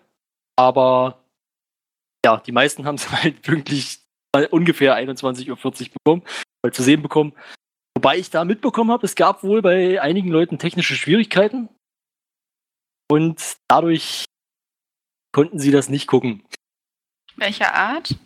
Aber 0.57 1.25
ja, 2.25 2.39
die 2.39 2.53
meisten 2.53 2.85
haben 2.87 2.97
es 2.97 3.11
halt 3.11 3.43
pünktlich 3.43 4.01
bei 4.33 4.49
ungefähr 4.49 4.97
21.40 4.97 5.51
Uhr 5.51 5.93
bekommen, 6.05 6.23
weil 6.63 6.73
zu 6.73 6.83
sehen 6.83 7.03
bekommen. 7.03 7.33
Wobei 7.97 8.19
ich 8.19 8.31
da 8.31 8.45
mitbekommen 8.45 8.91
habe, 8.91 9.07
es 9.07 9.15
gab 9.15 9.45
wohl 9.45 9.63
bei 9.63 10.01
einigen 10.03 10.29
Leuten 10.29 10.59
technische 10.59 10.97
Schwierigkeiten. 10.97 11.69
Und 13.09 13.57
dadurch 13.69 14.25
konnten 15.33 15.61
sie 15.61 15.71
das 15.71 15.89
nicht 15.89 16.09
gucken. 16.09 16.45
Welcher 17.37 17.75
Art? 17.75 18.17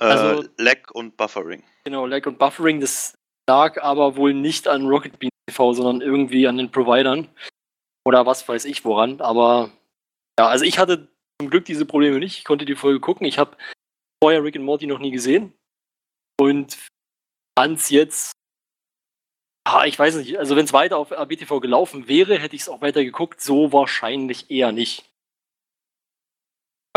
Äh, 0.00 0.04
Also- 0.04 0.48
Lag 0.58 0.90
und 0.92 1.16
Buffering. 1.16 1.62
Genau, 1.84 2.06
Lag 2.06 2.26
und 2.26 2.38
Buffering, 2.38 2.80
das 2.80 3.16
lag 3.48 3.80
aber 3.82 4.16
wohl 4.16 4.34
nicht 4.34 4.68
an 4.68 4.86
Rocket 4.86 5.18
Bean 5.18 5.30
TV, 5.48 5.72
sondern 5.72 6.00
irgendwie 6.00 6.46
an 6.46 6.58
den 6.58 6.70
Providern. 6.70 7.28
Oder 8.06 8.26
was 8.26 8.46
weiß 8.48 8.64
ich 8.66 8.84
woran. 8.84 9.20
Aber 9.20 9.70
ja, 10.38 10.48
also 10.48 10.64
ich 10.64 10.78
hatte 10.78 11.08
zum 11.40 11.50
Glück 11.50 11.64
diese 11.64 11.86
Probleme 11.86 12.18
nicht. 12.18 12.38
Ich 12.38 12.44
konnte 12.44 12.64
die 12.64 12.74
Folge 12.76 13.00
gucken. 13.00 13.26
Ich 13.26 13.38
habe 13.38 13.56
vorher 14.22 14.42
Rick 14.42 14.56
and 14.56 14.64
Morty 14.64 14.86
noch 14.86 14.98
nie 14.98 15.10
gesehen. 15.10 15.52
Und 16.40 16.78
fand's 17.58 17.90
jetzt. 17.90 18.32
Ah, 19.66 19.84
ich 19.84 19.98
weiß 19.98 20.16
nicht, 20.16 20.38
also 20.38 20.56
wenn 20.56 20.64
es 20.64 20.72
weiter 20.72 20.96
auf 20.96 21.10
RBTV 21.10 21.60
gelaufen 21.60 22.08
wäre, 22.08 22.38
hätte 22.38 22.56
ich 22.56 22.62
es 22.62 22.68
auch 22.68 22.80
weiter 22.80 23.04
geguckt. 23.04 23.40
So 23.40 23.72
wahrscheinlich 23.72 24.50
eher 24.50 24.72
nicht. 24.72 25.07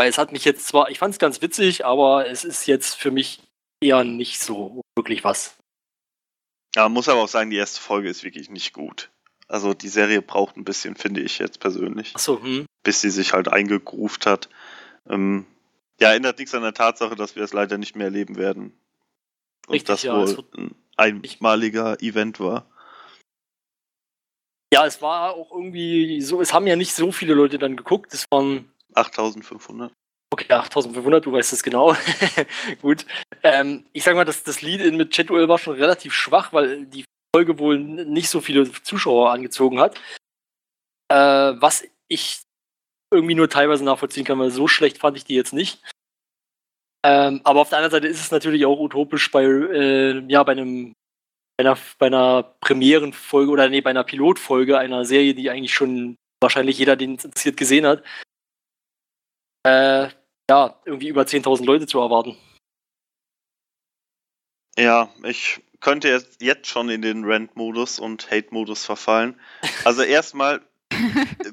Weil 0.02 0.10
es 0.10 0.18
hat 0.18 0.32
mich 0.32 0.44
jetzt 0.44 0.66
zwar, 0.66 0.90
ich 0.90 0.98
fand 0.98 1.12
es 1.12 1.20
ganz 1.20 1.42
witzig, 1.42 1.86
aber 1.86 2.28
es 2.28 2.42
ist 2.42 2.66
jetzt 2.66 2.96
für 2.96 3.12
mich 3.12 3.40
eher 3.80 4.02
nicht 4.02 4.40
so 4.40 4.82
wirklich 4.96 5.22
was. 5.22 5.56
Ja, 6.74 6.88
muss 6.88 7.08
aber 7.08 7.22
auch 7.22 7.28
sagen, 7.28 7.50
die 7.50 7.56
erste 7.56 7.80
Folge 7.80 8.08
ist 8.08 8.24
wirklich 8.24 8.50
nicht 8.50 8.72
gut. 8.72 9.12
Also 9.46 9.74
die 9.74 9.86
Serie 9.86 10.20
braucht 10.20 10.56
ein 10.56 10.64
bisschen, 10.64 10.96
finde 10.96 11.20
ich 11.20 11.38
jetzt 11.38 11.60
persönlich, 11.60 12.16
Achso, 12.16 12.42
hm. 12.42 12.66
bis 12.82 13.00
sie 13.00 13.10
sich 13.10 13.32
halt 13.32 13.46
eingegroovt 13.46 14.26
hat. 14.26 14.48
Ähm, 15.08 15.46
ja, 16.00 16.12
ändert 16.12 16.40
nichts 16.40 16.52
an 16.56 16.62
der 16.62 16.74
Tatsache, 16.74 17.14
dass 17.14 17.36
wir 17.36 17.44
es 17.44 17.52
leider 17.52 17.78
nicht 17.78 17.94
mehr 17.94 18.06
erleben 18.06 18.34
werden. 18.34 18.76
Und 19.68 19.74
Richtig, 19.74 19.86
das 19.86 20.02
ja, 20.02 20.16
wohl 20.16 20.44
ein 20.56 20.74
einmaliger 20.96 22.02
Event 22.02 22.40
war. 22.40 22.68
Ja, 24.74 24.84
es 24.84 25.00
war 25.00 25.36
auch 25.36 25.52
irgendwie 25.52 26.20
so, 26.22 26.40
es 26.40 26.52
haben 26.52 26.66
ja 26.66 26.74
nicht 26.74 26.92
so 26.92 27.12
viele 27.12 27.34
Leute 27.34 27.60
dann 27.60 27.76
geguckt. 27.76 28.12
Es 28.12 28.26
waren, 28.32 28.72
8500. 28.94 29.92
okay, 30.32 30.52
8500, 30.52 31.24
du 31.26 31.32
weißt 31.32 31.52
es 31.52 31.62
genau. 31.62 31.94
Gut. 32.82 33.06
Ähm, 33.42 33.84
ich 33.92 34.04
sag 34.04 34.14
mal, 34.14 34.24
das, 34.24 34.42
das 34.44 34.62
Lead-In 34.62 34.96
mit 34.96 35.10
Chat-Duell 35.10 35.48
war 35.48 35.58
schon 35.58 35.76
relativ 35.76 36.12
schwach, 36.14 36.52
weil 36.52 36.86
die 36.86 37.04
Folge 37.34 37.58
wohl 37.58 37.78
nicht 37.78 38.28
so 38.28 38.40
viele 38.40 38.70
Zuschauer 38.82 39.30
angezogen 39.30 39.80
hat. 39.80 39.98
Äh, 41.08 41.14
was 41.60 41.84
ich 42.08 42.42
irgendwie 43.12 43.34
nur 43.34 43.48
teilweise 43.48 43.84
nachvollziehen 43.84 44.24
kann, 44.24 44.38
weil 44.38 44.50
so 44.50 44.68
schlecht 44.68 44.98
fand 44.98 45.16
ich 45.16 45.24
die 45.24 45.34
jetzt 45.34 45.52
nicht. 45.52 45.82
Ähm, 47.04 47.40
aber 47.44 47.60
auf 47.60 47.68
der 47.68 47.78
anderen 47.78 47.92
Seite 47.92 48.08
ist 48.08 48.20
es 48.20 48.30
natürlich 48.30 48.64
auch 48.64 48.78
utopisch 48.78 49.30
bei, 49.30 49.44
äh, 49.44 50.24
ja, 50.28 50.42
bei 50.44 50.52
einem 50.52 50.94
bei 51.58 51.64
einer, 51.64 51.78
bei 51.98 52.06
einer 52.06 52.42
Premierenfolge 52.60 53.50
oder 53.50 53.68
nee, 53.68 53.80
bei 53.80 53.90
einer 53.90 54.04
Pilotfolge 54.04 54.78
einer 54.78 55.04
Serie, 55.04 55.34
die 55.34 55.50
eigentlich 55.50 55.74
schon 55.74 56.16
wahrscheinlich 56.40 56.78
jeder, 56.78 56.96
den 56.96 57.16
es 57.16 57.24
interessiert, 57.24 57.56
gesehen 57.56 57.86
hat, 57.86 58.02
äh, 59.64 60.08
ja, 60.50 60.80
irgendwie 60.84 61.08
über 61.08 61.22
10.000 61.22 61.64
Leute 61.64 61.86
zu 61.86 62.00
erwarten. 62.00 62.36
Ja, 64.76 65.10
ich 65.24 65.60
könnte 65.80 66.08
jetzt, 66.38 66.66
schon 66.66 66.88
in 66.88 67.02
den 67.02 67.24
Rant-Modus 67.24 67.98
und 67.98 68.30
Hate-Modus 68.30 68.84
verfallen. 68.84 69.38
Also 69.84 70.02
erstmal 70.02 70.62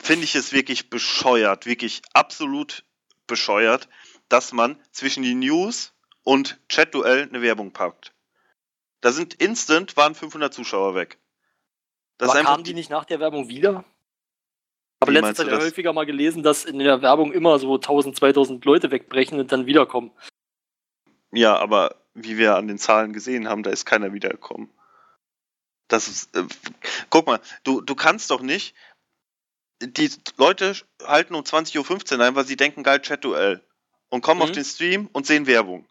finde 0.02 0.24
ich 0.24 0.36
es 0.36 0.54
wirklich 0.54 0.90
bescheuert, 0.90 1.66
wirklich 1.66 2.02
absolut 2.14 2.84
bescheuert, 3.28 3.90
dass 4.30 4.54
man 4.54 4.80
zwischen 4.92 5.24
die 5.24 5.36
News 5.36 5.94
und 6.24 6.60
Chat-Duell 6.70 7.24
eine 7.24 7.42
Werbung 7.42 7.72
packt. 7.72 8.14
Da 9.02 9.12
sind 9.12 9.34
instant, 9.36 9.98
waren 9.98 10.16
500 10.16 10.54
Zuschauer 10.54 10.96
weg. 10.96 11.18
Das 12.18 12.30
Aber 12.32 12.44
kamen 12.44 12.64
die 12.64 12.74
nicht 12.74 12.90
nach 12.90 13.06
der 13.06 13.20
Werbung 13.20 13.48
wieder? 13.48 13.86
Ich 15.12 15.18
habe 15.18 15.26
Wie 15.26 15.28
letzte 15.28 15.44
meinst 15.44 15.54
du 15.54 15.58
Zeit 15.58 15.68
häufiger 15.72 15.94
mal 15.94 16.06
gelesen, 16.06 16.44
dass 16.44 16.66
in 16.66 16.80
der 16.80 17.02
Werbung 17.02 17.32
immer 17.32 17.60
so 17.60 17.76
1000, 17.76 18.16
2000 18.16 18.64
Leute 18.66 18.92
wegbrechen 18.92 19.40
und 19.40 19.52
dann 19.52 19.66
wiederkommen. 19.66 20.12
Ja, 21.32 21.58
aber 21.58 21.96
wie 22.14 22.38
wir 22.38 22.56
an 22.56 22.68
den 22.68 22.78
Zahlen 22.78 23.14
gesehen 23.14 23.48
haben, 23.48 23.64
da 23.64 23.70
ist 23.70 23.86
keiner 23.86 24.14
wiedergekommen. 24.14 24.70
Das 25.88 26.08
ist, 26.08 26.36
äh, 26.36 26.44
guck 27.10 27.26
mal, 27.28 27.40
du, 27.64 27.82
du 27.82 27.96
kannst 27.96 28.30
doch 28.32 28.42
nicht. 28.42 28.76
Die 29.82 30.12
Leute 30.38 30.76
halten 31.04 31.36
um 31.36 31.42
20.15 31.44 32.18
Uhr 32.18 32.26
ein, 32.26 32.36
weil 32.36 32.46
sie 32.46 32.58
denken, 32.58 32.84
geil, 32.84 33.02
Chat-Duell. 33.02 33.64
Und 34.10 34.22
kommen 34.22 34.40
Mhm. 34.40 34.44
auf 34.44 34.52
den 34.52 34.66
Stream 34.66 35.10
und 35.14 35.26
sehen 35.26 35.48
Werbung. 35.48 35.88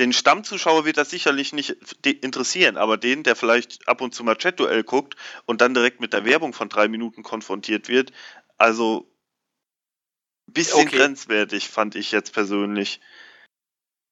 Den 0.00 0.14
Stammzuschauer 0.14 0.86
wird 0.86 0.96
das 0.96 1.10
sicherlich 1.10 1.52
nicht 1.52 1.76
interessieren, 2.06 2.78
aber 2.78 2.96
den, 2.96 3.22
der 3.22 3.36
vielleicht 3.36 3.86
ab 3.86 4.00
und 4.00 4.14
zu 4.14 4.24
mal 4.24 4.34
Chat-Duell 4.34 4.82
guckt 4.82 5.14
und 5.44 5.60
dann 5.60 5.74
direkt 5.74 6.00
mit 6.00 6.14
der 6.14 6.24
Werbung 6.24 6.54
von 6.54 6.70
drei 6.70 6.88
Minuten 6.88 7.22
konfrontiert 7.22 7.90
wird, 7.90 8.10
also 8.56 9.14
bisschen 10.46 10.86
Okay. 10.86 10.96
grenzwertig, 10.96 11.68
fand 11.68 11.96
ich 11.96 12.12
jetzt 12.12 12.32
persönlich. 12.32 13.02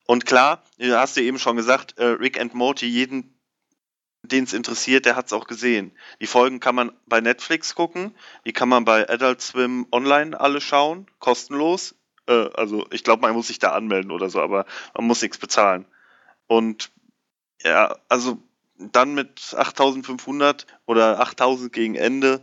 Und 0.07 0.27
klar, 0.27 0.63
du 0.77 0.95
hast 0.95 1.17
du 1.17 1.23
eben 1.23 1.39
schon 1.39 1.57
gesagt, 1.57 1.97
äh, 1.97 2.05
Rick 2.05 2.39
and 2.39 2.53
Morty, 2.53 2.87
jeden, 2.87 3.41
den 4.23 4.45
es 4.45 4.53
interessiert, 4.53 5.07
der 5.07 5.17
hat 5.17 5.27
es 5.27 5.33
auch 5.33 5.47
gesehen. 5.47 5.97
Die 6.21 6.27
Folgen 6.27 6.61
kann 6.61 6.75
man 6.75 6.93
bei 7.07 7.23
Netflix 7.23 7.75
gucken, 7.75 8.15
die 8.45 8.53
kann 8.53 8.69
man 8.69 8.85
bei 8.85 9.09
Adult 9.09 9.41
Swim 9.41 9.87
online 9.91 10.39
alle 10.39 10.61
schauen, 10.61 11.11
kostenlos. 11.19 11.95
Äh, 12.29 12.51
also 12.55 12.87
ich 12.93 13.03
glaube, 13.03 13.23
man 13.23 13.33
muss 13.33 13.49
sich 13.49 13.59
da 13.59 13.73
anmelden 13.73 14.13
oder 14.13 14.31
so, 14.31 14.41
aber 14.41 14.67
man 14.95 15.07
muss 15.07 15.23
nichts 15.23 15.39
bezahlen. 15.39 15.87
Und 16.47 16.91
ja, 17.63 17.97
also 18.09 18.39
dann 18.79 19.15
mit 19.15 19.55
8500 19.57 20.67
oder 20.87 21.19
8000 21.21 21.73
gegen 21.73 21.97
Ende 21.97 22.43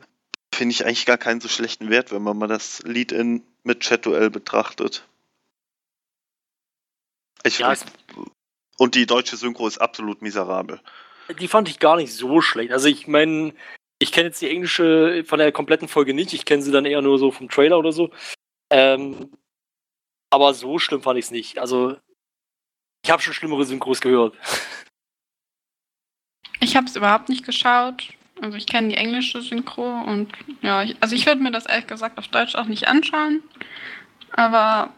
finde 0.54 0.74
ich 0.74 0.86
eigentlich 0.86 1.06
gar 1.06 1.18
keinen 1.18 1.40
so 1.40 1.48
schlechten 1.48 1.90
Wert, 1.90 2.12
wenn 2.12 2.22
man 2.22 2.38
mal 2.38 2.48
das 2.48 2.82
Lead-In 2.84 3.44
mit 3.64 3.82
Chat-Duell 3.82 4.30
betrachtet. 4.30 5.08
Ich 7.44 7.60
Ja, 7.60 7.72
es, 7.72 7.86
und 8.78 8.96
die 8.96 9.06
deutsche 9.06 9.38
Synchro 9.38 9.68
ist 9.68 9.78
absolut 9.78 10.22
miserabel. 10.22 10.82
die 11.40 11.48
fand 11.48 11.70
ich 11.70 11.80
gar 11.80 11.96
nicht 11.96 12.14
so 12.14 12.42
schlecht. 12.42 12.72
Also 12.72 12.88
ich 12.88 13.08
meine, 13.08 13.54
ich 14.00 14.12
kenne 14.12 14.28
jetzt 14.28 14.42
die 14.42 14.50
englische 14.50 15.24
von 15.26 15.40
der 15.40 15.52
kompletten 15.52 15.88
Folge 15.88 16.14
nicht. 16.14 16.34
Ich 16.34 16.46
kenne 16.46 16.62
sie 16.62 16.72
dann 16.72 16.86
eher 16.86 17.02
nur 17.02 17.18
so 17.18 17.32
vom 17.32 17.50
Trailer 17.50 17.78
oder 17.80 17.92
so. 17.92 18.12
Ähm, 18.70 19.30
aber 20.36 20.54
so 20.54 20.80
schlimm 20.80 21.02
fand 21.02 21.18
ich 21.18 21.26
es 21.26 21.32
nicht. 21.32 21.58
Also, 21.60 21.96
ich 23.04 23.10
habe 23.10 23.22
schon 23.22 23.34
schlimmere 23.34 23.66
Synchros 23.66 24.02
gehört. 24.02 24.36
Ich 26.62 26.76
habe 26.76 26.88
es 26.88 26.96
überhaupt 26.96 27.30
nicht 27.30 27.46
geschaut. 27.46 28.08
Also 28.42 28.58
ich 28.58 28.66
kenne 28.66 28.88
die 28.88 28.96
englische 28.96 29.42
Synchro 29.42 29.84
und 29.84 30.32
ja, 30.62 30.82
ich, 30.84 30.96
also 31.00 31.14
ich 31.14 31.26
würde 31.26 31.44
mir 31.44 31.52
das 31.52 31.68
ehrlich 31.68 31.86
gesagt 31.86 32.18
auf 32.18 32.28
Deutsch 32.30 32.56
auch 32.56 32.66
nicht 32.66 32.88
anschauen. 32.88 33.44
Aber 34.32 34.90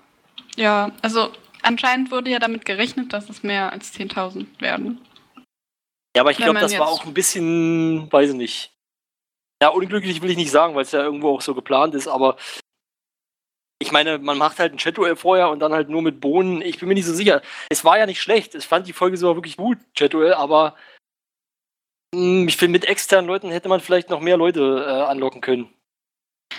ja, 0.55 0.91
also 1.01 1.33
anscheinend 1.63 2.09
wurde 2.11 2.29
ja 2.29 2.39
damit 2.39 2.63
gerechnet, 2.63 3.11
dass 3.11 3.29
es 3.29 3.43
mehr 3.43 3.73
als 3.73 3.91
10.000 3.93 4.45
werden. 4.61 5.01
Ja, 6.15 6.21
aber 6.21 6.31
ich 6.31 6.37
glaube, 6.37 6.59
das 6.59 6.77
war 6.79 6.87
auch 6.87 7.05
ein 7.05 7.13
bisschen, 7.13 8.09
weiß 8.11 8.29
ich 8.29 8.35
nicht. 8.35 8.71
Ja, 9.61 9.69
unglücklich 9.69 10.21
will 10.21 10.29
ich 10.29 10.37
nicht 10.37 10.51
sagen, 10.51 10.75
weil 10.75 10.83
es 10.83 10.91
ja 10.91 11.01
irgendwo 11.01 11.35
auch 11.35 11.41
so 11.41 11.53
geplant 11.53 11.95
ist, 11.95 12.07
aber 12.07 12.37
ich 13.79 13.91
meine, 13.91 14.17
man 14.17 14.37
macht 14.37 14.59
halt 14.59 14.73
ein 14.73 14.77
Chat-Duell 14.77 15.15
vorher 15.15 15.49
und 15.49 15.59
dann 15.59 15.73
halt 15.73 15.89
nur 15.89 16.01
mit 16.01 16.19
Bohnen. 16.19 16.61
Ich 16.61 16.79
bin 16.79 16.87
mir 16.87 16.95
nicht 16.95 17.05
so 17.05 17.13
sicher. 17.13 17.41
Es 17.69 17.85
war 17.85 17.97
ja 17.97 18.05
nicht 18.05 18.21
schlecht. 18.21 18.55
Ich 18.55 18.65
fand 18.65 18.87
die 18.87 18.93
Folge 18.93 19.17
sogar 19.17 19.35
wirklich 19.35 19.57
gut, 19.57 19.77
Chat-Duell, 19.93 20.33
aber 20.33 20.75
mh, 22.13 22.47
ich 22.47 22.57
finde, 22.57 22.73
mit 22.73 22.85
externen 22.85 23.27
Leuten 23.27 23.51
hätte 23.51 23.69
man 23.69 23.79
vielleicht 23.79 24.09
noch 24.09 24.19
mehr 24.19 24.37
Leute 24.37 24.85
äh, 24.87 25.03
anlocken 25.03 25.41
können. 25.41 25.69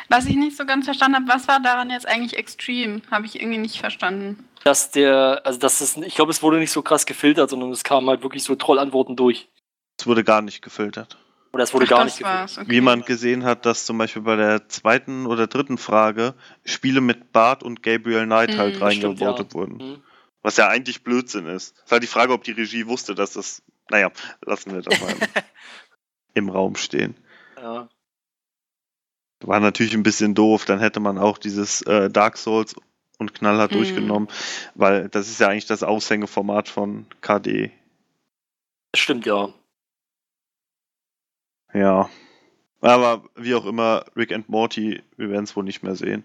Was 0.08 0.26
ich 0.26 0.36
nicht 0.36 0.56
so 0.56 0.64
ganz 0.64 0.84
verstanden 0.84 1.16
habe, 1.16 1.28
was 1.28 1.48
war 1.48 1.60
daran 1.60 1.90
jetzt 1.90 2.06
eigentlich 2.06 2.36
extrem? 2.36 3.02
Habe 3.10 3.26
ich 3.26 3.40
irgendwie 3.40 3.58
nicht 3.58 3.78
verstanden. 3.78 4.48
Dass 4.64 4.90
der, 4.90 5.42
also 5.44 5.58
dass 5.58 5.80
es, 5.80 5.96
ich 5.96 6.14
glaube, 6.14 6.30
es 6.30 6.42
wurde 6.42 6.58
nicht 6.58 6.72
so 6.72 6.82
krass 6.82 7.04
gefiltert, 7.06 7.50
sondern 7.50 7.70
es 7.70 7.84
kamen 7.84 8.08
halt 8.08 8.22
wirklich 8.22 8.44
so 8.44 8.54
Trollantworten 8.54 9.16
durch. 9.16 9.48
Es 9.98 10.06
wurde 10.06 10.24
gar 10.24 10.42
nicht 10.42 10.62
gefiltert. 10.62 11.18
Oder 11.58 11.64
es 11.64 11.74
wurde 11.74 11.86
Ach, 11.86 11.90
gar 11.90 12.04
nicht 12.04 12.22
okay. 12.22 12.70
Wie 12.70 12.80
man 12.80 13.02
gesehen 13.02 13.42
hat, 13.42 13.66
dass 13.66 13.84
zum 13.84 13.98
Beispiel 13.98 14.22
bei 14.22 14.36
der 14.36 14.68
zweiten 14.68 15.26
oder 15.26 15.48
dritten 15.48 15.76
Frage 15.76 16.34
Spiele 16.64 17.00
mit 17.00 17.32
Bart 17.32 17.64
und 17.64 17.82
Gabriel 17.82 18.26
Knight 18.26 18.50
Mhm, 18.52 18.58
halt 18.58 18.76
stimmt, 18.76 18.84
reingevotet 18.84 19.48
ja. 19.48 19.54
wurden. 19.54 19.76
Mhm. 19.78 20.02
Was 20.42 20.56
ja 20.56 20.68
eigentlich 20.68 21.02
Blödsinn 21.02 21.46
ist. 21.46 21.74
Es 21.76 21.82
ist 21.86 21.90
halt 21.90 22.04
die 22.04 22.06
Frage, 22.06 22.32
ob 22.32 22.44
die 22.44 22.52
Regie 22.52 22.86
wusste, 22.86 23.16
dass 23.16 23.32
das. 23.32 23.64
Naja, 23.90 24.12
lassen 24.46 24.70
wir 24.72 24.82
das 24.82 25.00
mal 25.00 25.10
im, 25.10 25.18
im 26.34 26.48
Raum 26.48 26.76
stehen. 26.76 27.16
Ja. 27.60 27.88
War 29.40 29.58
natürlich 29.58 29.94
ein 29.94 30.04
bisschen 30.04 30.36
doof. 30.36 30.64
Dann 30.64 30.78
hätte 30.78 31.00
man 31.00 31.18
auch 31.18 31.38
dieses 31.38 31.82
äh, 31.82 32.08
Dark 32.08 32.36
Souls 32.36 32.76
und 33.18 33.34
knallhart 33.34 33.72
Mhm. 33.72 33.78
durchgenommen, 33.78 34.28
weil 34.76 35.08
das 35.08 35.28
ist 35.28 35.40
ja 35.40 35.48
eigentlich 35.48 35.66
das 35.66 35.82
Aushängeformat 35.82 36.68
von 36.68 37.06
KD. 37.20 37.72
Das 38.92 39.00
stimmt, 39.00 39.26
ja. 39.26 39.52
Ja. 41.72 42.08
Aber 42.80 43.24
wie 43.34 43.54
auch 43.54 43.66
immer, 43.66 44.04
Rick 44.16 44.32
and 44.32 44.48
Morty, 44.48 45.02
wir 45.16 45.30
werden 45.30 45.44
es 45.44 45.56
wohl 45.56 45.64
nicht 45.64 45.82
mehr 45.82 45.96
sehen. 45.96 46.24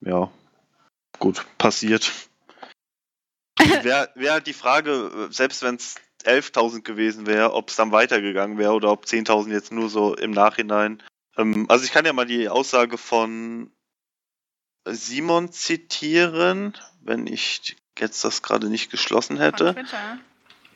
Ja. 0.00 0.30
Gut, 1.18 1.44
passiert. 1.58 2.12
Wäre 3.58 4.10
wär 4.14 4.32
halt 4.32 4.46
die 4.46 4.52
Frage, 4.52 5.28
selbst 5.30 5.62
wenn 5.62 5.76
es 5.76 5.96
11.000 6.24 6.82
gewesen 6.82 7.26
wäre, 7.26 7.52
ob 7.52 7.68
es 7.70 7.76
dann 7.76 7.92
weitergegangen 7.92 8.58
wäre 8.58 8.72
oder 8.72 8.90
ob 8.90 9.04
10.000 9.04 9.50
jetzt 9.50 9.72
nur 9.72 9.88
so 9.88 10.14
im 10.14 10.30
Nachhinein. 10.30 11.02
Ähm, 11.36 11.66
also 11.68 11.84
ich 11.84 11.92
kann 11.92 12.04
ja 12.04 12.12
mal 12.12 12.26
die 12.26 12.48
Aussage 12.48 12.98
von 12.98 13.70
Simon 14.84 15.52
zitieren, 15.52 16.76
wenn 17.02 17.26
ich 17.26 17.76
jetzt 17.98 18.24
das 18.24 18.42
gerade 18.42 18.68
nicht 18.68 18.90
geschlossen 18.90 19.38
hätte. 19.38 19.74
Von 19.74 19.84
Twitter. 19.84 20.18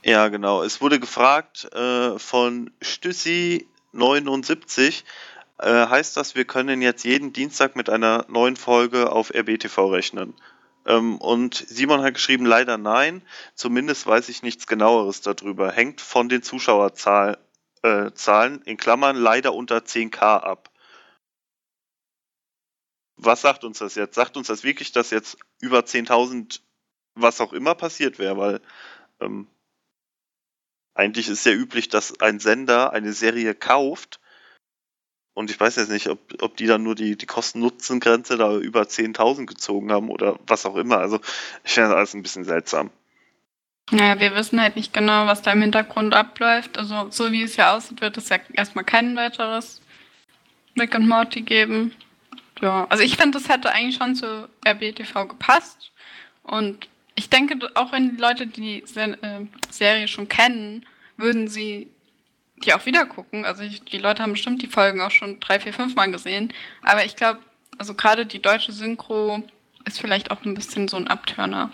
Ja, 0.04 0.28
genau. 0.28 0.62
Es 0.62 0.80
wurde 0.80 0.98
gefragt 0.98 1.72
äh, 1.72 2.18
von 2.18 2.72
Stüssi79, 2.82 5.04
äh, 5.58 5.86
heißt 5.86 6.16
das, 6.16 6.34
wir 6.34 6.44
können 6.44 6.82
jetzt 6.82 7.04
jeden 7.04 7.32
Dienstag 7.32 7.76
mit 7.76 7.88
einer 7.88 8.24
neuen 8.28 8.56
Folge 8.56 9.12
auf 9.12 9.32
RBTV 9.32 9.92
rechnen? 9.92 10.34
Ähm, 10.86 11.18
und 11.18 11.54
Simon 11.54 12.02
hat 12.02 12.14
geschrieben, 12.14 12.46
leider 12.46 12.78
nein. 12.78 13.22
Zumindest 13.54 14.06
weiß 14.06 14.28
ich 14.28 14.42
nichts 14.42 14.66
genaueres 14.66 15.20
darüber. 15.20 15.70
Hängt 15.70 16.00
von 16.00 16.28
den 16.28 16.42
Zuschauerzahlen 16.42 17.36
äh, 17.84 18.10
in 18.64 18.76
Klammern 18.76 19.16
leider 19.16 19.54
unter 19.54 19.78
10k 19.78 20.18
ab. 20.18 20.70
Was 23.16 23.42
sagt 23.42 23.62
uns 23.62 23.78
das 23.78 23.94
jetzt? 23.94 24.16
Sagt 24.16 24.36
uns 24.36 24.48
das 24.48 24.64
wirklich, 24.64 24.90
dass 24.90 25.10
jetzt 25.10 25.38
über 25.60 25.80
10.000 25.80 26.60
was 27.14 27.40
auch 27.40 27.52
immer 27.52 27.76
passiert 27.76 28.18
wäre? 28.18 28.36
Weil 28.36 28.60
ähm, 29.20 29.46
eigentlich 30.94 31.28
ist 31.28 31.46
ja 31.46 31.52
üblich, 31.52 31.88
dass 31.88 32.20
ein 32.20 32.40
Sender 32.40 32.92
eine 32.92 33.12
Serie 33.12 33.54
kauft. 33.54 34.20
Und 35.34 35.50
ich 35.50 35.58
weiß 35.58 35.76
jetzt 35.76 35.90
nicht, 35.90 36.08
ob, 36.08 36.18
ob 36.42 36.56
die 36.56 36.66
dann 36.66 36.82
nur 36.82 36.94
die, 36.94 37.16
die 37.16 37.26
Kosten-Nutzen-Grenze 37.26 38.36
da 38.36 38.56
über 38.58 38.82
10.000 38.82 39.46
gezogen 39.46 39.90
haben 39.90 40.10
oder 40.10 40.38
was 40.46 40.66
auch 40.66 40.76
immer. 40.76 40.98
Also 40.98 41.20
ich 41.64 41.72
finde 41.72 41.88
das 41.88 41.96
alles 41.96 42.14
ein 42.14 42.22
bisschen 42.22 42.44
seltsam. 42.44 42.90
Naja, 43.90 44.20
wir 44.20 44.34
wissen 44.34 44.60
halt 44.60 44.76
nicht 44.76 44.92
genau, 44.92 45.26
was 45.26 45.42
da 45.42 45.52
im 45.52 45.62
Hintergrund 45.62 46.14
abläuft. 46.14 46.78
Also, 46.78 47.10
so 47.10 47.32
wie 47.32 47.42
es 47.42 47.56
ja 47.56 47.74
aussieht, 47.74 48.00
wird 48.00 48.16
es 48.16 48.28
ja 48.28 48.38
erstmal 48.52 48.84
kein 48.84 49.16
weiteres 49.16 49.80
Rick 50.78 50.94
und 50.94 51.08
Morty 51.08 51.42
geben. 51.42 51.94
Ja, 52.60 52.86
also 52.90 53.02
ich 53.02 53.16
finde, 53.16 53.38
das 53.38 53.48
hätte 53.48 53.72
eigentlich 53.72 53.96
schon 53.96 54.14
zu 54.14 54.48
RBTV 54.66 55.28
gepasst. 55.28 55.92
Und 56.42 56.88
ich 57.14 57.30
denke, 57.30 57.70
auch 57.74 57.92
wenn 57.92 58.16
die 58.16 58.20
Leute 58.20 58.46
die 58.46 58.82
äh, 58.82 59.46
Serie 59.70 60.08
schon 60.08 60.28
kennen, 60.28 60.86
würden 61.16 61.48
sie 61.48 61.90
die 62.64 62.74
auch 62.74 62.86
wieder 62.86 63.06
gucken. 63.06 63.44
Also 63.44 63.62
ich, 63.62 63.82
die 63.84 63.98
Leute 63.98 64.22
haben 64.22 64.32
bestimmt 64.32 64.62
die 64.62 64.68
Folgen 64.68 65.00
auch 65.00 65.10
schon 65.10 65.40
drei, 65.40 65.60
vier, 65.60 65.72
fünf 65.72 65.94
Mal 65.94 66.10
gesehen. 66.10 66.52
Aber 66.82 67.04
ich 67.04 67.16
glaube, 67.16 67.40
also 67.78 67.94
gerade 67.94 68.26
die 68.26 68.40
deutsche 68.40 68.72
Synchro 68.72 69.42
ist 69.84 70.00
vielleicht 70.00 70.30
auch 70.30 70.44
ein 70.44 70.54
bisschen 70.54 70.88
so 70.88 70.96
ein 70.96 71.08
Abturner. 71.08 71.70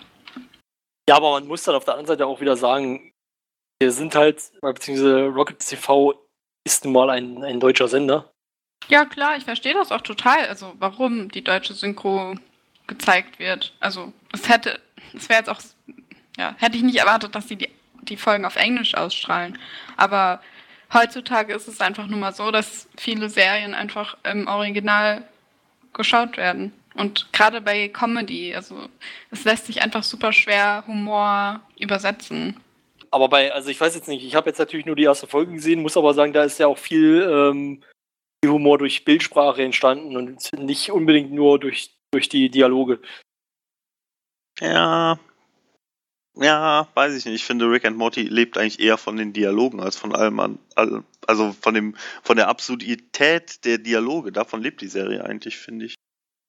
Ja, 1.07 1.15
aber 1.15 1.31
man 1.31 1.47
muss 1.47 1.63
dann 1.63 1.75
auf 1.75 1.85
der 1.85 1.95
anderen 1.95 2.07
Seite 2.07 2.27
auch 2.27 2.41
wieder 2.41 2.55
sagen, 2.55 3.11
wir 3.81 3.91
sind 3.91 4.15
halt, 4.15 4.51
beziehungsweise 4.61 5.25
Rocket 5.27 5.59
TV 5.59 6.13
ist 6.65 6.83
nun 6.83 6.93
mal 6.93 7.09
ein, 7.09 7.43
ein 7.43 7.59
deutscher 7.59 7.87
Sender. 7.87 8.31
Ja, 8.87 9.05
klar, 9.05 9.37
ich 9.37 9.43
verstehe 9.43 9.73
das 9.73 9.91
auch 9.91 10.01
total. 10.01 10.47
Also, 10.47 10.73
warum 10.79 11.29
die 11.29 11.43
deutsche 11.43 11.73
Synchro 11.73 12.35
gezeigt 12.87 13.39
wird. 13.39 13.73
Also, 13.79 14.13
es 14.33 14.49
hätte, 14.49 14.79
es 15.13 15.29
wäre 15.29 15.39
jetzt 15.39 15.49
auch, 15.49 15.61
ja, 16.37 16.55
hätte 16.57 16.77
ich 16.77 16.83
nicht 16.83 16.97
erwartet, 16.97 17.35
dass 17.35 17.47
sie 17.47 17.55
die, 17.55 17.69
die 18.03 18.17
Folgen 18.17 18.45
auf 18.45 18.55
Englisch 18.55 18.95
ausstrahlen. 18.95 19.57
Aber 19.97 20.41
heutzutage 20.93 21.53
ist 21.53 21.67
es 21.67 21.81
einfach 21.81 22.07
nur 22.07 22.19
mal 22.19 22.33
so, 22.33 22.51
dass 22.51 22.87
viele 22.97 23.29
Serien 23.29 23.73
einfach 23.73 24.17
im 24.23 24.47
Original 24.47 25.23
geschaut 25.93 26.37
werden. 26.37 26.73
Und 26.95 27.31
gerade 27.31 27.61
bei 27.61 27.87
Comedy, 27.87 28.53
also, 28.53 28.89
es 29.31 29.43
lässt 29.43 29.67
sich 29.67 29.81
einfach 29.81 30.03
super 30.03 30.33
schwer 30.33 30.83
Humor 30.87 31.61
übersetzen. 31.79 32.57
Aber 33.11 33.29
bei, 33.29 33.51
also 33.53 33.69
ich 33.69 33.79
weiß 33.79 33.95
jetzt 33.95 34.07
nicht, 34.07 34.23
ich 34.23 34.35
habe 34.35 34.49
jetzt 34.49 34.59
natürlich 34.59 34.85
nur 34.85 34.95
die 34.95 35.03
erste 35.03 35.27
Folge 35.27 35.53
gesehen, 35.53 35.81
muss 35.81 35.97
aber 35.97 36.13
sagen, 36.13 36.33
da 36.33 36.43
ist 36.43 36.59
ja 36.59 36.67
auch 36.67 36.77
viel, 36.77 37.27
ähm, 37.29 37.83
viel 38.43 38.51
Humor 38.51 38.77
durch 38.77 39.05
Bildsprache 39.05 39.63
entstanden 39.63 40.15
und 40.15 40.51
nicht 40.53 40.91
unbedingt 40.91 41.31
nur 41.31 41.59
durch, 41.59 41.91
durch 42.11 42.29
die 42.29 42.49
Dialoge. 42.49 42.99
Ja. 44.59 45.19
Ja, 46.35 46.87
weiß 46.93 47.15
ich 47.15 47.25
nicht. 47.25 47.35
Ich 47.35 47.45
finde, 47.45 47.69
Rick 47.69 47.85
and 47.85 47.97
Morty 47.97 48.21
lebt 48.21 48.57
eigentlich 48.57 48.79
eher 48.79 48.97
von 48.97 49.17
den 49.17 49.33
Dialogen 49.33 49.81
als 49.81 49.97
von 49.97 50.15
allem 50.15 50.39
an. 50.39 50.59
Also 51.27 51.53
von 51.59 51.73
dem, 51.73 51.95
von 52.23 52.37
der 52.37 52.47
Absurdität 52.47 53.65
der 53.65 53.77
Dialoge. 53.77 54.31
Davon 54.31 54.61
lebt 54.61 54.81
die 54.81 54.87
Serie 54.87 55.25
eigentlich, 55.25 55.57
finde 55.57 55.85
ich. 55.85 55.95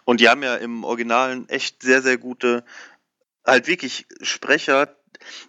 Und 0.04 0.20
die 0.20 0.28
haben 0.28 0.42
ja 0.42 0.56
im 0.56 0.84
Originalen 0.84 1.48
echt 1.48 1.82
sehr, 1.82 2.02
sehr 2.02 2.18
gute, 2.18 2.64
halt 3.44 3.66
wirklich 3.66 4.06
Sprecher. 4.22 4.96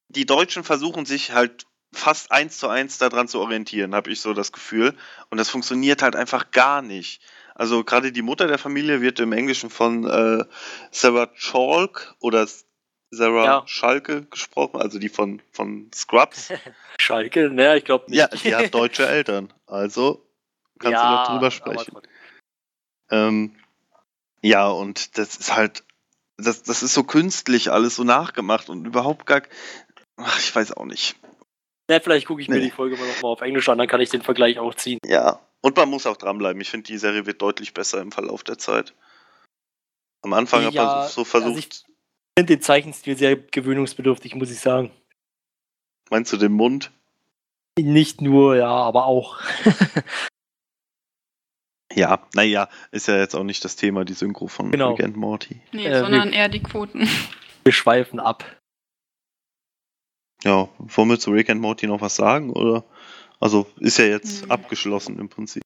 Die 0.08 0.26
Deutschen 0.26 0.64
versuchen 0.64 1.06
sich 1.06 1.34
halt 1.34 1.68
fast 1.94 2.32
eins 2.32 2.58
zu 2.58 2.68
eins 2.68 2.98
daran 2.98 3.28
zu 3.28 3.40
orientieren, 3.40 3.94
habe 3.94 4.12
ich 4.12 4.22
so 4.22 4.34
das 4.34 4.52
Gefühl. 4.52 4.96
Und 5.30 5.38
das 5.38 5.50
funktioniert 5.50 6.02
halt 6.02 6.16
einfach 6.16 6.52
gar 6.52 6.82
nicht. 6.82 7.22
Also 7.62 7.84
gerade 7.84 8.12
die 8.12 8.24
Mutter 8.24 8.48
der 8.48 8.58
Familie 8.58 9.02
wird 9.02 9.20
im 9.20 9.34
Englischen 9.34 9.70
von 9.70 10.04
äh, 10.04 10.44
Sarah 10.90 11.28
Chalk 11.36 12.16
oder 12.20 12.48
Sarah 13.12 13.46
Ja. 13.46 13.64
Schalke 13.68 14.24
gesprochen, 14.26 14.82
also 14.82 14.98
die 14.98 15.10
von, 15.10 15.44
von 15.52 15.92
Scrubs. 15.94 16.50
Schalke, 17.00 17.52
naja, 17.52 17.76
ich 17.76 17.86
glaube 17.86 18.10
nicht. 18.10 18.18
ja, 18.18 18.28
die 18.30 18.56
hat 18.56 18.74
deutsche 18.74 19.06
Eltern. 19.08 19.54
Also 19.68 20.26
kannst 20.80 21.00
du 21.04 21.06
noch 21.06 21.28
drüber 21.28 21.36
aber 21.38 21.52
sprechen. 21.52 21.98
Ähm, 23.12 23.56
ja, 24.42 24.68
und 24.68 25.20
das 25.20 25.36
ist 25.36 25.56
halt, 25.56 25.84
das, 26.38 26.64
das 26.64 26.82
ist 26.82 26.96
so 26.96 27.04
künstlich 27.04 27.72
alles 27.72 27.96
so 27.96 28.04
nachgemacht 28.04 28.70
und 28.72 28.88
überhaupt 28.88 29.28
gar, 29.28 29.44
ach, 30.18 30.40
ich 30.40 30.56
weiß 30.56 30.72
auch 30.78 30.86
nicht. 30.86 31.16
Ja, 31.92 32.00
vielleicht 32.00 32.26
gucke 32.26 32.42
ich 32.42 32.48
mir 32.50 32.56
Nee. 32.56 32.62
die 32.62 32.72
Folge 32.72 32.98
mal 32.98 33.08
nochmal 33.08 33.34
auf 33.34 33.42
Englisch 33.42 33.70
an, 33.70 33.78
dann 33.78 33.88
kann 33.88 34.02
ich 34.02 34.10
den 34.10 34.24
Vergleich 34.24 34.58
auch 34.58 34.74
ziehen. 34.74 34.98
Ja, 35.06 35.40
und 35.62 35.78
man 35.78 35.90
muss 35.90 36.06
auch 36.08 36.18
dranbleiben. 36.18 36.62
Ich 36.62 36.70
finde, 36.70 36.88
die 36.88 36.98
Serie 36.98 37.26
wird 37.26 37.42
deutlich 37.42 37.74
besser 37.74 38.02
im 38.02 38.12
Verlauf 38.12 38.44
der 38.44 38.58
Zeit. 38.58 38.94
Am 40.24 40.34
Anfang 40.34 40.66
hat 40.66 40.74
Ja, 40.74 40.84
man 40.86 41.08
so 41.10 41.24
versucht, 41.24 41.48
also 41.50 41.60
ich- 41.60 41.68
Ich 41.70 42.40
finde 42.40 42.56
den 42.56 42.62
Zeichenstil 42.62 43.18
sehr 43.18 43.36
gewöhnungsbedürftig, 43.36 44.36
muss 44.36 44.52
ich 44.52 44.60
sagen. 44.60 44.92
meinst 46.10 46.32
du 46.34 46.38
den 46.38 46.52
Mund? 46.54 46.92
Nicht 47.80 48.22
nur, 48.22 48.56
ja, 48.58 48.70
aber 48.70 49.06
auch. 49.06 49.40
Ja, 51.94 52.26
naja, 52.36 52.70
ist 52.92 53.08
ja 53.10 53.18
jetzt 53.18 53.36
auch 53.36 53.44
nicht 53.44 53.66
das 53.66 53.76
Thema, 53.76 54.06
die 54.06 54.14
Synchro 54.14 54.48
von 54.48 54.72
Genau. 54.72 54.92
Rick 54.92 55.04
and 55.04 55.18
Morty. 55.18 55.60
Nee, 55.74 55.88
Äh, 55.88 56.00
sondern 56.00 56.32
eher 56.32 56.48
die 56.48 56.64
Quoten. 56.64 57.02
Wir 57.66 57.74
schweifen 57.74 58.20
ab. 58.22 58.46
Ja, 60.44 60.70
wollen 60.78 61.10
wir 61.10 61.20
zu 61.20 61.32
Rick 61.32 61.50
and 61.50 61.60
Morty 61.62 61.86
noch 61.88 62.00
was 62.02 62.16
sagen? 62.16 62.50
Oder? 62.52 62.84
Also 63.42 63.68
ist 63.80 63.98
ja 63.98 64.06
jetzt 64.06 64.44
Nö. 64.44 64.50
abgeschlossen 64.50 65.20
im 65.20 65.28
Prinzip. 65.28 65.64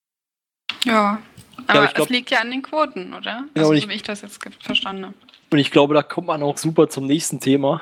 Ja. 0.85 1.21
Aber 1.67 1.85
ich 1.85 1.93
glaub- 1.93 2.07
es 2.07 2.11
liegt 2.11 2.29
ja 2.31 2.39
an 2.39 2.51
den 2.51 2.61
Quoten, 2.61 3.13
oder? 3.13 3.43
Genau, 3.53 3.67
also, 3.69 3.73
ich- 3.73 3.83
so 3.83 3.89
wie 3.89 3.93
ich 3.93 4.03
das 4.03 4.21
jetzt 4.21 4.39
verstanden 4.61 5.07
habe. 5.07 5.15
Und 5.51 5.59
ich 5.59 5.71
glaube, 5.71 5.93
da 5.93 6.01
kommt 6.03 6.27
man 6.27 6.41
auch 6.43 6.57
super 6.57 6.89
zum 6.89 7.05
nächsten 7.05 7.39
Thema. 7.39 7.81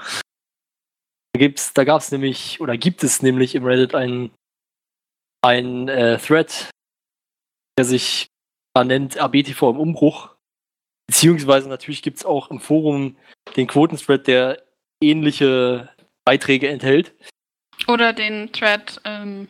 Da, 1.33 1.39
gibt's, 1.39 1.73
da 1.73 1.83
gab 1.83 2.01
es 2.01 2.11
nämlich, 2.11 2.59
oder 2.61 2.77
gibt 2.77 3.03
es 3.03 3.21
nämlich 3.21 3.55
im 3.55 3.65
Reddit 3.65 3.95
einen, 3.95 4.31
einen 5.43 5.87
äh, 5.87 6.17
Thread, 6.17 6.69
der 7.77 7.85
sich 7.85 8.27
da 8.75 8.83
nennt 8.83 9.17
ABTV 9.17 9.69
im 9.71 9.79
Umbruch. 9.79 10.35
Beziehungsweise 11.07 11.69
natürlich 11.69 12.01
gibt 12.01 12.17
es 12.17 12.25
auch 12.25 12.49
im 12.51 12.59
Forum 12.59 13.17
den 13.55 13.67
Quoten-Thread, 13.67 14.27
der 14.27 14.63
ähnliche 15.03 15.89
Beiträge 16.25 16.69
enthält. 16.69 17.13
Oder 17.87 18.13
den 18.13 18.51
Thread 18.53 19.01
ähm, 19.03 19.47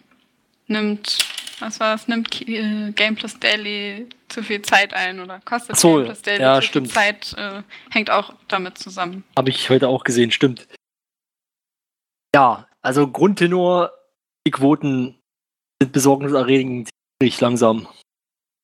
nimmt, 0.67 1.17
was 1.59 1.79
war 1.79 1.93
das, 1.93 2.07
nimmt 2.07 2.41
äh, 2.47 2.91
Game 2.91 3.15
Plus 3.15 3.39
Daily 3.39 4.07
zu 4.29 4.43
viel 4.43 4.61
Zeit 4.61 4.93
ein 4.93 5.19
oder 5.19 5.39
kostet 5.41 5.77
so, 5.77 5.95
Game 5.95 6.05
Plus 6.05 6.21
Daily 6.21 6.41
ja, 6.41 6.55
zu 6.55 6.67
stimmt. 6.67 6.87
viel 6.87 6.95
Zeit, 6.95 7.33
äh, 7.37 7.63
hängt 7.89 8.09
auch 8.09 8.33
damit 8.47 8.77
zusammen. 8.77 9.23
Habe 9.37 9.49
ich 9.49 9.69
heute 9.69 9.87
auch 9.87 10.03
gesehen, 10.03 10.31
stimmt. 10.31 10.67
Ja, 12.35 12.67
also 12.81 13.07
Grundtenor, 13.07 13.91
die 14.45 14.51
Quoten 14.51 15.19
sind 15.81 15.91
besorgniserregend 15.91 16.89
ziemlich 17.21 17.39
langsam. 17.39 17.87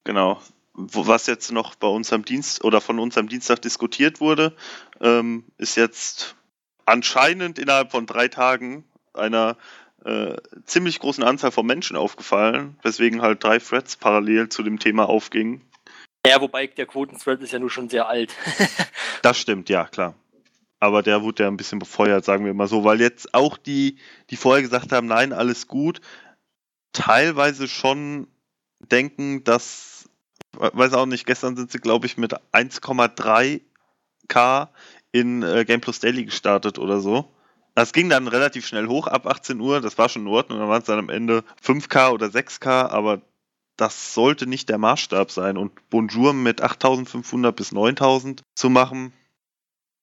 Genau. 0.06 0.42
Was 0.74 1.28
jetzt 1.28 1.52
noch 1.52 1.76
bei 1.76 1.88
uns 1.88 2.12
am 2.14 2.24
Dienst 2.24 2.64
oder 2.64 2.80
von 2.80 3.00
uns 3.00 3.18
am 3.18 3.28
Dienstag 3.28 3.62
diskutiert 3.62 4.22
wurde, 4.22 4.56
ähm, 5.02 5.44
ist 5.58 5.76
jetzt 5.76 6.36
anscheinend 6.86 7.60
innerhalb 7.60 7.92
von 7.92 8.06
drei 8.06 8.30
Tagen 8.30 8.86
einer 9.14 9.58
äh, 10.06 10.38
ziemlich 10.66 11.00
großen 11.00 11.24
Anzahl 11.24 11.52
von 11.52 11.66
Menschen 11.66 11.98
aufgefallen, 11.98 12.78
weswegen 12.84 13.22
halt 13.22 13.44
drei 13.44 13.60
Threads 13.60 13.98
parallel 13.98 14.50
zu 14.50 14.64
dem 14.64 14.80
Thema 14.80 15.08
aufgingen. 15.10 15.62
Ja, 16.28 16.42
wobei 16.42 16.68
der 16.68 16.86
Quoten-Thread 16.86 17.42
ist 17.42 17.54
ja 17.54 17.60
nur 17.60 17.70
schon 17.70 17.90
sehr 17.90 18.08
alt. 18.08 18.34
Das 19.22 19.38
stimmt, 19.38 19.68
ja, 19.70 19.86
klar. 19.86 20.16
Aber 20.80 21.04
der 21.04 21.24
wurde 21.24 21.44
ja 21.44 21.50
ein 21.50 21.58
bisschen 21.58 21.80
befeuert, 21.80 22.24
sagen 22.24 22.46
wir 22.46 22.54
mal 22.54 22.68
so, 22.68 22.86
weil 22.86 23.02
jetzt 23.02 23.34
auch 23.34 23.58
die, 23.58 23.98
die 24.30 24.38
vorher 24.38 24.62
gesagt 24.62 24.94
haben, 24.94 25.08
nein, 25.08 25.34
alles 25.34 25.68
gut, 25.68 26.00
teilweise 26.94 27.68
schon 27.68 28.28
denken, 28.80 29.44
dass, 29.44 30.10
we- 30.58 30.72
weiß 30.74 30.94
auch 30.94 31.06
nicht, 31.06 31.26
gestern 31.26 31.58
sind 31.58 31.70
sie, 31.72 31.80
glaube 31.80 32.06
ich, 32.06 32.18
mit 32.18 32.34
1,3k 32.54 34.70
in 35.12 35.44
äh, 35.44 35.66
Game 35.66 35.82
Plus 35.82 36.00
Daily 36.00 36.24
gestartet 36.26 36.80
oder 36.80 37.00
so. 37.02 37.30
Das 37.76 37.94
ging 37.94 38.10
dann 38.10 38.28
relativ 38.28 38.68
schnell 38.68 38.88
hoch 38.88 39.08
ab 39.08 39.26
18 39.26 39.60
Uhr, 39.60 39.82
das 39.82 39.98
war 39.98 40.10
schon 40.10 40.24
in 40.24 40.28
Ordnung, 40.28 40.60
dann 40.60 40.70
waren 40.70 40.82
es 40.82 40.88
dann 40.88 41.00
am 41.00 41.10
Ende 41.10 41.44
5k 41.64 42.12
oder 42.12 42.28
6k, 42.28 42.90
aber 42.90 43.22
das 43.78 44.14
sollte 44.14 44.48
nicht 44.48 44.68
der 44.70 44.78
Maßstab 44.78 45.32
sein. 45.32 45.58
Und 45.58 45.72
Bonjour 45.90 46.34
mit 46.34 46.62
8500 46.62 47.56
bis 47.56 47.72
9000 47.72 48.42
zu 48.56 48.70
machen, 48.70 49.14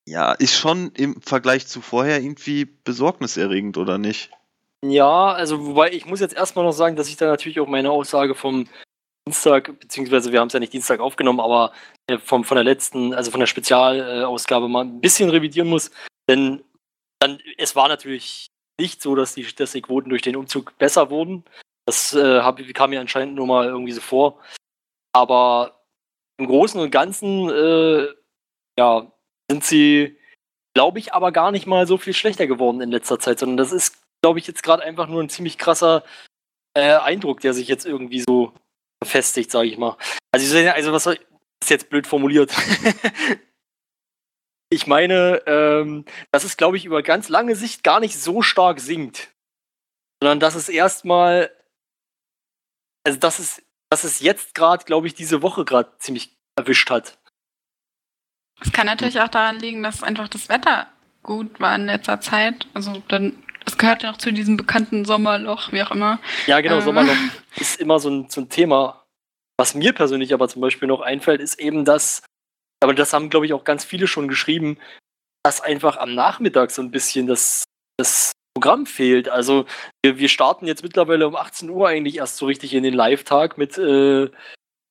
ja, 0.09 0.33
ist 0.33 0.57
schon 0.57 0.93
im 0.93 1.21
Vergleich 1.21 1.67
zu 1.67 1.81
vorher 1.81 2.23
irgendwie 2.23 2.65
besorgniserregend, 2.65 3.77
oder 3.77 3.99
nicht? 3.99 4.31
Ja, 4.85 5.33
also 5.33 5.67
wobei 5.67 5.93
ich 5.93 6.07
muss 6.07 6.21
jetzt 6.21 6.35
erstmal 6.35 6.65
noch 6.65 6.73
sagen, 6.73 6.97
dass 6.97 7.09
ich 7.09 7.17
da 7.17 7.27
natürlich 7.27 7.59
auch 7.61 7.67
meine 7.67 7.91
Aussage 7.91 8.35
vom 8.35 8.67
Dienstag, 9.27 9.79
beziehungsweise 9.81 10.31
wir 10.31 10.41
haben 10.41 10.47
es 10.47 10.53
ja 10.53 10.61
nicht 10.61 10.73
Dienstag 10.73 11.01
aufgenommen, 11.01 11.41
aber 11.41 11.73
äh, 12.07 12.19
vom, 12.19 12.45
von 12.45 12.55
der 12.55 12.65
letzten, 12.65 13.13
also 13.13 13.33
von 13.33 13.41
der 13.41 13.49
Spezialausgabe 13.49 14.69
mal 14.69 14.85
ein 14.85 15.01
bisschen 15.01 15.29
revidieren 15.29 15.69
muss. 15.69 15.91
Denn 16.29 16.63
dann, 17.27 17.43
es 17.59 17.77
war 17.77 17.89
natürlich 17.89 18.51
nicht 18.79 19.03
so, 19.03 19.15
dass 19.15 19.35
die, 19.35 19.47
dass 19.55 19.73
die 19.73 19.83
Quoten 19.83 20.11
durch 20.11 20.23
den 20.23 20.37
Umzug 20.37 20.77
besser 20.79 21.11
wurden. 21.11 21.45
Das 21.87 22.15
äh, 22.15 22.41
kam 22.75 22.91
mir 22.91 23.01
anscheinend 23.01 23.35
nur 23.35 23.47
mal 23.47 23.67
irgendwie 23.67 23.93
so 23.93 24.01
vor. 24.01 24.41
Aber 25.13 25.85
im 26.39 26.47
Großen 26.47 26.81
und 26.81 26.91
Ganzen, 26.91 27.49
äh, 27.49 28.09
ja, 28.79 29.11
sind 29.51 29.65
sie, 29.65 30.19
glaube 30.75 30.99
ich, 30.99 31.15
aber 31.15 31.33
gar 31.33 31.53
nicht 31.53 31.67
mal 31.67 31.87
so 31.87 31.97
viel 31.97 32.13
schlechter 32.13 32.47
geworden 32.47 32.81
in 32.81 32.91
letzter 32.91 33.19
Zeit, 33.19 33.39
sondern 33.39 33.57
das 33.57 33.73
ist, 33.73 33.97
glaube 34.23 34.39
ich, 34.39 34.47
jetzt 34.47 34.63
gerade 34.63 34.83
einfach 34.83 35.07
nur 35.09 35.23
ein 35.23 35.31
ziemlich 35.31 35.57
krasser 35.57 36.05
äh, 36.75 36.97
Eindruck, 36.97 37.41
der 37.41 37.55
sich 37.55 37.69
jetzt 37.69 37.87
irgendwie 37.87 38.21
so 38.21 38.53
verfestigt, 39.03 39.51
sage 39.51 39.69
ich 39.69 39.79
mal. 39.79 39.97
Also, 40.33 40.59
also 40.59 40.93
was 40.93 41.07
ist 41.07 41.71
jetzt 41.71 41.89
blöd 41.89 42.07
formuliert. 42.07 42.53
ich 44.71 44.87
meine, 44.87 45.43
ähm, 45.47 46.05
dass 46.33 46.45
es, 46.45 46.57
glaube 46.57 46.77
ich, 46.77 46.85
über 46.85 47.03
ganz 47.03 47.29
lange 47.29 47.55
Sicht 47.57 47.85
gar 47.85 48.01
nicht 48.01 48.19
so 48.19 48.43
stark 48.43 48.81
sinkt, 48.81 49.29
sondern 50.21 50.41
dass 50.41 50.55
es 50.55 50.69
erstmal, 50.69 51.51
also 53.05 53.19
dass 53.19 53.39
es, 53.39 53.63
dass 53.91 54.05
es 54.05 54.21
jetzt 54.21 54.55
gerade, 54.55 54.85
glaube 54.85 55.07
ich, 55.07 55.15
diese 55.15 55.43
Woche 55.43 55.65
gerade 55.65 55.93
ziemlich 55.99 56.37
erwischt 56.57 56.91
hat. 56.91 57.19
Es 58.61 58.73
kann 58.73 58.87
natürlich 58.87 59.21
auch 59.21 59.29
daran 59.29 59.59
liegen, 59.59 59.83
dass 59.83 60.03
einfach 60.03 60.29
das 60.29 60.49
Wetter 60.49 60.89
gut 61.23 61.61
war 61.61 61.75
in 61.77 61.87
letzter 61.87 62.21
Zeit. 62.21 62.67
Also 62.75 63.03
dann, 63.09 63.43
es 63.67 63.77
gehört 63.77 64.03
ja 64.03 64.11
noch 64.11 64.19
zu 64.19 64.33
diesem 64.33 64.57
bekannten 64.57 65.05
Sommerloch, 65.05 65.73
wie 65.73 65.83
auch 65.83 65.91
immer. 65.91 66.19
Ja, 66.47 66.61
genau, 66.61 66.77
Ähm. 66.77 66.83
Sommerloch 66.83 67.17
ist 67.57 67.79
immer 67.81 67.99
so 67.99 68.09
ein, 68.09 68.31
so 68.31 68.41
ein 68.41 68.49
Thema. 68.49 69.05
Was 69.59 69.75
mir 69.75 69.93
persönlich 69.93 70.35
aber 70.35 70.49
zum 70.49 70.63
Beispiel 70.63 70.89
noch 70.89 71.01
einfällt, 71.01 71.41
ist 71.41 71.61
eben 71.61 71.85
das, 71.85 72.23
aber 72.83 72.95
das 72.95 73.13
haben, 73.13 73.31
glaube 73.31 73.47
ich, 73.47 73.53
auch 73.53 73.65
ganz 73.65 73.85
viele 73.85 74.07
schon 74.07 74.29
geschrieben, 74.29 74.79
dass 75.45 75.61
einfach 75.61 75.97
am 75.97 76.15
Nachmittag 76.15 76.71
so 76.71 76.83
ein 76.83 76.91
bisschen 76.91 77.27
das, 77.27 77.65
das 77.97 78.33
Programm 78.55 78.87
fehlt. 78.87 79.29
Also 79.29 79.67
wir, 80.05 80.19
wir 80.19 80.29
starten 80.29 80.67
jetzt 80.67 80.83
mittlerweile 80.83 81.29
um 81.29 81.37
18 81.37 81.71
Uhr 81.71 81.89
eigentlich 81.89 82.17
erst 82.17 82.39
so 82.39 82.47
richtig 82.47 82.75
in 82.75 82.83
den 82.83 82.95
Live-Tag 82.95 83.59
mit, 83.59 83.79
äh, 83.79 84.31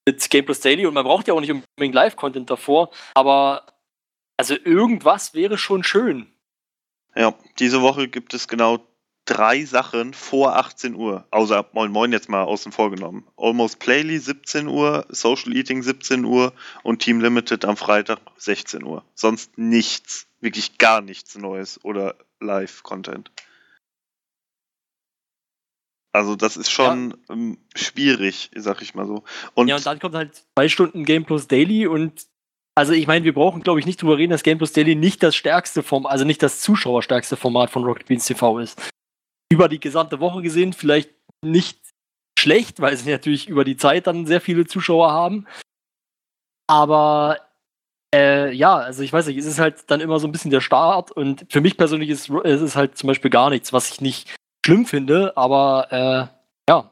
mit 0.08 0.30
Game 0.30 0.46
Plus 0.46 0.60
Daily 0.60 0.86
und 0.86 0.94
man 0.94 1.04
braucht 1.04 1.28
ja 1.28 1.34
auch 1.34 1.42
nicht 1.42 1.52
unbedingt 1.52 1.96
Live-Content 1.96 2.50
davor, 2.50 2.92
aber 3.16 3.66
also 4.38 4.56
irgendwas 4.56 5.34
wäre 5.34 5.58
schon 5.58 5.84
schön. 5.84 6.32
Ja, 7.16 7.34
diese 7.60 7.82
Woche 7.82 8.08
gibt 8.08 8.34
es 8.34 8.48
genau 8.48 8.80
drei 9.26 9.66
Sachen 9.66 10.14
vor 10.14 10.56
18 10.56 10.96
Uhr. 10.96 11.26
Außer 11.32 11.66
Moin 11.74 11.92
Moin 11.92 12.12
jetzt 12.12 12.30
mal 12.30 12.44
außen 12.44 12.72
vor 12.72 12.92
genommen. 12.92 13.28
Almost 13.38 13.80
Playly 13.80 14.20
17 14.20 14.68
Uhr, 14.68 15.06
Social 15.10 15.56
Eating 15.56 15.84
17 15.84 16.24
Uhr 16.24 16.54
und 16.84 17.00
Team 17.00 17.20
Limited 17.20 17.66
am 17.66 17.76
Freitag 17.76 18.20
16 18.38 18.84
Uhr. 18.84 19.04
Sonst 19.16 19.58
nichts. 19.58 20.28
Wirklich 20.42 20.78
gar 20.78 21.02
nichts 21.02 21.36
Neues 21.36 21.84
oder 21.84 22.16
Live-Content. 22.40 23.32
Also 26.14 26.36
das 26.36 26.56
ist 26.56 26.72
schon 26.72 27.18
ähm, 27.30 27.58
schwierig, 27.76 28.52
sag 28.56 28.82
ich 28.82 28.96
mal 28.96 29.06
so. 29.06 29.24
Und, 29.54 29.68
ja, 29.68 29.76
und 29.76 29.86
dann 29.86 30.00
kommt 30.00 30.16
halt 30.16 30.44
zwei 30.56 30.70
Stunden 30.70 31.04
Game 31.04 31.26
Plus 31.26 31.48
Daily 31.48 31.88
und 31.88 32.28
also 32.78 32.94
ich 32.94 33.08
meine, 33.08 33.26
wir 33.26 33.34
brauchen, 33.34 33.64
glaube 33.64 33.80
ich, 33.80 33.86
nicht 33.86 34.02
drüber 34.02 34.18
reden, 34.18 34.32
dass 34.32 34.44
Game 34.44 34.58
Plus 34.58 34.72
Daily 34.74 34.96
nicht 34.96 35.24
das 35.24 35.36
stärkste 35.36 35.82
Format, 35.82 36.12
also 36.12 36.26
nicht 36.26 36.44
das 36.44 36.62
zuschauerstärkste 36.62 37.38
Format 37.38 37.70
von 37.70 37.84
Rocket 37.84 38.08
Beans 38.08 38.26
TV 38.26 38.60
ist. 38.60 38.82
Über 39.52 39.70
die 39.70 39.80
gesamte 39.80 40.20
Woche 40.20 40.42
gesehen 40.42 40.74
vielleicht 40.74 41.12
nicht 41.44 41.80
schlecht, 42.38 42.80
weil 42.82 42.96
sie 42.98 43.12
natürlich 43.12 43.48
über 43.48 43.64
die 43.64 43.78
Zeit 43.78 44.08
dann 44.08 44.26
sehr 44.26 44.42
viele 44.42 44.66
Zuschauer 44.66 45.12
haben. 45.12 45.48
Aber 46.68 47.40
äh, 48.14 48.52
ja, 48.52 48.76
also 48.78 49.04
ich 49.04 49.14
weiß 49.14 49.28
nicht, 49.28 49.38
es 49.38 49.46
ist 49.46 49.60
halt 49.60 49.90
dann 49.90 50.02
immer 50.02 50.20
so 50.20 50.28
ein 50.28 50.32
bisschen 50.32 50.52
der 50.52 50.62
Start 50.62 51.12
und 51.12 51.46
für 51.50 51.62
mich 51.62 51.78
persönlich 51.78 52.10
ist 52.10 52.30
es 52.30 52.62
ist 52.62 52.76
halt 52.76 52.98
zum 52.98 53.08
Beispiel 53.08 53.30
gar 53.30 53.50
nichts, 53.50 53.74
was 53.74 53.92
ich 53.92 54.02
nicht 54.02 54.36
schlimm 54.66 54.86
finde, 54.86 55.36
aber 55.38 55.88
äh, 55.92 56.72
ja, 56.72 56.92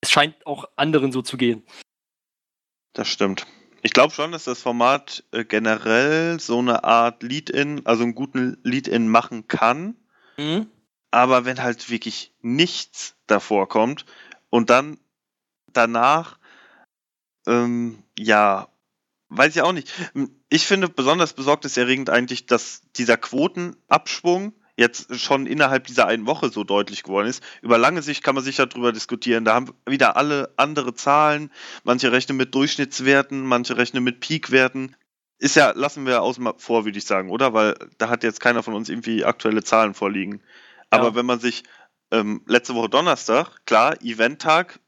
es 0.00 0.10
scheint 0.10 0.46
auch 0.46 0.68
anderen 0.76 1.12
so 1.12 1.22
zu 1.22 1.36
gehen. 1.36 1.62
Das 2.92 3.08
stimmt. 3.08 3.46
Ich 3.82 3.92
glaube 3.92 4.12
schon, 4.12 4.32
dass 4.32 4.44
das 4.44 4.60
Format 4.60 5.24
äh, 5.32 5.44
generell 5.44 6.38
so 6.38 6.58
eine 6.58 6.84
Art 6.84 7.22
Lead-In, 7.22 7.86
also 7.86 8.02
einen 8.02 8.14
guten 8.14 8.58
Lead-In 8.62 9.08
machen 9.08 9.48
kann. 9.48 9.96
Mhm. 10.36 10.68
Aber 11.12 11.44
wenn 11.44 11.62
halt 11.62 11.90
wirklich 11.90 12.32
nichts 12.40 13.14
davor 13.26 13.68
kommt 13.68 14.06
und 14.50 14.70
dann 14.70 14.98
danach, 15.66 16.38
ähm, 17.46 18.02
ja, 18.18 18.68
weiß 19.28 19.54
ich 19.54 19.62
auch 19.62 19.72
nicht. 19.72 19.92
Ich 20.48 20.66
finde 20.66 20.88
besonders 20.88 21.34
besorgniserregend 21.34 22.10
eigentlich, 22.10 22.46
dass 22.46 22.82
dieser 22.96 23.18
Quotenabschwung 23.18 24.54
jetzt 24.76 25.20
schon 25.20 25.46
innerhalb 25.46 25.86
dieser 25.86 26.06
einen 26.06 26.26
Woche 26.26 26.48
so 26.48 26.64
deutlich 26.64 27.02
geworden 27.02 27.28
ist. 27.28 27.44
Über 27.60 27.76
lange 27.76 28.00
Sicht 28.00 28.24
kann 28.24 28.34
man 28.34 28.42
sicher 28.42 28.66
darüber 28.66 28.92
diskutieren. 28.92 29.44
Da 29.44 29.54
haben 29.54 29.74
wieder 29.86 30.16
alle 30.16 30.52
andere 30.56 30.94
Zahlen. 30.94 31.50
Manche 31.84 32.10
rechnen 32.10 32.38
mit 32.38 32.54
Durchschnittswerten, 32.54 33.44
manche 33.44 33.76
rechnen 33.76 34.02
mit 34.02 34.20
Peakwerten. 34.20 34.96
Ist 35.38 35.56
ja, 35.56 35.72
lassen 35.74 36.06
wir 36.06 36.22
außen 36.22 36.54
vor, 36.56 36.86
würde 36.86 36.96
ich 36.96 37.04
sagen, 37.04 37.28
oder? 37.28 37.52
Weil 37.52 37.74
da 37.98 38.08
hat 38.08 38.22
jetzt 38.22 38.40
keiner 38.40 38.62
von 38.62 38.72
uns 38.72 38.88
irgendwie 38.88 39.26
aktuelle 39.26 39.62
Zahlen 39.62 39.92
vorliegen. 39.92 40.40
Aber 40.92 41.08
Ja. 41.08 41.14
wenn 41.14 41.26
man 41.26 41.40
sich 41.40 41.64
ähm, 42.10 42.42
letzte 42.46 42.74
Woche 42.74 42.90
Donnerstag, 42.90 43.64
klar, 43.64 44.00
Eventtag, 44.02 44.78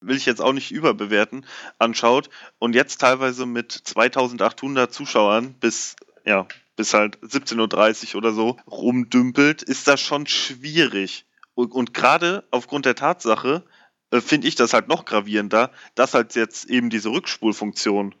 will 0.00 0.16
ich 0.16 0.26
jetzt 0.26 0.42
auch 0.42 0.52
nicht 0.52 0.70
überbewerten, 0.70 1.46
anschaut 1.78 2.28
und 2.58 2.74
jetzt 2.74 3.00
teilweise 3.00 3.46
mit 3.46 3.72
2800 3.72 4.92
Zuschauern 4.92 5.54
bis, 5.54 5.96
ja, 6.26 6.46
bis 6.76 6.92
halt 6.92 7.16
17.30 7.20 8.10
Uhr 8.10 8.18
oder 8.18 8.32
so 8.32 8.58
rumdümpelt, 8.66 9.62
ist 9.62 9.88
das 9.88 10.02
schon 10.02 10.26
schwierig. 10.26 11.24
Und, 11.54 11.72
und 11.72 11.94
gerade 11.94 12.44
aufgrund 12.50 12.84
der 12.84 12.96
Tatsache 12.96 13.64
äh, 14.10 14.20
finde 14.20 14.46
ich 14.46 14.56
das 14.56 14.74
halt 14.74 14.88
noch 14.88 15.06
gravierender, 15.06 15.70
dass 15.94 16.12
halt 16.12 16.34
jetzt 16.34 16.66
eben 16.66 16.90
diese 16.90 17.08
Rückspulfunktion 17.08 18.14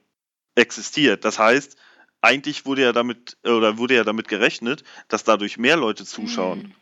existiert. 0.54 1.26
Das 1.26 1.38
heißt, 1.38 1.76
eigentlich 2.22 2.64
wurde 2.64 2.80
ja 2.80 2.92
damit 2.92 3.36
oder 3.44 3.76
wurde 3.76 3.96
ja 3.96 4.04
damit 4.04 4.28
gerechnet, 4.28 4.82
dass 5.08 5.24
dadurch 5.24 5.58
mehr 5.58 5.76
Leute 5.76 6.06
zuschauen. 6.06 6.62
Hm. 6.62 6.74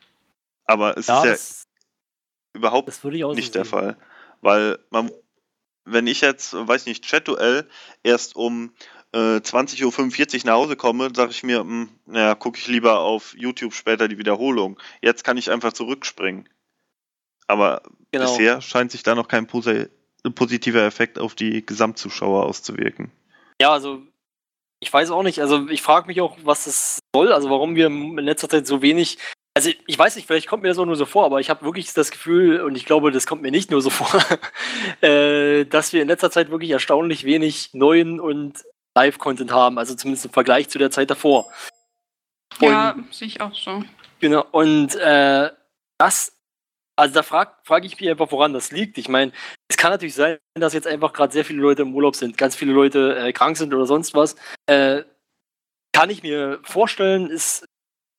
Aber 0.65 0.97
es 0.97 1.07
Ja, 1.07 1.19
ist 1.19 1.25
ja 1.25 1.31
das, 1.33 1.69
überhaupt 2.55 2.89
das 2.89 2.99
auch 2.99 3.03
so 3.03 3.33
nicht 3.35 3.55
der 3.55 3.65
sehen. 3.65 3.71
Fall. 3.71 3.97
Weil 4.41 4.79
man, 4.91 5.11
wenn 5.85 6.07
ich 6.07 6.21
jetzt, 6.21 6.55
weiß 6.55 6.87
nicht, 6.87 7.05
Chat-Duell 7.05 7.69
erst 8.03 8.37
um 8.37 8.73
äh, 9.13 9.37
20.45 9.41 10.41
Uhr 10.41 10.47
nach 10.47 10.55
Hause 10.55 10.77
komme, 10.77 11.11
sage 11.15 11.31
ich 11.33 11.43
mir, 11.43 11.61
hm, 11.61 11.91
naja, 12.07 12.35
gucke 12.35 12.59
ich 12.59 12.67
lieber 12.67 13.01
auf 13.01 13.35
YouTube 13.37 13.75
später 13.75 14.09
die 14.09 14.19
Wiederholung. 14.19 14.79
Jetzt 15.01 15.25
kann 15.25 15.37
ich 15.37 15.51
einfach 15.51 15.73
zurückspringen. 15.73 16.49
Aber 17.47 17.83
Genau. 18.13 18.25
bisher 18.31 18.61
scheint 18.61 18.93
sich 18.93 19.03
da 19.03 19.15
noch 19.15 19.29
kein 19.29 19.47
posi 19.47 19.89
positiver 20.37 20.83
Effekt 20.85 21.19
auf 21.19 21.35
die 21.35 21.67
Gesamtzuschauer 21.67 22.45
auszuwirken. 22.47 23.11
Ja, 23.61 23.73
also 23.73 24.03
ich 24.79 24.93
weiß 24.93 25.11
auch 25.11 25.25
nicht. 25.25 25.41
Also 25.41 25.69
ich 25.69 25.83
frage 25.83 26.07
mich 26.07 26.21
auch, 26.21 26.37
was 26.45 26.65
das 26.65 27.01
soll. 27.15 27.33
Also 27.33 27.51
warum 27.51 27.75
wir 27.75 27.87
in 27.87 28.17
letzter 28.19 28.49
Zeit 28.49 28.67
so 28.67 28.83
wenig. 28.83 29.19
Also 29.55 29.71
ich 29.87 29.99
weiß 29.99 30.17
nicht, 30.17 30.27
vielleicht 30.27 30.49
kommt 30.49 30.63
mir 30.63 30.71
das 30.71 30.79
auch 30.79 30.87
nur 30.87 30.97
so 30.97 31.05
vor, 31.05 31.27
aber 31.27 31.41
ich 31.41 31.51
habe 31.51 31.65
wirklich 31.65 31.93
das 31.93 32.11
Gefühl, 32.11 32.63
und 32.63 32.75
ich 32.75 32.87
glaube, 32.87 33.11
das 33.11 33.27
kommt 33.27 33.43
mir 33.43 33.51
nicht 33.51 33.71
nur 33.71 33.83
so 33.83 33.91
vor, 33.91 34.21
äh, 35.03 35.65
dass 35.65 35.93
wir 35.93 36.01
in 36.01 36.09
letzter 36.09 36.31
Zeit 36.31 36.51
wirklich 36.51 36.71
erstaunlich 36.71 37.25
wenig 37.25 37.71
neuen 37.75 38.19
und 38.19 38.65
Live-Content 38.95 39.53
haben. 39.53 39.79
Also 39.79 39.95
zumindest 39.95 40.27
im 40.27 40.33
Vergleich 40.33 40.69
zu 40.69 40.79
der 40.79 40.91
Zeit 40.91 41.11
davor. 41.11 41.51
Ja, 42.61 42.97
sehe 43.11 43.29
ich 43.29 43.41
auch 43.41 43.55
so. 43.55 43.83
Genau, 44.21 44.45
und 44.53 44.95
äh, 44.95 45.51
das, 45.99 46.37
also 46.97 47.15
da 47.15 47.23
frage 47.23 47.53
frag 47.65 47.85
ich 47.85 47.99
mich 47.99 48.09
einfach, 48.09 48.31
woran 48.31 48.53
das 48.53 48.71
liegt. 48.71 48.99
Ich 48.99 49.09
meine, 49.09 49.33
es 49.69 49.77
kann 49.77 49.91
natürlich 49.91 50.15
sein, 50.15 50.39
dass 50.55 50.73
jetzt 50.73 50.87
einfach 50.87 51.13
gerade 51.13 51.33
sehr 51.33 51.45
viele 51.45 51.61
Leute 51.61 51.83
im 51.83 51.95
Urlaub 51.95 52.15
sind, 52.15 52.39
ganz 52.39 52.55
viele 52.55 52.73
Leute 52.73 53.17
äh, 53.19 53.33
krank 53.33 53.57
sind 53.57 53.75
oder 53.75 53.87
sonst 53.87 54.15
was. 54.15 54.37
Äh, 54.67 55.03
kann 55.93 56.11
ich 56.11 56.23
mir 56.23 56.61
vorstellen, 56.63 57.29
ist, 57.29 57.67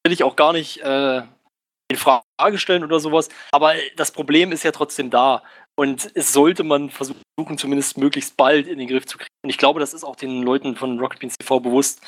will 0.04 0.14
ich 0.14 0.24
auch 0.24 0.36
gar 0.36 0.54
nicht 0.54 0.80
äh, 0.82 1.22
in 1.90 1.98
Frage 1.98 2.58
stellen 2.58 2.84
oder 2.84 3.00
sowas. 3.00 3.30
Aber 3.52 3.74
das 3.96 4.12
Problem 4.12 4.52
ist 4.52 4.64
ja 4.64 4.72
trotzdem 4.72 5.10
da. 5.10 5.44
Und 5.76 6.12
es 6.14 6.34
sollte 6.34 6.64
man 6.64 6.90
versuchen, 6.90 7.58
zumindest 7.58 7.98
möglichst 7.98 8.38
bald 8.38 8.68
in 8.68 8.78
den 8.78 8.88
Griff 8.88 9.06
zu 9.06 9.18
kriegen. 9.18 9.30
Und 9.44 9.50
ich 9.50 9.58
glaube, 9.58 9.80
das 9.80 9.94
ist 9.94 10.04
auch 10.04 10.16
den 10.16 10.44
Leuten 10.44 10.76
von 10.76 11.00
Rocket 11.00 11.20
Beans 11.20 11.36
TV 11.38 11.60
bewusst. 11.60 12.02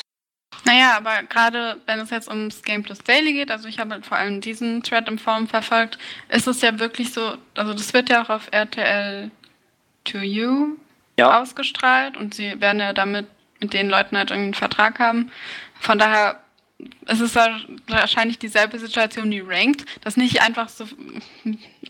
Naja, 0.66 0.96
aber 0.98 1.24
gerade 1.24 1.82
wenn 1.86 2.00
es 2.00 2.12
jetzt 2.12 2.30
ums 2.30 2.62
Game 2.62 2.84
Plus 2.84 3.00
Daily 3.00 3.34
geht, 3.34 3.52
also 3.52 3.68
ich 3.68 3.80
habe 3.80 3.92
halt 3.92 4.06
vor 4.06 4.18
allem 4.18 4.40
diesen 4.40 4.84
Thread 4.84 5.08
im 5.08 5.18
Forum 5.18 5.48
verfolgt, 5.48 5.98
ist 6.30 6.48
es 6.48 6.62
ja 6.62 6.80
wirklich 6.80 7.12
so, 7.14 7.36
also 7.56 7.74
das 7.74 7.94
wird 7.94 8.10
ja 8.10 8.24
auch 8.24 8.30
auf 8.30 8.48
RTL 8.52 9.32
2U 10.08 10.78
Ja. 11.20 11.42
ausgestrahlt 11.42 12.18
und 12.18 12.34
sie 12.36 12.60
werden 12.62 12.80
ja 12.80 12.94
damit 12.94 13.28
mit 13.60 13.74
den 13.74 13.90
Leuten 13.90 14.18
halt 14.18 14.32
irgendwie 14.32 14.46
einen 14.46 14.54
Vertrag 14.54 15.00
haben. 15.00 15.32
Von 15.80 16.00
daher 16.00 16.40
es 17.06 17.34
ja 17.34 17.60
wahrscheinlich 17.88 18.40
dieselbe 18.40 18.80
Situation 18.80 19.32
wie 19.32 19.40
Ranked, 19.40 19.86
dass 20.04 20.18
nicht 20.18 20.42
einfach 20.42 20.70
so 20.70 20.86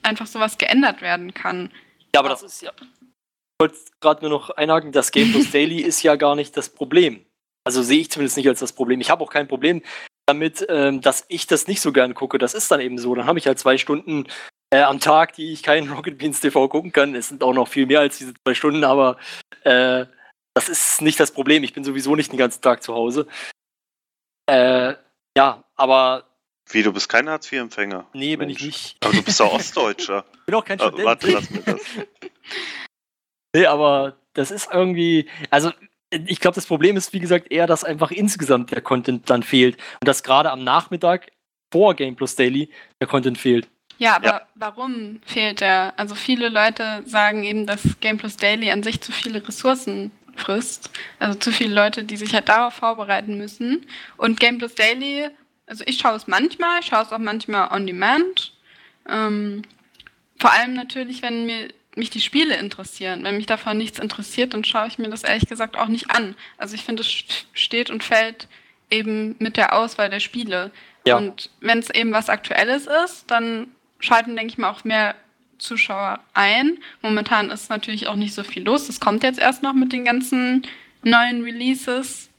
einfach 0.04 0.28
sowas 0.28 0.58
geändert 0.58 1.02
werden 1.02 1.34
kann. 1.34 1.72
Ja, 2.14 2.20
aber 2.20 2.30
das 2.30 2.44
ist 2.44 2.62
ja. 2.62 2.72
Ich 2.80 3.62
wollte 3.62 3.78
gerade 4.02 4.22
nur 4.22 4.30
noch 4.30 4.50
einhaken, 4.52 4.92
das 4.92 5.12
Game 5.12 5.32
Plus 5.32 5.52
Daily 5.52 5.82
ist 5.82 6.04
ja 6.04 6.16
gar 6.16 6.36
nicht 6.36 6.56
das 6.58 6.70
Problem. 6.70 7.26
Also 7.66 7.82
sehe 7.82 8.02
ich 8.02 8.12
zumindest 8.12 8.38
nicht 8.38 8.48
als 8.48 8.60
das 8.60 8.74
Problem. 8.74 9.02
Ich 9.02 9.10
habe 9.10 9.24
auch 9.24 9.32
kein 9.32 9.48
Problem 9.48 9.82
damit, 10.28 10.66
ähm, 10.70 11.02
dass 11.02 11.26
ich 11.30 11.48
das 11.48 11.68
nicht 11.68 11.82
so 11.82 11.92
gern 11.92 12.14
gucke. 12.14 12.38
Das 12.38 12.54
ist 12.54 12.70
dann 12.70 12.80
eben 12.80 12.98
so. 12.98 13.16
Dann 13.16 13.26
habe 13.26 13.40
ich 13.40 13.48
halt 13.48 13.60
zwei 13.60 13.78
Stunden 13.78 14.28
äh, 14.72 14.82
am 14.82 15.00
Tag, 15.00 15.34
die 15.34 15.52
ich 15.52 15.64
keinen 15.64 15.90
Rocket 15.94 16.18
Beans 16.18 16.42
TV 16.42 16.68
gucken 16.68 16.92
kann. 16.92 17.16
Es 17.16 17.30
sind 17.30 17.44
auch 17.44 17.54
noch 17.54 17.68
viel 17.68 17.86
mehr 17.86 18.02
als 18.02 18.18
diese 18.18 18.34
zwei 18.34 18.54
Stunden, 18.54 18.84
aber 18.84 19.18
äh, 19.64 20.06
das 20.54 20.70
ist 20.70 21.02
nicht 21.02 21.20
das 21.20 21.32
Problem. 21.32 21.64
Ich 21.64 21.74
bin 21.74 21.84
sowieso 21.84 22.16
nicht 22.16 22.32
den 22.32 22.40
ganzen 22.40 22.62
Tag 22.62 22.84
zu 22.84 22.94
Hause. 22.94 23.28
Äh, 24.48 24.93
ja, 25.38 25.64
aber 25.76 26.24
Wie, 26.70 26.84
du 26.84 26.93
bist 26.93 27.10
kein 27.10 27.28
Hartz-IV-Empfänger? 27.30 28.06
nee, 28.14 28.36
bin 28.36 28.48
Mensch. 28.48 28.62
ich 28.62 28.66
nicht. 28.68 28.98
Aber 29.04 29.14
du 29.14 29.24
bist 29.24 29.39
doch 29.39 29.54
Ostdeutscher. 29.54 30.26
Ich 30.41 30.46
bin 30.46 30.56
auch 30.56 30.66
kein 30.66 30.80
Ah, 30.80 30.88
Student. 30.88 31.06
warte, 31.08 31.32
lass 31.32 31.50
mir 31.50 31.62
das. 31.62 31.82
Nee, 33.56 33.66
aber 33.68 34.18
das 34.34 34.52
ist 34.52 34.68
irgendwie, 34.72 35.30
also 35.50 35.72
ich 36.12 36.39
glaube, 36.39 36.56
das 36.56 36.66
Problem 36.66 36.98
ist, 36.98 37.14
wie 37.14 37.20
gesagt, 37.20 37.52
eher, 37.52 37.68
dass 37.68 37.84
einfach 37.84 38.12
insgesamt 38.12 38.72
der 38.72 38.82
Content 38.82 39.30
dann 39.30 39.43
fehlt. 39.43 39.78
Und 40.02 40.08
dass 40.08 40.24
gerade 40.24 40.52
am 40.52 40.64
Nachmittag 40.64 41.32
vor 41.74 41.96
Game 41.96 42.16
Plus 42.16 42.36
Daily 42.36 42.70
der 43.02 43.08
Content 43.08 43.38
fehlt. 43.38 43.68
Ja, 43.98 44.18
aber 44.18 44.26
Ja. 44.28 44.41
warum 44.56 45.22
fehlt 45.26 45.62
der? 45.62 45.93
Also 45.98 46.16
viele 46.16 46.50
Leute 46.50 47.02
sagen 47.06 47.43
eben, 47.43 47.66
dass 47.66 47.82
Game 48.02 48.18
Plus 48.18 48.36
Daily 48.38 48.70
an 48.72 48.84
sich 48.84 49.00
zu 49.02 49.12
viele 49.14 49.46
Ressourcen 49.48 50.12
frisst. 50.36 50.90
Also 51.20 51.38
zu 51.40 51.52
viele 51.52 51.74
Leute, 51.74 52.04
die 52.04 52.18
sich 52.18 52.34
halt 52.34 52.50
darauf 52.50 52.74
vorbereiten 52.74 53.38
müssen. 53.38 53.86
Und 54.18 54.40
Game 54.40 54.58
Plus 54.58 54.76
Daily, 54.76 55.30
also 55.66 55.84
ich 55.88 55.98
schaue 55.98 56.16
es 56.16 56.28
manchmal, 56.28 56.80
ich 56.80 56.88
schaue 56.88 57.04
es 57.04 57.12
auch 57.12 57.20
manchmal 57.20 57.72
on 57.72 57.88
demand. 57.88 58.54
Ähm, 59.10 59.64
vor 60.40 60.52
allem 60.52 60.74
natürlich, 60.74 61.22
wenn 61.22 61.46
mir 61.46 61.70
mich 61.96 62.10
die 62.10 62.22
Spiele 62.22 62.58
interessieren. 62.58 63.24
Wenn 63.24 63.38
mich 63.38 63.46
davon 63.46 63.78
nichts 63.78 64.00
interessiert, 64.00 64.54
dann 64.54 64.64
schaue 64.64 64.88
ich 64.88 64.98
mir 64.98 65.10
das 65.10 65.24
ehrlich 65.24 65.48
gesagt 65.48 65.78
auch 65.78 65.88
nicht 65.88 66.12
an. 66.12 66.36
Also 66.58 66.76
ich 66.76 66.84
finde, 66.84 67.02
es 67.02 67.24
steht 67.54 67.90
und 67.90 68.04
fällt 68.04 68.48
eben 68.92 69.36
mit 69.40 69.58
der 69.58 69.74
Auswahl 69.74 70.10
der 70.10 70.20
Spiele. 70.20 70.72
Ja. 71.08 71.18
Und 71.18 71.50
wenn 71.62 71.80
es 71.80 71.90
eben 71.90 72.12
was 72.12 72.30
Aktuelles 72.30 72.88
ist, 73.06 73.30
dann 73.32 73.68
schalten, 74.00 74.36
denke 74.36 74.52
ich 74.52 74.58
mal, 74.58 74.70
auch 74.70 74.84
mehr 74.84 75.16
Zuschauer 75.66 76.20
ein. 76.34 76.78
Momentan 77.01 77.49
ist 77.51 77.70
natürlich 77.70 78.07
auch 78.07 78.16
nicht 78.16 78.34
so 78.34 78.43
viel 78.43 78.63
los. 78.63 78.88
Das 78.88 78.99
kommt 78.99 79.24
jetzt 79.24 79.39
erst 79.39 79.63
noch 79.63 79.74
mit 79.74 79.91
den 79.93 80.05
ganzen 80.05 80.66
neuen 81.03 81.43
Releases. 81.43 82.30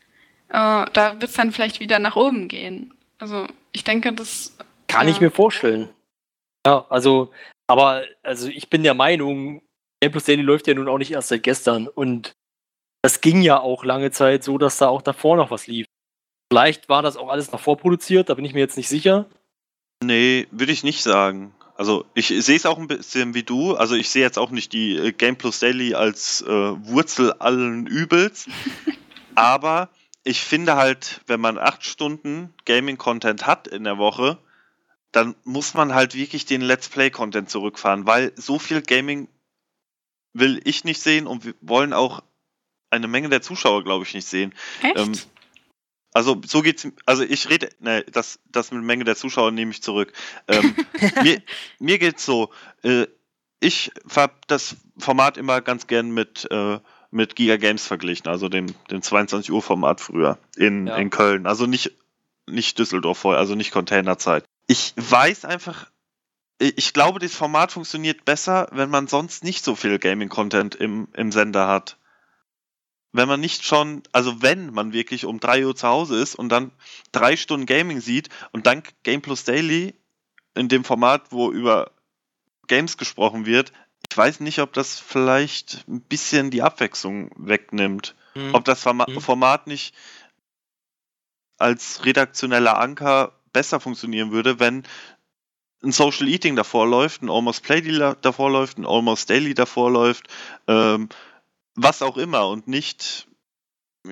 Äh, 0.49 0.87
da 0.93 1.13
wird 1.15 1.25
es 1.25 1.33
dann 1.35 1.53
vielleicht 1.53 1.81
wieder 1.81 1.99
nach 1.99 2.17
oben 2.17 2.49
gehen. 2.49 2.95
Also 3.19 3.47
ich 3.73 3.85
denke, 3.85 4.13
das 4.13 4.57
Kann 4.89 5.09
Ja. 5.09 5.13
ich 5.15 5.21
mir 5.21 5.31
vorstellen. 5.31 5.89
Ja, 6.67 6.87
also, 6.89 7.33
aber 7.67 8.05
also 8.23 8.49
ich 8.49 8.71
bin 8.71 8.83
der 8.83 8.95
Meinung, 8.95 9.63
Game 10.01 10.13
Plus 10.13 10.25
Daily 10.25 10.43
läuft 10.43 10.67
ja 10.69 10.75
nun 10.75 10.89
auch 10.89 10.99
nicht 10.99 11.11
erst 11.13 11.29
seit 11.29 11.43
gestern. 11.43 11.89
Und 11.89 12.35
das 13.03 13.21
ging 13.21 13.43
ja 13.43 13.59
auch 13.61 13.85
lange 13.85 14.11
Zeit 14.13 14.45
so, 14.45 14.59
dass 14.59 14.79
da 14.79 14.89
auch 14.89 15.03
davor 15.03 15.37
noch 15.37 15.51
was 15.51 15.67
lief. 15.67 15.87
Vielleicht 16.53 16.89
war 16.89 17.03
das 17.03 17.17
auch 17.17 17.29
alles 17.29 17.51
noch 17.51 17.61
vorproduziert, 17.61 18.29
da 18.29 18.35
bin 18.35 18.45
ich 18.45 18.55
mir 18.55 18.61
jetzt 18.61 18.77
nicht 18.77 18.89
sicher. 18.89 19.27
Nee, 20.05 20.47
würde 20.53 20.71
ich 20.73 20.85
nicht 20.85 21.03
sagen. 21.03 21.53
Also 21.77 22.07
ich 22.15 22.29
sehe 22.29 22.57
es 22.57 22.67
auch 22.67 22.79
ein 22.79 22.89
bisschen 22.89 23.35
wie 23.35 23.43
du. 23.43 23.77
Also 23.77 23.95
ich 23.95 24.09
sehe 24.09 24.23
jetzt 24.23 24.39
auch 24.39 24.51
nicht 24.51 24.73
die 24.73 24.97
äh, 24.97 25.13
Game 25.13 25.37
Plus 25.37 25.59
Daily 25.59 25.95
als 25.95 26.43
äh, 26.43 26.49
Wurzel 26.49 27.33
allen 27.35 27.87
Übels. 27.87 28.47
aber 29.35 29.91
ich 30.25 30.41
finde 30.41 30.77
halt, 30.77 31.21
wenn 31.27 31.41
man 31.41 31.59
acht 31.59 31.85
Stunden 31.85 32.53
Gaming-Content 32.65 33.47
hat 33.47 33.69
in 33.69 33.85
der 33.85 33.99
Woche, 33.99 34.39
dann 35.13 35.35
muss 35.45 35.75
man 35.75 35.95
halt 35.95 36.15
wirklich 36.15 36.47
den 36.47 36.61
Let's 36.61 36.89
Play-Content 36.89 37.49
zurückfahren, 37.49 38.07
weil 38.07 38.33
so 38.37 38.59
viel 38.59 38.83
Gaming 38.83 39.29
will 40.33 40.61
ich 40.65 40.85
nicht 40.85 41.01
sehen 41.01 41.27
und 41.27 41.45
wir 41.45 41.55
wollen 41.61 41.93
auch 41.93 42.23
eine 42.91 43.09
Menge 43.09 43.29
der 43.29 43.43
Zuschauer, 43.43 43.85
glaube 43.85 44.05
ich, 44.05 44.15
nicht 44.15 44.27
sehen. 44.27 44.53
echt. 44.83 44.99
Ähm, 44.99 45.13
Also 46.17 46.41
so 46.47 46.63
geht's. 46.63 46.89
Also 47.05 47.25
ich 47.25 47.51
rede, 47.51 47.69
ne, 47.79 48.03
das, 48.11 48.39
das 48.47 48.71
mit 48.73 48.83
Menge 48.83 49.05
der 49.05 49.17
Zuschauer 49.17 49.51
nehme 49.51 49.71
ich 49.71 49.83
zurück. 49.83 50.15
Ähm, 50.49 50.75
mir, 51.23 51.43
mir 51.79 51.99
geht's 51.99 52.25
so. 52.25 52.49
Äh, 52.83 53.07
ich 53.61 53.91
habe 54.15 54.33
das 54.47 54.77
Format 54.97 55.37
immer 55.37 55.61
ganz 55.61 55.87
gern 55.87 56.11
mit 56.11 56.49
äh, 56.51 56.79
mit 57.11 57.37
Giga 57.37 57.57
Games 57.59 57.87
verglichen, 57.87 58.29
also 58.29 58.49
dem, 58.49 58.67
dem 58.91 59.03
22 59.03 59.53
Uhr 59.53 59.61
Format 59.61 60.01
früher 60.01 60.39
in, 60.57 60.87
Ja. 60.87 60.97
in 60.97 61.11
Köln. 61.11 61.47
Also 61.47 61.67
nicht 61.67 61.93
nicht 62.49 62.79
Düsseldorf 62.79 63.19
vorher, 63.19 63.39
also 63.39 63.55
nicht 63.55 63.71
Containerzeit. 63.71 64.45
Ich 64.69 64.95
weiß 64.97 65.45
einfach. 65.45 65.91
Ich 66.59 66.95
glaube, 66.95 67.19
das 67.19 67.35
Format 67.35 67.73
funktioniert 67.73 68.25
besser, 68.25 68.69
wenn 68.73 68.89
man 68.89 69.07
sonst 69.07 69.45
nicht 69.45 69.63
so 69.63 69.77
viel 69.77 69.99
Gaming-Content 69.99 70.75
im, 70.77 71.09
im 71.13 71.31
Sender 71.31 71.69
hat 71.69 71.99
wenn 73.17 73.29
man 73.29 73.41
nicht 73.41 73.65
schon, 73.65 74.03
also 74.13 74.43
wenn 74.43 74.73
man 74.73 74.93
wirklich 74.93 75.25
um 75.25 75.41
3 75.41 75.67
Uhr 75.67 75.77
zu 75.77 75.89
Hause 75.89 76.21
ist 76.21 76.35
und 76.35 76.49
dann 76.49 76.73
drei 77.13 77.37
Stunden 77.37 77.67
Gaming 77.67 78.01
sieht 78.01 78.29
und 78.53 78.67
dann 78.67 78.83
Game 79.03 79.23
Plus 79.23 79.45
Daily 79.45 79.95
in 80.55 80.69
dem 80.69 80.85
Format, 80.85 81.31
wo 81.31 81.51
über 81.51 81.91
Games 82.67 82.97
gesprochen 82.97 83.47
wird, 83.47 83.73
ich 84.11 84.17
weiß 84.17 84.41
nicht, 84.41 84.61
ob 84.61 84.73
das 84.73 84.99
vielleicht 84.99 85.85
ein 85.89 86.01
bisschen 86.01 86.51
die 86.51 86.63
Abwechslung 86.63 87.31
wegnimmt. 87.37 88.15
Ob 88.53 88.65
das 88.65 88.83
Forma 88.83 89.07
Mhm. 89.09 89.21
Format 89.21 89.67
nicht 89.67 89.95
als 91.59 92.05
redaktioneller 92.05 92.79
Anker 92.79 93.33
besser 93.53 93.81
funktionieren 93.81 94.31
würde, 94.31 94.61
wenn 94.61 94.83
ein 95.83 95.93
Social 95.93 96.29
Eating 96.29 96.57
davor 96.57 96.87
läuft, 96.87 97.23
ein 97.23 97.31
Almost 97.31 97.63
Play 97.63 97.81
davor 98.21 98.51
läuft, 98.51 98.79
ein 98.79 98.87
Almost 98.87 99.31
Daily 99.31 99.55
davor 99.55 99.91
läuft, 99.91 100.29
ähm, 100.67 101.09
was 101.77 102.03
auch 102.03 102.17
immer 102.17 102.49
und 102.49 102.67
nicht, 102.67 103.29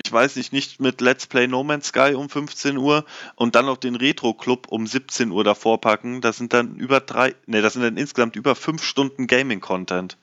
ich 0.05 0.13
weiß 0.13 0.37
nicht, 0.37 0.53
nicht 0.53 0.81
mit 0.81 1.01
Let's 1.01 1.27
Play 1.27 1.47
No 1.47 1.65
Man's 1.65 1.89
Sky 1.89 2.15
um 2.15 2.29
15 2.29 2.77
Uhr 2.77 3.05
und 3.37 3.55
dann 3.55 3.67
noch 3.67 3.79
den 3.79 3.97
Retro 3.97 4.35
Club 4.35 4.69
um 4.69 4.87
17 4.87 5.31
Uhr 5.31 5.45
davor 5.45 5.81
packen. 5.81 6.21
Das 6.21 6.37
sind 6.37 6.53
dann 6.53 6.77
über 6.77 7.01
drei, 7.01 7.35
ne, 7.47 7.63
das 7.63 7.73
sind 7.73 7.83
dann 7.83 7.97
insgesamt 7.97 8.37
über 8.37 8.55
fünf 8.55 8.83
Stunden 8.83 9.27
Gaming 9.27 9.61
Content. 9.61 10.19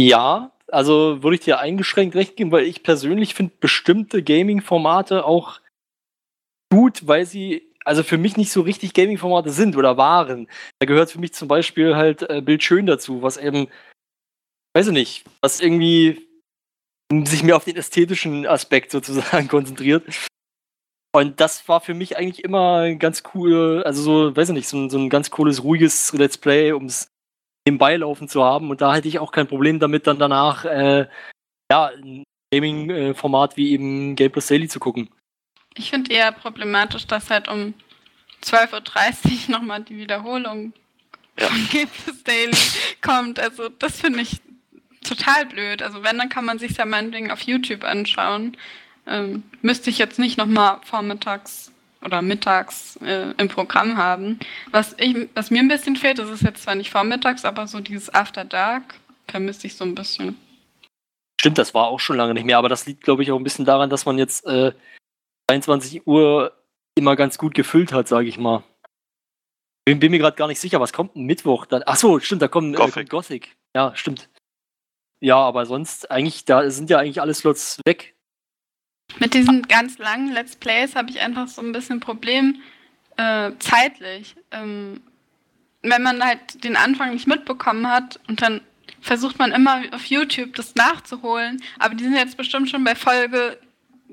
Ja, 0.00 0.52
also 0.68 1.22
würde 1.22 1.36
ich 1.36 1.42
dir 1.42 1.58
eingeschränkt 1.58 2.16
recht 2.16 2.36
geben, 2.36 2.50
weil 2.52 2.64
ich 2.64 2.82
persönlich 2.82 3.34
finde 3.34 3.54
bestimmte 3.60 4.22
Gaming-Formate 4.22 5.24
auch 5.24 5.60
gut, 6.70 7.06
weil 7.06 7.24
sie 7.24 7.72
also 7.84 8.02
für 8.02 8.18
mich 8.18 8.36
nicht 8.36 8.50
so 8.50 8.62
richtig 8.62 8.94
Gaming-Formate 8.94 9.50
sind 9.50 9.76
oder 9.76 9.96
waren. 9.96 10.48
Da 10.80 10.86
gehört 10.86 11.12
für 11.12 11.20
mich 11.20 11.32
zum 11.32 11.46
Beispiel 11.46 11.94
halt 11.94 12.28
äh, 12.28 12.40
Bild 12.40 12.68
dazu, 12.88 13.22
was 13.22 13.36
eben, 13.36 13.68
weiß 14.74 14.88
ich 14.88 14.92
nicht, 14.92 15.24
was 15.40 15.60
irgendwie 15.60 16.25
sich 17.12 17.42
mehr 17.42 17.56
auf 17.56 17.64
den 17.64 17.76
ästhetischen 17.76 18.46
Aspekt 18.46 18.90
sozusagen 18.90 19.48
konzentriert. 19.48 20.04
Und 21.14 21.40
das 21.40 21.66
war 21.68 21.80
für 21.80 21.94
mich 21.94 22.18
eigentlich 22.18 22.44
immer 22.44 22.94
ganz 22.94 23.22
cool, 23.34 23.82
also 23.84 24.02
so, 24.02 24.36
weiß 24.36 24.50
ich 24.50 24.54
nicht, 24.54 24.68
so, 24.68 24.88
so 24.88 24.98
ein 24.98 25.08
ganz 25.08 25.30
cooles, 25.30 25.62
ruhiges 25.62 26.12
Let's 26.12 26.36
Play, 26.36 26.72
um 26.72 26.86
es 26.86 27.08
nebenbei 27.66 27.96
laufen 27.96 28.28
zu 28.28 28.44
haben. 28.44 28.70
Und 28.70 28.80
da 28.80 28.94
hätte 28.94 29.08
ich 29.08 29.18
auch 29.18 29.32
kein 29.32 29.46
Problem 29.46 29.78
damit, 29.78 30.06
dann 30.06 30.18
danach 30.18 30.64
äh, 30.66 31.06
ja, 31.70 31.86
ein 31.86 32.24
Gaming-Format 32.52 33.56
wie 33.56 33.72
eben 33.72 34.14
Game 34.14 34.30
Plus 34.30 34.46
Daily 34.46 34.68
zu 34.68 34.78
gucken. 34.78 35.08
Ich 35.74 35.90
finde 35.90 36.12
eher 36.12 36.32
problematisch, 36.32 37.06
dass 37.06 37.30
halt 37.30 37.48
um 37.48 37.74
12.30 38.42 39.48
Uhr 39.48 39.50
nochmal 39.58 39.82
die 39.82 39.96
Wiederholung 39.96 40.72
ja. 41.38 41.48
von 41.48 41.68
Game 41.70 41.88
Plus 41.88 42.22
Daily 42.24 42.56
kommt. 43.02 43.40
Also 43.40 43.68
das 43.68 44.00
finde 44.00 44.20
ich 44.20 44.40
total 45.02 45.46
blöd. 45.46 45.82
Also 45.82 46.02
wenn, 46.02 46.18
dann 46.18 46.28
kann 46.28 46.44
man 46.44 46.58
sich 46.58 46.76
ja 46.76 46.84
meinetwegen 46.84 47.30
auf 47.30 47.40
YouTube 47.42 47.84
anschauen. 47.84 48.56
Ähm, 49.06 49.44
müsste 49.62 49.90
ich 49.90 49.98
jetzt 49.98 50.18
nicht 50.18 50.36
nochmal 50.36 50.80
vormittags 50.84 51.72
oder 52.04 52.22
mittags 52.22 52.96
äh, 52.96 53.32
im 53.38 53.48
Programm 53.48 53.96
haben. 53.96 54.38
Was, 54.70 54.94
ich, 54.98 55.28
was 55.34 55.50
mir 55.50 55.60
ein 55.60 55.68
bisschen 55.68 55.96
fehlt, 55.96 56.18
das 56.18 56.30
ist 56.30 56.42
jetzt 56.42 56.62
zwar 56.62 56.74
nicht 56.74 56.90
vormittags, 56.90 57.44
aber 57.44 57.66
so 57.66 57.80
dieses 57.80 58.12
After 58.14 58.44
Dark 58.44 58.94
vermisse 59.28 59.66
ich 59.66 59.76
so 59.76 59.84
ein 59.84 59.94
bisschen. 59.94 60.36
Stimmt, 61.40 61.58
das 61.58 61.74
war 61.74 61.88
auch 61.88 62.00
schon 62.00 62.16
lange 62.16 62.34
nicht 62.34 62.44
mehr, 62.44 62.58
aber 62.58 62.68
das 62.68 62.86
liegt, 62.86 63.04
glaube 63.04 63.22
ich, 63.22 63.30
auch 63.30 63.36
ein 63.36 63.44
bisschen 63.44 63.64
daran, 63.64 63.90
dass 63.90 64.06
man 64.06 64.18
jetzt 64.18 64.46
äh, 64.46 64.72
23 65.48 66.06
Uhr 66.06 66.52
immer 66.96 67.14
ganz 67.16 67.38
gut 67.38 67.54
gefüllt 67.54 67.92
hat, 67.92 68.08
sage 68.08 68.28
ich 68.28 68.38
mal. 68.38 68.64
Bin, 69.84 70.00
bin 70.00 70.10
mir 70.10 70.18
gerade 70.18 70.36
gar 70.36 70.48
nicht 70.48 70.60
sicher, 70.60 70.80
was 70.80 70.92
kommt 70.92 71.14
Mittwoch 71.14 71.66
dann? 71.66 71.82
Achso, 71.84 72.18
stimmt, 72.18 72.42
da 72.42 72.48
kommt 72.48 72.74
Gothic. 72.74 72.96
Äh, 72.96 73.04
Gothic. 73.04 73.56
Ja, 73.74 73.94
stimmt. 73.94 74.28
Ja, 75.20 75.36
aber 75.36 75.66
sonst 75.66 76.10
eigentlich, 76.10 76.44
da 76.44 76.68
sind 76.70 76.90
ja 76.90 76.98
eigentlich 76.98 77.20
alle 77.20 77.34
Slots 77.34 77.80
weg. 77.86 78.14
Mit 79.18 79.34
diesen 79.34 79.62
ganz 79.62 79.98
langen 79.98 80.32
Let's 80.32 80.56
Plays 80.56 80.94
habe 80.94 81.10
ich 81.10 81.20
einfach 81.20 81.48
so 81.48 81.62
ein 81.62 81.72
bisschen 81.72 82.00
Problem 82.00 82.60
äh, 83.16 83.52
zeitlich. 83.58 84.36
Ähm, 84.50 85.00
wenn 85.82 86.02
man 86.02 86.22
halt 86.22 86.64
den 86.64 86.76
Anfang 86.76 87.12
nicht 87.12 87.26
mitbekommen 87.26 87.88
hat 87.88 88.20
und 88.28 88.42
dann 88.42 88.60
versucht 89.00 89.38
man 89.38 89.52
immer 89.52 89.82
auf 89.92 90.04
YouTube 90.06 90.54
das 90.54 90.74
nachzuholen, 90.74 91.62
aber 91.78 91.94
die 91.94 92.04
sind 92.04 92.14
jetzt 92.14 92.36
bestimmt 92.36 92.68
schon 92.68 92.84
bei 92.84 92.94
Folge, 92.94 93.58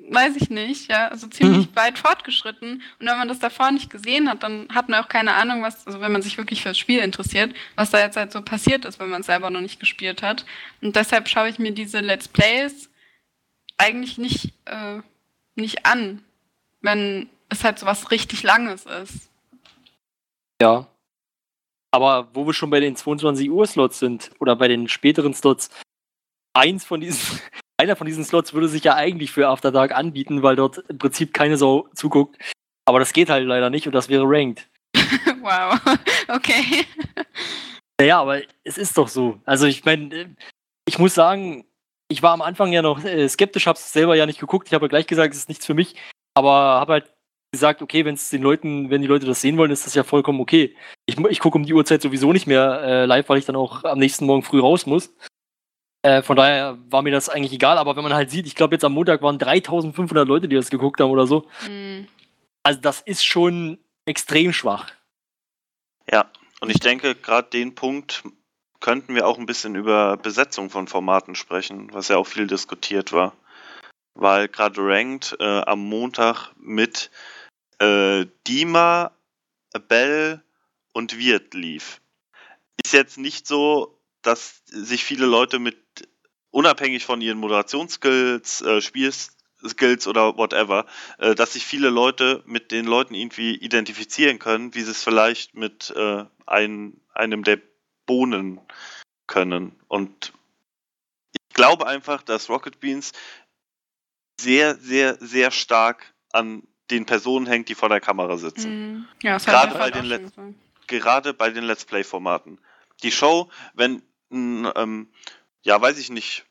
weiß 0.09 0.35
ich 0.37 0.49
nicht, 0.49 0.89
ja, 0.89 1.07
also 1.07 1.27
ziemlich 1.27 1.69
mhm. 1.69 1.75
weit 1.75 1.97
fortgeschritten. 1.97 2.81
Und 2.99 3.07
wenn 3.07 3.17
man 3.17 3.27
das 3.27 3.39
davor 3.39 3.71
nicht 3.71 3.89
gesehen 3.89 4.29
hat, 4.29 4.43
dann 4.43 4.67
hat 4.73 4.89
man 4.89 5.03
auch 5.03 5.07
keine 5.07 5.33
Ahnung, 5.33 5.61
was, 5.61 5.85
also 5.87 6.01
wenn 6.01 6.11
man 6.11 6.21
sich 6.21 6.37
wirklich 6.37 6.61
fürs 6.61 6.77
Spiel 6.77 6.99
interessiert, 6.99 7.53
was 7.75 7.91
da 7.91 7.99
jetzt 7.99 8.17
halt 8.17 8.31
so 8.31 8.41
passiert 8.41 8.85
ist, 8.85 8.99
wenn 8.99 9.09
man 9.09 9.21
es 9.21 9.27
selber 9.27 9.49
noch 9.49 9.61
nicht 9.61 9.79
gespielt 9.79 10.21
hat. 10.21 10.45
Und 10.81 10.95
deshalb 10.95 11.29
schaue 11.29 11.49
ich 11.49 11.59
mir 11.59 11.71
diese 11.71 11.99
Let's 11.99 12.27
Plays 12.27 12.89
eigentlich 13.77 14.17
nicht, 14.17 14.53
äh, 14.65 14.99
nicht 15.55 15.85
an, 15.85 16.23
wenn 16.81 17.29
es 17.49 17.63
halt 17.63 17.79
so 17.79 17.85
was 17.85 18.11
richtig 18.11 18.43
Langes 18.43 18.85
ist. 18.85 19.29
Ja. 20.61 20.87
Aber 21.91 22.29
wo 22.33 22.45
wir 22.47 22.53
schon 22.53 22.71
bei 22.71 22.79
den 22.79 22.95
22 22.95 23.51
Uhr 23.51 23.67
Slots 23.67 23.99
sind 23.99 24.31
oder 24.39 24.55
bei 24.55 24.67
den 24.67 24.87
späteren 24.87 25.33
Slots, 25.33 25.69
eins 26.53 26.83
von 26.83 27.01
diesen, 27.01 27.39
einer 27.77 27.95
von 27.95 28.07
diesen 28.07 28.23
Slots 28.23 28.53
würde 28.53 28.67
sich 28.67 28.83
ja 28.83 28.95
eigentlich 28.95 29.31
für 29.31 29.47
After 29.47 29.71
Dark 29.71 29.93
anbieten, 29.93 30.43
weil 30.43 30.55
dort 30.55 30.79
im 30.89 30.97
Prinzip 30.97 31.33
keine 31.33 31.57
Sau 31.57 31.87
zuguckt. 31.93 32.37
Aber 32.85 32.99
das 32.99 33.13
geht 33.13 33.29
halt 33.29 33.45
leider 33.47 33.69
nicht 33.69 33.87
und 33.87 33.93
das 33.93 34.09
wäre 34.09 34.23
Ranked. 34.25 34.69
wow, 35.41 35.79
okay. 36.27 36.85
Naja, 37.99 38.21
aber 38.21 38.41
es 38.63 38.77
ist 38.77 38.97
doch 38.97 39.07
so. 39.07 39.39
Also 39.45 39.65
ich 39.65 39.85
meine, 39.85 40.35
ich 40.85 40.99
muss 40.99 41.13
sagen, 41.13 41.65
ich 42.09 42.21
war 42.21 42.31
am 42.31 42.41
Anfang 42.41 42.71
ja 42.71 42.81
noch 42.81 43.03
äh, 43.03 43.27
skeptisch, 43.27 43.67
habe 43.67 43.77
es 43.77 43.91
selber 43.93 44.15
ja 44.15 44.25
nicht 44.25 44.39
geguckt. 44.39 44.67
Ich 44.67 44.73
habe 44.73 44.85
ja 44.85 44.89
gleich 44.89 45.07
gesagt, 45.07 45.33
es 45.33 45.41
ist 45.41 45.49
nichts 45.49 45.65
für 45.65 45.73
mich. 45.73 45.95
Aber 46.35 46.51
habe 46.51 46.93
halt 46.93 47.13
gesagt, 47.51 47.81
okay, 47.81 48.03
wenn 48.05 48.15
es 48.15 48.29
den 48.29 48.41
Leuten, 48.41 48.89
wenn 48.89 49.01
die 49.01 49.07
Leute 49.07 49.25
das 49.25 49.41
sehen 49.41 49.57
wollen, 49.57 49.71
ist 49.71 49.85
das 49.85 49.93
ja 49.93 50.03
vollkommen 50.03 50.41
okay. 50.41 50.75
Ich, 51.05 51.17
ich 51.17 51.39
gucke 51.39 51.57
um 51.57 51.65
die 51.65 51.73
Uhrzeit 51.73 52.01
sowieso 52.01 52.33
nicht 52.33 52.47
mehr 52.47 52.81
äh, 52.81 53.05
live, 53.05 53.29
weil 53.29 53.37
ich 53.37 53.45
dann 53.45 53.55
auch 53.55 53.83
am 53.83 53.99
nächsten 53.99 54.25
Morgen 54.25 54.43
früh 54.43 54.59
raus 54.59 54.85
muss. 54.85 55.13
Äh, 56.03 56.21
von 56.21 56.35
daher 56.35 56.77
war 56.89 57.01
mir 57.01 57.11
das 57.11 57.29
eigentlich 57.29 57.53
egal. 57.53 57.77
Aber 57.77 57.95
wenn 57.95 58.03
man 58.03 58.13
halt 58.13 58.29
sieht, 58.29 58.45
ich 58.45 58.55
glaube 58.55 58.75
jetzt 58.75 58.83
am 58.83 58.93
Montag 58.93 59.21
waren 59.21 59.39
3500 59.39 60.27
Leute, 60.27 60.47
die 60.47 60.55
das 60.55 60.69
geguckt 60.69 60.99
haben 60.99 61.09
oder 61.09 61.25
so. 61.25 61.47
Mhm. 61.67 62.07
Also 62.61 62.79
das 62.79 63.01
ist 63.01 63.25
schon 63.25 63.79
extrem 64.05 64.53
schwach. 64.53 64.91
Ja, 66.11 66.29
und 66.59 66.69
ich 66.69 66.79
denke, 66.79 67.15
gerade 67.15 67.49
den 67.49 67.75
Punkt 67.75 68.23
könnten 68.81 69.15
wir 69.15 69.25
auch 69.25 69.37
ein 69.37 69.45
bisschen 69.45 69.75
über 69.75 70.17
Besetzung 70.17 70.69
von 70.69 70.87
Formaten 70.87 71.35
sprechen, 71.35 71.93
was 71.93 72.09
ja 72.09 72.17
auch 72.17 72.27
viel 72.27 72.47
diskutiert 72.47 73.13
war. 73.13 73.33
Weil 74.13 74.49
gerade 74.49 74.81
Ranked 74.81 75.37
äh, 75.39 75.61
am 75.61 75.79
Montag 75.79 76.51
mit 76.57 77.09
äh, 77.79 78.25
Dima, 78.45 79.11
Bell 79.87 80.43
und 80.91 81.17
Wirt 81.17 81.53
lief. 81.53 82.01
Ist 82.83 82.93
jetzt 82.93 83.17
nicht 83.17 83.47
so, 83.47 83.97
dass 84.23 84.63
sich 84.65 85.03
viele 85.03 85.25
Leute 85.25 85.59
mit, 85.59 85.77
unabhängig 86.49 87.05
von 87.05 87.21
ihren 87.21 87.37
Moderationsskills, 87.37 88.61
äh, 88.61 88.81
Spielskills 88.81 90.07
oder 90.07 90.37
whatever, 90.37 90.85
äh, 91.19 91.35
dass 91.35 91.53
sich 91.53 91.65
viele 91.65 91.89
Leute 91.89 92.43
mit 92.45 92.71
den 92.71 92.85
Leuten 92.85 93.13
irgendwie 93.13 93.55
identifizieren 93.55 94.39
können, 94.39 94.73
wie 94.73 94.81
sie 94.81 94.91
es 94.91 95.03
vielleicht 95.03 95.55
mit 95.55 95.93
äh, 95.95 96.25
ein, 96.45 96.99
einem 97.13 97.43
der 97.43 97.59
Bohnen 98.05 98.59
können. 99.27 99.79
Und 99.87 100.33
ich 101.31 101.53
glaube 101.53 101.87
einfach, 101.87 102.23
dass 102.23 102.49
Rocket 102.49 102.79
Beans 102.79 103.11
sehr, 104.39 104.75
sehr, 104.75 105.17
sehr 105.19 105.51
stark 105.51 106.13
an 106.31 106.63
den 106.91 107.05
Personen 107.05 107.45
hängt, 107.45 107.69
die 107.69 107.75
vor 107.75 107.89
der 107.89 108.01
Kamera 108.01 108.37
sitzen. 108.37 108.71
Mhm. 108.71 109.07
Ja, 109.21 109.37
gerade, 109.37 109.77
bei 109.77 109.91
den 109.91 110.05
Let 110.05 110.33
gerade 110.87 111.33
bei 111.33 111.49
den 111.49 111.63
Let's 111.63 111.85
Play-Formaten. 111.85 112.59
Die 113.03 113.11
Show, 113.11 113.49
wenn, 113.73 114.03
ähm, 114.33 115.07
ja, 115.63 115.81
weiß 115.81 115.97
ich 115.97 116.09
nicht, 116.09 116.45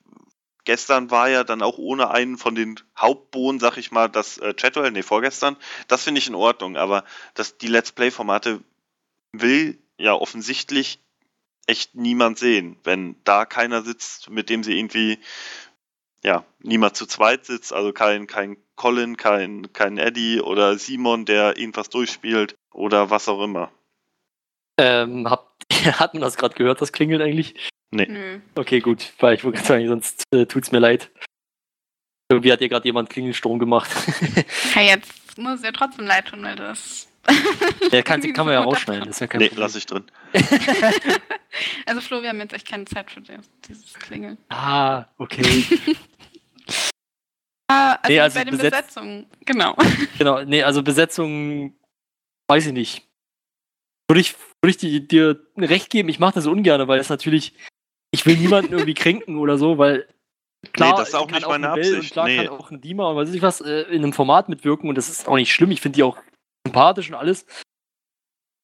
gestern 0.65 1.11
war 1.11 1.29
ja 1.29 1.45
dann 1.45 1.63
auch 1.63 1.79
ohne 1.79 2.11
einen 2.11 2.39
von 2.39 2.55
den 2.55 2.79
Hauptbohnen, 2.97 3.61
sag 3.61 3.77
ich 3.77 3.91
mal, 3.91 4.09
das 4.09 4.39
äh, 4.39 4.55
Chatwell, 4.55 4.91
nee, 4.91 5.03
vorgestern, 5.03 5.57
das 5.89 6.05
finde 6.05 6.19
ich 6.19 6.29
in 6.29 6.35
Ordnung, 6.35 6.77
aber 6.77 7.05
das, 7.35 7.59
die 7.59 7.69
Let's 7.69 7.93
Play-Formate 7.93 8.63
will 9.33 9.79
ja 9.99 10.15
offensichtlich 10.15 11.01
echt 11.67 11.95
niemand 11.95 12.39
sehen. 12.39 12.77
Wenn 12.85 13.17
da 13.25 13.45
keiner 13.45 13.83
sitzt, 13.83 14.31
mit 14.31 14.51
dem 14.51 14.63
sie 14.63 14.79
irgendwie, 14.79 15.19
ja, 16.25 16.45
niemand 16.61 16.97
zu 16.97 17.07
zweit 17.07 17.45
sitzt, 17.45 17.73
also 17.73 17.93
kein, 17.93 18.27
kein 18.27 18.57
Colin, 18.77 19.17
kein, 19.17 19.73
kein 19.73 19.99
Eddie 19.99 20.41
oder 20.41 20.79
Simon, 20.79 21.25
der 21.25 21.57
irgendwas 21.57 21.89
durchspielt 21.89 22.57
oder 22.73 23.11
was 23.11 23.29
auch 23.29 23.43
immer. 23.43 23.71
Ähm, 24.79 25.29
hab, 25.31 25.57
hat 25.99 26.15
man 26.15 26.23
das 26.23 26.37
gerade 26.37 26.55
gehört, 26.55 26.81
das 26.81 26.93
klingelt 26.93 27.21
eigentlich? 27.21 27.55
Nee. 27.93 28.07
Nö. 28.07 28.41
Okay, 28.55 28.81
gut, 28.81 29.13
weil 29.19 29.35
ich 29.35 29.45
wollte 29.45 29.63
sagen, 29.63 29.87
sonst 29.87 30.25
äh, 30.33 30.47
tut's 30.47 30.73
mir 30.73 30.79
leid. 30.79 31.11
Irgendwie 32.31 32.51
hat 32.51 32.61
hier 32.61 32.71
gerade 32.71 32.87
jemand 32.87 33.11
Klingelsturm 33.11 33.59
gemacht. 33.59 33.91
ja, 34.75 34.81
jetzt 34.81 35.39
muss 35.39 35.57
es 35.57 35.63
ja 35.63 35.73
trotzdem 35.73 36.07
leid 36.07 36.29
tun, 36.29 36.43
weil 36.43 36.57
das 36.57 37.07
ja, 37.93 38.03
kann, 38.03 38.21
kann 38.33 38.47
man 38.47 38.55
ja 38.55 38.61
rausschneiden, 38.63 39.05
das 39.07 39.17
ist 39.17 39.21
ja 39.21 39.27
kein 39.27 39.41
Nee, 39.41 39.49
Problem. 39.49 39.63
lass 39.63 39.77
ich 39.77 39.87
drin. 39.87 40.05
also 41.87 42.01
Flo, 42.01 42.23
wir 42.23 42.31
haben 42.31 42.41
jetzt 42.41 42.53
echt 42.53 42.67
keine 42.67 42.85
Zeit 42.87 43.11
für 43.11 43.21
dieses 43.21 43.95
Klingeln. 43.95 44.39
Ah, 44.49 45.05
okay. 45.19 45.65
ah, 47.69 47.93
also, 48.03 48.09
nee, 48.09 48.21
also 48.21 48.39
bei 48.39 48.45
den 48.45 48.57
Besetz 48.57 48.71
Besetzungen, 48.71 49.27
genau. 49.45 49.77
Genau, 50.19 50.43
nee, 50.43 50.63
also 50.63 50.83
Besetzung, 50.83 51.77
weiß 52.49 52.67
ich 52.67 52.73
nicht. 52.73 53.09
Würde 54.09 54.21
ich, 54.21 54.35
würde 54.63 54.71
ich 54.71 54.77
dir, 54.79 55.01
dir 55.01 55.41
recht 55.59 55.91
geben, 55.91 56.09
ich 56.09 56.19
mache 56.19 56.35
das 56.35 56.47
ungern, 56.47 56.89
weil 56.89 56.99
es 56.99 57.09
natürlich, 57.09 57.55
ich 58.13 58.25
will 58.27 58.37
niemanden 58.37 58.73
irgendwie 58.73 58.95
kränken 58.95 59.39
oder 59.39 59.59
so, 59.59 59.79
weil 59.79 60.07
Klar, 60.73 60.93
nee, 60.93 60.99
das 60.99 61.09
ist 61.09 61.15
auch 61.17 61.29
nicht 61.29 61.47
meine 61.47 61.71
Absicht. 61.71 61.95
Und 61.95 62.11
klar 62.13 62.27
nee. 62.27 62.37
kann 62.37 62.49
auch 62.49 62.71
ein 62.71 62.81
Dima 62.81 63.11
und 63.11 63.17
weiß 63.17 63.35
ich 63.35 63.43
was 63.43 63.61
äh, 63.61 63.83
in 63.83 64.05
einem 64.05 64.13
Format 64.13 64.49
mitwirken 64.49 64.89
und 64.89 64.95
das 64.95 65.09
ist 65.09 65.27
auch 65.27 65.37
nicht 65.37 65.53
schlimm. 65.53 65.73
Ich 65.73 65.81
finde 65.81 65.97
die 65.97 66.03
auch 66.05 66.17
sympathisch 66.65 67.09
und 67.09 67.17
alles. 67.17 67.47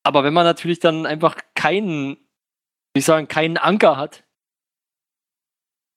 Aber 0.05 0.23
wenn 0.23 0.33
man 0.33 0.45
natürlich 0.45 0.79
dann 0.79 1.07
einfach 1.07 1.37
keinen, 1.55 2.17
wie 2.95 3.01
ich 3.01 3.05
sagen, 3.05 3.27
keinen 3.27 3.57
Anker 3.57 3.97
hat, 3.97 4.23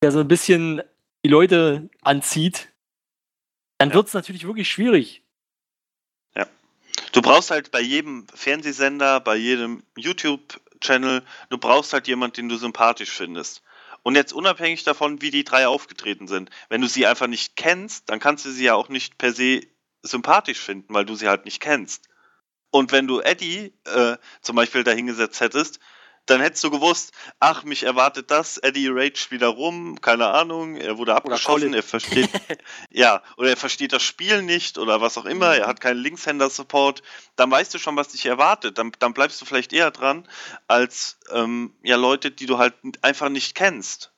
der 0.04 0.12
so 0.12 0.22
ein 0.22 0.28
bisschen 0.28 0.82
die 1.24 1.30
Leute 1.30 1.90
anzieht, 2.02 2.74
dann 3.78 3.90
Ja. 3.90 3.96
wird 3.96 4.08
es 4.08 4.14
natürlich 4.14 4.48
wirklich 4.48 4.70
schwierig. 4.70 5.24
Du 7.12 7.22
brauchst 7.22 7.52
halt 7.52 7.72
bei 7.72 7.82
jedem 7.82 8.26
Fernsehsender, 8.34 9.20
bei 9.20 9.36
jedem 9.36 9.84
YouTube-Channel, 10.82 11.24
du 11.50 11.58
brauchst 11.58 11.94
halt 11.94 12.08
jemanden, 12.08 12.36
den 12.36 12.50
du 12.50 12.58
sympathisch 12.58 13.12
findest. 13.12 13.62
Und 14.04 14.16
jetzt 14.16 14.34
unabhängig 14.34 14.84
davon, 14.84 15.22
wie 15.22 15.30
die 15.30 15.44
drei 15.44 15.68
aufgetreten 15.68 16.28
sind, 16.28 16.50
wenn 16.70 16.82
du 16.82 16.88
sie 16.88 17.06
einfach 17.06 17.28
nicht 17.28 17.56
kennst, 17.56 18.10
dann 18.10 18.20
kannst 18.20 18.46
du 18.46 18.50
sie 18.50 18.66
ja 18.66 18.74
auch 18.74 18.90
nicht 18.90 19.18
per 19.18 19.32
se 19.32 19.62
sympathisch 20.02 20.60
finden, 20.60 20.94
weil 20.94 21.06
du 21.06 21.14
sie 21.16 21.28
halt 21.28 21.46
nicht 21.46 21.62
kennst. 21.62 22.10
Und 22.72 22.92
wenn 22.92 23.06
du 23.06 23.20
Eddie 23.20 23.74
äh, 23.86 24.18
zum 24.42 24.56
Beispiel 24.56 24.84
dahingesetzt 24.84 25.40
hättest, 25.40 25.80
dann 26.26 26.40
hättest 26.42 26.64
du 26.64 26.72
gewusst, 26.72 27.12
ach, 27.40 27.64
mich 27.64 27.84
erwartet 27.84 28.32
das, 28.32 28.58
Eddie 28.58 28.88
rage 28.88 29.28
wieder 29.30 29.48
rum, 29.48 30.00
keine 30.02 30.28
Ahnung, 30.28 30.76
er 30.76 30.98
wurde 30.98 31.16
abgeschossen, 31.16 31.74
er 31.74 31.84
versteht, 31.84 32.30
ja, 32.90 33.24
oder 33.38 33.50
er 33.50 33.58
versteht 33.58 33.92
das 33.94 34.04
Spiel 34.04 34.42
nicht 34.42 34.78
oder 34.78 35.02
was 35.02 35.18
auch 35.18 35.26
immer, 35.26 35.56
er 35.56 35.68
hat 35.68 35.82
keinen 35.82 35.98
Linkshänder-Support, 35.98 37.02
dann 37.36 37.50
weißt 37.52 37.74
du 37.74 37.80
schon, 37.80 37.96
was 37.96 38.10
dich 38.10 38.26
erwartet, 38.26 38.78
dann, 38.78 38.92
dann 39.00 39.14
bleibst 39.14 39.42
du 39.42 39.46
vielleicht 39.46 39.74
eher 39.74 39.92
dran, 39.92 40.28
als 40.68 41.18
ähm, 41.32 41.74
ja 41.84 41.96
Leute, 41.96 42.32
die 42.32 42.46
du 42.46 42.58
halt 42.58 42.76
einfach 43.02 43.30
nicht 43.30 43.56
kennst 43.56 44.12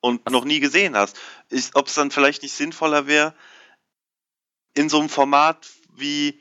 und 0.00 0.30
noch 0.30 0.44
nie 0.44 0.60
gesehen 0.60 0.96
hast. 0.96 1.18
Ob 1.74 1.88
es 1.88 1.94
dann 1.94 2.10
vielleicht 2.10 2.42
nicht 2.42 2.54
sinnvoller 2.54 3.06
wäre, 3.06 3.34
in 4.74 4.88
so 4.88 4.98
einem 4.98 5.08
Format 5.08 5.68
wie 5.94 6.40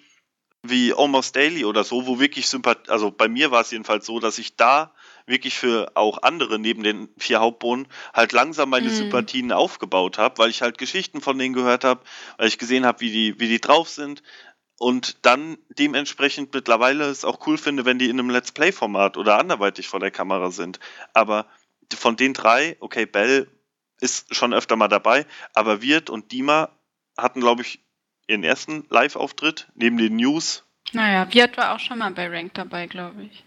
wie 0.70 0.93
Almost 0.93 1.36
Daily 1.36 1.66
oder 1.66 1.84
so, 1.84 2.07
wo 2.07 2.20
wirklich 2.20 2.47
Sympathie, 2.47 2.89
also 2.89 3.11
bei 3.11 3.28
mir 3.28 3.51
war 3.51 3.61
es 3.61 3.72
jedenfalls 3.72 4.05
so, 4.05 4.20
dass 4.20 4.38
ich 4.38 4.55
da 4.55 4.93
wirklich 5.26 5.55
für 5.55 5.91
auch 5.95 6.22
andere 6.22 6.59
neben 6.59 6.84
den 6.84 7.09
vier 7.18 7.39
Hauptbohnen 7.39 7.88
halt 8.13 8.32
langsam 8.32 8.70
meine 8.70 8.89
Mhm. 8.89 8.93
Sympathien 8.93 9.51
aufgebaut 9.51 10.18
habe, 10.18 10.38
weil 10.38 10.49
ich 10.49 10.61
halt 10.61 10.78
Geschichten 10.78 11.22
von 11.22 11.38
denen 11.38 11.53
gehört 11.53 11.84
habe, 11.84 12.01
weil 12.38 12.47
ich 12.47 12.57
gesehen 12.57 12.86
habe, 12.86 13.01
wie 13.01 13.11
die, 13.11 13.39
wie 13.39 13.47
die 13.47 13.61
drauf 13.61 13.89
sind 13.89 14.22
und 14.78 15.26
dann 15.26 15.57
dementsprechend 15.70 16.53
mittlerweile 16.53 17.05
es 17.05 17.26
auch 17.26 17.45
cool 17.47 17.57
finde, 17.57 17.86
wenn 17.86 17.99
die 17.99 18.09
in 18.09 18.20
einem 18.20 18.30
Let's 18.30 18.51
Play-Format 18.51 19.18
oder 19.18 19.38
anderweitig 19.38 19.88
vor 19.88 19.99
der 19.99 20.11
Kamera 20.11 20.51
sind. 20.51 20.80
Aber 21.13 21.47
von 21.93 22.16
den 22.18 22.34
drei, 22.34 22.78
okay, 22.80 23.05
Bell 23.05 23.47
ist 24.01 24.36
schon 24.36 24.53
öfter 24.53 24.76
mal 24.76 24.89
dabei, 24.89 25.26
aber 25.53 25.82
Wirt 25.82 26.09
und 26.09 26.32
Dima 26.32 26.70
hatten, 27.18 27.39
glaube 27.39 27.61
ich, 27.61 27.85
ihren 28.28 28.44
ersten 28.44 28.86
Live-Auftritt 28.90 29.68
neben 29.76 29.98
den 29.98 30.16
News 30.16 30.64
Naja, 30.94 31.32
Wirt 31.34 31.58
war 31.58 31.76
auch 31.76 31.80
schon 31.80 32.00
mal 32.00 32.12
bei 32.12 32.28
Rank 32.28 32.54
dabei, 32.54 32.88
glaube 32.88 33.24
ich. 33.24 33.44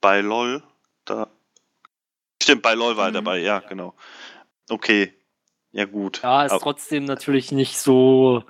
bei 0.00 0.20
LOL. 0.20 0.62
Da. 1.04 1.28
Stimmt, 2.42 2.62
bei 2.62 2.74
LOL 2.74 2.96
war 2.96 3.06
er 3.06 3.10
Mhm. 3.10 3.14
dabei, 3.14 3.38
ja, 3.38 3.58
genau. 3.60 3.94
Okay. 4.70 5.12
Ja, 5.72 5.84
gut. 5.84 6.22
Ja, 6.22 6.44
ist 6.44 6.52
Aber- 6.52 6.60
trotzdem 6.62 7.04
natürlich 7.04 7.50
nicht 7.52 7.78
so. 7.78 8.44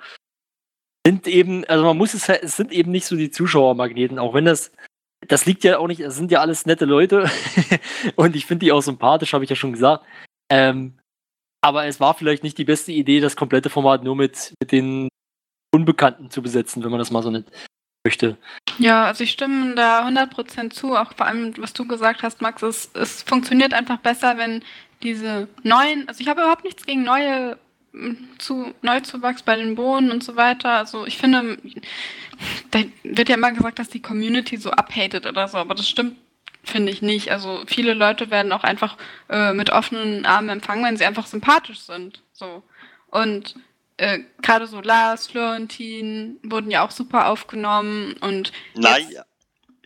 Sind 1.07 1.27
eben, 1.27 1.65
also 1.65 1.85
man 1.85 1.97
muss 1.97 2.13
es 2.15 2.29
halt, 2.29 2.43
es 2.43 2.57
sind 2.57 2.71
eben 2.71 2.91
nicht 2.91 3.07
so 3.07 3.17
die 3.17 3.31
Zuschauermagneten, 3.31 4.19
auch 4.19 4.35
wenn 4.35 4.45
das, 4.45 4.71
das 5.27 5.47
liegt 5.47 5.65
ja 5.65 5.79
auch 5.79 5.87
nicht, 5.87 6.01
es 6.01 6.17
sind 6.17 6.31
ja 6.31 6.41
alles 6.41 6.67
nette 6.67 6.85
Leute 6.85 7.25
und 8.17 8.37
ich 8.37 8.45
finde 8.45 8.67
die 8.67 8.73
auch 8.73 8.83
sympathisch, 8.83 9.33
habe 9.33 9.43
ich 9.45 9.51
ja 9.51 9.57
schon 9.57 9.73
gesagt. 9.73 10.05
Ähm, 10.51 10.98
aber 11.61 11.87
es 11.87 12.01
war 12.01 12.15
vielleicht 12.15 12.43
nicht 12.43 12.59
die 12.59 12.65
beste 12.65 12.93
Idee, 12.93 13.21
das 13.21 13.37
komplette 13.37 13.71
Format 13.71 14.05
nur 14.05 14.17
mit, 14.17 14.55
mit 14.61 14.73
den 14.73 15.09
Unbekannten 15.73 16.31
zu 16.31 16.43
besetzen, 16.43 16.83
wenn 16.83 16.91
man 16.91 16.99
das 16.99 17.11
mal 17.11 17.23
so 17.23 17.31
nicht 17.31 17.51
möchte. 18.05 18.37
Ja, 18.79 19.05
also 19.07 19.25
ich 19.25 19.33
stimme 19.33 19.75
da 19.75 20.07
100% 20.07 20.71
zu, 20.71 20.97
auch 20.97 21.13
vor 21.15 21.27
allem, 21.27 21.53
was 21.59 21.73
du 21.73 21.87
gesagt 21.87 22.23
hast, 22.23 22.41
Max, 22.41 22.63
es, 22.63 22.91
es 22.95 23.23
funktioniert 23.23 23.75
einfach 23.75 23.99
besser, 23.99 24.39
wenn 24.39 24.63
diese 25.03 25.49
neuen, 25.63 26.09
also 26.09 26.21
ich 26.21 26.29
habe 26.29 26.41
überhaupt 26.41 26.65
nichts 26.65 26.87
gegen 26.87 27.03
neue 27.03 27.59
zu 28.39 28.75
Neuzuwachs 28.83 29.43
bei 29.43 29.57
den 29.57 29.75
Bohnen 29.75 30.11
und 30.11 30.23
so 30.23 30.37
weiter. 30.37 30.71
Also 30.71 31.07
ich 31.07 31.19
finde, 31.19 31.59
da 32.71 32.81
wird 33.03 33.29
ja 33.29 33.37
immer 33.37 33.53
gesagt, 33.53 33.79
dass 33.79 33.89
die 33.89 34.03
Community 34.03 34.57
so 34.57 34.71
abhatet 34.71 35.27
oder 35.27 35.49
so, 35.49 35.59
aber 35.59 35.75
das 35.75 35.89
stimmt, 35.89 36.17
finde 36.65 36.93
ich 36.93 37.03
nicht. 37.03 37.31
Also 37.31 37.63
viele 37.67 37.95
Leute 37.95 38.31
werden 38.31 38.53
auch 38.53 38.65
einfach 38.65 38.97
äh, 39.29 39.53
mit 39.53 39.71
offenen 39.71 40.27
Armen 40.27 40.49
empfangen, 40.51 40.85
wenn 40.85 40.97
sie 40.97 41.05
einfach 41.07 41.27
sympathisch 41.27 41.81
sind. 41.81 42.23
So. 42.33 42.63
Und 43.11 43.55
äh, 43.97 44.21
gerade 44.43 44.67
so 44.67 44.81
Lars, 44.81 45.27
Florentin 45.29 46.39
wurden 46.43 46.71
ja 46.71 46.85
auch 46.85 46.91
super 46.91 47.29
aufgenommen 47.29 48.15
und 48.21 48.53
Naja, 48.75 49.25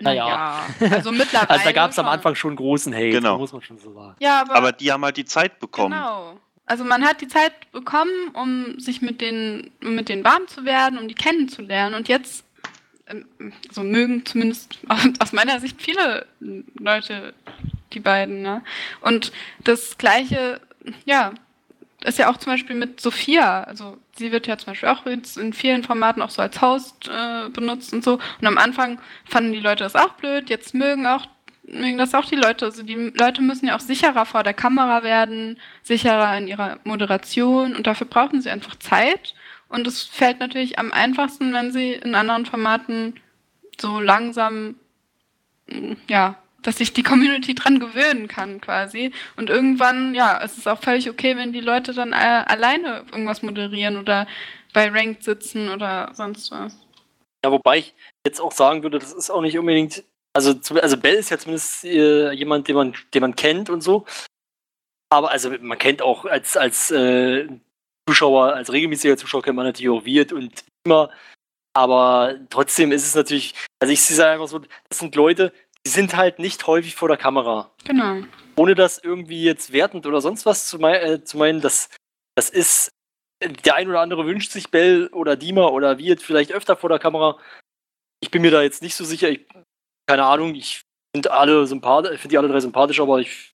Naja. 0.00 0.66
naja, 0.80 0.90
also 0.96 1.12
mittlerweile. 1.12 1.50
Also 1.50 1.64
da 1.64 1.72
gab 1.72 1.90
es 1.92 1.98
am. 1.98 2.06
Anfang 2.08 2.34
schon 2.34 2.56
großen 2.56 2.92
Hate, 2.94 3.10
Genau. 3.10 3.38
muss 3.38 3.52
man 3.52 3.62
schon 3.62 3.78
so 3.78 3.92
sagen. 3.94 4.16
Ja, 4.20 4.40
aber, 4.42 4.54
aber 4.56 4.72
die 4.72 4.90
haben 4.92 5.04
halt 5.04 5.16
die 5.16 5.24
Zeit 5.24 5.58
bekommen. 5.60 5.92
genau. 5.94 6.38
Also 6.64 6.84
man 6.84 7.04
hat 7.04 7.20
die 7.20 7.28
Zeit 7.28 7.70
bekommen, 7.72 8.10
um 8.34 8.78
sich 8.78 9.02
mit 9.02 9.20
den, 9.20 9.72
um 9.84 9.94
mit 9.94 10.08
denen 10.08 10.24
warm 10.24 10.46
zu 10.46 10.64
werden, 10.64 10.98
um 10.98 11.08
die 11.08 11.14
kennenzulernen. 11.14 11.94
Und 11.94 12.08
jetzt, 12.08 12.44
so 13.70 13.82
mögen 13.82 14.24
zumindest 14.24 14.78
aus 15.18 15.32
meiner 15.32 15.60
Sicht 15.60 15.80
viele 15.80 16.26
Leute 16.78 17.34
die 17.92 18.00
beiden. 18.00 18.42
Ne? 18.42 18.62
Und 19.00 19.32
das 19.64 19.98
Gleiche, 19.98 20.60
ja, 21.04 21.32
ist 22.04 22.18
ja 22.18 22.30
auch 22.30 22.36
zum 22.36 22.52
Beispiel 22.52 22.76
mit 22.76 23.00
Sophia. 23.00 23.62
Also 23.64 23.96
sie 24.16 24.32
wird 24.32 24.46
ja 24.46 24.58
zum 24.58 24.72
Beispiel 24.72 24.88
auch 24.88 25.06
in 25.06 25.52
vielen 25.52 25.84
Formaten 25.84 26.22
auch 26.22 26.30
so 26.30 26.42
als 26.42 26.60
Host 26.60 27.08
äh, 27.08 27.48
benutzt 27.50 27.92
und 27.92 28.02
so. 28.02 28.14
Und 28.40 28.46
am 28.46 28.58
Anfang 28.58 28.98
fanden 29.24 29.52
die 29.52 29.60
Leute 29.60 29.84
das 29.84 29.94
auch 29.94 30.14
blöd, 30.14 30.50
jetzt 30.50 30.74
mögen 30.74 31.06
auch 31.06 31.26
mögen 31.64 31.98
das 31.98 32.14
auch 32.14 32.24
die 32.24 32.36
Leute. 32.36 32.66
Also 32.66 32.82
die 32.82 33.12
Leute 33.16 33.40
müssen 33.40 33.66
ja 33.66 33.76
auch 33.76 33.80
sicherer 33.80 34.26
vor 34.26 34.42
der 34.42 34.54
Kamera 34.54 35.02
werden, 35.02 35.58
sicherer 35.82 36.36
in 36.36 36.48
ihrer 36.48 36.78
Moderation 36.84 37.76
und 37.76 37.86
dafür 37.86 38.06
brauchen 38.06 38.40
sie 38.40 38.50
einfach 38.50 38.76
Zeit. 38.76 39.34
Und 39.72 39.86
es 39.86 40.02
fällt 40.02 40.38
natürlich 40.38 40.78
am 40.78 40.92
einfachsten, 40.92 41.54
wenn 41.54 41.72
sie 41.72 41.94
in 41.94 42.14
anderen 42.14 42.44
Formaten 42.44 43.18
so 43.80 44.00
langsam, 44.00 44.76
ja, 46.08 46.36
dass 46.60 46.76
sich 46.76 46.92
die 46.92 47.02
Community 47.02 47.54
dran 47.54 47.80
gewöhnen 47.80 48.28
kann 48.28 48.60
quasi. 48.60 49.12
Und 49.36 49.48
irgendwann, 49.48 50.14
ja, 50.14 50.38
es 50.44 50.58
ist 50.58 50.68
auch 50.68 50.78
völlig 50.78 51.08
okay, 51.08 51.38
wenn 51.38 51.54
die 51.54 51.60
Leute 51.60 51.94
dann 51.94 52.12
alleine 52.12 53.04
irgendwas 53.10 53.42
moderieren 53.42 53.96
oder 53.96 54.26
bei 54.74 54.90
Ranked 54.90 55.24
sitzen 55.24 55.70
oder 55.70 56.10
sonst 56.12 56.50
was. 56.50 56.76
Ja, 57.42 57.50
wobei 57.50 57.78
ich 57.78 57.94
jetzt 58.26 58.42
auch 58.42 58.52
sagen 58.52 58.82
würde, 58.82 58.98
das 58.98 59.14
ist 59.14 59.30
auch 59.30 59.40
nicht 59.40 59.56
unbedingt. 59.56 60.04
Also, 60.34 60.54
also 60.82 60.96
Bell 60.98 61.14
ist 61.14 61.30
ja 61.30 61.38
zumindest 61.38 61.84
äh, 61.84 62.30
jemand, 62.32 62.68
den 62.68 62.76
man, 62.76 62.94
den 63.14 63.22
man 63.22 63.36
kennt 63.36 63.70
und 63.70 63.80
so. 63.80 64.04
Aber 65.08 65.30
also 65.30 65.50
man 65.60 65.78
kennt 65.78 66.02
auch 66.02 66.26
als, 66.26 66.58
als 66.58 66.90
äh, 66.90 67.48
Zuschauer, 68.08 68.54
als 68.54 68.72
regelmäßiger 68.72 69.16
Zuschauer 69.16 69.42
kennt 69.42 69.56
man 69.56 69.66
natürlich 69.66 69.90
auch 69.90 70.04
Wirt 70.04 70.32
und 70.32 70.64
immer. 70.84 71.10
Aber 71.74 72.34
trotzdem 72.50 72.92
ist 72.92 73.06
es 73.06 73.14
natürlich, 73.14 73.54
also 73.80 73.92
ich 73.92 74.02
sehe 74.02 74.26
einfach 74.26 74.48
so, 74.48 74.58
das 74.58 74.98
sind 74.98 75.14
Leute, 75.14 75.52
die 75.86 75.90
sind 75.90 76.16
halt 76.16 76.38
nicht 76.38 76.66
häufig 76.66 76.94
vor 76.94 77.08
der 77.08 77.16
Kamera. 77.16 77.70
Genau. 77.84 78.22
Ohne 78.56 78.74
das 78.74 78.98
irgendwie 78.98 79.42
jetzt 79.42 79.72
wertend 79.72 80.06
oder 80.06 80.20
sonst 80.20 80.44
was 80.44 80.68
zu, 80.68 80.78
mei 80.78 80.98
äh, 80.98 81.24
zu 81.24 81.38
meinen, 81.38 81.60
das, 81.60 81.88
das 82.36 82.50
ist, 82.50 82.92
der 83.42 83.74
ein 83.74 83.88
oder 83.88 84.00
andere 84.00 84.26
wünscht 84.26 84.52
sich 84.52 84.70
Bell 84.70 85.08
oder 85.08 85.36
Dima 85.36 85.66
oder 85.66 85.98
Wirt 85.98 86.20
vielleicht 86.22 86.52
öfter 86.52 86.76
vor 86.76 86.90
der 86.90 86.98
Kamera. 86.98 87.38
Ich 88.20 88.30
bin 88.30 88.42
mir 88.42 88.50
da 88.50 88.62
jetzt 88.62 88.82
nicht 88.82 88.94
so 88.94 89.04
sicher. 89.04 89.30
Ich, 89.30 89.46
keine 90.06 90.24
Ahnung, 90.24 90.54
ich 90.54 90.82
finde 91.16 91.32
alle 91.32 91.66
sympathisch, 91.66 92.20
finde 92.20 92.28
die 92.28 92.38
alle 92.38 92.48
drei 92.48 92.60
sympathisch, 92.60 93.00
aber 93.00 93.18
ich 93.18 93.52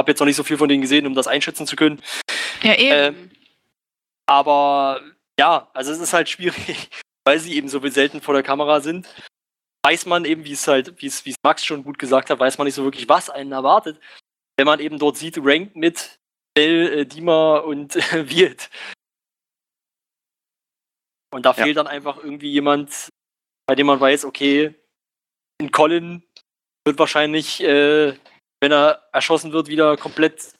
habe 0.00 0.10
jetzt 0.10 0.20
noch 0.20 0.26
nicht 0.26 0.36
so 0.36 0.42
viel 0.42 0.56
von 0.56 0.68
denen 0.68 0.82
gesehen, 0.82 1.06
um 1.06 1.14
das 1.14 1.28
einschätzen 1.28 1.66
zu 1.66 1.76
können. 1.76 2.02
Ja, 2.62 2.74
eben. 2.74 3.30
Aber 4.26 5.00
ja, 5.38 5.68
also 5.74 5.92
es 5.92 5.98
ist 5.98 6.12
halt 6.12 6.28
schwierig, 6.28 6.90
weil 7.26 7.38
sie 7.38 7.54
eben 7.56 7.68
so 7.68 7.86
selten 7.88 8.20
vor 8.20 8.34
der 8.34 8.42
Kamera 8.42 8.80
sind. 8.80 9.08
Weiß 9.84 10.06
man 10.06 10.24
eben, 10.24 10.44
wie 10.44 10.52
es 10.52 10.66
halt, 10.68 11.00
wie 11.02 11.06
es, 11.06 11.24
wie 11.24 11.30
es 11.30 11.36
Max 11.42 11.64
schon 11.64 11.82
gut 11.82 11.98
gesagt 11.98 12.30
hat, 12.30 12.38
weiß 12.38 12.58
man 12.58 12.66
nicht 12.66 12.74
so 12.74 12.84
wirklich, 12.84 13.08
was 13.08 13.30
einen 13.30 13.52
erwartet. 13.52 14.00
Wenn 14.56 14.66
man 14.66 14.78
eben 14.80 14.98
dort 14.98 15.16
sieht, 15.16 15.38
Ranked 15.38 15.74
mit 15.74 16.18
Bell, 16.54 17.00
äh, 17.00 17.06
Dima 17.06 17.58
und 17.58 17.96
äh, 17.96 18.00
Wirt. 18.30 18.70
Und 21.34 21.46
da 21.46 21.50
Ja. 21.50 21.64
fehlt 21.64 21.76
dann 21.78 21.86
einfach 21.86 22.18
irgendwie 22.18 22.52
jemand, 22.52 23.08
bei 23.66 23.74
dem 23.74 23.86
man 23.86 23.98
weiß, 23.98 24.24
okay, 24.24 24.74
in 25.60 25.72
Colin 25.72 26.22
wird 26.86 26.98
wahrscheinlich, 26.98 27.60
äh, 27.62 28.16
wenn 28.60 28.72
er 28.72 29.08
erschossen 29.12 29.52
wird, 29.52 29.68
wieder 29.68 29.96
komplett 29.96 30.54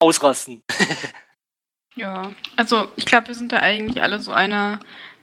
ausrasten. 0.00 0.62
Ja, 1.96 2.32
also 2.56 2.88
ich 2.96 3.04
glaube, 3.04 3.28
wir 3.28 3.34
sind 3.34 3.52
da 3.52 3.58
eigentlich 3.58 4.02
alle 4.02 4.20
so 4.20 4.32
einer 4.32 4.80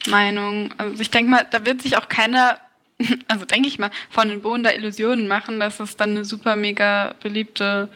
Meinung. 0.08 0.74
Also 0.78 1.02
ich 1.02 1.10
denke 1.10 1.32
mal, 1.32 1.48
da 1.50 1.66
wird 1.66 1.82
sich 1.82 1.98
auch 1.98 2.10
keiner, 2.10 2.60
also 3.28 3.46
denke 3.46 3.68
ich 3.68 3.80
mal, 3.80 3.92
von 4.10 4.30
den 4.30 4.42
Bohnen 4.42 4.64
da 4.64 4.72
Illusionen 4.72 5.28
machen, 5.28 5.60
dass 5.60 5.80
es 5.80 5.98
dann 5.98 6.12
eine 6.12 6.26
super 6.26 6.56
mega 6.56 7.16
beliebte 7.22 7.90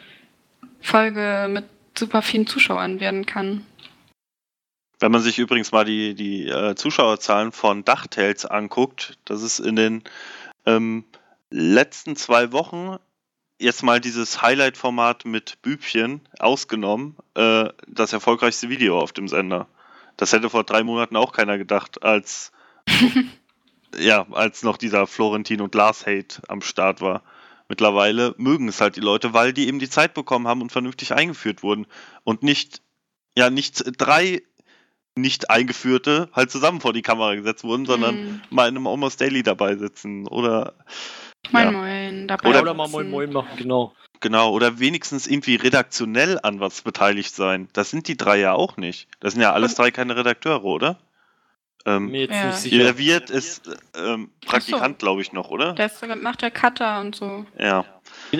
Folge 0.80 1.48
mit 1.50 1.64
super 1.96 2.22
vielen 2.22 2.46
Zuschauern 2.46 3.00
werden 3.00 3.26
kann. 3.26 3.66
Wenn 5.00 5.12
man 5.12 5.20
sich 5.20 5.38
übrigens 5.38 5.72
mal 5.72 5.84
die, 5.84 6.14
die 6.14 6.48
äh, 6.48 6.74
Zuschauerzahlen 6.74 7.52
von 7.52 7.84
Dachtales 7.84 8.46
anguckt, 8.46 9.18
das 9.24 9.42
ist 9.42 9.58
in 9.58 9.76
den 9.76 10.04
ähm, 10.64 11.04
letzten 11.50 12.16
zwei 12.16 12.52
Wochen 12.52 12.96
jetzt 13.62 13.82
mal 13.82 14.00
dieses 14.00 14.42
Highlight-Format 14.42 15.24
mit 15.24 15.62
Bübchen 15.62 16.20
ausgenommen, 16.38 17.16
äh, 17.34 17.68
das 17.86 18.12
erfolgreichste 18.12 18.68
Video 18.68 19.00
auf 19.00 19.12
dem 19.12 19.28
Sender. 19.28 19.68
Das 20.16 20.32
hätte 20.32 20.50
vor 20.50 20.64
drei 20.64 20.82
Monaten 20.82 21.16
auch 21.16 21.32
keiner 21.32 21.58
gedacht, 21.58 22.02
als 22.02 22.52
ja, 23.98 24.26
als 24.32 24.62
noch 24.62 24.76
dieser 24.76 25.06
Florentin 25.06 25.60
und 25.60 25.74
Lars 25.74 26.06
Hate 26.06 26.42
am 26.48 26.60
Start 26.60 27.00
war. 27.00 27.22
Mittlerweile 27.68 28.34
mögen 28.36 28.68
es 28.68 28.80
halt 28.80 28.96
die 28.96 29.00
Leute, 29.00 29.32
weil 29.32 29.52
die 29.52 29.68
eben 29.68 29.78
die 29.78 29.88
Zeit 29.88 30.12
bekommen 30.14 30.48
haben 30.48 30.60
und 30.60 30.72
vernünftig 30.72 31.12
eingeführt 31.14 31.62
wurden 31.62 31.86
und 32.24 32.42
nicht 32.42 32.82
ja 33.36 33.48
nicht 33.48 33.82
drei 33.98 34.42
nicht 35.14 35.50
eingeführte 35.50 36.28
halt 36.32 36.50
zusammen 36.50 36.80
vor 36.80 36.92
die 36.92 37.02
Kamera 37.02 37.34
gesetzt 37.34 37.64
wurden, 37.64 37.86
sondern 37.86 38.16
Hm. 38.16 38.40
mal 38.50 38.68
in 38.68 38.76
einem 38.76 38.86
Almost 38.86 39.20
Daily 39.20 39.42
dabei 39.42 39.76
sitzen 39.76 40.26
oder 40.26 40.74
Moin, 41.50 41.64
Ja. 41.64 41.70
moin. 41.72 42.28
Dabei 42.28 42.48
Oder- 42.48 42.62
Oder, 42.62 42.74
mal 42.74 42.88
Moin 42.88 43.10
Moin 43.10 43.32
machen, 43.32 43.56
genau. 43.56 43.92
genau 44.20 44.52
oder 44.52 44.78
wenigstens 44.78 45.26
irgendwie 45.26 45.56
redaktionell 45.56 46.38
an 46.42 46.60
was 46.60 46.82
beteiligt 46.82 47.34
sein. 47.34 47.68
Das 47.72 47.90
sind 47.90 48.06
die 48.08 48.16
drei 48.16 48.38
ja 48.38 48.52
auch 48.52 48.76
nicht. 48.76 49.08
Das 49.20 49.32
sind 49.32 49.42
ja 49.42 49.52
alles 49.52 49.74
drei 49.74 49.90
keine 49.90 50.16
Redakteure, 50.16 50.64
oder? 50.64 50.98
Ähm, 51.84 52.06
Mir 52.12 52.20
jetzt 52.22 52.30
Ja. 52.34 52.46
nicht 52.46 52.58
sicher. 52.58 52.78
der 52.78 52.96
Wirt 52.98 53.28
ist 53.30 53.68
ähm, 53.96 54.30
Praktikant, 54.46 55.00
glaube 55.00 55.20
ich, 55.20 55.32
noch, 55.32 55.50
oder? 55.50 55.72
Der 55.72 55.86
ist 55.86 56.00
macht 56.22 56.42
der 56.42 56.52
Cutter 56.52 57.00
und 57.00 57.16
so. 57.16 57.44
Ja. 57.58 57.84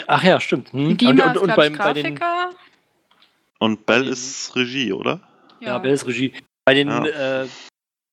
Ach 0.07 0.23
ja, 0.23 0.39
stimmt. 0.39 0.73
Hm. 0.73 0.97
Dima 0.97 1.11
und, 1.11 1.19
ist, 1.19 1.27
und, 1.27 1.37
und 1.39 1.45
glaub 1.47 1.57
beim, 1.57 1.73
ich, 1.73 1.79
bei 1.79 1.93
den 1.93 2.15
Grafiker. 2.15 2.51
Und 3.59 3.85
Bell 3.87 4.07
ist 4.07 4.55
Regie, 4.55 4.93
oder? 4.93 5.21
ja, 5.61 5.79
Bell 5.79 5.93
ist 5.93 6.07
Regie. 6.07 6.33
Bei 6.65 6.75
den, 6.75 6.89
Ja. 6.89 7.43
äh, 7.43 7.49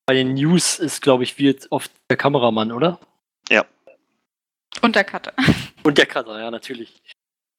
bei 0.07 0.15
den 0.15 0.33
News 0.33 0.79
ist, 0.79 1.01
glaube 1.03 1.23
ich, 1.23 1.37
wird 1.37 1.67
oft 1.69 1.91
der 2.09 2.17
Kameramann, 2.17 2.71
oder? 2.71 2.99
Und 4.89 4.95
der 4.95 5.03
Cutter. 5.03 5.33
Und 5.83 5.99
der 5.99 6.07
Cutter, 6.07 6.39
ja, 6.39 6.49
natürlich. 6.49 6.99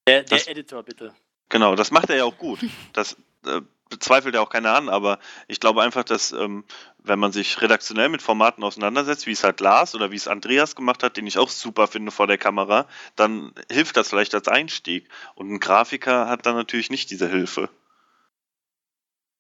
Der, 0.09 0.25
der 0.25 0.39
Das- 0.39 0.49
Editor, 0.49 0.83
bitte. 0.83 1.15
Genau, 1.49 1.77
das 1.77 1.93
macht 1.93 2.11
er 2.11 2.17
ja 2.17 2.25
auch 2.25 2.37
gut. 2.39 2.59
Das 2.93 3.17
äh, 3.47 3.61
bezweifelt 3.89 4.35
ja 4.35 4.41
auch 4.41 4.51
keiner 4.51 4.75
an, 4.75 4.89
aber 4.89 5.21
ich 5.47 5.61
glaube 5.61 5.83
einfach, 5.83 6.03
dass 6.03 6.33
ähm, 6.33 6.65
wenn 6.99 7.21
man 7.21 7.31
sich 7.31 7.61
redaktionell 7.63 8.09
mit 8.09 8.21
Formaten 8.21 8.65
auseinandersetzt, 8.65 9.27
wie 9.29 9.33
es 9.33 9.45
halt 9.45 9.61
Lars 9.61 9.95
oder 9.95 10.11
wie 10.11 10.17
es 10.17 10.27
Andreas 10.27 10.75
gemacht 10.75 11.05
hat, 11.05 11.17
den 11.17 11.27
ich 11.29 11.39
auch 11.39 11.49
super 11.49 11.87
finde 11.87 12.11
vor 12.11 12.27
der 12.27 12.39
Kamera, 12.39 12.89
dann 13.15 13.53
hilft 13.71 13.97
das 13.97 14.09
vielleicht 14.09 14.35
als 14.35 14.49
Einstieg. 14.49 15.09
Und 15.37 15.51
ein 15.53 15.61
Grafiker 15.61 16.29
hat 16.29 16.47
dann 16.47 16.57
natürlich 16.57 16.91
nicht 16.91 17.11
diese 17.11 17.29
Hilfe. 17.29 17.69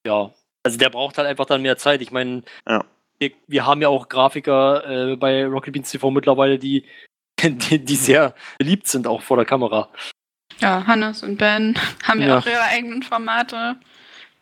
Ja. 0.06 0.32
Also 0.62 0.78
der 0.78 0.90
braucht 0.90 1.18
halt 1.18 1.26
einfach 1.28 1.46
dann 1.46 1.62
mehr 1.62 1.76
Zeit. 1.78 2.02
Ich 2.02 2.10
meine, 2.10 2.42
Ja. 2.68 2.84
wir, 3.18 3.32
wir 3.46 3.66
haben 3.66 3.82
ja 3.82 3.88
auch 3.88 4.08
Grafiker 4.08 5.12
äh, 5.12 5.16
bei 5.16 5.46
Rocket 5.46 5.72
Beans 5.72 5.90
TV 5.90 6.10
mittlerweile, 6.10 6.58
die, 6.58 6.86
die, 7.70 7.78
die 7.84 7.96
sehr 7.96 8.34
beliebt 8.58 8.86
sind, 8.88 9.06
auch 9.06 9.22
vor 9.22 9.36
der 9.36 9.46
Kamera. 9.46 9.88
Ja, 10.58 10.86
Hannes 10.86 11.22
und 11.22 11.36
Ben 11.38 11.78
haben 12.04 12.20
ja, 12.20 12.26
Ja. 12.28 12.38
auch 12.38 12.46
ihre 12.46 12.62
eigenen 12.62 13.02
Formate. 13.02 13.76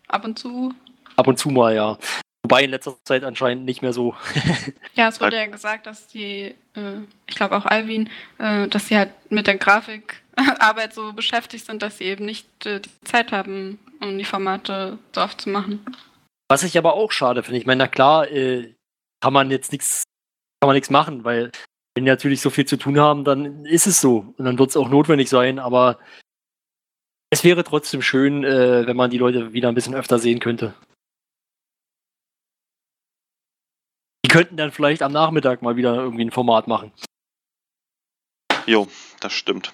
Ab 0.08 0.24
und 0.24 0.38
zu. 0.38 0.74
Ab 1.16 1.26
und 1.26 1.38
zu 1.38 1.50
mal, 1.50 1.74
ja. 1.74 1.98
Wobei 2.42 2.64
in 2.64 2.70
letzter 2.70 2.96
Zeit 3.04 3.24
anscheinend 3.24 3.64
nicht 3.64 3.82
mehr 3.82 3.92
so. 3.92 4.14
Ja, 4.94 5.08
es 5.08 5.20
wurde 5.20 5.36
ja 5.36 5.46
gesagt, 5.46 5.86
dass 5.86 6.08
die, 6.08 6.54
äh, 6.74 7.00
ich 7.28 7.36
glaube 7.36 7.56
auch 7.56 7.66
Alvin, 7.66 8.08
äh, 8.38 8.66
dass 8.66 8.88
sie 8.88 8.96
halt 8.96 9.10
mit 9.30 9.46
der 9.46 9.56
Grafikarbeit 9.56 10.92
so 10.92 11.12
beschäftigt 11.12 11.66
sind, 11.66 11.82
dass 11.82 11.98
sie 11.98 12.04
eben 12.04 12.24
nicht 12.24 12.66
äh, 12.66 12.80
die 12.80 12.90
Zeit 13.04 13.30
haben, 13.30 13.78
um 14.00 14.18
die 14.18 14.24
Formate 14.24 14.98
so 15.14 15.20
oft 15.20 15.40
zu 15.40 15.50
machen. 15.50 15.84
Was 16.48 16.64
ich 16.64 16.76
aber 16.78 16.94
auch 16.94 17.12
schade 17.12 17.42
finde. 17.44 17.60
Ich 17.60 17.66
meine, 17.66 17.84
na 17.84 17.88
klar, 17.88 18.28
äh, 18.28 18.74
kann 19.20 19.32
man 19.32 19.50
jetzt 19.52 19.70
nichts, 19.70 20.02
kann 20.60 20.66
man 20.68 20.74
nichts 20.74 20.90
machen, 20.90 21.22
weil 21.22 21.52
wenn 21.98 22.04
die 22.04 22.10
natürlich 22.12 22.40
so 22.40 22.50
viel 22.50 22.64
zu 22.64 22.76
tun 22.76 23.00
haben, 23.00 23.24
dann 23.24 23.66
ist 23.66 23.88
es 23.88 24.00
so. 24.00 24.32
Und 24.38 24.44
dann 24.44 24.56
wird 24.56 24.70
es 24.70 24.76
auch 24.76 24.88
notwendig 24.88 25.28
sein, 25.28 25.58
aber 25.58 25.98
es 27.30 27.42
wäre 27.42 27.64
trotzdem 27.64 28.02
schön, 28.02 28.44
äh, 28.44 28.86
wenn 28.86 28.96
man 28.96 29.10
die 29.10 29.18
Leute 29.18 29.52
wieder 29.52 29.68
ein 29.68 29.74
bisschen 29.74 29.96
öfter 29.96 30.20
sehen 30.20 30.38
könnte. 30.38 30.74
Die 34.24 34.28
könnten 34.28 34.56
dann 34.56 34.70
vielleicht 34.70 35.02
am 35.02 35.10
Nachmittag 35.10 35.60
mal 35.60 35.74
wieder 35.74 35.96
irgendwie 35.96 36.24
ein 36.24 36.30
Format 36.30 36.68
machen. 36.68 36.92
Jo, 38.66 38.86
das 39.18 39.32
stimmt. 39.32 39.72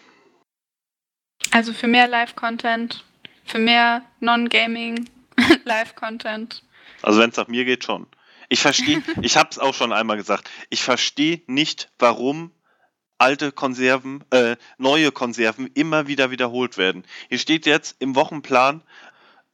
Also 1.51 1.75
für 1.75 1.89
mehr 1.89 2.09
Live-Content, 2.09 3.05
für 3.45 3.59
mehr 3.59 4.03
Non-Gaming 4.21 5.11
Live-Content. 5.65 6.65
Also 7.03 7.21
wenn 7.21 7.29
es 7.29 7.37
nach 7.37 7.49
mir 7.49 7.67
geht, 7.67 7.85
schon. 7.85 8.07
Ich 8.49 8.61
verstehe, 8.61 9.03
ich 9.23 9.37
habe 9.37 9.49
es 9.51 9.59
auch 9.59 9.75
schon 9.75 9.93
einmal 9.93 10.17
gesagt, 10.17 10.51
ich 10.71 10.83
verstehe 10.83 11.43
nicht, 11.47 11.91
warum 11.99 12.53
alte 13.19 13.53
Konserven, 13.53 14.25
äh, 14.31 14.57
neue 14.79 15.13
Konserven 15.13 15.69
immer 15.75 16.07
wieder 16.09 16.31
wiederholt 16.31 16.77
werden. 16.77 17.05
Hier 17.29 17.39
steht 17.39 17.65
jetzt 17.67 17.97
im 18.01 18.17
Wochenplan, 18.17 18.83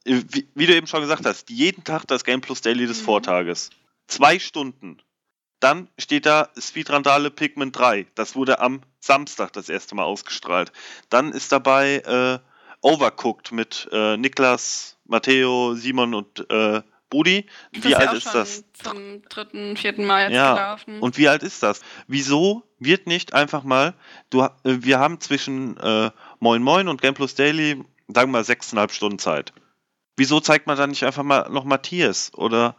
äh, 0.05 0.21
wie, 0.29 0.47
wie 0.55 0.65
du 0.65 0.75
eben 0.75 0.87
schon 0.87 1.01
gesagt 1.01 1.25
hast, 1.25 1.49
jeden 1.49 1.83
Tag 1.83 2.05
das 2.07 2.23
Game 2.23 2.41
Plus 2.41 2.61
Daily 2.61 2.87
des 2.87 3.01
Mhm. 3.01 3.05
Vortages. 3.05 3.69
Zwei 4.07 4.39
Stunden. 4.39 4.97
Dann 5.59 5.89
steht 5.99 6.25
da 6.25 6.49
Speedrandale 6.57 7.29
Pigment 7.29 7.77
3. 7.77 8.07
Das 8.15 8.35
wurde 8.35 8.59
am 8.59 8.81
Samstag 8.99 9.53
das 9.53 9.69
erste 9.69 9.93
Mal 9.93 10.03
ausgestrahlt. 10.03 10.71
Dann 11.09 11.31
ist 11.31 11.51
dabei 11.51 11.97
äh, 11.99 12.39
Overcooked 12.81 13.51
mit 13.51 13.87
äh, 13.91 14.17
Niklas, 14.17 14.97
Matteo, 15.05 15.75
Simon 15.75 16.15
und 16.15 16.49
äh, 16.49 16.81
Budi. 17.11 17.45
Wie 17.71 17.95
alt 17.95 18.13
ist 18.13 18.33
das? 18.33 18.63
Zum 18.73 19.21
dritten, 19.29 19.77
vierten 19.77 20.05
Mal 20.05 20.23
jetzt 20.23 20.33
Ja, 20.35 20.53
gelaufen. 20.55 20.99
Und 20.99 21.19
wie 21.19 21.27
alt 21.27 21.43
ist 21.43 21.61
das? 21.61 21.81
Wieso 22.07 22.63
wird 22.79 23.05
nicht 23.05 23.33
einfach 23.33 23.63
mal, 23.63 23.93
du, 24.31 24.41
äh, 24.41 24.49
wir 24.63 24.97
haben 24.97 25.19
zwischen 25.19 25.77
äh, 25.77 26.09
Moin 26.39 26.63
Moin 26.63 26.87
und 26.87 27.01
Game 27.01 27.13
Plus 27.13 27.35
Daily, 27.35 27.83
sagen 28.07 28.31
wir 28.31 28.39
mal, 28.39 28.43
sechseinhalb 28.43 28.91
Stunden 28.91 29.19
Zeit. 29.19 29.53
Wieso 30.17 30.39
zeigt 30.39 30.65
man 30.65 30.77
dann 30.77 30.89
nicht 30.89 31.03
einfach 31.03 31.23
mal 31.23 31.47
noch 31.51 31.65
Matthias 31.65 32.31
oder 32.33 32.75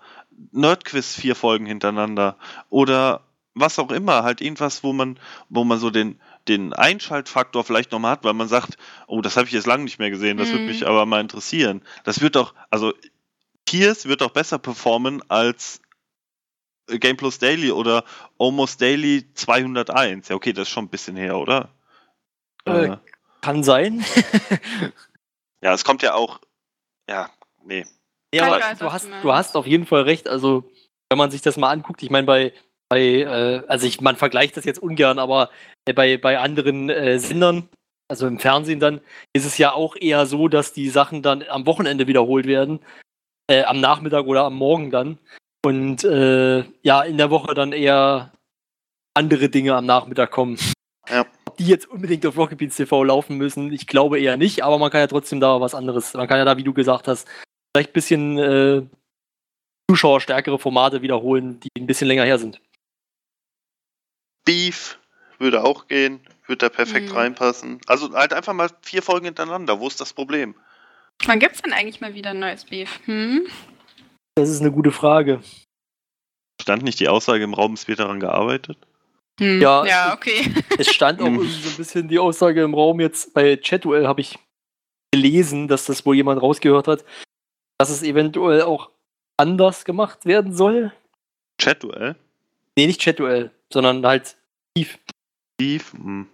Nerdquiz 0.51 1.15
vier 1.15 1.37
Folgen 1.37 1.67
hintereinander 1.67 2.37
oder 2.69 3.21
was 3.55 3.79
auch 3.79 3.91
immer, 3.93 4.23
halt 4.23 4.41
irgendwas, 4.41 4.83
wo 4.83 4.95
man, 4.95 5.19
wo 5.51 5.63
man 5.65 5.79
so 5.79 5.91
den, 5.91 6.19
den 6.49 6.73
Einschaltfaktor 6.73 7.65
vielleicht 7.65 7.93
nochmal 7.93 8.13
hat, 8.13 8.25
weil 8.25 8.33
man 8.33 8.49
sagt, 8.49 8.79
oh, 9.07 9.21
das 9.21 9.37
habe 9.37 9.47
ich 9.47 9.53
jetzt 9.53 9.67
lange 9.67 9.85
nicht 9.85 9.99
mehr 9.99 10.09
gesehen, 10.11 10.39
das 10.39 10.49
würde 10.49 10.63
Mhm. 10.63 10.69
mich 10.71 10.87
aber 10.87 11.05
mal 11.05 11.21
interessieren. 11.21 11.83
Das 12.05 12.23
wird 12.23 12.35
doch, 12.37 12.55
also 12.71 12.95
Tiers 13.73 14.05
wird 14.05 14.21
doch 14.21 14.33
besser 14.33 14.59
performen 14.59 15.23
als 15.31 15.81
Game 16.89 17.17
Plus 17.17 17.39
Daily 17.39 17.71
oder 17.71 18.05
Almost 18.39 18.83
Daily 18.83 19.33
201. 19.33 20.29
Ja, 20.29 20.37
okay, 20.37 20.53
das 20.53 20.69
ist 20.69 20.75
schon 20.75 20.85
ein 20.85 20.91
bisschen 20.91 21.17
her, 21.17 21.39
oder? 21.39 21.71
Äh, 22.67 22.85
Äh, 22.85 22.97
Kann 23.41 23.65
sein. 23.65 24.05
ja, 25.63 25.73
es 25.73 25.85
kommt 25.85 26.03
ja 26.03 26.13
auch. 26.13 26.41
Ja, 27.09 27.31
nee. 27.65 27.87
Ja, 28.35 28.49
aber 28.53 28.61
du 28.79 28.93
hast, 28.93 29.09
du 29.23 29.33
hast 29.33 29.57
auf 29.57 29.67
jeden 29.67 29.87
Fall 29.87 30.03
recht. 30.03 30.29
Also, 30.29 30.71
wenn 31.09 31.17
man 31.17 31.31
sich 31.31 31.41
das 31.41 31.57
mal 31.57 31.71
anguckt, 31.71 32.03
ich 32.03 32.11
meine, 32.11 32.27
bei, 32.27 32.53
bei 32.91 33.01
äh, 33.01 33.63
also 33.69 33.87
ich, 33.87 34.03
man 34.03 34.17
vergleicht 34.17 34.55
das 34.59 34.67
jetzt 34.67 34.83
ungern, 34.83 35.19
aber 35.19 35.49
äh, 35.87 35.95
bei, 35.95 36.19
bei 36.19 36.39
anderen 36.39 36.91
äh, 36.91 37.19
Sendern, 37.19 37.71
also 38.07 38.27
im 38.27 38.39
Fernsehen 38.39 38.81
dann, 38.81 39.01
ist 39.33 39.47
es 39.47 39.57
ja 39.57 39.73
auch 39.73 39.97
eher 39.97 40.27
so, 40.27 40.49
dass 40.49 40.75
die 40.75 40.91
Sachen 40.91 41.23
dann 41.23 41.43
am 41.45 41.65
Wochenende 41.65 42.07
wiederholt 42.07 42.45
werden, 42.45 42.81
äh, 43.49 43.65
am 43.65 43.81
Nachmittag 43.81 44.27
oder 44.27 44.45
am 44.45 44.55
Morgen 44.57 44.91
dann. 44.91 45.19
Und 45.65 46.05
äh, 46.05 46.65
ja, 46.83 47.03
in 47.03 47.19
der 47.19 47.31
Woche 47.31 47.55
dann 47.55 47.73
eher 47.73 48.33
andere 49.15 49.49
Dinge 49.49 49.75
am 49.77 49.87
Nachmittag 49.87 50.31
kommen. 50.31 50.59
Ja. 51.09 51.27
Ob 51.47 51.57
die 51.57 51.67
jetzt 51.67 51.87
unbedingt 51.87 52.25
auf 52.27 52.37
Rocket 52.37 52.59
Beans 52.59 52.77
TV 52.77 53.05
laufen 53.05 53.37
müssen, 53.37 53.73
ich 53.73 53.87
glaube 53.87 54.19
eher 54.21 54.37
nicht, 54.37 54.65
aber 54.65 54.79
man 54.79 54.91
kann 54.91 55.01
ja 55.01 55.07
trotzdem 55.07 55.41
da 55.41 55.61
was 55.61 55.75
anderes, 55.75 56.15
man 56.15 56.27
kann 56.27 56.39
ja 56.39 56.45
da, 56.45 56.57
wie 56.57 56.65
du 56.65 56.73
gesagt 56.73 57.09
hast, 57.09 57.29
vielleicht 57.75 57.91
ein 57.91 57.93
bisschen 57.93 58.39
äh, 58.39 58.83
zuschauerstärkere 59.91 60.59
Formate 60.59 61.03
wiederholen, 61.03 61.61
die 61.61 61.69
ein 61.79 61.87
bisschen 61.87 62.09
länger 62.09 62.25
her 62.25 62.39
sind. 62.39 62.61
Beef 64.45 64.99
würde 65.39 65.65
auch 65.65 65.87
gehen, 65.87 66.21
würde 66.47 66.59
da 66.59 66.69
perfekt 66.69 67.11
Mhm. 67.11 67.17
reinpassen. 67.17 67.81
Also 67.87 68.13
halt 68.15 68.33
einfach 68.33 68.53
mal 68.55 68.71
vier 68.81 69.03
Folgen 69.03 69.27
hintereinander. 69.27 69.81
Wo 69.81 69.87
ist 69.87 70.01
das 70.01 70.13
Problem? 70.13 70.55
Wann 71.25 71.39
gibt 71.39 71.55
es 71.55 71.63
denn 71.63 71.73
eigentlich 71.73 72.01
mal 72.01 72.15
wieder 72.15 72.31
ein 72.31 72.41
neues 72.41 72.65
Beef? 72.65 73.01
Hm? 73.05 73.47
Das 74.35 74.49
ist 74.49 74.61
eine 74.61 74.73
gute 74.73 74.93
Frage. 74.93 75.43
Stand 76.61 76.83
nicht 76.83 77.01
die 77.01 77.09
Aussage 77.09 77.45
im 77.45 77.55
Raum, 77.55 77.75
es 77.75 77.89
wird 77.89 77.99
daran 77.99 78.21
gearbeitet? 78.21 78.79
Hm. 79.41 79.61
Ja, 79.61 79.85
ja, 79.85 80.15
okay. 80.15 80.53
Es 80.79 80.93
stand 80.93 81.21
auch 81.21 81.27
irgendwie 81.27 81.49
so 81.49 81.71
ein 81.71 81.77
bisschen 81.77 82.09
die 82.09 82.19
Aussage 82.19 82.63
im 82.63 82.75
Raum 82.75 83.01
jetzt 83.01 83.35
bei 83.35 83.57
Chatduel 83.57 84.07
habe 84.07 84.21
ich 84.21 84.39
gelesen, 85.13 85.69
dass 85.69 85.87
das 85.87 86.05
wohl 86.07 86.17
jemand 86.17 86.41
rausgehört 86.41 86.89
hat, 86.89 87.05
dass 87.79 87.91
es 87.91 88.03
eventuell 88.03 88.63
auch 88.63 88.91
anders 89.37 89.85
gemacht 89.85 90.25
werden 90.25 90.55
soll. 90.55 90.93
Chat-Duell? 91.61 92.17
Nee, 92.77 92.87
nicht 92.87 93.01
Chatduel, 93.01 93.51
sondern 93.73 94.05
halt 94.07 94.37
Beef. 94.75 94.99
Beef? 95.59 95.93
Hm. 95.93 96.29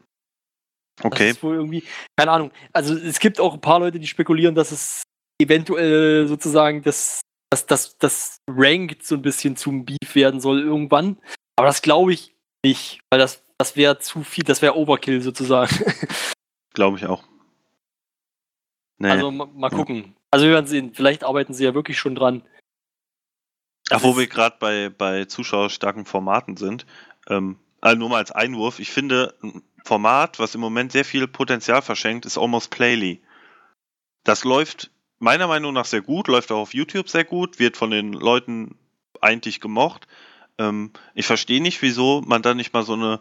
Das 0.98 1.04
Okay. 1.06 1.30
ist 1.30 1.42
wohl 1.42 1.54
irgendwie, 1.56 1.84
keine 2.16 2.30
Ahnung. 2.32 2.50
Also 2.72 2.94
es 2.94 3.18
gibt 3.20 3.40
auch 3.40 3.54
ein 3.54 3.60
paar 3.60 3.80
Leute, 3.80 3.98
die 3.98 4.06
spekulieren, 4.06 4.54
dass 4.54 4.72
es 4.72 5.02
eventuell 5.40 6.26
sozusagen 6.28 6.82
das 6.82 7.20
dass 7.50 7.64
das, 7.64 7.96
das 7.96 8.36
Ranked 8.46 9.02
so 9.06 9.14
ein 9.14 9.22
bisschen 9.22 9.56
zum 9.56 9.86
Beef 9.86 10.14
werden 10.14 10.38
soll 10.38 10.60
irgendwann. 10.60 11.16
Aber 11.56 11.66
das 11.68 11.80
glaube 11.80 12.12
ich 12.12 12.34
nicht, 12.62 13.00
weil 13.10 13.18
das, 13.18 13.42
das 13.56 13.74
wäre 13.74 13.98
zu 14.00 14.22
viel, 14.22 14.44
das 14.44 14.60
wäre 14.60 14.76
Overkill 14.76 15.22
sozusagen. 15.22 15.74
Glaube 16.74 16.98
ich 16.98 17.06
auch. 17.06 17.24
Nee. 18.98 19.08
Also 19.10 19.30
ma- 19.30 19.46
mal 19.46 19.70
gucken. 19.70 20.14
Also 20.30 20.44
wir 20.44 20.52
werden 20.52 20.66
sehen, 20.66 20.92
vielleicht 20.92 21.24
arbeiten 21.24 21.54
sie 21.54 21.64
ja 21.64 21.72
wirklich 21.72 21.98
schon 21.98 22.14
dran. 22.14 22.42
Ach, 23.90 24.02
wo 24.02 24.16
wir 24.18 24.26
gerade 24.26 24.56
bei, 24.60 24.90
bei 24.90 25.24
zuschauerstarken 25.24 26.04
Formaten 26.04 26.58
sind. 26.58 26.84
Ähm, 27.30 27.58
also 27.80 27.98
nur 27.98 28.10
mal 28.10 28.18
als 28.18 28.32
Einwurf. 28.32 28.78
Ich 28.78 28.90
finde, 28.90 29.34
Format, 29.88 30.38
was 30.38 30.54
im 30.54 30.60
Moment 30.60 30.92
sehr 30.92 31.06
viel 31.06 31.26
Potenzial 31.26 31.80
verschenkt, 31.80 32.26
ist 32.26 32.36
Almost 32.36 32.70
Playly. 32.70 33.22
Das 34.22 34.44
läuft 34.44 34.90
meiner 35.18 35.46
Meinung 35.46 35.72
nach 35.72 35.86
sehr 35.86 36.02
gut, 36.02 36.28
läuft 36.28 36.52
auch 36.52 36.60
auf 36.60 36.74
YouTube 36.74 37.08
sehr 37.08 37.24
gut, 37.24 37.58
wird 37.58 37.78
von 37.78 37.90
den 37.90 38.12
Leuten 38.12 38.76
eigentlich 39.22 39.60
gemocht. 39.60 40.06
Ähm, 40.58 40.90
ich 41.14 41.26
verstehe 41.26 41.62
nicht, 41.62 41.80
wieso 41.80 42.20
man 42.20 42.42
da 42.42 42.52
nicht 42.52 42.74
mal 42.74 42.82
so 42.82 42.92
eine, 42.92 43.20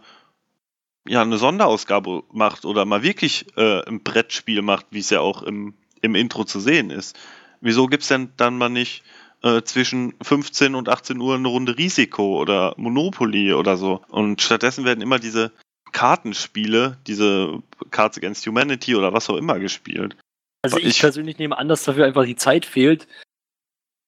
ja, 1.07 1.22
eine 1.22 1.38
Sonderausgabe 1.38 2.23
macht 2.34 2.65
oder 2.65 2.84
mal 2.84 3.02
wirklich 3.02 3.45
äh, 3.56 3.88
ein 3.88 4.03
Brettspiel 4.03 4.61
macht, 4.61 4.88
wie 4.91 4.99
es 4.99 5.10
ja 5.10 5.22
auch 5.22 5.44
im, 5.44 5.73
im 6.02 6.15
Intro 6.15 6.44
zu 6.44 6.60
sehen 6.60 6.89
ist. 6.89 7.18
Wieso 7.61 7.88
gibt 7.88 8.03
es 8.03 8.10
denn 8.10 8.34
dann 8.35 8.57
mal 8.57 8.69
nicht 8.69 9.03
äh, 9.41 9.61
zwischen 9.61 10.15
15 10.22 10.76
und 10.76 10.89
18 10.89 11.18
Uhr 11.22 11.35
eine 11.35 11.48
Runde 11.48 11.77
Risiko 11.77 12.41
oder 12.41 12.73
Monopoly 12.76 13.53
oder 13.53 13.77
so? 13.77 14.02
Und 14.10 14.41
stattdessen 14.41 14.84
werden 14.84 15.02
immer 15.02 15.18
diese 15.18 15.53
Kartenspiele, 15.98 16.98
diese 17.07 17.61
Cards 17.90 18.18
Against 18.18 18.45
Humanity 18.45 18.95
oder 18.95 19.14
was 19.14 19.30
auch 19.32 19.38
immer 19.38 19.57
gespielt. 19.60 20.15
Also 20.64 20.78
ich, 20.78 20.86
Ich- 20.86 20.99
persönlich 20.99 21.40
nehme 21.40 21.57
an, 21.57 21.68
dass 21.68 21.84
dafür 21.86 22.06
einfach 22.06 22.26
die 22.26 22.36
Zeit 22.36 22.65
fehlt. 22.65 23.07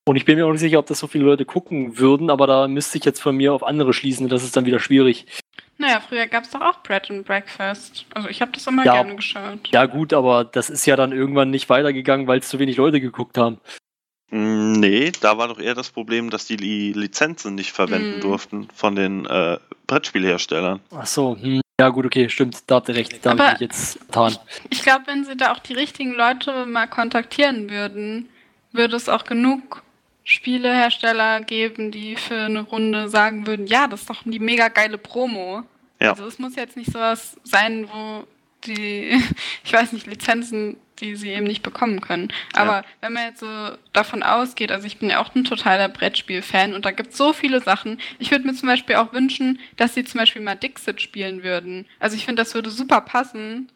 Und 0.08 0.16
ich 0.16 0.26
bin 0.26 0.38
mir 0.38 0.46
auch 0.46 0.52
nicht 0.52 0.62
sicher, 0.62 0.80
ob 0.80 0.86
das 0.88 1.00
so 1.00 1.08
viele 1.08 1.26
Leute 1.26 1.46
gucken 1.46 1.98
würden, 1.98 2.30
aber 2.30 2.46
da 2.48 2.68
müsste 2.68 2.98
ich 3.00 3.06
jetzt 3.06 3.22
von 3.22 3.36
mir 3.36 3.54
auf 3.54 3.64
andere 3.64 3.94
schließen. 3.94 4.28
Das 4.30 4.44
ist 4.44 4.56
dann 4.56 4.66
wieder 4.66 4.80
schwierig. 4.80 5.26
Naja, 5.78 6.00
früher 6.00 6.28
gab 6.28 6.44
es 6.44 6.52
doch 6.52 6.62
auch 6.62 6.84
Bread 6.84 7.10
and 7.10 7.26
Breakfast. 7.26 8.06
Also 8.14 8.28
ich 8.30 8.42
habe 8.42 8.52
das 8.52 8.68
immer 8.68 8.86
Ja. 8.86 8.94
gerne 8.94 9.16
geschaut. 9.16 9.68
Ja, 9.72 9.86
gut, 9.86 10.14
aber 10.14 10.44
das 10.46 10.70
ist 10.70 10.86
ja 10.86 10.96
dann 10.96 11.12
irgendwann 11.12 11.50
nicht 11.52 11.70
weitergegangen, 11.70 12.28
weil 12.28 12.40
es 12.40 12.50
zu 12.50 12.60
wenig 12.60 12.78
Leute 12.78 13.02
geguckt 13.02 13.38
haben. 13.38 13.60
Mm, 14.32 14.74
Nee, 14.80 15.12
da 15.22 15.38
war 15.40 15.48
doch 15.48 15.60
eher 15.60 15.74
das 15.76 15.90
Problem, 15.90 16.30
dass 16.30 16.46
die 16.46 16.56
Li 16.58 16.92
Lizenzen 16.94 17.56
nicht 17.56 17.72
verwenden 17.72 18.20
Mm. 18.20 18.22
durften 18.22 18.68
von 18.76 18.96
den 18.96 19.26
äh, 19.26 19.58
Brettspielherstellern. 19.88 20.82
Ach 20.92 21.06
so, 21.08 21.36
hm. 21.40 21.62
Ja 21.80 21.90
gut, 21.90 22.06
okay, 22.06 22.30
stimmt, 22.30 22.58
da 22.68 22.76
habt 22.76 22.90
ihr 22.90 22.96
recht. 22.96 23.26
Da 23.26 23.32
habe 23.32 23.54
ich 23.56 23.62
jetzt 23.62 24.00
getan. 24.00 24.38
Ich 24.70 24.84
glaube, 24.84 25.08
wenn 25.08 25.24
sie 25.24 25.38
da 25.38 25.54
auch 25.54 25.60
die 25.60 25.74
richtigen 25.74 26.14
Leute 26.14 26.66
mal 26.66 26.88
kontaktieren 26.88 27.70
würden, 27.70 28.30
würde 28.72 28.96
es 28.96 29.08
auch 29.10 29.24
genug 29.24 29.82
Spielehersteller 30.26 31.42
geben, 31.42 31.92
die 31.92 32.16
für 32.16 32.42
eine 32.42 32.62
Runde 32.62 33.10
sagen 33.10 33.48
würden, 33.48 33.66
ja, 33.66 33.88
das 33.88 34.02
ist 34.02 34.10
doch 34.10 34.22
die 34.26 34.40
mega 34.40 34.68
geile 34.68 34.98
Promo. 34.98 35.64
Ja. 36.00 36.12
Also 36.12 36.28
es 36.28 36.38
muss 36.38 36.56
jetzt 36.56 36.78
nicht 36.78 36.92
sowas 36.92 37.38
sein, 37.44 37.88
wo 37.92 38.26
die, 38.66 39.22
ich 39.64 39.74
weiß 39.74 39.94
nicht, 39.94 40.08
Lizenzen, 40.08 40.78
die 41.00 41.16
sie 41.16 41.30
eben 41.30 41.46
nicht 41.46 41.64
bekommen 41.64 42.02
können. 42.02 42.32
Aber 42.54 42.84
wenn 43.02 43.14
man 43.14 43.24
jetzt 43.24 43.40
so 43.40 43.48
davon 43.94 44.22
ausgeht, 44.24 44.72
also 44.72 44.86
ich 44.86 45.00
bin 45.00 45.10
ja 45.10 45.22
auch 45.22 45.34
ein 45.34 45.46
totaler 45.46 45.88
Brettspiel-Fan 45.88 46.74
und 46.74 46.86
da 46.86 46.92
gibt 46.92 47.12
es 47.12 47.18
so 47.18 47.32
viele 47.32 47.62
Sachen. 47.62 48.00
Ich 48.20 48.32
würde 48.32 48.46
mir 48.46 48.54
zum 48.54 48.68
Beispiel 48.68 48.96
auch 48.96 49.14
wünschen, 49.14 49.60
dass 49.78 49.94
sie 49.94 50.04
zum 50.04 50.20
Beispiel 50.20 50.42
mal 50.42 50.56
Dixit 50.56 51.02
spielen 51.02 51.44
würden. 51.44 51.86
Also 52.00 52.16
ich 52.16 52.26
finde, 52.26 52.42
das 52.42 52.54
würde 52.54 52.70
super 52.70 53.02
passen. 53.02 53.72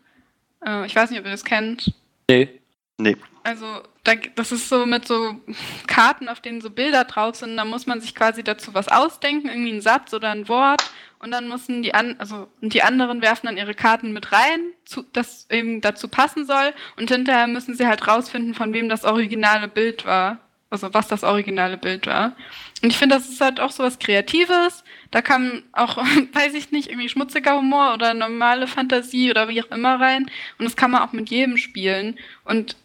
Äh, 0.66 0.86
ich 0.86 0.96
weiß 0.96 1.10
nicht, 1.10 1.20
ob 1.20 1.26
ihr 1.26 1.32
das 1.32 1.46
kennt. 1.46 1.94
Nee. 2.30 2.50
Nee. 2.98 3.18
Also, 3.44 3.84
da, 4.04 4.16
das 4.36 4.52
ist 4.52 4.68
so 4.68 4.86
mit 4.86 5.08
so 5.08 5.40
Karten, 5.88 6.28
auf 6.28 6.42
denen 6.42 6.60
so 6.60 6.70
Bilder 6.70 7.06
drauf 7.06 7.36
sind. 7.36 7.56
Da 7.56 7.64
muss 7.64 7.86
man 7.86 8.02
sich 8.02 8.14
quasi 8.14 8.44
dazu 8.44 8.74
was 8.74 8.90
ausdenken, 8.90 9.48
irgendwie 9.48 9.72
einen 9.72 9.82
Satz 9.82 10.14
oder 10.14 10.32
ein 10.32 10.50
Wort. 10.50 10.84
Und 11.20 11.32
dann 11.32 11.48
müssen 11.48 11.84
die 11.84 11.94
an, 11.94 12.16
also 12.20 12.50
und 12.62 12.74
die 12.74 12.84
anderen 12.84 13.22
werfen 13.22 13.48
dann 13.48 13.56
ihre 13.56 13.74
Karten 13.74 14.12
mit 14.12 14.34
rein, 14.34 14.60
zu, 14.84 15.04
das 15.14 15.48
eben 15.50 15.80
dazu 15.80 16.10
passen 16.10 16.46
soll. 16.46 16.74
Und 16.98 17.12
hinterher 17.12 17.48
müssen 17.48 17.76
sie 17.76 17.88
halt 17.88 18.06
rausfinden, 18.06 18.54
von 18.54 18.74
wem 18.74 18.90
das 18.90 19.06
originale 19.06 19.70
Bild 19.70 20.06
war. 20.06 20.40
Also 20.70 20.94
was 20.94 21.08
das 21.08 21.24
originale 21.24 21.78
Bild 21.78 22.08
war. 22.08 22.36
Und 22.82 22.90
ich 22.90 22.98
finde, 22.98 23.16
das 23.16 23.30
ist 23.30 23.40
halt 23.40 23.62
auch 23.62 23.72
so 23.72 23.84
was 23.84 24.00
Kreatives. 24.00 24.84
Da 25.12 25.22
kann 25.22 25.64
auch, 25.72 25.98
weiß 26.34 26.56
ich 26.56 26.72
nicht, 26.72 26.90
irgendwie 26.90 27.08
schmutziger 27.08 27.56
Humor 27.56 27.94
oder 27.94 28.14
normale 28.14 28.68
Fantasie 28.68 29.30
oder 29.30 29.48
wie 29.48 29.64
auch 29.64 29.72
immer 29.72 30.02
rein. 30.02 30.30
Und 30.58 30.66
das 30.66 30.76
kann 30.76 30.92
man 30.92 31.04
auch 31.04 31.14
mit 31.14 31.30
jedem 31.30 31.56
spielen. 31.56 32.20
Und 32.44 32.76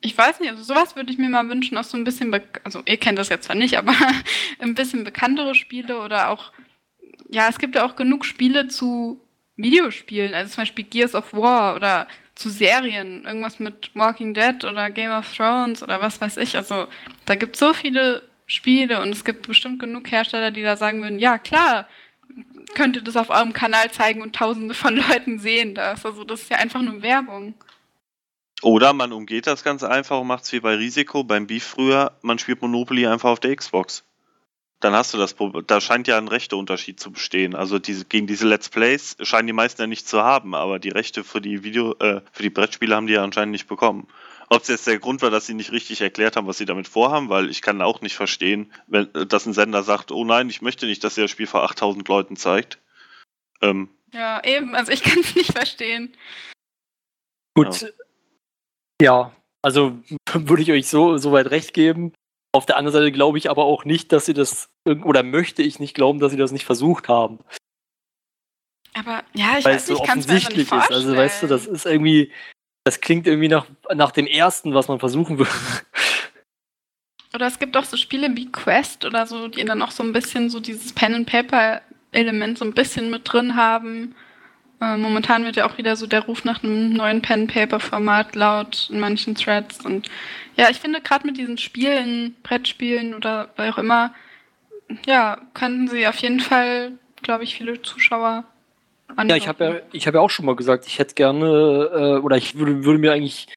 ich 0.00 0.16
weiß 0.16 0.40
nicht, 0.40 0.50
also 0.50 0.62
sowas 0.62 0.96
würde 0.96 1.10
ich 1.10 1.18
mir 1.18 1.28
mal 1.28 1.48
wünschen, 1.48 1.76
auch 1.78 1.84
so 1.84 1.96
ein 1.96 2.04
bisschen, 2.04 2.34
also 2.64 2.82
ihr 2.86 2.96
kennt 2.96 3.18
das 3.18 3.28
jetzt 3.28 3.44
zwar 3.44 3.56
nicht, 3.56 3.78
aber 3.78 3.94
ein 4.58 4.74
bisschen 4.74 5.04
bekanntere 5.04 5.54
Spiele 5.54 6.00
oder 6.00 6.30
auch, 6.30 6.52
ja, 7.30 7.48
es 7.48 7.58
gibt 7.58 7.74
ja 7.74 7.84
auch 7.84 7.96
genug 7.96 8.24
Spiele 8.24 8.68
zu 8.68 9.20
Videospielen, 9.56 10.34
also 10.34 10.54
zum 10.54 10.62
Beispiel 10.62 10.84
Gears 10.84 11.14
of 11.14 11.32
War 11.32 11.76
oder 11.76 12.06
zu 12.34 12.50
Serien, 12.50 13.24
irgendwas 13.24 13.58
mit 13.58 13.90
Walking 13.94 14.34
Dead 14.34 14.62
oder 14.64 14.90
Game 14.90 15.10
of 15.10 15.34
Thrones 15.34 15.82
oder 15.82 16.02
was 16.02 16.20
weiß 16.20 16.36
ich. 16.36 16.56
Also 16.56 16.86
da 17.24 17.34
gibt 17.34 17.56
es 17.56 17.60
so 17.60 17.72
viele 17.72 18.22
Spiele 18.46 19.00
und 19.00 19.08
es 19.08 19.24
gibt 19.24 19.48
bestimmt 19.48 19.78
genug 19.78 20.10
Hersteller, 20.10 20.50
die 20.50 20.62
da 20.62 20.76
sagen 20.76 21.02
würden, 21.02 21.18
ja 21.18 21.38
klar, 21.38 21.88
könnt 22.74 22.96
ihr 22.96 23.02
das 23.02 23.16
auf 23.16 23.30
eurem 23.30 23.54
Kanal 23.54 23.90
zeigen 23.90 24.20
und 24.20 24.36
tausende 24.36 24.74
von 24.74 24.96
Leuten 25.08 25.38
sehen 25.38 25.74
das. 25.74 26.04
Also 26.04 26.24
das 26.24 26.42
ist 26.42 26.50
ja 26.50 26.58
einfach 26.58 26.82
nur 26.82 27.00
Werbung. 27.02 27.54
Oder 28.62 28.92
man 28.92 29.12
umgeht 29.12 29.46
das 29.46 29.64
ganz 29.64 29.82
einfach 29.82 30.20
und 30.20 30.26
macht 30.26 30.44
es 30.44 30.52
wie 30.52 30.60
bei 30.60 30.74
Risiko, 30.76 31.24
beim 31.24 31.46
Beef 31.46 31.64
früher, 31.64 32.16
man 32.22 32.38
spielt 32.38 32.62
Monopoly 32.62 33.06
einfach 33.06 33.30
auf 33.30 33.40
der 33.40 33.54
Xbox. 33.54 34.04
Dann 34.80 34.94
hast 34.94 35.14
du 35.14 35.18
das 35.18 35.34
Problem. 35.34 35.66
Da 35.66 35.80
scheint 35.80 36.06
ja 36.06 36.18
ein 36.18 36.28
Rechteunterschied 36.28 37.00
zu 37.00 37.10
bestehen. 37.10 37.54
Also 37.54 37.78
diese, 37.78 38.04
gegen 38.04 38.26
diese 38.26 38.46
Let's 38.46 38.68
Plays 38.68 39.16
scheinen 39.20 39.46
die 39.46 39.52
meisten 39.54 39.80
ja 39.80 39.86
nicht 39.86 40.06
zu 40.06 40.22
haben, 40.22 40.54
aber 40.54 40.78
die 40.78 40.90
Rechte 40.90 41.24
für 41.24 41.40
die 41.40 41.64
Video, 41.64 41.94
äh, 41.98 42.20
für 42.32 42.42
die 42.42 42.50
Brettspiele 42.50 42.94
haben 42.94 43.06
die 43.06 43.14
ja 43.14 43.24
anscheinend 43.24 43.52
nicht 43.52 43.68
bekommen. 43.68 44.06
Ob 44.48 44.62
es 44.62 44.68
jetzt 44.68 44.86
der 44.86 44.98
Grund 44.98 45.22
war, 45.22 45.30
dass 45.30 45.46
sie 45.46 45.54
nicht 45.54 45.72
richtig 45.72 46.02
erklärt 46.02 46.36
haben, 46.36 46.46
was 46.46 46.58
sie 46.58 46.66
damit 46.66 46.86
vorhaben, 46.86 47.30
weil 47.30 47.50
ich 47.50 47.62
kann 47.62 47.82
auch 47.82 48.00
nicht 48.00 48.16
verstehen, 48.16 48.72
wenn 48.86 49.08
dass 49.12 49.46
ein 49.46 49.54
Sender 49.54 49.82
sagt, 49.82 50.12
oh 50.12 50.24
nein, 50.24 50.48
ich 50.50 50.62
möchte 50.62 50.86
nicht, 50.86 51.02
dass 51.02 51.16
ihr 51.16 51.24
das 51.24 51.30
Spiel 51.30 51.46
vor 51.46 51.64
8000 51.64 52.06
Leuten 52.06 52.36
zeigt. 52.36 52.78
Ähm, 53.60 53.88
Ja, 54.12 54.42
eben, 54.44 54.74
also 54.74 54.92
ich 54.92 55.02
kann 55.02 55.18
es 55.20 55.34
nicht 55.34 55.52
verstehen. 55.52 56.14
Gut. 57.54 57.80
Ja, 57.80 57.88
also 59.62 59.98
würde 60.32 60.62
ich 60.62 60.72
euch 60.72 60.88
so, 60.88 61.16
so 61.18 61.32
weit 61.32 61.50
recht 61.50 61.74
geben. 61.74 62.12
Auf 62.52 62.66
der 62.66 62.76
anderen 62.76 62.94
Seite 62.94 63.12
glaube 63.12 63.38
ich 63.38 63.50
aber 63.50 63.64
auch 63.64 63.84
nicht, 63.84 64.12
dass 64.12 64.26
sie 64.26 64.34
das, 64.34 64.68
oder 64.86 65.22
möchte 65.22 65.62
ich 65.62 65.78
nicht 65.78 65.94
glauben, 65.94 66.20
dass 66.20 66.32
sie 66.32 66.38
das 66.38 66.52
nicht 66.52 66.64
versucht 66.64 67.08
haben. 67.08 67.40
Aber 68.94 69.24
ja, 69.34 69.58
ich 69.58 69.64
weil 69.64 69.74
weiß 69.74 69.86
so 69.86 69.92
nicht, 69.92 70.02
ich 70.02 70.08
kann 70.08 70.18
es 70.18 70.26
mir 70.26 70.34
einfach 70.34 70.48
offensichtlich 70.48 70.56
nicht 70.56 70.64
ist. 70.64 70.68
vorstellen. 70.68 71.00
Also 71.04 71.16
weißt 71.16 71.42
du, 71.42 71.46
das 71.48 71.66
ist 71.66 71.84
irgendwie, 71.84 72.32
das 72.84 73.00
klingt 73.00 73.26
irgendwie 73.26 73.48
nach, 73.48 73.66
nach 73.94 74.10
dem 74.10 74.26
ersten, 74.26 74.72
was 74.72 74.88
man 74.88 74.98
versuchen 74.98 75.38
würde. 75.38 75.50
Oder 77.34 77.48
es 77.48 77.58
gibt 77.58 77.76
auch 77.76 77.84
so 77.84 77.98
Spiele 77.98 78.34
wie 78.34 78.50
Quest 78.50 79.04
oder 79.04 79.26
so, 79.26 79.48
die 79.48 79.62
dann 79.66 79.82
auch 79.82 79.90
so 79.90 80.02
ein 80.02 80.14
bisschen 80.14 80.48
so 80.48 80.58
dieses 80.58 80.94
Pen-and-Paper-Element 80.94 82.56
so 82.56 82.64
ein 82.64 82.72
bisschen 82.72 83.10
mit 83.10 83.30
drin 83.30 83.56
haben. 83.56 84.14
Äh, 84.80 84.96
momentan 84.96 85.44
wird 85.44 85.56
ja 85.56 85.66
auch 85.66 85.78
wieder 85.78 85.96
so 85.96 86.06
der 86.06 86.24
Ruf 86.24 86.44
nach 86.44 86.62
einem 86.62 86.92
neuen 86.92 87.22
Pen-and-Paper-Format 87.22 88.34
laut 88.34 88.88
in 88.90 89.00
manchen 89.00 89.34
Threads. 89.34 89.84
Und 89.84 90.08
ja, 90.56 90.68
ich 90.70 90.78
finde 90.78 91.00
gerade 91.00 91.26
mit 91.26 91.38
diesen 91.38 91.56
Spielen, 91.56 92.36
Brettspielen 92.42 93.14
oder 93.14 93.48
wie 93.56 93.70
auch 93.70 93.78
immer, 93.78 94.12
ja, 95.06 95.38
könnten 95.54 95.88
sie 95.88 96.06
auf 96.06 96.16
jeden 96.16 96.40
Fall, 96.40 96.92
glaube 97.22 97.44
ich, 97.44 97.56
viele 97.56 97.80
Zuschauer 97.82 98.44
anlocken. 99.08 99.30
Ja, 99.30 99.36
ich 99.36 99.48
habe 99.48 99.64
ja, 99.64 99.80
ich 99.92 100.06
habe 100.06 100.18
ja 100.18 100.20
auch 100.20 100.30
schon 100.30 100.46
mal 100.46 100.56
gesagt, 100.56 100.86
ich 100.86 100.98
hätte 100.98 101.14
gerne, 101.14 101.46
äh, 101.46 102.18
oder 102.18 102.36
ich 102.36 102.56
würde, 102.56 102.84
würde 102.84 102.98
mir 102.98 103.12
eigentlich 103.12 103.48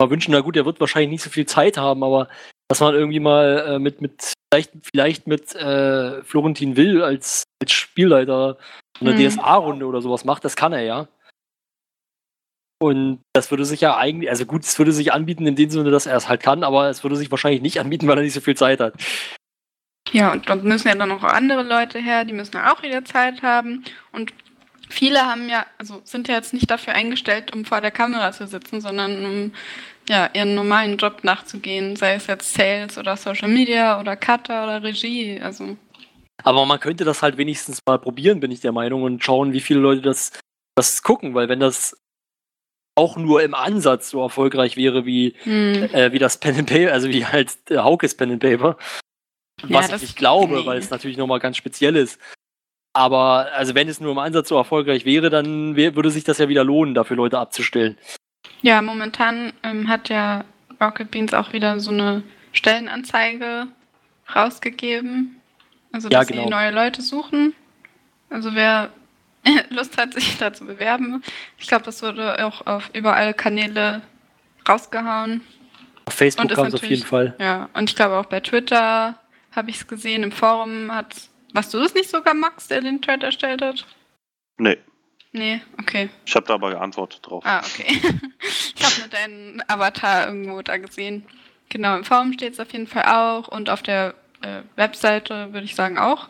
mal 0.00 0.10
wünschen, 0.10 0.32
na 0.32 0.40
gut, 0.40 0.56
er 0.56 0.66
wird 0.66 0.80
wahrscheinlich 0.80 1.10
nicht 1.10 1.22
so 1.22 1.30
viel 1.30 1.46
Zeit 1.46 1.78
haben, 1.78 2.04
aber 2.04 2.28
dass 2.68 2.80
man 2.80 2.94
irgendwie 2.94 3.20
mal 3.20 3.64
äh, 3.66 3.78
mit, 3.78 4.02
mit, 4.02 4.34
vielleicht, 4.52 4.72
vielleicht 4.82 5.26
mit 5.26 5.54
äh, 5.54 6.22
Florentin 6.22 6.76
Will 6.76 7.02
als, 7.02 7.44
als 7.62 7.72
Spielleiter 7.72 8.58
eine 9.00 9.12
Mhm. 9.12 9.28
DSA-Runde 9.28 9.86
oder 9.86 10.00
sowas 10.02 10.24
macht, 10.24 10.44
das 10.44 10.56
kann 10.56 10.72
er 10.72 10.82
ja. 10.82 11.08
Und 12.80 13.20
das 13.32 13.50
würde 13.50 13.64
sich 13.64 13.80
ja 13.80 13.96
eigentlich, 13.96 14.30
also 14.30 14.46
gut, 14.46 14.62
es 14.62 14.78
würde 14.78 14.92
sich 14.92 15.12
anbieten 15.12 15.46
in 15.46 15.56
dem 15.56 15.68
Sinne, 15.68 15.90
dass 15.90 16.06
er 16.06 16.16
es 16.16 16.28
halt 16.28 16.42
kann, 16.42 16.62
aber 16.62 16.88
es 16.88 17.02
würde 17.02 17.16
sich 17.16 17.30
wahrscheinlich 17.30 17.60
nicht 17.60 17.80
anbieten, 17.80 18.06
weil 18.06 18.18
er 18.18 18.22
nicht 18.22 18.34
so 18.34 18.40
viel 18.40 18.56
Zeit 18.56 18.78
hat. 18.78 18.94
Ja, 20.12 20.32
und 20.32 20.48
dort 20.48 20.64
müssen 20.64 20.88
ja 20.88 20.94
dann 20.94 21.08
noch 21.08 21.24
andere 21.24 21.62
Leute 21.64 21.98
her, 21.98 22.24
die 22.24 22.32
müssen 22.32 22.54
ja 22.54 22.72
auch 22.72 22.82
wieder 22.82 23.04
Zeit 23.04 23.42
haben. 23.42 23.84
Und 24.12 24.32
viele 24.88 25.20
haben 25.26 25.48
ja, 25.48 25.66
also 25.76 26.00
sind 26.04 26.28
ja 26.28 26.36
jetzt 26.36 26.54
nicht 26.54 26.70
dafür 26.70 26.94
eingestellt, 26.94 27.52
um 27.52 27.64
vor 27.64 27.80
der 27.80 27.90
Kamera 27.90 28.32
zu 28.32 28.46
sitzen, 28.46 28.80
sondern 28.80 29.24
um 29.26 29.52
ja, 30.08 30.30
ihren 30.32 30.54
normalen 30.54 30.96
Job 30.96 31.24
nachzugehen, 31.24 31.96
sei 31.96 32.14
es 32.14 32.28
jetzt 32.28 32.54
Sales 32.54 32.96
oder 32.96 33.16
Social 33.16 33.48
Media 33.48 34.00
oder 34.00 34.16
Cutter 34.16 34.64
oder 34.64 34.82
Regie. 34.82 35.38
Also 35.42 35.76
Aber 36.44 36.64
man 36.66 36.80
könnte 36.80 37.04
das 37.04 37.22
halt 37.22 37.36
wenigstens 37.36 37.80
mal 37.86 37.98
probieren, 37.98 38.40
bin 38.40 38.50
ich 38.50 38.60
der 38.60 38.72
Meinung, 38.72 39.02
und 39.02 39.22
schauen, 39.24 39.52
wie 39.52 39.60
viele 39.60 39.80
Leute 39.80 40.02
das, 40.02 40.32
das 40.76 41.02
gucken, 41.02 41.34
weil 41.34 41.48
wenn 41.48 41.60
das 41.60 41.96
auch 42.96 43.16
nur 43.16 43.42
im 43.42 43.54
Ansatz 43.54 44.10
so 44.10 44.20
erfolgreich 44.22 44.76
wäre 44.76 45.04
wie, 45.06 45.34
Hm. 45.44 45.84
äh, 45.92 46.12
wie 46.12 46.18
das 46.18 46.38
Pen 46.38 46.56
and 46.56 46.68
Paper, 46.68 46.92
also 46.92 47.08
wie 47.08 47.24
halt 47.24 47.56
äh, 47.70 47.78
Haukes 47.78 48.16
Pen 48.16 48.32
and 48.32 48.40
Paper. 48.42 48.76
Ja, 49.66 49.76
Was 49.78 49.86
ich 49.86 49.90
das- 49.92 50.02
nicht 50.02 50.16
glaube, 50.16 50.56
nee. 50.60 50.66
weil 50.66 50.78
es 50.78 50.90
natürlich 50.90 51.16
nochmal 51.16 51.38
ganz 51.40 51.56
speziell 51.56 51.96
ist. 51.96 52.20
Aber 52.96 53.52
also 53.52 53.74
wenn 53.76 53.88
es 53.88 54.00
nur 54.00 54.10
im 54.12 54.18
Ansatz 54.18 54.48
so 54.48 54.56
erfolgreich 54.56 55.04
wäre, 55.04 55.30
dann 55.30 55.76
würde 55.76 56.10
sich 56.10 56.24
das 56.24 56.38
ja 56.38 56.48
wieder 56.48 56.64
lohnen, 56.64 56.94
dafür 56.94 57.16
Leute 57.16 57.38
abzustellen. 57.38 57.96
Ja, 58.62 58.82
momentan 58.82 59.52
ähm, 59.62 59.86
hat 59.88 60.08
ja 60.08 60.44
Rocket 60.80 61.10
Beans 61.12 61.34
auch 61.34 61.52
wieder 61.52 61.78
so 61.78 61.90
eine 61.92 62.22
Stellenanzeige 62.52 63.68
rausgegeben. 64.34 65.37
Also, 65.98 66.08
Ja, 66.10 66.20
dass 66.20 66.28
genau. 66.28 66.44
sie 66.44 66.50
neue 66.50 66.70
Leute 66.70 67.02
suchen. 67.02 67.54
Also, 68.30 68.54
wer 68.54 68.90
Lust 69.70 69.96
hat, 69.96 70.14
sich 70.14 70.38
da 70.38 70.52
zu 70.52 70.64
bewerben. 70.64 71.22
Ich 71.58 71.66
glaube, 71.66 71.84
das 71.84 72.02
wurde 72.02 72.44
auch 72.44 72.66
auf 72.66 72.90
überall 72.92 73.34
Kanäle 73.34 74.02
rausgehauen. 74.68 75.42
Auf 76.04 76.14
Facebook 76.14 76.50
kam 76.50 76.66
es 76.66 76.74
auf 76.74 76.84
jeden 76.84 77.04
Fall. 77.04 77.34
Ja, 77.38 77.68
und 77.74 77.90
ich 77.90 77.96
glaube 77.96 78.16
auch 78.16 78.26
bei 78.26 78.40
Twitter 78.40 79.18
habe 79.52 79.70
ich 79.70 79.76
es 79.76 79.86
gesehen. 79.86 80.22
Im 80.22 80.32
Forum 80.32 80.92
hat. 80.94 81.16
Warst 81.52 81.74
du 81.74 81.78
das 81.78 81.94
nicht 81.94 82.10
sogar, 82.10 82.34
Max, 82.34 82.68
der 82.68 82.80
den 82.80 83.02
Thread 83.02 83.22
erstellt 83.22 83.60
hat? 83.62 83.86
Nee, 84.58 84.78
Nee, 85.32 85.60
okay. 85.78 86.08
ich 86.24 86.34
habe 86.34 86.46
da 86.46 86.54
aber 86.54 86.70
geantwortet 86.70 87.20
drauf. 87.22 87.44
Ah, 87.46 87.60
okay. 87.60 87.86
ich 88.76 88.84
habe 88.84 89.00
nur 89.00 89.08
deinen 89.10 89.62
Avatar 89.68 90.26
irgendwo 90.26 90.62
da 90.62 90.76
gesehen. 90.78 91.26
Genau, 91.68 91.96
im 91.96 92.04
Forum 92.04 92.32
steht 92.32 92.54
es 92.54 92.60
auf 92.60 92.72
jeden 92.72 92.86
Fall 92.86 93.04
auch 93.04 93.48
und 93.48 93.68
auf 93.68 93.82
der 93.82 94.14
äh, 94.42 94.62
Webseite 94.76 95.52
würde 95.52 95.64
ich 95.64 95.74
sagen 95.74 95.98
auch. 95.98 96.28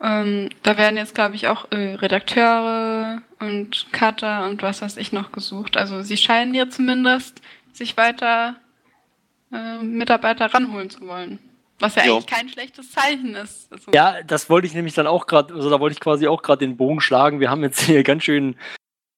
Ähm, 0.00 0.48
da 0.62 0.76
werden 0.78 0.96
jetzt, 0.96 1.14
glaube 1.14 1.34
ich, 1.34 1.48
auch 1.48 1.70
äh, 1.72 1.94
Redakteure 1.94 3.20
und 3.40 3.86
Cutter 3.92 4.46
und 4.48 4.62
was 4.62 4.80
weiß 4.82 4.96
ich 4.96 5.12
noch 5.12 5.32
gesucht. 5.32 5.76
Also 5.76 6.02
sie 6.02 6.16
scheinen 6.16 6.54
hier 6.54 6.70
zumindest 6.70 7.40
sich 7.72 7.96
weiter 7.96 8.56
äh, 9.52 9.78
Mitarbeiter 9.78 10.46
ranholen 10.54 10.90
zu 10.90 11.00
wollen. 11.06 11.38
Was 11.80 11.94
ja 11.94 12.04
Jo. 12.04 12.14
eigentlich 12.14 12.26
kein 12.26 12.48
schlechtes 12.48 12.90
Zeichen 12.92 13.34
ist. 13.34 13.72
Also, 13.72 13.90
Ja, 13.92 14.22
das 14.22 14.50
wollte 14.50 14.66
ich 14.66 14.74
nämlich 14.74 14.94
dann 14.94 15.06
auch 15.06 15.26
gerade, 15.26 15.54
also 15.54 15.70
da 15.70 15.78
wollte 15.80 15.94
ich 15.94 16.00
quasi 16.00 16.26
auch 16.26 16.42
gerade 16.42 16.60
den 16.66 16.76
Bogen 16.76 17.00
schlagen. 17.00 17.38
Wir 17.40 17.50
haben 17.50 17.62
jetzt 17.62 17.80
hier 17.80 18.02
ganz 18.02 18.24
schön 18.24 18.56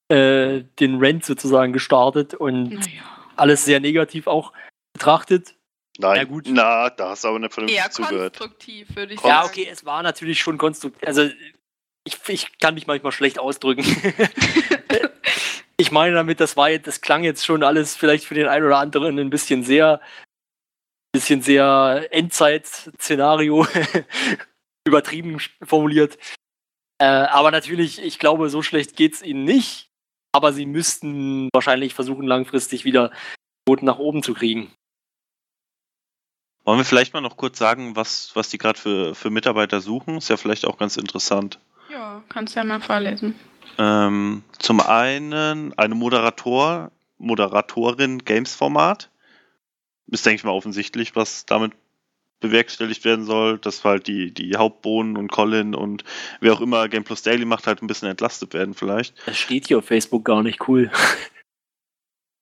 äh, 0.09 0.63
den 0.79 0.99
Rent 0.99 1.25
sozusagen 1.25 1.73
gestartet 1.73 2.35
und 2.35 2.71
Naja. 2.71 3.03
alles 3.37 3.65
sehr 3.65 3.81
negativ 3.81 4.27
auch 4.27 4.53
betrachtet. 4.93 5.55
Nein, 5.99 6.17
Ja, 6.17 6.25
gut. 6.25 6.45
na, 6.49 6.91
da 6.91 7.11
hast 7.11 7.25
du 7.25 7.29
aber 7.29 7.39
nicht 7.39 7.53
vernünftig 7.53 7.79
Eher 7.79 7.91
zugehört. 7.91 8.37
konstruktiv, 8.39 8.89
würde 8.97 9.15
ich 9.15 9.21
Ja, 9.21 9.43
sagen. 9.43 9.49
okay, 9.49 9.69
es 9.71 9.85
war 9.85 10.03
natürlich 10.03 10.41
schon 10.41 10.57
konstruktiv. 10.59 11.07
Also 11.07 11.29
ich, 12.05 12.17
ich 12.29 12.59
kann 12.59 12.75
mich 12.75 12.87
manchmal 12.87 13.13
schlecht 13.13 13.39
ausdrücken. 13.39 13.85
ich 15.77 15.91
meine 15.91 16.15
damit, 16.15 16.41
das 16.41 16.57
war 16.57 16.71
jetzt, 16.71 16.87
das 16.87 17.01
klang 17.01 17.25
jetzt 17.25 17.45
schon 17.45 17.63
alles 17.63 17.97
vielleicht 17.97 18.25
für 18.25 18.35
den 18.35 18.49
einen 18.49 18.65
oder 18.67 18.79
anderen 18.79 19.19
ein 19.19 19.31
bisschen 19.31 19.63
sehr, 19.63 20.01
bisschen 21.13 21.43
sehr 21.43 22.09
Endzeit-Szenario 22.13 23.67
übertrieben 24.87 25.39
formuliert. 25.63 26.19
Äh, 26.99 27.05
aber 27.07 27.51
natürlich, 27.51 28.01
ich 28.03 28.19
glaube, 28.19 28.49
so 28.51 28.63
schlecht 28.63 28.97
geht's 28.97 29.23
ihnen 29.23 29.45
nicht. 29.45 29.89
Aber 30.33 30.53
sie 30.53 30.65
müssten 30.67 31.49
wahrscheinlich 31.53 31.93
versuchen, 31.95 32.27
langfristig 32.27 32.85
wieder 32.85 33.11
Quoten 33.67 33.87
nach 33.87 33.99
oben 33.99 34.23
zu 34.23 34.33
kriegen. 34.33 34.73
Wollen 36.65 36.79
wir 36.79 36.85
vielleicht 36.85 37.15
mal 37.15 37.21
noch 37.21 37.37
kurz 37.37 37.59
sagen, 37.59 37.97
was, 37.97 38.31
was 38.35 38.51
die 38.51 38.59
gerade 38.59 38.79
für, 38.79 39.15
für 39.15 39.31
Mitarbeiter 39.31 39.81
suchen? 39.81 40.19
Ist 40.19 40.29
ja 40.29 40.37
vielleicht 40.37 40.67
auch 40.67 40.79
ganz 40.79 40.97
interessant. 40.97 41.59
Ja, 41.91 42.23
kannst 42.29 42.55
ja 42.55 42.65
mal 42.65 42.81
vorlesen. 42.81 43.35
Ähm, 43.79 44.43
zum 44.59 44.81
einen 44.81 45.77
eine 45.79 45.95
Moderator, 45.95 46.91
Moderatorin 47.19 48.25
Games-Format. 48.25 49.11
Ist, 50.09 50.27
denke 50.27 50.37
ich 50.37 50.45
mal, 50.45 50.53
offensichtlich, 50.53 51.17
was 51.17 51.47
damit 51.47 51.73
bewerkstelligt 52.41 53.05
werden 53.05 53.25
soll, 53.25 53.59
dass 53.59 53.85
halt 53.85 54.07
die, 54.07 54.33
die 54.33 54.57
Hauptbohnen 54.57 55.17
und 55.17 55.31
Colin 55.31 55.75
und 55.75 56.05
wer 56.41 56.55
auch 56.55 56.61
immer 56.61 56.89
Game 56.89 57.05
Plus 57.05 57.23
Daily 57.23 57.45
macht, 57.45 57.67
halt 57.67 57.83
ein 57.83 57.87
bisschen 57.87 58.09
entlastet 58.09 58.55
werden 58.55 58.75
vielleicht. 58.75 59.15
Das 59.27 59.39
steht 59.39 59.69
hier 59.69 59.79
auf 59.79 59.85
Facebook 59.85 60.25
gar 60.25 60.43
nicht 60.43 60.67
cool. 60.69 60.91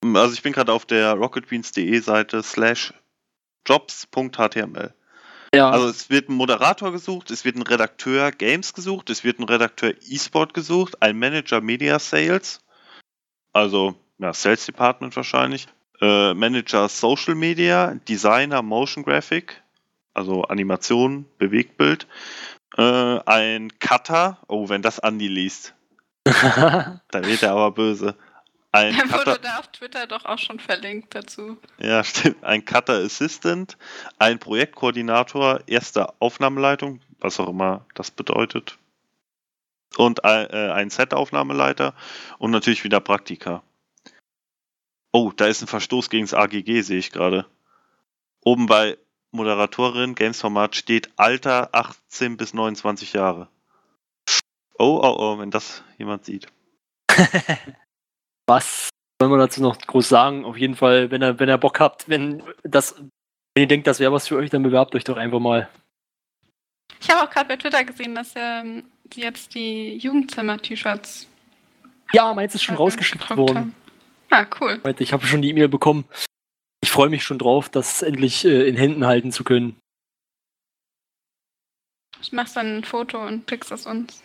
Also 0.01 0.33
ich 0.33 0.41
bin 0.41 0.53
gerade 0.53 0.71
auf 0.71 0.85
der 0.85 1.13
rocketbeans.de 1.13 1.99
Seite 1.99 2.41
slash 2.41 2.93
jobs.html. 3.65 4.93
Ja, 5.53 5.71
Also 5.71 5.87
es 5.87 6.09
wird 6.09 6.29
ein 6.29 6.35
Moderator 6.35 6.91
gesucht, 6.91 7.31
es 7.31 7.43
wird 7.43 7.55
ein 7.55 7.63
Redakteur 7.63 8.31
Games 8.31 8.73
gesucht, 8.73 9.09
es 9.09 9.23
wird 9.23 9.39
ein 9.39 9.45
Redakteur 9.45 9.93
E-Sport 10.07 10.53
gesucht, 10.53 11.01
ein 11.01 11.17
Manager 11.17 11.59
Media 11.59 11.97
Sales, 11.97 12.61
also 13.51 13.95
ja, 14.19 14.33
Sales 14.33 14.65
Department 14.65 15.15
wahrscheinlich, 15.15 15.67
äh, 16.01 16.33
Manager 16.35 16.87
Social 16.87 17.33
Media, 17.33 17.95
Designer 18.07 18.61
Motion 18.61 19.03
Graphic, 19.03 19.63
also 20.13 20.43
Animation, 20.43 21.25
Bewegtbild, 21.39 22.05
äh, 22.77 23.19
ein 23.25 23.71
Cutter, 23.79 24.37
oh, 24.47 24.69
wenn 24.69 24.83
das 24.83 24.99
Andi 24.99 25.27
liest, 25.27 25.73
dann 26.25 27.25
wird 27.25 27.41
er 27.41 27.51
aber 27.51 27.71
böse. 27.71 28.15
Ein 28.71 28.93
Er 28.93 29.07
Cutter, 29.07 29.31
wurde 29.31 29.39
da 29.41 29.59
auf 29.59 29.67
Twitter 29.71 30.05
doch 30.05 30.25
auch 30.25 30.37
schon 30.37 30.59
verlinkt 30.59 31.15
dazu. 31.15 31.57
ja, 31.79 32.03
stimmt. 32.03 32.43
Ein 32.43 32.65
Cutter 32.65 32.93
Assistant, 32.93 33.77
ein 34.19 34.39
Projektkoordinator, 34.39 35.61
erste 35.65 36.13
Aufnahmeleitung, 36.21 37.01
was 37.19 37.39
auch 37.39 37.49
immer 37.49 37.85
das 37.95 38.11
bedeutet. 38.11 38.77
Und 39.97 40.23
ein, 40.23 40.47
äh, 40.51 40.71
ein 40.71 40.91
Set-Aufnahmeleiter 40.91 41.95
und 42.37 42.51
natürlich 42.51 42.83
wieder 42.83 42.99
Praktika. 42.99 43.63
Oh, 45.11 45.31
da 45.35 45.47
ist 45.47 45.63
ein 45.63 45.67
Verstoß 45.67 46.11
gegen 46.11 46.25
das 46.25 46.35
AGG, 46.35 46.81
sehe 46.81 46.99
ich 46.99 47.11
gerade. 47.11 47.47
Oben 48.41 48.67
bei 48.67 48.99
Moderatorin, 49.31 50.13
Games-Format 50.13 50.75
steht 50.75 51.09
Alter 51.15 51.69
18 51.73 52.37
bis 52.37 52.53
29 52.53 53.13
Jahre. 53.13 53.49
Oh, 54.77 55.01
oh, 55.03 55.15
oh, 55.17 55.39
wenn 55.39 55.49
das 55.49 55.83
jemand 55.97 56.25
sieht. 56.25 56.47
Was 58.49 58.89
soll 59.21 59.29
man 59.29 59.37
dazu 59.37 59.61
noch 59.61 59.77
groß 59.77 60.09
sagen? 60.09 60.43
Auf 60.43 60.57
jeden 60.57 60.75
Fall, 60.75 61.11
wenn 61.11 61.21
ihr, 61.21 61.37
wenn 61.37 61.49
ihr 61.49 61.57
Bock 61.59 61.79
habt, 61.79 62.09
wenn 62.09 62.41
das, 62.63 62.95
wenn 63.53 63.61
ihr 63.61 63.67
denkt, 63.67 63.85
das 63.85 63.99
wäre 63.99 64.11
was 64.11 64.27
für 64.27 64.37
euch, 64.37 64.49
dann 64.49 64.63
bewerbt 64.63 64.95
euch 64.95 65.03
doch 65.03 65.17
einfach 65.17 65.39
mal. 65.39 65.69
Ich 66.99 67.11
habe 67.11 67.21
auch 67.21 67.31
gerade 67.31 67.47
bei 67.47 67.57
Twitter 67.57 67.83
gesehen, 67.83 68.15
dass 68.15 68.33
ähm, 68.35 68.85
die 69.05 69.21
jetzt 69.21 69.53
die 69.53 69.97
Jugendzimmer-T-Shirts 69.97 71.27
Ja, 72.11 72.33
meins 72.33 72.55
ist 72.55 72.63
schon 72.63 72.75
rausgeschickt 72.75 73.29
worden. 73.37 73.75
Ah, 74.31 74.47
cool. 74.59 74.81
Meinte, 74.83 75.03
Ich 75.03 75.13
habe 75.13 75.27
schon 75.27 75.43
die 75.43 75.49
E-Mail 75.49 75.69
bekommen. 75.69 76.05
Ich 76.81 76.89
freue 76.89 77.09
mich 77.09 77.23
schon 77.23 77.37
drauf, 77.37 77.69
das 77.69 78.01
endlich 78.01 78.45
äh, 78.45 78.67
in 78.67 78.77
Händen 78.77 79.05
halten 79.05 79.31
zu 79.31 79.43
können. 79.43 79.79
Ich 82.19 82.31
machst 82.31 82.55
dann 82.55 82.77
ein 82.79 82.83
Foto 82.83 83.23
und 83.23 83.47
schickst 83.47 83.71
es 83.71 83.85
uns. 83.85 84.23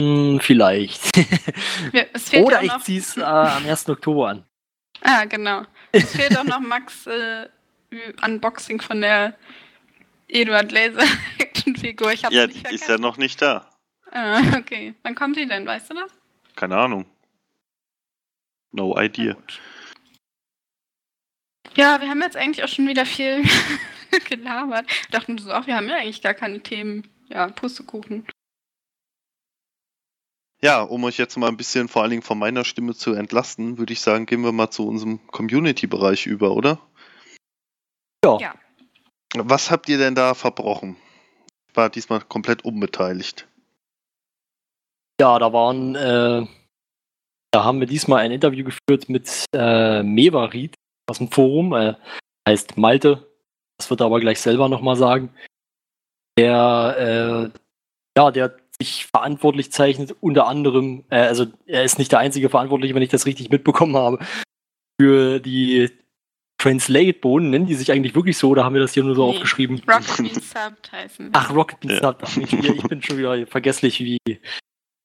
Hm, 0.00 0.40
vielleicht. 0.40 1.14
Fehlt 2.16 2.46
Oder 2.46 2.56
ja 2.56 2.62
ich 2.62 2.72
auch 2.72 2.80
ziehe 2.80 3.00
es 3.00 3.18
äh, 3.18 3.22
am 3.22 3.66
1. 3.66 3.88
Oktober 3.90 4.30
an. 4.30 4.44
Ah, 5.02 5.26
genau. 5.26 5.62
Es 5.92 6.16
fehlt 6.16 6.38
auch 6.38 6.44
noch 6.44 6.60
Max 6.60 7.06
äh, 7.06 7.48
Unboxing 8.24 8.80
von 8.80 9.02
der 9.02 9.36
Eduard 10.28 10.72
Laser 10.72 11.04
Actionfigur. 11.38 12.12
Ich 12.12 12.24
hab's 12.24 12.34
Ja, 12.34 12.46
nicht 12.46 12.70
die 12.70 12.74
ist 12.74 12.88
ja 12.88 12.96
noch 12.96 13.18
nicht 13.18 13.42
da. 13.42 13.68
Ah, 14.10 14.40
okay. 14.56 14.94
Wann 15.02 15.14
kommt 15.14 15.36
die 15.36 15.46
denn? 15.46 15.66
Weißt 15.66 15.90
du 15.90 15.94
das? 15.94 16.10
Keine 16.56 16.78
Ahnung. 16.78 17.04
No 18.72 18.98
idea. 18.98 19.36
Ja, 21.76 22.00
wir 22.00 22.08
haben 22.08 22.22
jetzt 22.22 22.36
eigentlich 22.36 22.64
auch 22.64 22.68
schon 22.68 22.88
wieder 22.88 23.04
viel 23.04 23.42
gelabert. 24.28 24.86
Dachten 25.10 25.36
so, 25.36 25.50
ach, 25.52 25.66
wir 25.66 25.76
haben 25.76 25.88
ja 25.88 25.96
eigentlich 25.96 26.22
gar 26.22 26.34
keine 26.34 26.60
Themen. 26.60 27.06
Ja, 27.28 27.48
Pustekuchen. 27.48 28.26
Ja, 30.62 30.82
um 30.82 31.04
euch 31.04 31.16
jetzt 31.16 31.36
mal 31.36 31.48
ein 31.48 31.56
bisschen 31.56 31.88
vor 31.88 32.02
allen 32.02 32.10
Dingen 32.10 32.22
von 32.22 32.38
meiner 32.38 32.64
Stimme 32.64 32.94
zu 32.94 33.14
entlasten, 33.14 33.78
würde 33.78 33.94
ich 33.94 34.00
sagen, 34.00 34.26
gehen 34.26 34.42
wir 34.42 34.52
mal 34.52 34.70
zu 34.70 34.86
unserem 34.86 35.26
Community-Bereich 35.28 36.26
über, 36.26 36.52
oder? 36.52 36.78
Ja. 38.22 38.38
Ja. 38.38 38.54
Was 39.36 39.70
habt 39.70 39.88
ihr 39.88 39.96
denn 39.96 40.14
da 40.14 40.34
verbrochen? 40.34 40.96
Ich 41.68 41.76
war 41.76 41.88
diesmal 41.88 42.20
komplett 42.20 42.64
unbeteiligt. 42.64 43.48
Ja, 45.20 45.38
da 45.38 45.52
waren, 45.52 45.94
äh, 45.94 46.46
da 47.52 47.64
haben 47.64 47.80
wir 47.80 47.86
diesmal 47.86 48.20
ein 48.20 48.32
Interview 48.32 48.64
geführt 48.64 49.08
mit 49.08 49.46
äh, 49.54 50.02
Mevarit 50.02 50.74
aus 51.08 51.18
dem 51.18 51.30
Forum, 51.30 51.72
äh, 51.72 51.94
heißt 52.46 52.76
Malte. 52.76 53.30
Das 53.78 53.88
wird 53.88 54.00
er 54.00 54.06
aber 54.06 54.20
gleich 54.20 54.40
selber 54.40 54.68
nochmal 54.68 54.96
sagen. 54.96 55.34
Der, 56.38 57.50
äh, 57.54 57.58
ja, 58.16 58.30
der 58.30 58.59
sich 58.80 59.06
verantwortlich 59.06 59.70
zeichnet, 59.72 60.14
unter 60.20 60.46
anderem, 60.46 61.04
äh, 61.10 61.16
also 61.20 61.46
er 61.66 61.84
ist 61.84 61.98
nicht 61.98 62.12
der 62.12 62.18
einzige 62.18 62.48
Verantwortliche, 62.48 62.94
wenn 62.94 63.02
ich 63.02 63.10
das 63.10 63.26
richtig 63.26 63.50
mitbekommen 63.50 63.96
habe, 63.96 64.18
für 65.00 65.38
die 65.38 65.90
Translate-Bohnen. 66.58 67.50
Nennen 67.50 67.66
die 67.66 67.74
sich 67.74 67.92
eigentlich 67.92 68.14
wirklich 68.14 68.36
so 68.38 68.48
oder 68.50 68.64
haben 68.64 68.74
wir 68.74 68.80
das 68.80 68.92
hier 68.94 69.04
nur 69.04 69.14
so 69.14 69.24
Nee. 69.30 69.36
aufgeschrieben? 69.36 69.80
Rocket 69.88 70.16
Beans 70.16 70.50
Subbed 70.50 70.92
heißen. 70.92 71.30
Ach, 71.32 71.54
Rocket 71.54 71.80
Beans 71.80 72.00
Ja. 72.02 72.16
Ach, 72.20 72.36
ich, 72.36 72.52
ich 72.52 72.82
bin 72.84 73.02
schon 73.02 73.18
wieder 73.18 73.46
vergesslich 73.46 74.00
wie, 74.00 74.18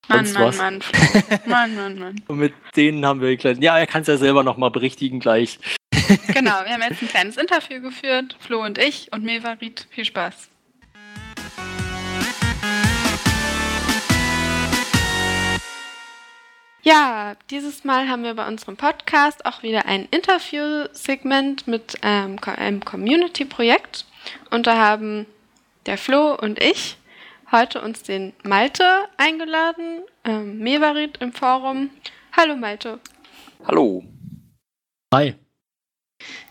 Mann, 0.07 0.31
Mann, 0.33 0.43
was. 0.43 0.57
Mann, 0.57 0.81
Flo. 0.81 1.37
Mann, 1.45 1.75
Mann, 1.75 1.99
Mann. 1.99 2.21
Und 2.27 2.37
mit 2.37 2.53
denen 2.75 3.05
haben 3.05 3.21
wir 3.21 3.29
geklärt. 3.29 3.61
Ja, 3.61 3.77
er 3.77 3.87
kann 3.87 4.01
es 4.01 4.07
ja 4.07 4.17
selber 4.17 4.43
nochmal 4.43 4.71
berichtigen 4.71 5.19
gleich. 5.19 5.59
Genau, 6.27 6.51
wir 6.63 6.73
haben 6.73 6.83
jetzt 6.87 7.01
ein 7.01 7.07
kleines 7.07 7.35
Interview 7.37 7.81
geführt, 7.81 8.35
Flo 8.39 8.61
und 8.63 8.77
ich 8.77 9.11
und 9.11 9.23
Mevarit. 9.23 9.87
Viel 9.89 10.05
Spaß. 10.05 10.49
Ja, 16.87 17.35
dieses 17.49 17.83
Mal 17.83 18.09
haben 18.09 18.23
wir 18.23 18.35
bei 18.35 18.47
unserem 18.47 18.77
Podcast 18.77 19.43
auch 19.47 19.63
wieder 19.63 19.87
ein 19.87 20.07
Interview-Segment 20.11 21.65
mit 21.65 21.95
ähm, 22.03 22.37
einem 22.45 22.85
Community-Projekt. 22.85 24.05
Und 24.51 24.67
da 24.67 24.77
haben 24.77 25.25
der 25.87 25.97
Flo 25.97 26.35
und 26.35 26.61
ich 26.63 26.97
heute 27.51 27.81
uns 27.81 28.03
den 28.03 28.33
Malte 28.43 28.83
eingeladen, 29.17 30.03
ähm, 30.25 30.59
Mevarit 30.59 31.17
im 31.21 31.33
Forum. 31.33 31.89
Hallo 32.37 32.55
Malte. 32.55 32.99
Hallo. 33.65 34.03
Hi. 35.11 35.33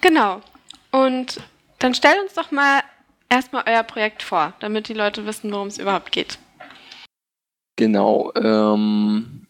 Genau. 0.00 0.40
Und 0.90 1.40
dann 1.78 1.94
stellt 1.94 2.20
uns 2.20 2.34
doch 2.34 2.50
mal 2.50 2.82
erstmal 3.28 3.62
euer 3.68 3.84
Projekt 3.84 4.24
vor, 4.24 4.52
damit 4.58 4.88
die 4.88 4.94
Leute 4.94 5.26
wissen, 5.26 5.52
worum 5.52 5.68
es 5.68 5.78
überhaupt 5.78 6.10
geht. 6.10 6.40
Genau. 7.76 8.32
Ähm, 8.34 9.43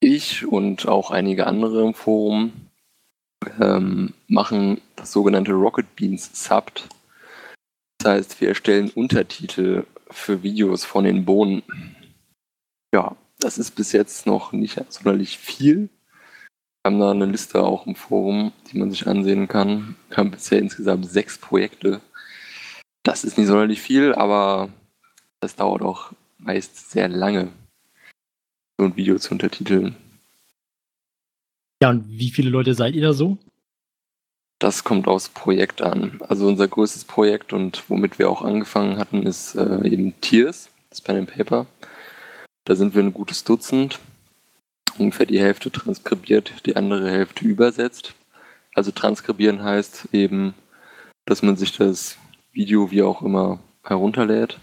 ich 0.00 0.46
und 0.46 0.88
auch 0.88 1.10
einige 1.10 1.46
andere 1.46 1.82
im 1.82 1.94
Forum 1.94 2.52
ähm, 3.60 4.14
machen 4.26 4.80
das 4.96 5.12
sogenannte 5.12 5.52
Rocket 5.52 5.94
Beans 5.96 6.30
Subbed. 6.32 6.88
Das 7.98 8.12
heißt, 8.12 8.40
wir 8.40 8.48
erstellen 8.48 8.90
Untertitel 8.90 9.84
für 10.10 10.42
Videos 10.42 10.84
von 10.84 11.04
den 11.04 11.24
Bohnen. 11.24 11.62
Ja, 12.94 13.16
das 13.38 13.58
ist 13.58 13.72
bis 13.72 13.92
jetzt 13.92 14.26
noch 14.26 14.52
nicht 14.52 14.80
sonderlich 14.88 15.38
viel. 15.38 15.88
Wir 16.82 16.92
haben 16.92 17.00
da 17.00 17.10
eine 17.10 17.26
Liste 17.26 17.62
auch 17.62 17.86
im 17.86 17.94
Forum, 17.94 18.52
die 18.70 18.78
man 18.78 18.90
sich 18.90 19.06
ansehen 19.06 19.48
kann. 19.48 19.96
Wir 20.08 20.16
haben 20.16 20.30
bisher 20.30 20.58
insgesamt 20.58 21.06
sechs 21.06 21.36
Projekte. 21.38 22.00
Das 23.02 23.24
ist 23.24 23.36
nicht 23.38 23.46
sonderlich 23.46 23.80
viel, 23.80 24.14
aber 24.14 24.70
das 25.40 25.56
dauert 25.56 25.82
auch 25.82 26.12
meist 26.38 26.90
sehr 26.90 27.08
lange, 27.08 27.48
ein 28.84 28.96
Video 28.96 29.18
zu 29.18 29.32
untertiteln. 29.32 29.96
Ja, 31.82 31.90
und 31.90 32.08
wie 32.08 32.30
viele 32.30 32.50
Leute 32.50 32.74
seid 32.74 32.94
ihr 32.94 33.02
da 33.02 33.12
so? 33.12 33.38
Das 34.58 34.84
kommt 34.84 35.08
aufs 35.08 35.30
Projekt 35.30 35.80
an. 35.80 36.20
Also 36.28 36.46
unser 36.46 36.68
größtes 36.68 37.04
Projekt 37.04 37.54
und 37.54 37.82
womit 37.88 38.18
wir 38.18 38.28
auch 38.28 38.42
angefangen 38.42 38.98
hatten, 38.98 39.22
ist 39.22 39.54
äh, 39.54 39.88
eben 39.88 40.20
Tiers, 40.20 40.68
das 40.90 41.00
Pen 41.00 41.16
and 41.16 41.34
Paper. 41.34 41.66
Da 42.64 42.76
sind 42.76 42.94
wir 42.94 43.02
ein 43.02 43.14
gutes 43.14 43.42
Dutzend. 43.44 43.98
Ungefähr 44.98 45.24
die 45.24 45.40
Hälfte 45.40 45.70
transkribiert, 45.70 46.66
die 46.66 46.76
andere 46.76 47.10
Hälfte 47.10 47.46
übersetzt. 47.46 48.14
Also 48.74 48.90
transkribieren 48.90 49.62
heißt 49.62 50.08
eben, 50.12 50.54
dass 51.24 51.42
man 51.42 51.56
sich 51.56 51.76
das 51.76 52.18
Video 52.52 52.90
wie 52.90 53.02
auch 53.02 53.22
immer 53.22 53.60
herunterlädt 53.82 54.58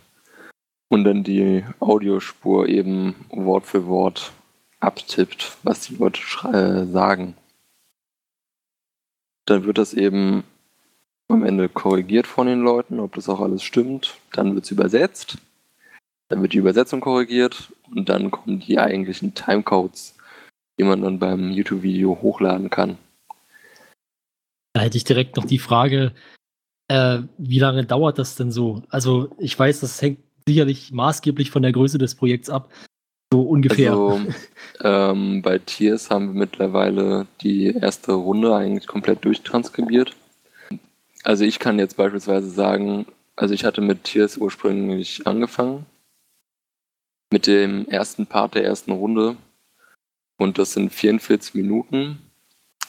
und 0.90 1.04
dann 1.04 1.24
die 1.24 1.64
Audiospur 1.80 2.68
eben 2.68 3.16
Wort 3.30 3.66
für 3.66 3.88
Wort 3.88 4.32
abtippt, 4.80 5.58
was 5.64 5.82
die 5.82 5.96
Leute 5.96 6.22
äh, 6.52 6.86
sagen. 6.86 7.36
Dann 9.46 9.66
wird 9.66 9.78
das 9.78 9.94
eben 9.94 10.44
am 11.30 11.44
Ende 11.44 11.68
korrigiert 11.70 12.28
von 12.28 12.48
den 12.48 12.62
Leuten, 12.62 13.00
ob 13.00 13.16
das 13.16 13.30
auch 13.30 13.42
alles 13.42 13.64
stimmt. 13.64 14.18
Dann 14.32 14.56
wird 14.56 14.66
es 14.66 14.72
übersetzt. 14.72 15.38
Dann 16.30 16.42
wird 16.42 16.54
die 16.54 16.58
Übersetzung 16.58 17.00
korrigiert 17.00 17.72
und 17.96 18.10
dann 18.10 18.32
kommen 18.32 18.60
die 18.60 18.80
eigentlichen 18.80 19.34
Timecodes, 19.34 20.16
die 20.78 20.84
man 20.84 21.02
dann 21.02 21.20
beim 21.20 21.52
YouTube-Video 21.52 22.20
hochladen 22.22 22.70
kann. 22.70 22.98
Da 24.74 24.82
hätte 24.82 24.98
ich 24.98 25.06
direkt 25.06 25.38
noch 25.38 25.46
die 25.46 25.60
Frage, 25.60 26.14
äh, 26.90 27.20
wie 27.38 27.60
lange 27.60 27.86
dauert 27.86 28.20
das 28.20 28.36
denn 28.36 28.52
so? 28.52 28.84
Also 28.90 29.30
ich 29.40 29.58
weiß, 29.58 29.80
das 29.80 30.02
hängt 30.02 30.20
sicherlich 30.48 30.92
maßgeblich 30.92 31.52
von 31.52 31.62
der 31.62 31.74
Größe 31.74 31.98
des 31.98 32.16
Projekts 32.16 32.50
ab. 32.50 32.72
So 33.32 33.42
ungefähr. 33.42 33.92
Also 33.92 34.22
ähm, 34.82 35.42
bei 35.42 35.60
Tiers 35.60 36.10
haben 36.10 36.34
wir 36.34 36.40
mittlerweile 36.40 37.28
die 37.42 37.68
erste 37.68 38.14
Runde 38.14 38.56
eigentlich 38.56 38.88
komplett 38.88 39.26
durchtranskribiert. 39.26 40.16
Also 41.24 41.44
ich 41.44 41.60
kann 41.60 41.78
jetzt 41.78 41.98
beispielsweise 41.98 42.50
sagen, 42.50 43.06
also 43.36 43.54
ich 43.54 43.66
hatte 43.66 43.82
mit 43.82 44.06
Tiers 44.06 44.38
ursprünglich 44.38 45.28
angefangen. 45.28 45.86
Mit 47.30 47.46
dem 47.46 47.86
ersten 47.90 48.26
Part 48.26 48.56
der 48.56 48.64
ersten 48.64 48.94
Runde. 48.94 49.36
Und 50.38 50.58
das 50.58 50.72
sind 50.72 50.94
44 50.94 51.54
Minuten. 51.56 52.20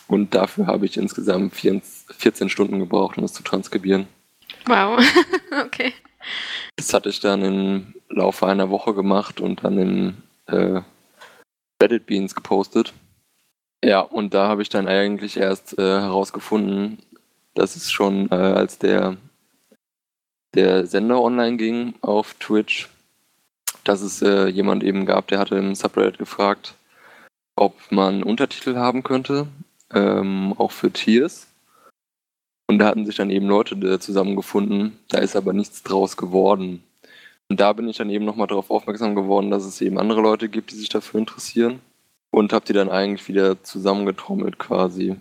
Und 0.06 0.35
dafür 0.35 0.68
habe 0.68 0.86
ich 0.86 0.97
insgesamt 0.97 1.52
14 1.55 1.82
14 2.16 2.48
Stunden 2.48 2.78
gebraucht, 2.78 3.18
um 3.18 3.22
das 3.22 3.32
zu 3.32 3.43
transkribieren. 3.43 4.06
Wow. 4.66 5.05
okay. 5.64 5.93
Das 6.77 6.93
hatte 6.95 7.09
ich 7.09 7.20
dann 7.20 7.43
im 7.43 7.95
Laufe 8.09 8.47
einer 8.47 8.70
Woche 8.70 8.95
gemacht 8.95 9.40
und 9.40 9.65
dann 9.65 9.78
in 9.78 10.16
äh, 10.47 10.81
Reddit 11.82 12.07
Beans 12.07 12.35
gepostet. 12.35 12.93
Ja, 13.85 14.01
und 14.01 14.35
da 14.35 14.49
habe 14.49 14.62
ich 14.62 14.69
dann 14.69 14.89
eigentlich 14.89 15.36
erst 15.36 15.78
äh, 15.78 16.01
herausgefunden, 16.01 16.99
dass 17.55 17.77
es 17.77 17.90
schon, 17.90 18.31
äh, 18.31 18.35
als 18.35 18.78
der, 18.78 19.16
der 20.55 20.86
Sender 20.86 21.20
online 21.20 21.57
ging 21.57 21.95
auf 22.01 22.35
Twitch, 22.35 22.89
dass 23.85 24.01
es 24.01 24.20
äh, 24.23 24.49
jemand 24.49 24.82
eben 24.82 25.07
gab, 25.07 25.28
der 25.28 25.39
hatte 25.39 25.57
im 25.57 25.74
Subreddit 25.74 26.19
gefragt, 26.19 26.74
ob 27.57 27.74
man 27.90 28.23
Untertitel 28.23 28.77
haben 28.77 29.03
könnte, 29.03 29.47
ähm, 29.93 30.55
auch 30.59 30.73
für 30.73 30.90
Tiers. 30.90 31.47
Und 32.69 32.78
da 32.78 32.86
hatten 32.86 33.07
sich 33.07 33.16
dann 33.16 33.31
eben 33.31 33.47
Leute 33.47 33.99
zusammengefunden, 33.99 34.99
da 35.09 35.19
ist 35.19 35.36
aber 35.36 35.55
nichts 35.55 35.82
draus 35.82 36.16
geworden. 36.16 36.85
Und 37.49 37.61
da 37.61 37.73
bin 37.73 37.89
ich 37.89 37.97
dann 37.97 38.11
eben 38.11 38.27
nochmal 38.27 38.47
darauf 38.47 38.70
aufmerksam 38.70 39.15
geworden, 39.15 39.51
dass 39.51 39.65
es 39.65 39.81
eben 39.81 39.99
andere 39.99 40.20
Leute 40.20 40.51
gibt, 40.51 40.70
die 40.70 40.77
sich 40.77 40.90
dafür 40.90 41.19
interessieren. 41.20 41.81
Und 42.31 42.53
habe 42.53 42.66
die 42.66 42.74
dann 42.74 42.90
eigentlich 42.90 43.27
wieder 43.27 43.62
zusammengetrommelt 43.62 44.59
quasi. 44.59 45.16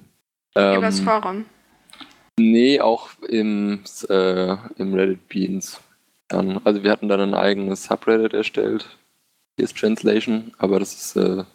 Übers 0.53 0.99
Ähm, 0.99 1.06
Forum. 1.06 1.45
Nee, 2.38 2.82
auch 2.82 3.10
im, 3.28 3.84
äh, 4.10 4.56
im 4.76 4.94
Reddit 4.94 5.28
Beans. 5.30 5.80
Dann, 6.28 6.60
also 6.65 6.84
wir 6.84 6.91
hatten 6.91 7.07
dann 7.07 7.22
ein 7.22 7.34
eigenes 7.34 7.86
Subreddit 7.86 8.34
erstellt. 8.34 8.98
Hier 9.56 9.64
ist 9.64 9.78
Translation, 9.78 10.53
aber 10.57 10.80
das 10.80 10.94
ist, 10.94 11.15
äh, 11.15 11.45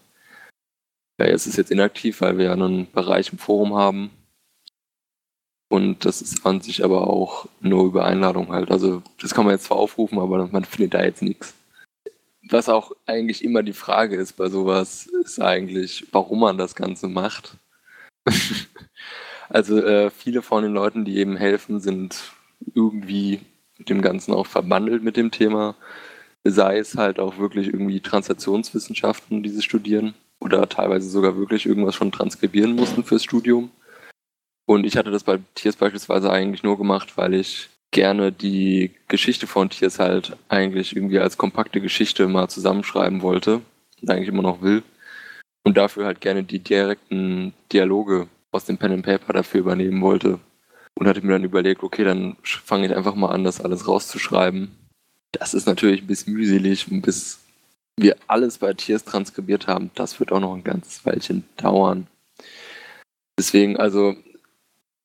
ja, 1.20 1.26
jetzt 1.26 1.46
ist 1.46 1.58
jetzt 1.58 1.70
inaktiv, 1.70 2.22
weil 2.22 2.38
wir 2.38 2.46
ja 2.46 2.52
einen 2.52 2.90
Bereich 2.90 3.30
im 3.30 3.38
Forum 3.38 3.74
haben. 3.74 4.10
Und 5.72 6.04
das 6.04 6.20
ist 6.20 6.44
an 6.44 6.60
sich 6.60 6.84
aber 6.84 7.08
auch 7.08 7.48
nur 7.62 7.86
über 7.86 8.04
Einladung 8.04 8.52
halt. 8.52 8.70
Also 8.70 9.02
das 9.22 9.32
kann 9.32 9.46
man 9.46 9.54
jetzt 9.54 9.64
zwar 9.64 9.78
aufrufen, 9.78 10.18
aber 10.18 10.46
man 10.48 10.66
findet 10.66 10.92
da 10.92 11.02
jetzt 11.02 11.22
nichts. 11.22 11.54
Was 12.50 12.68
auch 12.68 12.92
eigentlich 13.06 13.42
immer 13.42 13.62
die 13.62 13.72
Frage 13.72 14.16
ist 14.16 14.34
bei 14.34 14.50
sowas, 14.50 15.06
ist 15.06 15.40
eigentlich, 15.40 16.08
warum 16.12 16.40
man 16.40 16.58
das 16.58 16.74
Ganze 16.74 17.08
macht. 17.08 17.56
also 19.48 19.78
äh, 19.78 20.10
viele 20.10 20.42
von 20.42 20.62
den 20.62 20.74
Leuten, 20.74 21.06
die 21.06 21.16
eben 21.16 21.38
helfen, 21.38 21.80
sind 21.80 22.20
irgendwie 22.74 23.40
mit 23.78 23.88
dem 23.88 24.02
Ganzen 24.02 24.34
auch 24.34 24.46
verbandelt 24.46 25.02
mit 25.02 25.16
dem 25.16 25.30
Thema. 25.30 25.74
Sei 26.44 26.76
es 26.76 26.98
halt 26.98 27.18
auch 27.18 27.38
wirklich 27.38 27.68
irgendwie 27.68 28.00
Translationswissenschaften, 28.00 29.42
die 29.42 29.48
sie 29.48 29.62
studieren 29.62 30.12
oder 30.38 30.68
teilweise 30.68 31.08
sogar 31.08 31.38
wirklich 31.38 31.64
irgendwas 31.64 31.94
schon 31.94 32.12
transkribieren 32.12 32.76
mussten 32.76 33.04
fürs 33.04 33.24
Studium. 33.24 33.70
Und 34.72 34.86
ich 34.86 34.96
hatte 34.96 35.10
das 35.10 35.24
bei 35.24 35.38
Tiers 35.54 35.76
beispielsweise 35.76 36.32
eigentlich 36.32 36.62
nur 36.62 36.78
gemacht, 36.78 37.18
weil 37.18 37.34
ich 37.34 37.68
gerne 37.90 38.32
die 38.32 38.92
Geschichte 39.06 39.46
von 39.46 39.68
Tiers 39.68 39.98
halt 39.98 40.34
eigentlich 40.48 40.96
irgendwie 40.96 41.18
als 41.18 41.36
kompakte 41.36 41.82
Geschichte 41.82 42.26
mal 42.26 42.48
zusammenschreiben 42.48 43.20
wollte 43.20 43.60
und 44.00 44.10
eigentlich 44.10 44.28
immer 44.28 44.40
noch 44.40 44.62
will. 44.62 44.82
Und 45.62 45.76
dafür 45.76 46.06
halt 46.06 46.22
gerne 46.22 46.42
die 46.42 46.58
direkten 46.58 47.52
Dialoge 47.70 48.28
aus 48.50 48.64
dem 48.64 48.78
Pen 48.78 48.92
and 48.92 49.04
Paper 49.04 49.34
dafür 49.34 49.60
übernehmen 49.60 50.00
wollte. 50.00 50.38
Und 50.98 51.06
hatte 51.06 51.20
mir 51.20 51.32
dann 51.32 51.44
überlegt, 51.44 51.82
okay, 51.82 52.04
dann 52.04 52.38
fange 52.42 52.86
ich 52.86 52.96
einfach 52.96 53.14
mal 53.14 53.28
an, 53.28 53.44
das 53.44 53.60
alles 53.60 53.86
rauszuschreiben. 53.86 54.70
Das 55.32 55.52
ist 55.52 55.66
natürlich 55.66 56.00
ein 56.00 56.06
bisschen 56.06 56.32
mühselig 56.32 56.86
bis 56.88 57.40
wir 57.98 58.16
alles 58.26 58.56
bei 58.56 58.72
Tiers 58.72 59.04
transkribiert 59.04 59.66
haben, 59.66 59.90
das 59.94 60.18
wird 60.18 60.32
auch 60.32 60.40
noch 60.40 60.54
ein 60.54 60.64
ganzes 60.64 61.04
Weilchen 61.04 61.44
dauern. 61.58 62.06
Deswegen, 63.38 63.76
also 63.76 64.16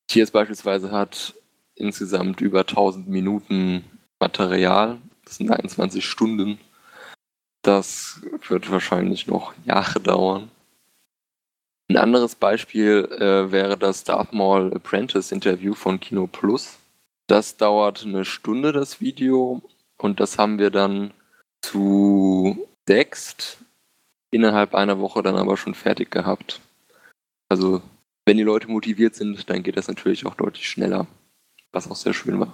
Tiers 0.07 0.31
beispielsweise 0.31 0.91
hat 0.91 1.35
insgesamt 1.75 2.41
über 2.41 2.61
1000 2.61 3.07
Minuten 3.07 3.83
Material. 4.19 4.97
Das 5.25 5.35
sind 5.35 5.51
21 5.51 6.05
Stunden. 6.05 6.59
Das 7.61 8.21
wird 8.47 8.71
wahrscheinlich 8.71 9.27
noch 9.27 9.53
Jahre 9.65 9.99
dauern. 9.99 10.49
Ein 11.89 11.97
anderes 11.97 12.35
Beispiel 12.35 13.07
äh, 13.19 13.51
wäre 13.51 13.77
das 13.77 14.03
Darth 14.03 14.33
Maul 14.33 14.73
Apprentice 14.73 15.31
Interview 15.31 15.73
von 15.73 15.99
Kino 15.99 16.27
Plus. 16.27 16.77
Das 17.27 17.57
dauert 17.57 18.03
eine 18.03 18.25
Stunde, 18.25 18.71
das 18.71 18.99
Video. 18.99 19.61
Und 19.97 20.19
das 20.19 20.37
haben 20.37 20.59
wir 20.59 20.69
dann 20.69 21.11
zu 21.61 22.67
sechst 22.87 23.59
innerhalb 24.31 24.75
einer 24.75 24.99
Woche 24.99 25.23
dann 25.23 25.35
aber 25.35 25.57
schon 25.57 25.75
fertig 25.75 26.11
gehabt. 26.11 26.61
Also, 27.49 27.81
wenn 28.27 28.35
die 28.35 28.43
Leute 28.43 28.67
motiviert 28.67 29.15
sind, 29.15 29.49
dann 29.49 29.63
geht 29.63 29.77
das 29.77 29.87
natürlich 29.87 30.25
auch 30.25 30.35
deutlich 30.35 30.67
schneller, 30.67 31.07
was 31.71 31.89
auch 31.89 31.95
sehr 31.95 32.13
schön 32.13 32.41
war. 32.41 32.53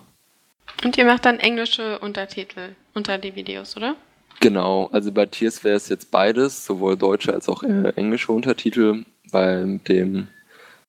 Und 0.84 0.98
ihr 1.00 1.06
macht 1.06 1.26
dann 1.26 1.40
englische 1.40 1.98
Untertitel 1.98 2.76
unter 2.94 3.18
die 3.18 3.36
Videos, 3.36 3.76
oder? 3.76 3.96
Genau, 4.40 4.88
also 4.92 5.12
bei 5.12 5.26
Tiers 5.26 5.64
wäre 5.64 5.76
es 5.76 5.90
jetzt 5.90 6.12
beides, 6.12 6.64
sowohl 6.64 6.96
deutsche 6.96 7.34
als 7.34 7.50
auch 7.50 7.64
äh, 7.64 7.90
englische 7.96 8.32
Untertitel. 8.32 9.04
Bei 9.32 9.80
dem 9.88 10.28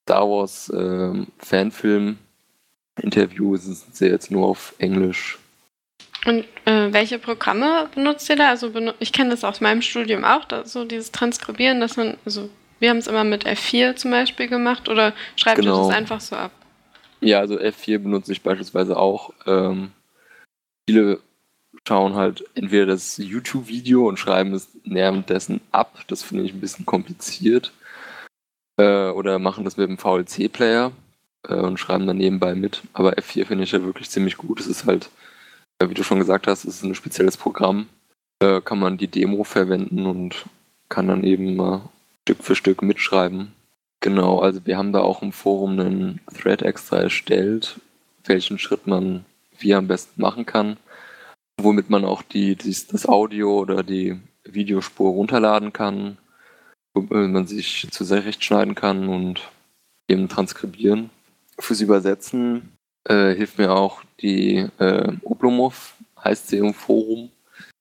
Star 0.02 0.28
Wars 0.28 0.68
äh, 0.68 1.24
Fanfilm 1.38 2.18
Interview 3.00 3.56
sind 3.56 3.96
sie 3.96 4.06
jetzt 4.06 4.30
nur 4.30 4.46
auf 4.46 4.74
Englisch. 4.78 5.38
Und 6.26 6.44
äh, 6.66 6.92
welche 6.92 7.18
Programme 7.18 7.88
benutzt 7.94 8.28
ihr 8.28 8.36
da? 8.36 8.50
Also 8.50 8.70
ich 8.98 9.12
kenne 9.12 9.30
das 9.30 9.44
aus 9.44 9.62
meinem 9.62 9.80
Studium 9.80 10.24
auch, 10.24 10.46
so 10.64 10.84
dieses 10.84 11.10
Transkribieren, 11.10 11.80
dass 11.80 11.96
man, 11.96 12.18
also 12.26 12.50
wir 12.84 12.90
haben 12.90 12.98
es 12.98 13.06
immer 13.06 13.24
mit 13.24 13.46
F4 13.46 13.96
zum 13.96 14.10
Beispiel 14.10 14.46
gemacht 14.46 14.90
oder 14.90 15.14
schreibt 15.36 15.60
Genau. 15.62 15.84
ihr 15.84 15.88
das 15.88 15.96
einfach 15.96 16.20
so 16.20 16.36
ab? 16.36 16.50
Ja, 17.22 17.38
also 17.38 17.58
F4 17.58 17.96
benutze 17.98 18.30
ich 18.30 18.42
beispielsweise 18.42 18.98
auch. 18.98 19.32
Ähm, 19.46 19.90
viele 20.86 21.18
schauen 21.88 22.14
halt 22.14 22.44
entweder 22.54 22.84
das 22.84 23.16
YouTube-Video 23.16 24.06
und 24.06 24.18
schreiben 24.18 24.52
es 24.52 24.68
währenddessen 24.84 25.62
ab. 25.72 25.98
Das 26.08 26.22
finde 26.22 26.44
ich 26.44 26.52
ein 26.52 26.60
bisschen 26.60 26.84
kompliziert. 26.84 27.72
Äh, 28.76 29.08
oder 29.08 29.38
machen 29.38 29.64
das 29.64 29.78
mit 29.78 29.88
dem 29.88 29.96
VLC-Player 29.96 30.92
äh, 31.48 31.54
und 31.54 31.78
schreiben 31.80 32.06
dann 32.06 32.18
nebenbei 32.18 32.54
mit. 32.54 32.82
Aber 32.92 33.14
F4 33.14 33.46
finde 33.46 33.64
ich 33.64 33.72
ja 33.72 33.82
wirklich 33.82 34.10
ziemlich 34.10 34.36
gut. 34.36 34.60
Es 34.60 34.66
ist 34.66 34.84
halt, 34.84 35.08
wie 35.82 35.94
du 35.94 36.02
schon 36.02 36.18
gesagt 36.18 36.46
hast, 36.48 36.66
es 36.66 36.76
ist 36.76 36.82
ein 36.82 36.94
spezielles 36.94 37.38
Programm. 37.38 37.88
Äh, 38.40 38.60
kann 38.60 38.78
man 38.78 38.98
die 38.98 39.08
Demo 39.08 39.42
verwenden 39.42 40.04
und 40.04 40.44
kann 40.90 41.08
dann 41.08 41.24
eben 41.24 41.56
mal 41.56 41.88
Stück 42.26 42.42
für 42.42 42.56
Stück 42.56 42.80
mitschreiben. 42.80 43.52
Genau, 44.00 44.38
also 44.38 44.64
wir 44.64 44.78
haben 44.78 44.92
da 44.92 45.00
auch 45.00 45.20
im 45.20 45.32
Forum 45.32 45.78
einen 45.78 46.20
Thread 46.34 46.62
extra 46.62 46.96
erstellt, 46.96 47.80
welchen 48.24 48.58
Schritt 48.58 48.86
man 48.86 49.26
wie 49.58 49.74
am 49.74 49.86
besten 49.86 50.22
machen 50.22 50.46
kann, 50.46 50.78
womit 51.60 51.90
man 51.90 52.06
auch 52.06 52.22
die, 52.22 52.56
dies, 52.56 52.86
das 52.86 53.06
Audio 53.06 53.58
oder 53.58 53.82
die 53.82 54.18
Videospur 54.44 55.10
runterladen 55.10 55.74
kann, 55.74 56.16
womit 56.94 57.30
man 57.30 57.46
sich 57.46 57.88
zurechtschneiden 57.90 58.74
kann 58.74 59.08
und 59.08 59.42
eben 60.08 60.28
transkribieren. 60.30 61.10
Fürs 61.58 61.82
Übersetzen 61.82 62.72
äh, 63.04 63.34
hilft 63.34 63.58
mir 63.58 63.72
auch 63.72 64.02
die 64.20 64.66
äh, 64.78 65.12
Oblomov, 65.22 65.94
heißt 66.22 66.48
sie 66.48 66.56
im 66.56 66.72
Forum, 66.72 67.30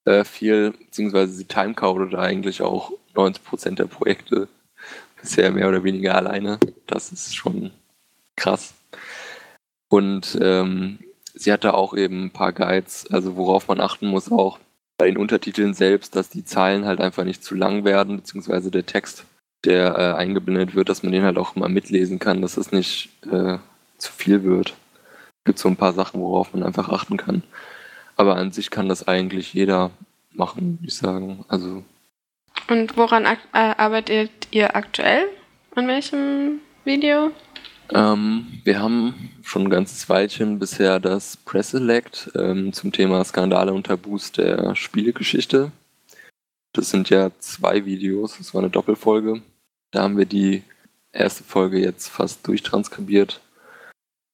äh, 0.04 0.26
viel, 0.26 0.72
beziehungsweise 0.72 1.32
sie 1.32 1.46
timecodet 1.46 2.16
eigentlich 2.16 2.62
auch 2.62 2.92
90% 3.16 3.76
der 3.76 3.86
Projekte 3.86 4.48
bisher 5.20 5.52
mehr 5.52 5.70
oder 5.70 5.84
weniger 5.84 6.16
alleine. 6.16 6.60
Das 6.88 7.12
ist 7.12 7.36
schon 7.36 7.72
krass. 8.36 8.74
Und 9.90 10.38
ähm, 10.42 11.00
sie 11.34 11.52
hatte 11.52 11.74
auch 11.74 11.96
eben 11.96 12.26
ein 12.26 12.32
paar 12.32 12.54
Guides, 12.54 13.08
also 13.12 13.36
worauf 13.36 13.68
man 13.68 13.80
achten 13.80 14.08
muss 14.08 14.32
auch 14.32 14.60
bei 14.98 15.06
den 15.06 15.18
Untertiteln 15.18 15.74
selbst, 15.74 16.16
dass 16.16 16.30
die 16.30 16.46
Zeilen 16.46 16.86
halt 16.86 17.02
einfach 17.02 17.24
nicht 17.24 17.44
zu 17.44 17.56
lang 17.56 17.84
werden, 17.84 18.18
beziehungsweise 18.18 18.72
der 18.72 18.86
Text, 18.86 19.26
der 19.66 19.98
äh, 19.98 20.14
eingeblendet 20.18 20.76
wird, 20.76 20.90
dass 20.90 21.04
man 21.04 21.12
den 21.12 21.24
halt 21.24 21.38
auch 21.38 21.56
mal 21.56 21.70
mitlesen 21.70 22.20
kann, 22.20 22.42
dass 22.42 22.58
es 22.58 22.72
nicht 22.72 23.10
äh, 23.26 23.58
zu 23.98 24.12
viel 24.12 24.44
wird. 24.44 24.70
Es 24.70 25.46
gibt 25.46 25.60
so 25.60 25.70
ein 25.70 25.76
paar 25.76 25.94
Sachen, 25.94 26.22
worauf 26.22 26.54
man 26.54 26.64
einfach 26.64 26.90
achten 26.90 27.18
kann. 27.18 27.44
Aber 28.16 28.36
an 28.36 28.52
sich 28.52 28.70
kann 28.70 28.90
das 28.90 29.08
eigentlich 29.08 29.54
jeder 29.54 29.92
machen, 30.32 30.80
würde 30.80 30.88
ich 30.88 30.96
sagen. 30.96 31.46
Also 31.48 31.84
Und 32.70 32.96
woran 32.98 33.26
äh, 33.26 33.38
arbeitet 33.54 34.32
ihr 34.52 34.76
aktuell? 34.76 35.28
An 35.76 35.88
welchem 35.88 36.60
Video? 36.86 37.32
Ähm, 37.90 38.62
wir 38.64 38.80
haben 38.80 39.30
schon 39.44 39.64
ein 39.64 39.70
ganzes 39.70 40.08
Weilchen 40.10 40.60
bisher 40.60 41.00
das 41.00 41.38
Presselect 41.38 42.32
ähm, 42.36 42.74
zum 42.74 42.92
Thema 42.92 43.24
Skandale 43.24 43.74
und 43.74 43.88
Tabus 43.88 44.32
der 44.32 44.76
Spielegeschichte. 44.76 45.72
Das 46.74 46.90
sind 46.90 47.10
ja 47.10 47.32
zwei 47.40 47.86
Videos, 47.86 48.38
das 48.38 48.54
war 48.54 48.62
eine 48.62 48.72
Doppelfolge. 48.72 49.42
Da 49.92 50.04
haben 50.04 50.18
wir 50.18 50.26
die 50.26 50.64
erste 51.12 51.44
Folge 51.44 51.80
jetzt 51.80 52.08
fast 52.08 52.48
durchtranskribiert. 52.48 53.42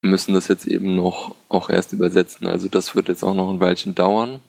Wir 0.01 0.11
müssen 0.11 0.33
das 0.33 0.47
jetzt 0.47 0.65
eben 0.65 0.95
noch 0.95 1.35
auch 1.49 1.69
erst 1.69 1.91
übersetzen. 1.91 2.47
Also 2.47 2.69
das 2.69 2.95
wird 2.95 3.09
jetzt 3.09 3.23
auch 3.23 3.33
noch 3.33 3.49
ein 3.49 3.59
Weilchen 3.59 3.95
dauern. 3.95 4.39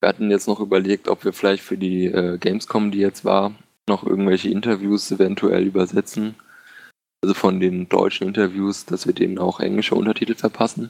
Wir 0.00 0.08
hatten 0.08 0.30
jetzt 0.30 0.48
noch 0.48 0.60
überlegt, 0.60 1.08
ob 1.08 1.24
wir 1.24 1.32
vielleicht 1.32 1.62
für 1.62 1.76
die 1.76 2.06
äh, 2.06 2.38
Gamescom, 2.38 2.90
die 2.90 2.98
jetzt 2.98 3.24
war, 3.24 3.52
noch 3.86 4.04
irgendwelche 4.04 4.48
Interviews 4.48 5.10
eventuell 5.10 5.64
übersetzen. 5.64 6.34
Also 7.22 7.34
von 7.34 7.60
den 7.60 7.88
deutschen 7.88 8.28
Interviews, 8.28 8.86
dass 8.86 9.06
wir 9.06 9.12
denen 9.12 9.38
auch 9.38 9.60
englische 9.60 9.94
Untertitel 9.94 10.34
verpassen. 10.34 10.88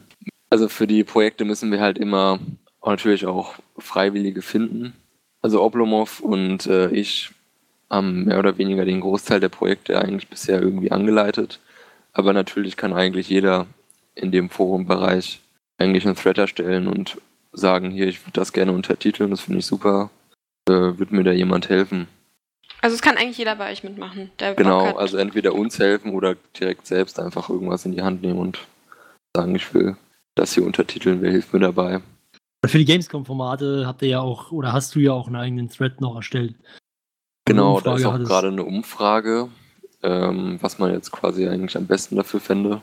Also 0.48 0.68
für 0.68 0.86
die 0.86 1.02
Projekte 1.02 1.44
müssen 1.44 1.72
wir 1.72 1.80
halt 1.80 1.98
immer 1.98 2.38
natürlich 2.84 3.26
auch 3.26 3.54
Freiwillige 3.78 4.42
finden. 4.42 4.94
Also 5.42 5.62
Oblomov 5.62 6.20
und 6.20 6.66
äh, 6.66 6.90
ich 6.90 7.30
haben 7.88 8.26
mehr 8.26 8.38
oder 8.38 8.58
weniger 8.58 8.84
den 8.84 9.00
Großteil 9.00 9.40
der 9.40 9.48
Projekte 9.48 10.00
eigentlich 10.00 10.28
bisher 10.28 10.62
irgendwie 10.62 10.92
angeleitet. 10.92 11.58
Aber 12.12 12.32
natürlich 12.32 12.76
kann 12.76 12.92
eigentlich 12.92 13.28
jeder 13.28 13.66
in 14.14 14.30
dem 14.30 14.50
Forumbereich 14.50 15.40
eigentlich 15.78 16.06
einen 16.06 16.14
Thread 16.14 16.38
erstellen 16.38 16.86
und 16.86 17.18
sagen, 17.52 17.90
hier, 17.90 18.06
ich 18.08 18.20
würde 18.22 18.32
das 18.32 18.52
gerne 18.52 18.72
untertiteln, 18.72 19.30
das 19.30 19.40
finde 19.40 19.60
ich 19.60 19.66
super. 19.66 20.10
Äh, 20.68 20.98
würde 20.98 21.14
mir 21.14 21.24
da 21.24 21.32
jemand 21.32 21.68
helfen? 21.68 22.06
Also 22.82 22.94
es 22.94 23.02
kann 23.02 23.16
eigentlich 23.16 23.38
jeder 23.38 23.56
bei 23.56 23.70
euch 23.70 23.84
mitmachen, 23.84 24.30
Genau, 24.56 24.96
also 24.96 25.18
entweder 25.18 25.54
uns 25.54 25.78
helfen 25.78 26.14
oder 26.14 26.36
direkt 26.58 26.86
selbst 26.86 27.20
einfach 27.20 27.50
irgendwas 27.50 27.84
in 27.84 27.92
die 27.92 28.02
Hand 28.02 28.22
nehmen 28.22 28.38
und 28.38 28.58
sagen, 29.36 29.54
ich 29.54 29.74
will 29.74 29.96
das 30.34 30.54
hier 30.54 30.64
untertiteln, 30.64 31.20
wer 31.20 31.30
hilft 31.30 31.52
mir 31.52 31.60
dabei? 31.60 32.00
Für 32.66 32.78
die 32.78 32.84
Gamescom-Formate 32.84 33.84
habt 33.86 34.02
ihr 34.02 34.08
ja 34.08 34.20
auch, 34.20 34.52
oder 34.52 34.72
hast 34.72 34.94
du 34.94 35.00
ja 35.00 35.12
auch 35.12 35.26
einen 35.26 35.36
eigenen 35.36 35.68
Thread 35.68 36.00
noch 36.00 36.16
erstellt. 36.16 36.54
Genau, 37.46 37.80
da 37.80 37.96
ist 37.96 38.04
auch 38.04 38.18
gerade 38.18 38.48
eine 38.48 38.64
Umfrage, 38.64 39.48
ähm, 40.02 40.58
was 40.60 40.78
man 40.78 40.92
jetzt 40.92 41.10
quasi 41.10 41.48
eigentlich 41.48 41.76
am 41.76 41.86
besten 41.86 42.16
dafür 42.16 42.40
fände. 42.40 42.82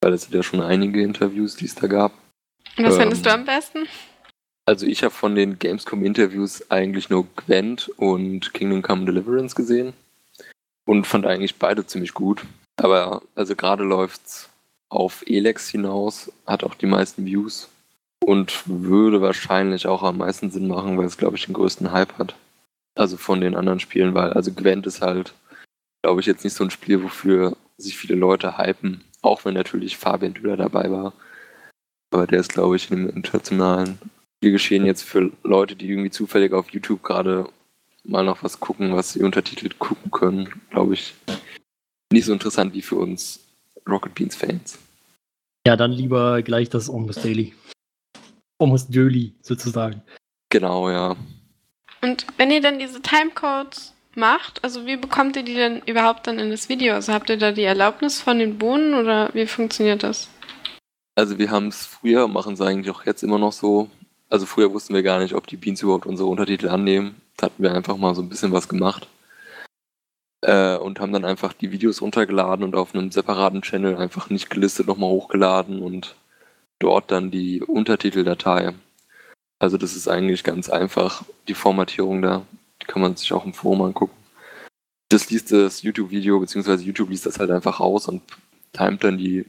Weil 0.00 0.14
es 0.14 0.22
sind 0.22 0.34
ja 0.34 0.42
schon 0.42 0.62
einige 0.62 1.02
Interviews, 1.02 1.56
die 1.56 1.66
es 1.66 1.74
da 1.74 1.86
gab. 1.86 2.12
Und 2.76 2.84
was 2.84 2.94
ähm, 2.94 3.00
findest 3.00 3.26
du 3.26 3.32
am 3.32 3.44
besten? 3.44 3.86
Also 4.64 4.86
ich 4.86 5.02
habe 5.02 5.12
von 5.12 5.34
den 5.34 5.58
Gamescom-Interviews 5.58 6.70
eigentlich 6.70 7.10
nur 7.10 7.26
Gwent 7.34 7.90
und 7.96 8.54
Kingdom 8.54 8.82
Come 8.82 9.04
Deliverance 9.04 9.54
gesehen 9.54 9.92
und 10.86 11.06
fand 11.06 11.26
eigentlich 11.26 11.56
beide 11.56 11.84
ziemlich 11.86 12.14
gut. 12.14 12.42
Aber 12.76 13.22
also 13.34 13.56
gerade 13.56 13.84
läuft's 13.84 14.48
auf 14.88 15.24
Elex 15.26 15.68
hinaus, 15.68 16.30
hat 16.46 16.64
auch 16.64 16.74
die 16.74 16.86
meisten 16.86 17.24
Views 17.24 17.68
und 18.24 18.62
würde 18.66 19.20
wahrscheinlich 19.20 19.86
auch 19.86 20.02
am 20.02 20.18
meisten 20.18 20.50
Sinn 20.50 20.68
machen, 20.68 20.96
weil 20.96 21.06
es 21.06 21.18
glaube 21.18 21.36
ich 21.36 21.46
den 21.46 21.54
größten 21.54 21.92
Hype 21.92 22.18
hat. 22.18 22.34
Also 22.94 23.16
von 23.16 23.40
den 23.40 23.56
anderen 23.56 23.80
Spielen, 23.80 24.14
weil 24.14 24.32
also 24.32 24.52
Gwent 24.52 24.86
ist 24.86 25.00
halt, 25.00 25.32
glaube 26.02 26.20
ich, 26.20 26.26
jetzt 26.26 26.44
nicht 26.44 26.54
so 26.54 26.62
ein 26.62 26.70
Spiel, 26.70 27.02
wofür 27.02 27.56
sich 27.78 27.96
viele 27.96 28.14
Leute 28.14 28.58
hypen, 28.58 29.02
auch 29.22 29.44
wenn 29.44 29.54
natürlich 29.54 29.96
Fabian 29.96 30.34
Düller 30.34 30.56
dabei 30.56 30.90
war. 30.90 31.14
Aber 32.12 32.26
der 32.26 32.40
ist, 32.40 32.52
glaube 32.52 32.76
ich, 32.76 32.90
im 32.90 33.08
internationalen 33.08 33.98
Spielgeschehen 34.36 34.84
jetzt 34.84 35.02
für 35.02 35.32
Leute, 35.42 35.74
die 35.74 35.88
irgendwie 35.88 36.10
zufällig 36.10 36.52
auf 36.52 36.70
YouTube 36.70 37.02
gerade 37.02 37.48
mal 38.04 38.22
noch 38.22 38.42
was 38.42 38.60
gucken, 38.60 38.94
was 38.94 39.14
sie 39.14 39.22
untertitelt 39.22 39.78
gucken 39.78 40.10
können, 40.10 40.48
glaube 40.70 40.94
ich, 40.94 41.14
nicht 42.12 42.26
so 42.26 42.32
interessant 42.32 42.74
wie 42.74 42.82
für 42.82 42.96
uns 42.96 43.40
Rocket 43.88 44.14
Beans 44.14 44.36
Fans. 44.36 44.78
Ja, 45.66 45.76
dann 45.76 45.92
lieber 45.92 46.42
gleich 46.42 46.68
das 46.68 46.90
Almost 46.90 47.24
Daily. 47.24 47.54
Almost 48.58 48.94
Daily, 48.94 49.32
sozusagen. 49.40 50.02
Genau, 50.50 50.90
ja. 50.90 51.16
Und 52.02 52.26
wenn 52.36 52.50
ihr 52.50 52.60
dann 52.60 52.78
diese 52.78 53.00
Timecodes 53.00 53.94
macht, 54.16 54.62
also 54.62 54.84
wie 54.84 54.96
bekommt 54.96 55.36
ihr 55.36 55.44
die 55.44 55.54
denn 55.54 55.80
überhaupt 55.86 56.26
dann 56.26 56.38
in 56.38 56.50
das 56.50 56.68
Video? 56.68 56.94
Also 56.94 57.12
habt 57.12 57.30
ihr 57.30 57.38
da 57.38 57.52
die 57.52 57.62
Erlaubnis 57.62 58.20
von 58.20 58.38
den 58.38 58.58
Bohnen 58.58 58.94
oder 58.94 59.30
wie 59.32 59.46
funktioniert 59.46 60.02
das? 60.02 60.28
Also 61.14 61.38
wir 61.38 61.50
haben 61.50 61.68
es 61.68 61.84
früher, 61.84 62.26
machen 62.28 62.54
es 62.54 62.60
eigentlich 62.60 62.94
auch 62.94 63.04
jetzt 63.04 63.22
immer 63.22 63.38
noch 63.38 63.52
so. 63.52 63.90
Also 64.30 64.46
früher 64.46 64.72
wussten 64.72 64.94
wir 64.94 65.02
gar 65.02 65.18
nicht, 65.18 65.34
ob 65.34 65.46
die 65.46 65.58
Beans 65.58 65.82
überhaupt 65.82 66.06
unsere 66.06 66.28
Untertitel 66.28 66.68
annehmen. 66.68 67.20
Da 67.36 67.46
hatten 67.46 67.62
wir 67.62 67.74
einfach 67.74 67.96
mal 67.98 68.14
so 68.14 68.22
ein 68.22 68.28
bisschen 68.28 68.52
was 68.52 68.68
gemacht. 68.68 69.08
Äh, 70.40 70.76
und 70.76 71.00
haben 71.00 71.12
dann 71.12 71.24
einfach 71.24 71.52
die 71.52 71.70
Videos 71.70 72.00
runtergeladen 72.00 72.64
und 72.64 72.74
auf 72.74 72.94
einem 72.94 73.10
separaten 73.10 73.62
Channel 73.62 73.96
einfach 73.96 74.30
nicht 74.30 74.50
gelistet 74.50 74.86
nochmal 74.86 75.10
hochgeladen 75.10 75.82
und 75.82 76.16
dort 76.78 77.10
dann 77.10 77.30
die 77.30 77.62
Untertiteldatei. 77.62 78.74
Also 79.58 79.76
das 79.76 79.94
ist 79.94 80.08
eigentlich 80.08 80.42
ganz 80.42 80.68
einfach, 80.68 81.24
die 81.46 81.54
Formatierung 81.54 82.22
da. 82.22 82.44
Die 82.80 82.86
kann 82.86 83.02
man 83.02 83.14
sich 83.16 83.32
auch 83.32 83.44
im 83.44 83.54
Forum 83.54 83.82
angucken. 83.82 84.16
Das 85.08 85.30
liest 85.30 85.52
das 85.52 85.82
YouTube-Video, 85.82 86.40
beziehungsweise 86.40 86.82
YouTube 86.82 87.10
liest 87.10 87.26
das 87.26 87.38
halt 87.38 87.50
einfach 87.50 87.78
aus 87.80 88.08
und 88.08 88.22
timet 88.72 89.04
dann 89.04 89.18
die 89.18 89.44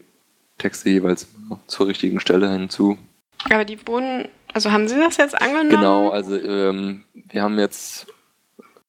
Texte 0.57 0.89
jeweils 0.89 1.27
zur 1.67 1.87
richtigen 1.87 2.19
Stelle 2.19 2.49
hinzu. 2.51 2.97
Aber 3.49 3.65
die 3.65 3.75
Bohnen, 3.75 4.29
also 4.53 4.71
haben 4.71 4.87
sie 4.87 4.97
das 4.97 5.17
jetzt 5.17 5.39
angenommen? 5.39 5.69
Genau, 5.69 6.09
also 6.09 6.37
ähm, 6.37 7.03
wir 7.13 7.41
haben 7.41 7.59
jetzt 7.59 8.07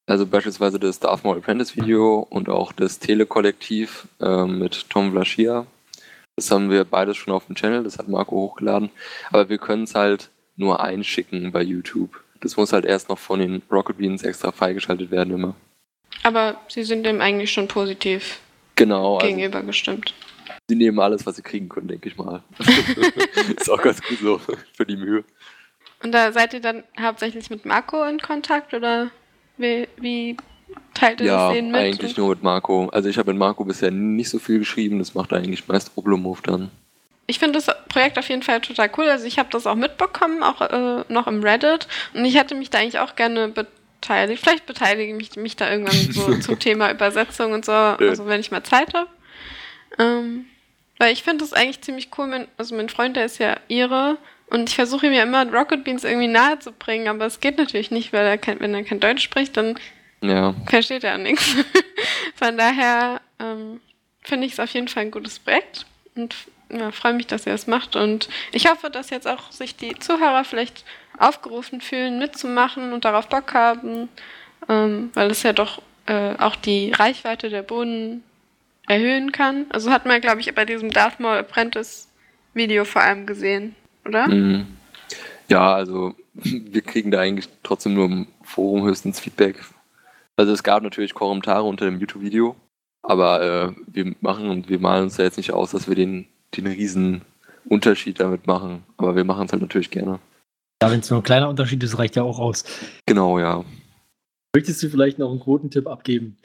Also 0.07 0.27
beispielsweise 0.27 0.78
das 0.78 1.01
Darth 1.01 1.24
Maul 1.24 1.39
Apprentice 1.39 1.77
Video 1.77 2.27
und 2.28 2.49
auch 2.49 2.73
das 2.73 2.99
Telekollektiv 2.99 4.07
äh, 4.20 4.45
mit 4.45 4.91
Tom 4.91 5.12
Vlaschia. 5.12 5.66
Das 6.36 6.51
haben 6.51 6.70
wir 6.70 6.85
beides 6.85 7.16
schon 7.16 7.32
auf 7.32 7.47
dem 7.47 7.55
Channel, 7.55 7.85
das 7.85 7.99
hat 7.99 8.09
Marco 8.09 8.36
hochgeladen. 8.36 8.91
Aber 9.31 9.49
wir 9.49 9.59
können 9.59 9.85
es 9.85 9.95
halt 9.95 10.31
nur 10.57 10.82
einschicken 10.82 11.53
bei 11.53 11.62
YouTube. 11.62 12.23
Das 12.41 12.57
muss 12.57 12.73
halt 12.73 12.85
erst 12.85 13.09
noch 13.09 13.19
von 13.19 13.41
den 13.41 13.62
Rocket 13.73 13.97
Beans 13.97 14.23
extra 14.23 14.53
freigeschaltet 14.53 15.11
werden 15.11 15.32
immer. 15.32 15.55
Aber 16.23 16.57
sie 16.69 16.85
sind 16.85 17.05
dem 17.05 17.20
eigentlich 17.20 17.51
schon 17.53 17.66
positiv 17.69 18.41
Genau, 18.77 19.16
also 19.16 19.27
gegenüber 19.27 19.62
gestimmt. 19.62 20.12
Sie 20.68 20.76
nehmen 20.76 20.98
alles, 21.00 21.24
was 21.26 21.36
sie 21.36 21.42
kriegen 21.42 21.68
können, 21.68 21.88
denke 21.88 22.08
ich 22.08 22.16
mal. 22.16 22.42
Ist 23.56 23.70
auch 23.70 23.82
ganz 23.82 24.00
gut 24.02 24.18
so 24.20 24.40
für 24.74 24.86
die 24.86 24.96
Mühe. 24.96 25.24
Und 26.02 26.12
da 26.12 26.32
seid 26.32 26.52
ihr 26.54 26.60
dann 26.60 26.84
hauptsächlich 27.00 27.50
mit 27.50 27.64
Marco 27.64 28.02
in 28.04 28.18
Kontakt 28.18 28.74
oder 28.74 29.10
wie, 29.56 29.88
wie 29.96 30.36
teilt 30.92 31.20
ihr 31.20 31.26
Ja, 31.26 31.46
das 31.48 31.54
denen 31.56 31.70
mit? 31.70 31.80
eigentlich 31.80 32.16
nur 32.16 32.30
mit 32.30 32.42
Marco. 32.42 32.88
Also 32.90 33.08
ich 33.08 33.16
habe 33.18 33.32
mit 33.32 33.38
Marco 33.38 33.64
bisher 33.64 33.90
nicht 33.90 34.28
so 34.28 34.38
viel 34.38 34.58
geschrieben, 34.58 34.98
das 34.98 35.14
macht 35.14 35.32
eigentlich 35.32 35.66
meist 35.68 35.92
Oblomov 35.96 36.42
dann. 36.42 36.70
Ich 37.26 37.38
finde 37.38 37.58
das 37.58 37.74
Projekt 37.88 38.18
auf 38.18 38.28
jeden 38.28 38.42
Fall 38.42 38.60
total 38.60 38.90
cool. 38.98 39.04
Also 39.08 39.24
ich 39.24 39.38
habe 39.38 39.48
das 39.50 39.66
auch 39.66 39.76
mitbekommen, 39.76 40.42
auch 40.42 40.60
äh, 40.60 41.04
noch 41.08 41.26
im 41.26 41.42
Reddit. 41.42 41.88
Und 42.12 42.24
ich 42.26 42.36
hätte 42.36 42.54
mich 42.54 42.68
da 42.68 42.80
eigentlich 42.80 42.98
auch 42.98 43.16
gerne 43.16 43.48
beteiligt. 43.48 44.42
Vielleicht 44.42 44.66
beteilige 44.66 45.12
ich 45.12 45.16
mich, 45.16 45.36
mich 45.36 45.56
da 45.56 45.70
irgendwann 45.70 46.12
so 46.12 46.34
zum 46.40 46.58
Thema 46.58 46.90
Übersetzung 46.90 47.52
und 47.52 47.64
so, 47.64 47.72
also 47.72 48.26
wenn 48.26 48.40
ich 48.40 48.50
mal 48.50 48.62
Zeit 48.62 48.92
habe. 48.92 49.08
Ähm, 49.98 50.46
weil 50.98 51.12
ich 51.12 51.22
finde 51.22 51.44
das 51.44 51.52
eigentlich 51.52 51.80
ziemlich 51.80 52.10
cool. 52.16 52.26
Mein, 52.26 52.48
also 52.56 52.74
mein 52.74 52.88
Freund, 52.88 53.16
der 53.16 53.24
ist 53.24 53.38
ja 53.38 53.56
ihre. 53.68 54.18
Und 54.46 54.68
ich 54.68 54.74
versuche 54.74 55.06
ihm 55.06 55.12
ja 55.12 55.22
immer 55.22 55.50
Rocket 55.52 55.84
Beans 55.84 56.04
irgendwie 56.04 56.28
nahe 56.28 56.58
zu 56.58 56.70
bringen, 56.72 57.08
aber 57.08 57.26
es 57.26 57.40
geht 57.40 57.58
natürlich 57.58 57.90
nicht, 57.90 58.12
weil 58.12 58.26
er 58.26 58.38
kein, 58.38 58.60
wenn 58.60 58.74
er 58.74 58.84
kein 58.84 59.00
Deutsch 59.00 59.22
spricht, 59.22 59.56
dann 59.56 59.78
Ja, 60.20 60.54
versteht 60.66 61.04
er 61.04 61.18
nichts. 61.18 61.56
Von 62.36 62.56
daher 62.56 63.20
ähm, 63.40 63.80
finde 64.22 64.46
ich 64.46 64.52
es 64.52 64.60
auf 64.60 64.70
jeden 64.70 64.88
Fall 64.88 65.04
ein 65.04 65.10
gutes 65.10 65.38
Projekt 65.38 65.86
und 66.14 66.34
ja, 66.70 66.90
freue 66.92 67.14
mich, 67.14 67.26
dass 67.26 67.46
ihr 67.46 67.54
es 67.54 67.66
macht. 67.66 67.96
Und 67.96 68.28
ich 68.52 68.68
hoffe, 68.70 68.90
dass 68.90 69.10
jetzt 69.10 69.26
auch 69.26 69.50
sich 69.50 69.76
die 69.76 69.98
Zuhörer 69.98 70.44
vielleicht 70.44 70.84
aufgerufen 71.18 71.80
fühlen, 71.80 72.18
mitzumachen 72.18 72.92
und 72.92 73.04
darauf 73.04 73.28
Bock 73.28 73.54
haben, 73.54 74.08
ähm, 74.68 75.10
weil 75.14 75.30
es 75.30 75.42
ja 75.42 75.52
doch 75.52 75.82
äh, 76.06 76.34
auch 76.38 76.56
die 76.56 76.92
Reichweite 76.92 77.48
der 77.48 77.62
Bohnen 77.62 78.22
erhöhen 78.86 79.32
kann. 79.32 79.66
Also 79.70 79.90
hat 79.90 80.06
man, 80.06 80.20
glaube 80.20 80.40
ich, 80.40 80.55
bei 80.55 80.65
diesem 80.65 80.90
Darth 80.90 81.20
Maul 81.20 81.39
Apprentice 81.39 82.09
Video 82.55 82.85
vor 82.85 83.02
allem 83.02 83.27
gesehen, 83.27 83.74
oder? 84.06 84.28
Mhm. 84.28 84.66
Ja, 85.48 85.74
also 85.74 86.15
wir 86.35 86.82
kriegen 86.82 87.11
da 87.11 87.20
eigentlich 87.20 87.48
trotzdem 87.62 87.94
nur 87.94 88.06
im 88.06 88.27
Forum 88.43 88.85
höchstens 88.85 89.20
Feedback. 89.20 89.65
Also 90.36 90.52
es 90.52 90.62
gab 90.62 90.82
natürlich 90.82 91.15
Kommentare 91.15 91.62
unter 91.62 91.85
dem 91.85 92.01
YouTube-Video, 92.01 92.56
aber 93.02 93.43
äh, 93.43 93.73
wir 93.86 94.15
machen 94.20 94.48
und 94.48 94.69
wir 94.69 94.81
malen 94.81 95.05
uns 95.05 95.16
da 95.16 95.23
jetzt 95.23 95.36
nicht 95.36 95.52
aus, 95.52 95.70
dass 95.70 95.89
wir 95.89 95.94
den, 95.94 96.27
den 96.56 96.66
riesen 96.66 97.23
Unterschied 97.66 98.20
damit 98.20 98.47
machen. 98.47 98.82
Aber 98.97 99.15
wir 99.15 99.24
machen 99.24 99.47
es 99.47 99.52
halt 99.52 99.62
natürlich 99.62 99.90
gerne. 99.90 100.19
Ja, 100.82 100.90
wenn 100.90 101.01
es 101.01 101.11
nur 101.11 101.20
ein 101.20 101.24
kleiner 101.24 101.48
Unterschied 101.48 101.82
ist, 101.82 101.98
reicht 101.98 102.16
ja 102.16 102.24
auch 102.24 102.39
aus. 102.39 102.65
Genau, 103.06 103.39
ja. 103.39 103.65
Möchtest 104.55 104.82
du 104.82 104.89
vielleicht 104.89 105.19
noch 105.19 105.31
einen 105.31 105.40
Quotentipp 105.40 105.86
abgeben? 105.86 106.36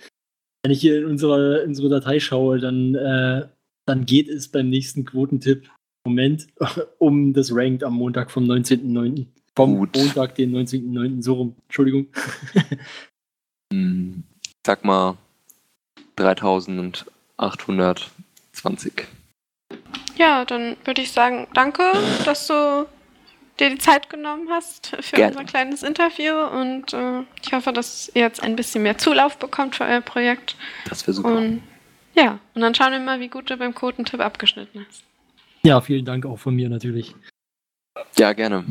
Wenn 0.63 0.71
ich 0.71 0.81
hier 0.81 0.97
in 0.99 1.05
unsere, 1.05 1.59
in 1.61 1.69
unsere 1.69 1.89
Datei 1.89 2.19
schaue, 2.19 2.59
dann, 2.59 2.95
äh, 2.95 3.47
dann 3.85 4.05
geht 4.05 4.27
es 4.27 4.49
beim 4.49 4.69
nächsten 4.69 5.05
Quotentipp 5.05 5.69
Moment 6.05 6.47
um 6.97 7.33
das 7.33 7.53
Ranked 7.53 7.83
am 7.83 7.93
Montag 7.95 8.31
vom 8.31 8.45
19.09. 8.45 9.27
Vom 9.55 9.77
Gut. 9.77 9.95
Montag, 9.95 10.35
den 10.35 10.55
19.09. 10.55 11.21
So 11.21 11.33
rum. 11.33 11.55
Entschuldigung. 11.67 12.07
Hm, 13.71 14.23
Sag 14.65 14.83
mal 14.83 15.15
3820. 16.15 17.07
Ja, 20.17 20.43
dann 20.43 20.75
würde 20.85 21.03
ich 21.03 21.11
sagen, 21.11 21.47
danke, 21.53 21.83
dass 22.25 22.47
du 22.47 22.87
dir 23.59 23.69
die 23.69 23.77
Zeit 23.77 24.09
genommen 24.09 24.49
hast 24.49 24.95
für 25.01 25.15
Gerne. 25.15 25.33
unser 25.33 25.45
kleines 25.45 25.83
Interview 25.83 26.33
und 26.33 26.93
äh, 26.93 27.23
ich 27.43 27.53
hoffe, 27.53 27.73
dass 27.73 28.09
ihr 28.13 28.21
jetzt 28.21 28.41
ein 28.41 28.55
bisschen 28.55 28.83
mehr 28.83 28.97
Zulauf 28.97 29.37
bekommt 29.37 29.75
für 29.75 29.83
euer 29.83 30.01
Projekt. 30.01 30.55
Das 30.87 31.05
wäre 31.05 31.13
super. 31.13 31.35
Und 31.35 31.61
ja, 32.15 32.39
und 32.53 32.61
dann 32.61 32.73
schauen 32.75 32.91
wir 32.91 32.99
mal, 32.99 33.19
wie 33.19 33.27
gut 33.27 33.49
du 33.49 33.57
beim 33.57 33.75
Quotentipp 33.75 34.19
abgeschnitten 34.19 34.85
hast. 34.87 35.03
Ja, 35.63 35.81
vielen 35.81 36.05
Dank 36.05 36.25
auch 36.25 36.39
von 36.39 36.55
mir 36.55 36.69
natürlich. 36.69 37.15
Ja, 38.17 38.33
gerne. 38.33 38.65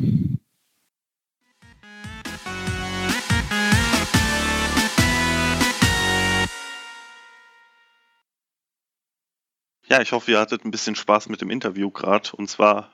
Ja, 9.87 10.01
ich 10.01 10.11
hoffe, 10.11 10.31
ihr 10.31 10.39
hattet 10.39 10.65
ein 10.65 10.71
bisschen 10.71 10.95
Spaß 10.95 11.29
mit 11.29 11.41
dem 11.41 11.49
Interview 11.49 11.89
gerade. 11.89 12.29
Und 12.35 12.47
zwar 12.47 12.91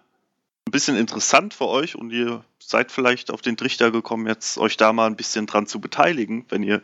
ein 0.67 0.71
bisschen 0.71 0.97
interessant 0.97 1.53
für 1.53 1.67
euch 1.67 1.95
und 1.95 2.11
ihr 2.11 2.43
seid 2.59 2.91
vielleicht 2.91 3.31
auf 3.31 3.41
den 3.41 3.57
Trichter 3.57 3.91
gekommen, 3.91 4.27
jetzt 4.27 4.57
euch 4.57 4.77
da 4.77 4.93
mal 4.93 5.07
ein 5.07 5.15
bisschen 5.15 5.45
dran 5.45 5.67
zu 5.67 5.79
beteiligen, 5.79 6.45
wenn 6.49 6.63
ihr 6.63 6.81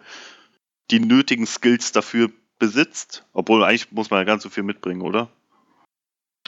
die 0.91 0.99
nötigen 0.99 1.47
Skills 1.47 1.91
dafür 1.91 2.29
besitzt. 2.59 3.25
Obwohl 3.33 3.63
eigentlich 3.63 3.91
muss 3.91 4.09
man 4.11 4.19
ja 4.19 4.23
ganz 4.23 4.43
so 4.43 4.49
viel 4.49 4.63
mitbringen, 4.63 5.01
oder? 5.01 5.29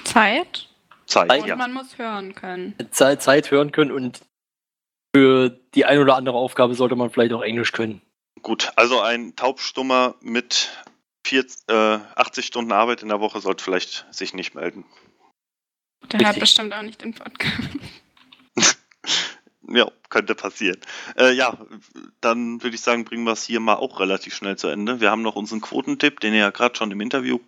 Zeit 0.03 0.69
Zeit, 1.05 1.30
Zeit, 1.30 1.41
und 1.41 1.47
ja. 1.47 1.55
man 1.55 1.73
muss 1.73 1.97
hören 1.97 2.35
können. 2.35 2.76
Zeit, 2.91 3.22
Zeit 3.22 3.51
hören 3.51 3.72
können 3.72 3.91
und 3.91 4.22
für 5.15 5.49
die 5.76 5.85
ein 5.85 5.99
oder 5.99 6.15
andere 6.15 6.38
Aufgabe 6.38 6.73
sollte 6.76 6.95
man 6.95 7.10
vielleicht 7.10 7.34
auch 7.34 7.41
Englisch 7.41 7.72
können. 7.72 8.01
Gut, 8.41 8.72
also 8.76 8.99
ein 8.99 9.35
Taubstummer 9.35 10.15
mit 10.22 10.72
vier, 11.26 11.45
äh, 11.68 11.99
80 12.15 12.45
Stunden 12.45 12.72
Arbeit 12.72 13.03
in 13.03 13.10
der 13.10 13.19
Woche 13.19 13.39
sollte 13.39 13.64
vielleicht 13.64 14.05
sich 14.11 14.34
nicht 14.34 14.55
melden. 14.55 14.85
Der 16.11 16.19
hört 16.19 16.30
Richtig. 16.30 16.41
bestimmt 16.41 16.73
auch 16.73 16.81
nicht 16.81 17.01
den 17.01 17.13
Podcast. 17.13 17.69
Ja, 19.65 19.89
könnte 20.09 20.35
passieren. 20.35 20.80
Äh, 21.17 21.31
ja, 21.31 21.57
dann 22.21 22.61
würde 22.61 22.75
ich 22.75 22.81
sagen, 22.81 23.05
bringen 23.05 23.23
wir 23.23 23.31
es 23.31 23.45
hier 23.45 23.59
mal 23.59 23.75
auch 23.75 23.99
relativ 23.99 24.35
schnell 24.35 24.57
zu 24.57 24.67
Ende. 24.67 24.99
Wir 24.99 25.09
haben 25.09 25.21
noch 25.21 25.35
unseren 25.35 25.61
Quotentipp, 25.61 26.19
den 26.19 26.34
ihr 26.34 26.41
ja 26.41 26.49
gerade 26.49 26.75
schon 26.75 26.91
im 26.91 27.01
Interview 27.01 27.39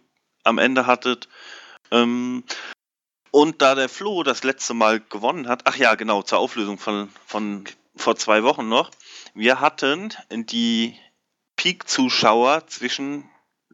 am 0.44 0.57
Ende 0.57 0.88
hattet. 0.88 1.27
Ähm, 1.91 2.44
und 3.32 3.61
da 3.61 3.76
der 3.76 3.90
Flo 3.90 4.23
das 4.23 4.44
letzte 4.44 4.73
Mal 4.73 5.02
gewonnen 5.02 5.49
hat, 5.49 5.64
ach 5.65 5.76
ja, 5.76 5.95
genau, 5.95 6.22
zur 6.22 6.40
Auflösung 6.40 6.80
von, 6.80 7.10
von 7.26 7.65
vor 7.95 8.15
zwei 8.15 8.44
Wochen 8.44 8.69
noch. 8.69 8.91
Wir 9.34 9.60
hatten 9.60 10.14
die 10.32 10.98
Peak-Zuschauer 11.57 12.68
zwischen 12.68 13.30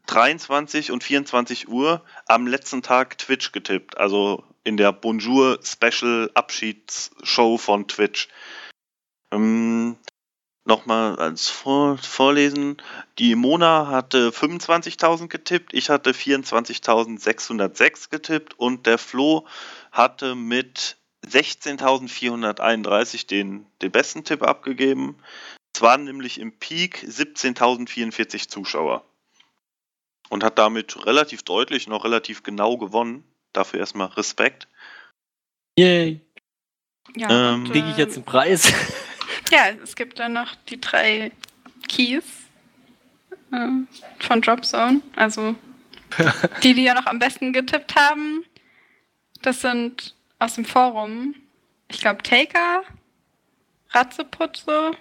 23 0.06 0.90
und 0.90 1.04
24 1.04 1.68
Uhr 1.68 2.02
am 2.26 2.46
letzten 2.46 2.82
Tag 2.82 3.18
Twitch 3.18 3.52
getippt. 3.52 3.98
Also 3.98 4.44
in 4.64 4.76
der 4.76 4.92
Bonjour 4.92 5.58
Special 5.62 6.30
Abschiedsshow 6.34 7.58
von 7.58 7.88
Twitch. 7.88 8.28
Ähm, 9.30 9.96
Nochmal 10.64 11.16
als 11.16 11.48
Vor 11.48 11.98
Vorlesen. 11.98 12.76
Die 13.18 13.34
Mona 13.34 13.88
hatte 13.88 14.30
25.000 14.30 15.26
getippt, 15.26 15.74
ich 15.74 15.90
hatte 15.90 16.12
24.606 16.12 18.10
getippt 18.10 18.56
und 18.60 18.86
der 18.86 18.98
Flo 18.98 19.44
hatte 19.90 20.36
mit 20.36 20.98
16.431 21.26 23.26
den, 23.26 23.66
den 23.80 23.90
besten 23.90 24.22
Tipp 24.22 24.44
abgegeben. 24.44 25.18
Es 25.74 25.82
waren 25.82 26.04
nämlich 26.04 26.38
im 26.38 26.52
Peak 26.52 26.98
17.044 26.98 28.48
Zuschauer. 28.48 29.04
Und 30.32 30.42
hat 30.42 30.58
damit 30.58 31.04
relativ 31.04 31.42
deutlich, 31.42 31.88
noch 31.88 32.04
relativ 32.04 32.42
genau 32.42 32.78
gewonnen. 32.78 33.22
Dafür 33.52 33.80
erstmal 33.80 34.06
Respekt. 34.06 34.66
Yay. 35.78 36.22
Ja, 37.14 37.28
Ähm, 37.52 37.64
und, 37.64 37.70
Kriege 37.70 37.90
ich 37.90 37.98
jetzt 37.98 38.16
einen 38.16 38.24
Preis? 38.24 38.72
Ja, 39.50 39.68
es 39.82 39.94
gibt 39.94 40.18
dann 40.18 40.32
noch 40.32 40.54
die 40.70 40.80
drei 40.80 41.32
Keys 41.86 42.24
äh, 43.52 43.68
von 44.20 44.40
Dropzone. 44.40 45.02
Also 45.16 45.54
die, 46.62 46.72
die 46.72 46.84
ja 46.84 46.94
noch 46.94 47.04
am 47.04 47.18
besten 47.18 47.52
getippt 47.52 47.94
haben, 47.94 48.46
das 49.42 49.60
sind 49.60 50.14
aus 50.38 50.54
dem 50.54 50.64
Forum, 50.64 51.34
ich 51.88 52.00
glaube, 52.00 52.22
Taker, 52.22 52.82
Ratzeputze, 53.90 54.92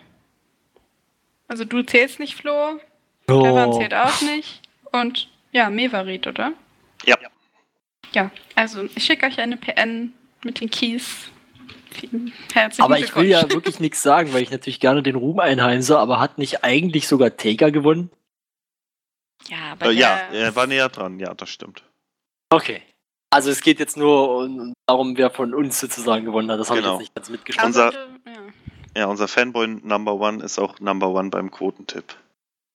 also 1.47 1.63
du 1.63 1.81
zählst 1.83 2.19
nicht, 2.19 2.35
Flo, 2.35 2.81
Stefan 3.23 3.69
Oh. 3.69 3.79
zählt 3.79 3.93
auch 3.93 4.21
nicht 4.21 4.60
und 4.91 5.29
ja, 5.51 5.69
Mevarit, 5.69 6.27
oder? 6.27 6.53
Ja. 7.05 7.17
Ja, 8.13 8.31
also 8.55 8.83
ich 8.95 9.03
schicke 9.05 9.25
euch 9.25 9.39
eine 9.39 9.57
PN 9.57 10.13
mit 10.43 10.59
den 10.61 10.69
Keys. 10.69 11.29
Vielen 11.91 12.33
herzlichen 12.53 12.83
Aber 12.83 12.99
ich 12.99 13.15
will 13.15 13.25
ja 13.27 13.49
wirklich 13.49 13.79
nichts 13.79 14.01
sagen, 14.01 14.33
weil 14.33 14.43
ich 14.43 14.51
natürlich 14.51 14.79
gerne 14.79 15.03
den 15.03 15.15
Ruhm 15.15 15.39
einheimse, 15.39 15.97
aber 15.99 16.19
hat 16.19 16.37
nicht 16.37 16.63
eigentlich 16.63 17.07
sogar 17.07 17.35
Taker 17.35 17.71
gewonnen? 17.71 18.09
Ja, 19.49 19.73
aber 19.73 19.87
Äh, 19.87 19.91
ja, 19.93 20.17
er 20.31 20.55
war 20.55 20.67
näher 20.67 20.89
dran, 20.89 21.19
ja, 21.19 21.33
das 21.33 21.49
stimmt. 21.49 21.83
Okay. 22.49 22.81
Also 23.29 23.49
es 23.49 23.61
geht 23.61 23.79
jetzt 23.79 23.97
nur 23.97 24.37
um- 24.39 24.73
darum, 24.87 25.15
wer 25.17 25.29
von 25.31 25.53
uns 25.53 25.79
sozusagen 25.79 26.25
gewonnen 26.25 26.51
hat. 26.51 26.59
Das 26.59 26.69
habe 26.69 26.81
Genau. 26.81 26.95
ich 26.95 26.99
jetzt 26.99 27.01
nicht 27.07 27.15
ganz 27.15 27.29
mitgeschrieben. 27.29 27.65
unser- 27.67 27.93
ja. 27.93 28.41
Ja, 28.95 29.05
unser 29.05 29.27
Fanboy 29.29 29.67
Number 29.67 30.15
One 30.15 30.43
ist 30.43 30.59
auch 30.59 30.79
Number 30.81 31.09
One 31.09 31.29
beim 31.29 31.49
Quotentipp. 31.49 32.13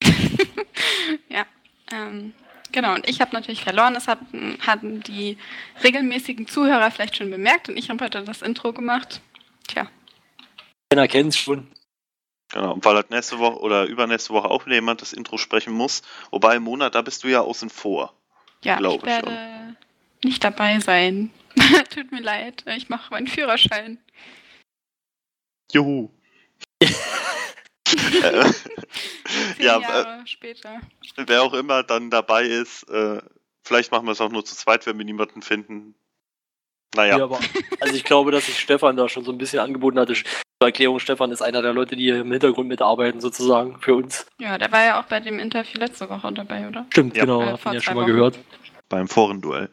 ja. 1.29 1.45
Ähm, 1.91 2.33
genau, 2.71 2.95
und 2.95 3.07
ich 3.07 3.21
habe 3.21 3.33
natürlich 3.33 3.63
verloren. 3.63 3.93
Das 3.93 4.07
hatten, 4.07 4.57
hatten 4.65 5.01
die 5.01 5.37
regelmäßigen 5.83 6.47
Zuhörer 6.47 6.91
vielleicht 6.91 7.17
schon 7.17 7.29
bemerkt 7.29 7.69
und 7.69 7.77
ich 7.77 7.89
habe 7.89 8.03
heute 8.03 8.23
das 8.23 8.41
Intro 8.41 8.73
gemacht. 8.73 9.21
Tja. 9.67 9.89
Keiner 10.89 11.07
kennt 11.07 11.33
es 11.33 11.39
schon. 11.39 11.67
Genau, 12.53 12.73
und 12.73 12.85
weil 12.85 12.95
halt 12.95 13.09
nächste 13.09 13.39
Woche 13.39 13.59
oder 13.59 13.85
übernächste 13.85 14.33
Woche 14.33 14.49
auch 14.49 14.65
wieder 14.65 14.75
jemand 14.75 15.01
das 15.01 15.11
Intro 15.11 15.37
sprechen 15.37 15.73
muss. 15.73 16.01
Wobei 16.31 16.55
im 16.55 16.63
Monat, 16.63 16.95
da 16.95 17.01
bist 17.01 17.23
du 17.23 17.27
ja 17.27 17.41
außen 17.41 17.69
vor. 17.69 18.13
Ja, 18.63 18.77
Glaube 18.77 18.97
ich 18.97 19.05
werde 19.05 19.75
nicht 20.23 20.43
dabei 20.43 20.79
sein. 20.79 21.31
Tut 21.93 22.11
mir 22.11 22.21
leid, 22.21 22.63
ich 22.75 22.89
mache 22.89 23.11
meinen 23.11 23.27
Führerschein. 23.27 23.99
Juhu. 25.71 26.09
Äh, 28.23 28.43
Zehn 29.55 29.65
ja, 29.65 29.77
äh, 29.77 29.81
Jahre 29.81 30.21
später. 30.25 30.81
wer 31.17 31.43
auch 31.43 31.53
immer 31.53 31.83
dann 31.83 32.09
dabei 32.09 32.43
ist, 32.43 32.83
äh, 32.89 33.21
vielleicht 33.65 33.91
machen 33.91 34.05
wir 34.05 34.11
es 34.13 34.21
auch 34.21 34.31
nur 34.31 34.45
zu 34.45 34.55
zweit, 34.55 34.85
wenn 34.85 34.97
wir 34.97 35.05
niemanden 35.05 35.41
finden. 35.41 35.95
Naja, 36.95 37.17
Ja. 37.17 37.23
aber, 37.25 37.39
also 37.81 37.93
ich 37.95 38.03
glaube, 38.05 38.31
dass 38.31 38.45
sich 38.45 38.59
Stefan 38.59 38.95
da 38.95 39.09
schon 39.09 39.23
so 39.25 39.31
ein 39.31 39.37
bisschen 39.37 39.59
angeboten 39.59 39.99
hatte. 39.99 40.13
Zur 40.13 40.25
Erklärung, 40.61 40.99
Stefan 40.99 41.31
ist 41.31 41.41
einer 41.41 41.61
der 41.61 41.73
Leute, 41.73 41.95
die 41.95 42.03
hier 42.05 42.21
im 42.21 42.31
Hintergrund 42.31 42.67
mitarbeiten, 42.69 43.19
sozusagen, 43.21 43.79
für 43.81 43.93
uns. 43.95 44.25
Ja, 44.39 44.57
der 44.57 44.71
war 44.71 44.83
ja 44.83 44.99
auch 44.99 45.05
bei 45.05 45.19
dem 45.19 45.37
Interview 45.37 45.79
letzte 45.79 46.09
Woche 46.09 46.31
dabei, 46.33 46.67
oder? 46.67 46.85
Stimmt, 46.89 47.15
Ja. 47.17 47.25
genau, 47.25 47.41
Äh, 47.41 47.57
vor 47.57 47.71
ihn 47.71 47.75
ja 47.75 47.81
schon 47.81 47.95
mal 47.95 48.01
Wochen. 48.03 48.11
gehört. 48.13 48.39
beim 48.89 49.07
Forenduell. 49.09 49.69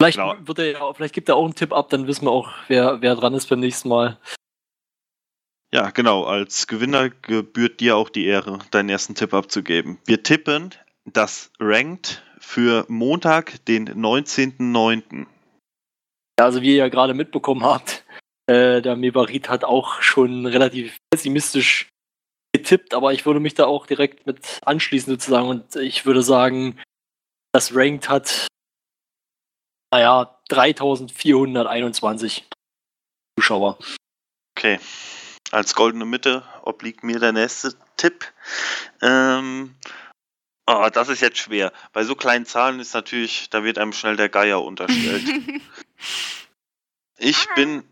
Vielleicht, 0.00 0.16
Genau. 0.18 0.34
wird 0.40 0.58
er, 0.58 0.70
ja- 0.72 0.92
vielleicht 0.94 1.14
gibt 1.14 1.28
er 1.28 1.36
auch 1.36 1.44
einen 1.44 1.54
Tipp 1.54 1.72
ab, 1.74 1.90
dann 1.90 2.06
wissen 2.06 2.24
wir 2.24 2.30
auch, 2.30 2.50
wer, 2.68 3.02
wer 3.02 3.14
dran 3.16 3.34
ist 3.34 3.48
beim 3.50 3.60
nächsten 3.60 3.90
Mal. 3.90 4.18
Ja, 5.74 5.90
genau. 5.90 6.22
Als 6.22 6.68
Gewinner 6.68 7.10
gebührt 7.10 7.80
dir 7.80 7.96
auch 7.96 8.08
die 8.08 8.26
Ehre, 8.26 8.60
deinen 8.70 8.88
ersten 8.88 9.16
Tipp 9.16 9.34
abzugeben. 9.34 9.98
Wir 10.04 10.22
tippen 10.22 10.72
das 11.04 11.50
Ranked 11.58 12.22
für 12.38 12.84
Montag, 12.86 13.64
den 13.64 13.88
19.09. 13.88 15.26
Ja, 16.38 16.44
also 16.44 16.62
wie 16.62 16.70
ihr 16.70 16.76
ja 16.76 16.88
gerade 16.88 17.12
mitbekommen 17.12 17.64
habt, 17.64 18.04
äh, 18.46 18.82
der 18.82 18.94
Mebarit 18.94 19.48
hat 19.48 19.64
auch 19.64 20.00
schon 20.00 20.46
relativ 20.46 20.96
pessimistisch 21.10 21.88
getippt, 22.54 22.94
aber 22.94 23.12
ich 23.12 23.26
würde 23.26 23.40
mich 23.40 23.54
da 23.54 23.66
auch 23.66 23.88
direkt 23.88 24.28
mit 24.28 24.60
anschließen 24.64 25.12
sozusagen 25.12 25.48
und 25.48 25.74
ich 25.74 26.06
würde 26.06 26.22
sagen, 26.22 26.80
das 27.52 27.74
Ranked 27.74 28.08
hat, 28.08 28.46
naja, 29.92 30.38
3421 30.50 32.44
Zuschauer. 33.36 33.76
Okay. 34.56 34.78
Als 35.50 35.74
goldene 35.74 36.04
Mitte 36.04 36.44
obliegt 36.62 37.04
mir 37.04 37.20
der 37.20 37.32
nächste 37.32 37.74
Tipp. 37.96 38.24
Ähm, 39.02 39.74
oh, 40.66 40.88
das 40.92 41.08
ist 41.08 41.20
jetzt 41.20 41.38
schwer. 41.38 41.72
Bei 41.92 42.04
so 42.04 42.14
kleinen 42.14 42.46
Zahlen 42.46 42.80
ist 42.80 42.94
natürlich, 42.94 43.50
da 43.50 43.62
wird 43.62 43.78
einem 43.78 43.92
schnell 43.92 44.16
der 44.16 44.28
Geier 44.28 44.62
unterstellt. 44.62 45.24
Ich 47.16 47.46
bin, 47.54 47.84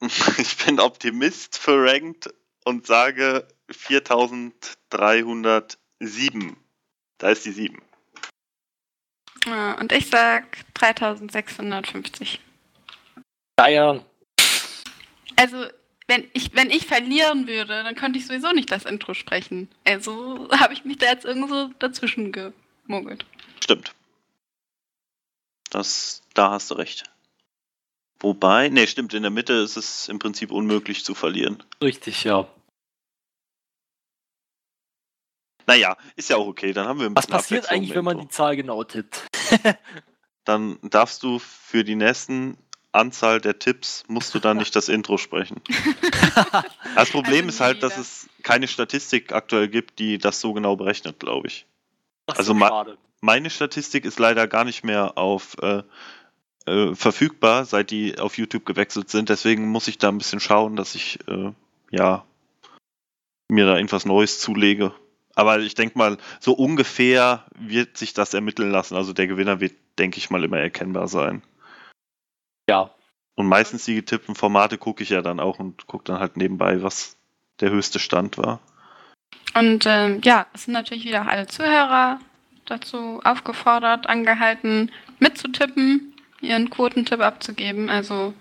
ich 0.38 0.56
bin 0.64 0.80
Optimist 0.80 1.58
für 1.58 1.84
Ranked 1.84 2.32
und 2.64 2.86
sage 2.86 3.46
4307. 3.70 6.56
Da 7.18 7.30
ist 7.30 7.44
die 7.44 7.52
7. 7.52 7.82
Ja, 9.46 9.74
und 9.74 9.92
ich 9.92 10.08
sag 10.08 10.56
3650. 10.74 12.40
Daher, 13.56 14.04
Also, 15.36 15.66
wenn 16.06 16.28
ich, 16.32 16.54
wenn 16.54 16.70
ich 16.70 16.86
verlieren 16.86 17.46
würde, 17.46 17.82
dann 17.82 17.94
könnte 17.94 18.18
ich 18.18 18.26
sowieso 18.26 18.52
nicht 18.52 18.70
das 18.70 18.84
Intro 18.84 19.14
sprechen. 19.14 19.68
Also 19.84 20.48
habe 20.50 20.72
ich 20.74 20.84
mich 20.84 20.98
da 20.98 21.06
jetzt 21.06 21.24
irgendwo 21.24 21.70
dazwischen 21.78 22.32
gemogelt. 22.32 23.24
Stimmt. 23.62 23.94
Das, 25.70 26.22
da 26.34 26.50
hast 26.50 26.70
du 26.70 26.74
recht. 26.74 27.04
Wobei, 28.20 28.68
nee, 28.68 28.86
stimmt, 28.86 29.14
in 29.14 29.22
der 29.22 29.30
Mitte 29.30 29.54
ist 29.54 29.76
es 29.76 30.08
im 30.08 30.18
Prinzip 30.18 30.50
unmöglich 30.50 31.04
zu 31.04 31.14
verlieren. 31.14 31.62
richtig, 31.82 32.24
ja. 32.24 32.46
Naja, 35.66 35.96
ist 36.16 36.28
ja 36.28 36.36
auch 36.36 36.46
okay, 36.46 36.72
dann 36.72 36.86
haben 36.86 36.98
wir 37.00 37.06
ein 37.06 37.16
Was 37.16 37.26
bisschen 37.26 37.38
passiert 37.38 37.64
Abwechslung 37.64 37.82
eigentlich, 37.82 37.96
wenn 37.96 38.04
man 38.04 38.18
die. 38.18 38.28
Zahl 38.28 38.56
genau 38.56 38.84
tippt? 38.84 39.26
Dann 40.44 40.78
darfst 40.82 41.22
du 41.22 41.38
für 41.38 41.84
die 41.84 41.94
nächsten 41.94 42.58
Anzahl 42.92 43.40
der 43.40 43.58
Tipps, 43.58 44.04
musst 44.08 44.34
du 44.34 44.38
dann 44.38 44.58
nicht 44.58 44.76
das 44.76 44.88
Intro 44.88 45.16
sprechen. 45.18 45.60
Das 46.94 47.10
Problem 47.10 47.46
Also 47.46 47.48
ist 47.48 47.60
halt, 47.60 47.82
dass 47.82 47.96
es 47.96 48.28
keine 48.42 48.68
Statistik 48.68 49.32
aktuell 49.32 49.68
gibt, 49.68 49.98
die 49.98 50.18
das 50.18 50.40
so 50.40 50.52
genau 50.52 50.76
berechnet, 50.76 51.18
glaube 51.18 51.48
ich. 51.48 51.66
Ach 52.26 52.34
so, 52.34 52.38
Also 52.40 52.54
ma- 52.54 52.68
schade. 52.68 52.98
Meine 53.22 53.48
Statistik 53.50 54.04
ist 54.04 54.18
leider 54.18 54.46
gar 54.46 54.64
nicht 54.64 54.84
mehr 54.84 55.16
auf 55.16 55.56
äh, 55.62 55.82
äh, 56.66 56.94
verfügbar, 56.94 57.64
seit 57.64 57.90
die 57.90 58.18
auf 58.18 58.36
YouTube 58.36 58.66
gewechselt 58.66 59.08
sind. 59.10 59.28
Deswegen 59.30 59.68
muss 59.68 59.88
ich 59.88 59.96
da 59.98 60.08
ein 60.08 60.18
bisschen 60.18 60.40
schauen, 60.40 60.76
dass 60.76 60.94
ich 60.94 61.18
äh, 61.28 61.52
ja 61.90 62.24
mir 63.48 63.64
da 63.66 63.76
irgendwas 63.76 64.04
Neues 64.04 64.38
zulege. 64.40 64.92
Aber 65.34 65.58
ich 65.60 65.74
denke 65.74 65.96
mal, 65.96 66.18
so 66.40 66.52
ungefähr 66.52 67.46
wird 67.58 67.96
sich 67.96 68.12
das 68.12 68.34
ermitteln 68.34 68.70
lassen. 68.70 68.96
Also 68.96 69.12
der 69.14 69.26
Gewinner 69.28 69.60
wird, 69.60 69.72
denke 69.98 70.18
ich 70.18 70.28
mal, 70.30 70.44
immer 70.44 70.58
erkennbar 70.58 71.08
sein. 71.08 71.42
Ja, 72.72 72.88
Und 73.34 73.48
meistens 73.48 73.84
die 73.84 73.94
getippten 73.94 74.34
Formate 74.34 74.78
gucke 74.78 75.02
ich 75.02 75.10
ja 75.10 75.20
dann 75.20 75.40
auch 75.40 75.58
und 75.58 75.86
gucke 75.86 76.04
dann 76.04 76.20
halt 76.20 76.38
nebenbei, 76.38 76.82
was 76.82 77.18
der 77.60 77.68
höchste 77.68 77.98
Stand 77.98 78.38
war. 78.38 78.60
Und 79.52 79.84
ähm, 79.86 80.22
ja, 80.24 80.46
es 80.54 80.64
sind 80.64 80.72
natürlich 80.72 81.04
wieder 81.04 81.20
auch 81.20 81.26
alle 81.26 81.46
Zuhörer 81.46 82.18
dazu 82.64 83.20
aufgefordert, 83.24 84.06
angehalten, 84.06 84.90
mitzutippen, 85.18 86.14
ihren 86.40 86.70
Quotentipp 86.70 87.20
abzugeben. 87.20 87.90
Also, 87.90 88.32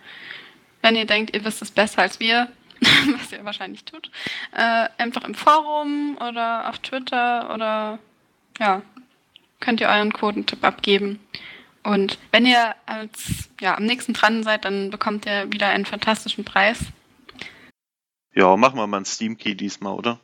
wenn 0.81 0.95
ihr 0.95 1.05
denkt, 1.05 1.35
ihr 1.35 1.43
wisst 1.43 1.61
es 1.61 1.71
besser 1.71 2.03
als 2.03 2.21
wir, 2.21 2.47
was 3.19 3.33
ihr 3.33 3.43
wahrscheinlich 3.43 3.83
tut, 3.83 4.11
äh, 4.53 4.87
einfach 4.97 5.25
im 5.25 5.35
Forum 5.35 6.17
oder 6.25 6.69
auf 6.69 6.79
Twitter 6.79 7.53
oder 7.53 7.99
ja, 8.61 8.81
könnt 9.59 9.81
ihr 9.81 9.89
euren 9.89 10.13
Quotentipp 10.13 10.63
abgeben. 10.63 11.19
Und 11.83 12.19
wenn 12.31 12.45
ihr 12.45 12.75
als 12.85 13.49
ja, 13.59 13.75
am 13.75 13.85
nächsten 13.85 14.13
dran 14.13 14.43
seid, 14.43 14.65
dann 14.65 14.91
bekommt 14.91 15.25
ihr 15.25 15.51
wieder 15.51 15.67
einen 15.67 15.85
fantastischen 15.85 16.45
Preis. 16.45 16.79
Ja, 18.33 18.55
machen 18.55 18.77
wir 18.77 18.87
mal 18.87 18.97
einen 18.97 19.05
Steam 19.05 19.37
Key 19.37 19.55
diesmal, 19.55 19.93
oder? 19.93 20.19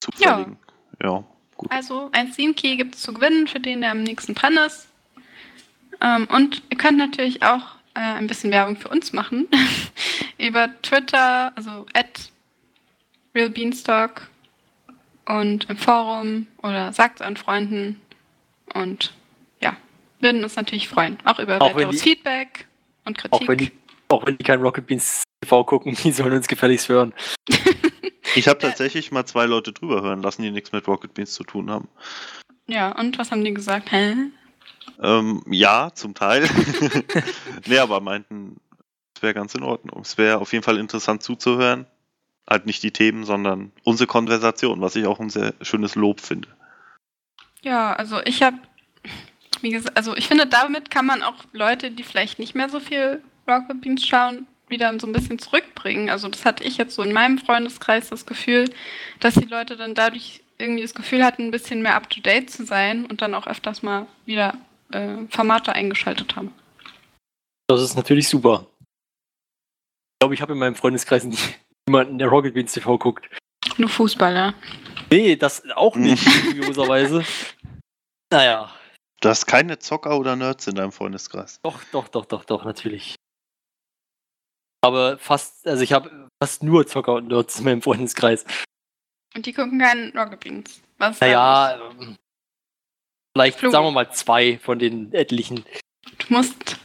Zufälligen. 0.00 0.58
Ja, 1.02 1.24
gut. 1.56 1.70
Also 1.70 2.10
ein 2.12 2.32
Steam 2.32 2.54
Key 2.54 2.76
gibt 2.76 2.94
es 2.94 3.02
zu 3.02 3.12
gewinnen, 3.12 3.48
für 3.48 3.60
den 3.60 3.80
der 3.80 3.92
am 3.92 4.02
nächsten 4.02 4.34
dran 4.34 4.56
ist. 4.58 4.88
Ähm, 6.00 6.28
und 6.30 6.62
ihr 6.70 6.78
könnt 6.78 6.98
natürlich 6.98 7.42
auch 7.42 7.76
äh, 7.94 8.00
ein 8.00 8.26
bisschen 8.26 8.50
Werbung 8.50 8.76
für 8.76 8.88
uns 8.88 9.12
machen. 9.12 9.48
Über 10.38 10.70
Twitter, 10.82 11.52
also 11.56 11.86
at 11.94 12.30
realbeanstalk 13.34 14.28
und 15.26 15.68
im 15.68 15.76
Forum 15.76 16.46
oder 16.62 16.92
sagt 16.92 17.16
es 17.16 17.20
euren 17.22 17.36
Freunden. 17.36 18.00
Und 18.74 19.06
ja, 19.06 19.19
würden 20.20 20.42
uns 20.44 20.56
natürlich 20.56 20.88
freuen. 20.88 21.18
Auch 21.24 21.38
über 21.38 21.60
Auch 21.60 21.74
weiteres 21.74 21.96
die- 21.96 22.10
Feedback 22.10 22.66
und 23.04 23.22
auch 23.32 23.40
wenn, 23.40 23.46
Kritik. 23.46 23.72
die, 23.72 24.04
auch 24.14 24.26
wenn 24.26 24.36
die 24.38 24.44
kein 24.44 24.60
Rocket 24.60 24.86
Beans 24.86 25.22
TV 25.42 25.64
gucken, 25.64 25.94
die 26.04 26.12
sollen 26.12 26.32
uns 26.32 26.48
gefälligst 26.48 26.88
hören. 26.88 27.12
Ich 28.36 28.46
habe 28.46 28.60
tatsächlich 28.60 29.10
mal 29.10 29.26
zwei 29.26 29.44
Leute 29.46 29.72
drüber 29.72 30.02
hören 30.02 30.22
lassen, 30.22 30.42
die 30.42 30.52
nichts 30.52 30.70
mit 30.70 30.86
Rocket 30.86 31.12
Beans 31.14 31.32
zu 31.34 31.42
tun 31.42 31.68
haben. 31.68 31.88
Ja, 32.68 32.92
und 32.96 33.18
was 33.18 33.32
haben 33.32 33.42
die 33.44 33.52
gesagt? 33.52 33.90
Hä? 33.90 34.14
Ähm, 35.02 35.42
ja, 35.50 35.90
zum 35.92 36.14
Teil. 36.14 36.48
nee, 37.66 37.78
aber 37.78 38.00
meinten, 38.00 38.60
es 39.16 39.22
wäre 39.24 39.34
ganz 39.34 39.56
in 39.56 39.64
Ordnung. 39.64 40.02
Es 40.02 40.16
wäre 40.16 40.38
auf 40.38 40.52
jeden 40.52 40.62
Fall 40.62 40.78
interessant 40.78 41.24
zuzuhören. 41.24 41.86
Halt 42.48 42.66
nicht 42.66 42.84
die 42.84 42.92
Themen, 42.92 43.24
sondern 43.24 43.72
unsere 43.82 44.06
Konversation, 44.06 44.80
was 44.80 44.94
ich 44.94 45.06
auch 45.08 45.18
ein 45.18 45.30
sehr 45.30 45.52
schönes 45.60 45.96
Lob 45.96 46.20
finde. 46.20 46.46
Ja, 47.62 47.94
also 47.94 48.20
ich 48.24 48.44
habe, 48.44 48.58
wie 49.62 49.70
gesagt, 49.70 49.96
also 49.96 50.16
ich 50.16 50.28
finde, 50.28 50.46
damit 50.46 50.90
kann 50.90 51.06
man 51.06 51.22
auch 51.22 51.36
Leute, 51.52 51.90
die 51.90 52.02
vielleicht 52.02 52.38
nicht 52.38 52.54
mehr 52.54 52.68
so 52.68 52.80
viel 52.80 53.22
Rocket 53.48 53.80
Beans 53.80 54.06
schauen, 54.06 54.46
wieder 54.68 54.98
so 55.00 55.06
ein 55.06 55.12
bisschen 55.12 55.38
zurückbringen. 55.38 56.10
Also 56.10 56.28
das 56.28 56.44
hatte 56.44 56.62
ich 56.64 56.76
jetzt 56.76 56.94
so 56.94 57.02
in 57.02 57.12
meinem 57.12 57.38
Freundeskreis 57.38 58.08
das 58.08 58.26
Gefühl, 58.26 58.70
dass 59.18 59.34
die 59.34 59.46
Leute 59.46 59.76
dann 59.76 59.94
dadurch 59.94 60.42
irgendwie 60.58 60.82
das 60.82 60.94
Gefühl 60.94 61.24
hatten, 61.24 61.44
ein 61.44 61.50
bisschen 61.50 61.82
mehr 61.82 61.94
up-to-date 61.94 62.50
zu 62.50 62.64
sein 62.64 63.06
und 63.06 63.22
dann 63.22 63.34
auch 63.34 63.46
öfters 63.46 63.82
mal 63.82 64.06
wieder 64.26 64.56
äh, 64.92 65.16
Formate 65.30 65.72
eingeschaltet 65.72 66.36
haben. 66.36 66.52
Das 67.68 67.80
ist 67.82 67.96
natürlich 67.96 68.28
super. 68.28 68.66
Ich 68.80 70.22
glaube, 70.22 70.34
ich 70.34 70.42
habe 70.42 70.52
in 70.52 70.58
meinem 70.58 70.74
Freundeskreis 70.74 71.24
nie- 71.24 71.36
niemanden, 71.88 72.18
der 72.18 72.28
Rocket 72.28 72.54
Beans 72.54 72.72
TV 72.72 72.98
guckt. 72.98 73.28
Nur 73.78 73.88
Fußball, 73.88 74.34
ja. 74.34 74.54
Nee, 75.10 75.34
das 75.36 75.62
auch 75.74 75.96
nicht, 75.96 76.24
kurioserweise. 76.44 77.24
Naja, 78.32 78.70
Du 79.20 79.28
hast 79.28 79.46
keine 79.46 79.78
Zocker 79.78 80.18
oder 80.18 80.34
Nerds 80.34 80.66
in 80.66 80.74
deinem 80.74 80.92
Freundeskreis. 80.92 81.60
doch, 81.62 81.84
doch, 81.92 82.08
doch, 82.08 82.24
doch, 82.24 82.44
doch, 82.44 82.64
natürlich. 82.64 83.16
Aber 84.82 85.18
fast, 85.18 85.66
also 85.68 85.82
ich 85.82 85.92
habe 85.92 86.28
fast 86.42 86.62
nur 86.62 86.86
Zocker 86.86 87.14
und 87.14 87.28
Nerds 87.28 87.58
in 87.58 87.66
meinem 87.66 87.82
Freundeskreis. 87.82 88.46
Und 89.36 89.44
die 89.44 89.52
gucken 89.52 89.78
keinen 89.78 90.16
Rocket 90.16 90.40
Beans. 90.40 90.80
Was 90.96 91.20
Naja, 91.20 91.78
ähm, 92.00 92.16
vielleicht 93.36 93.58
Flugi. 93.58 93.72
sagen 93.72 93.84
wir 93.86 93.90
mal 93.90 94.10
zwei 94.10 94.58
von 94.58 94.78
den 94.78 95.12
etlichen. 95.12 95.64
Du 96.18 96.34
musst 96.34 96.78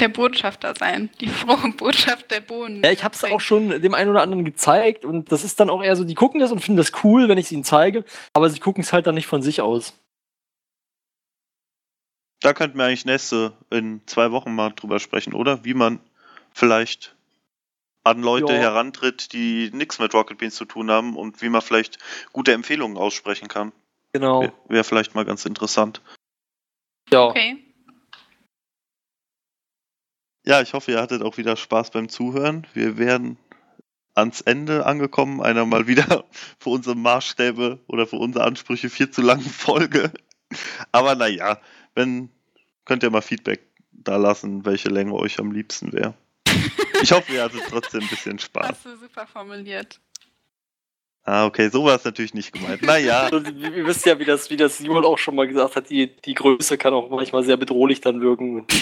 der 0.00 0.08
Botschafter 0.08 0.74
sein. 0.74 1.10
Die 1.20 1.28
frohe 1.28 1.72
Botschaft 1.76 2.30
der 2.30 2.40
Bohnen. 2.40 2.82
Ja, 2.82 2.90
ich 2.90 3.04
habe 3.04 3.14
es 3.14 3.22
auch 3.24 3.40
schon 3.40 3.82
dem 3.82 3.92
einen 3.92 4.10
oder 4.10 4.22
anderen 4.22 4.46
gezeigt 4.46 5.04
und 5.04 5.30
das 5.30 5.44
ist 5.44 5.60
dann 5.60 5.68
auch 5.68 5.82
eher 5.82 5.94
so, 5.94 6.04
die 6.04 6.14
gucken 6.14 6.40
das 6.40 6.52
und 6.52 6.60
finden 6.60 6.78
das 6.78 7.04
cool, 7.04 7.28
wenn 7.28 7.36
ich 7.36 7.46
es 7.46 7.52
ihnen 7.52 7.64
zeige, 7.64 8.04
aber 8.32 8.48
sie 8.48 8.60
gucken 8.60 8.82
es 8.82 8.94
halt 8.94 9.06
dann 9.06 9.14
nicht 9.14 9.26
von 9.26 9.42
sich 9.42 9.60
aus. 9.60 9.94
Da 12.42 12.52
könnten 12.52 12.76
wir 12.76 12.84
eigentlich 12.84 13.04
nächste 13.04 13.52
in 13.70 14.02
zwei 14.06 14.32
Wochen 14.32 14.54
mal 14.54 14.70
drüber 14.70 14.98
sprechen, 14.98 15.32
oder? 15.32 15.64
Wie 15.64 15.74
man 15.74 16.00
vielleicht 16.52 17.14
an 18.04 18.20
Leute 18.20 18.52
Ja. 18.54 18.58
herantritt, 18.58 19.32
die 19.32 19.70
nichts 19.72 20.00
mit 20.00 20.12
Rocket 20.12 20.38
Beans 20.38 20.56
zu 20.56 20.64
tun 20.64 20.90
haben 20.90 21.16
und 21.16 21.40
wie 21.40 21.48
man 21.48 21.62
vielleicht 21.62 21.98
gute 22.32 22.52
Empfehlungen 22.52 22.96
aussprechen 22.96 23.46
kann. 23.46 23.72
Genau. 24.12 24.40
Wäre 24.42 24.52
wär 24.68 24.84
vielleicht 24.84 25.14
mal 25.14 25.24
ganz 25.24 25.44
interessant. 25.46 26.02
Ja. 27.10 27.26
Okay. 27.26 27.58
Ja, 30.44 30.60
ich 30.60 30.74
hoffe, 30.74 30.90
ihr 30.90 31.00
hattet 31.00 31.22
auch 31.22 31.36
wieder 31.36 31.56
Spaß 31.56 31.92
beim 31.92 32.08
Zuhören. 32.08 32.66
Wir 32.74 32.98
wären 32.98 33.36
ans 34.14 34.40
Ende 34.40 34.84
angekommen, 34.84 35.40
einer 35.40 35.64
mal 35.64 35.86
wieder 35.86 36.24
für 36.58 36.70
unsere 36.70 36.96
Maßstäbe 36.96 37.78
oder 37.86 38.08
für 38.08 38.16
unsere 38.16 38.44
Ansprüche 38.44 38.90
viel 38.90 39.10
zu 39.10 39.22
langen 39.22 39.48
Folge. 39.48 40.12
Aber 40.90 41.14
naja, 41.14 41.60
wenn, 41.94 42.30
könnt 42.84 43.02
ihr 43.02 43.10
mal 43.10 43.22
Feedback 43.22 43.60
da 43.92 44.16
lassen, 44.16 44.64
welche 44.64 44.88
Länge 44.88 45.14
euch 45.14 45.38
am 45.38 45.52
liebsten 45.52 45.92
wäre. 45.92 46.14
Ich 47.02 47.12
hoffe, 47.12 47.32
ihr 47.32 47.42
hattet 47.42 47.62
trotzdem 47.68 48.02
ein 48.02 48.08
bisschen 48.08 48.38
Spaß. 48.38 48.68
Hast 48.68 48.84
du 48.84 48.96
super 48.96 49.26
formuliert. 49.26 50.00
Ah, 51.24 51.46
okay, 51.46 51.68
so 51.68 51.84
war 51.84 51.94
es 51.94 52.04
natürlich 52.04 52.34
nicht 52.34 52.52
gemeint. 52.52 52.82
Naja, 52.82 53.22
Also, 53.22 53.38
ihr 53.50 53.76
ihr 53.76 53.86
wisst 53.86 54.04
ja, 54.06 54.18
wie 54.18 54.24
das, 54.24 54.50
wie 54.50 54.56
das 54.56 54.78
Simon 54.78 55.04
auch 55.04 55.18
schon 55.18 55.36
mal 55.36 55.46
gesagt 55.46 55.76
hat, 55.76 55.88
die, 55.88 56.16
die 56.16 56.34
Größe 56.34 56.78
kann 56.78 56.94
auch 56.94 57.10
manchmal 57.10 57.44
sehr 57.44 57.56
bedrohlich 57.56 58.00
dann 58.00 58.20
wirken. 58.20 58.66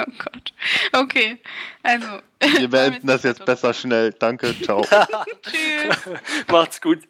Oh 0.00 0.12
Gott. 0.16 0.54
Okay. 0.92 1.38
Also. 1.82 2.06
wir 2.38 2.68
beenden 2.70 3.08
das 3.08 3.24
jetzt 3.24 3.44
besser 3.44 3.74
schnell. 3.74 4.12
Danke, 4.12 4.54
ciao. 4.62 4.82
Tschüss. 5.42 6.16
Macht's 6.46 6.80
gut. 6.80 7.00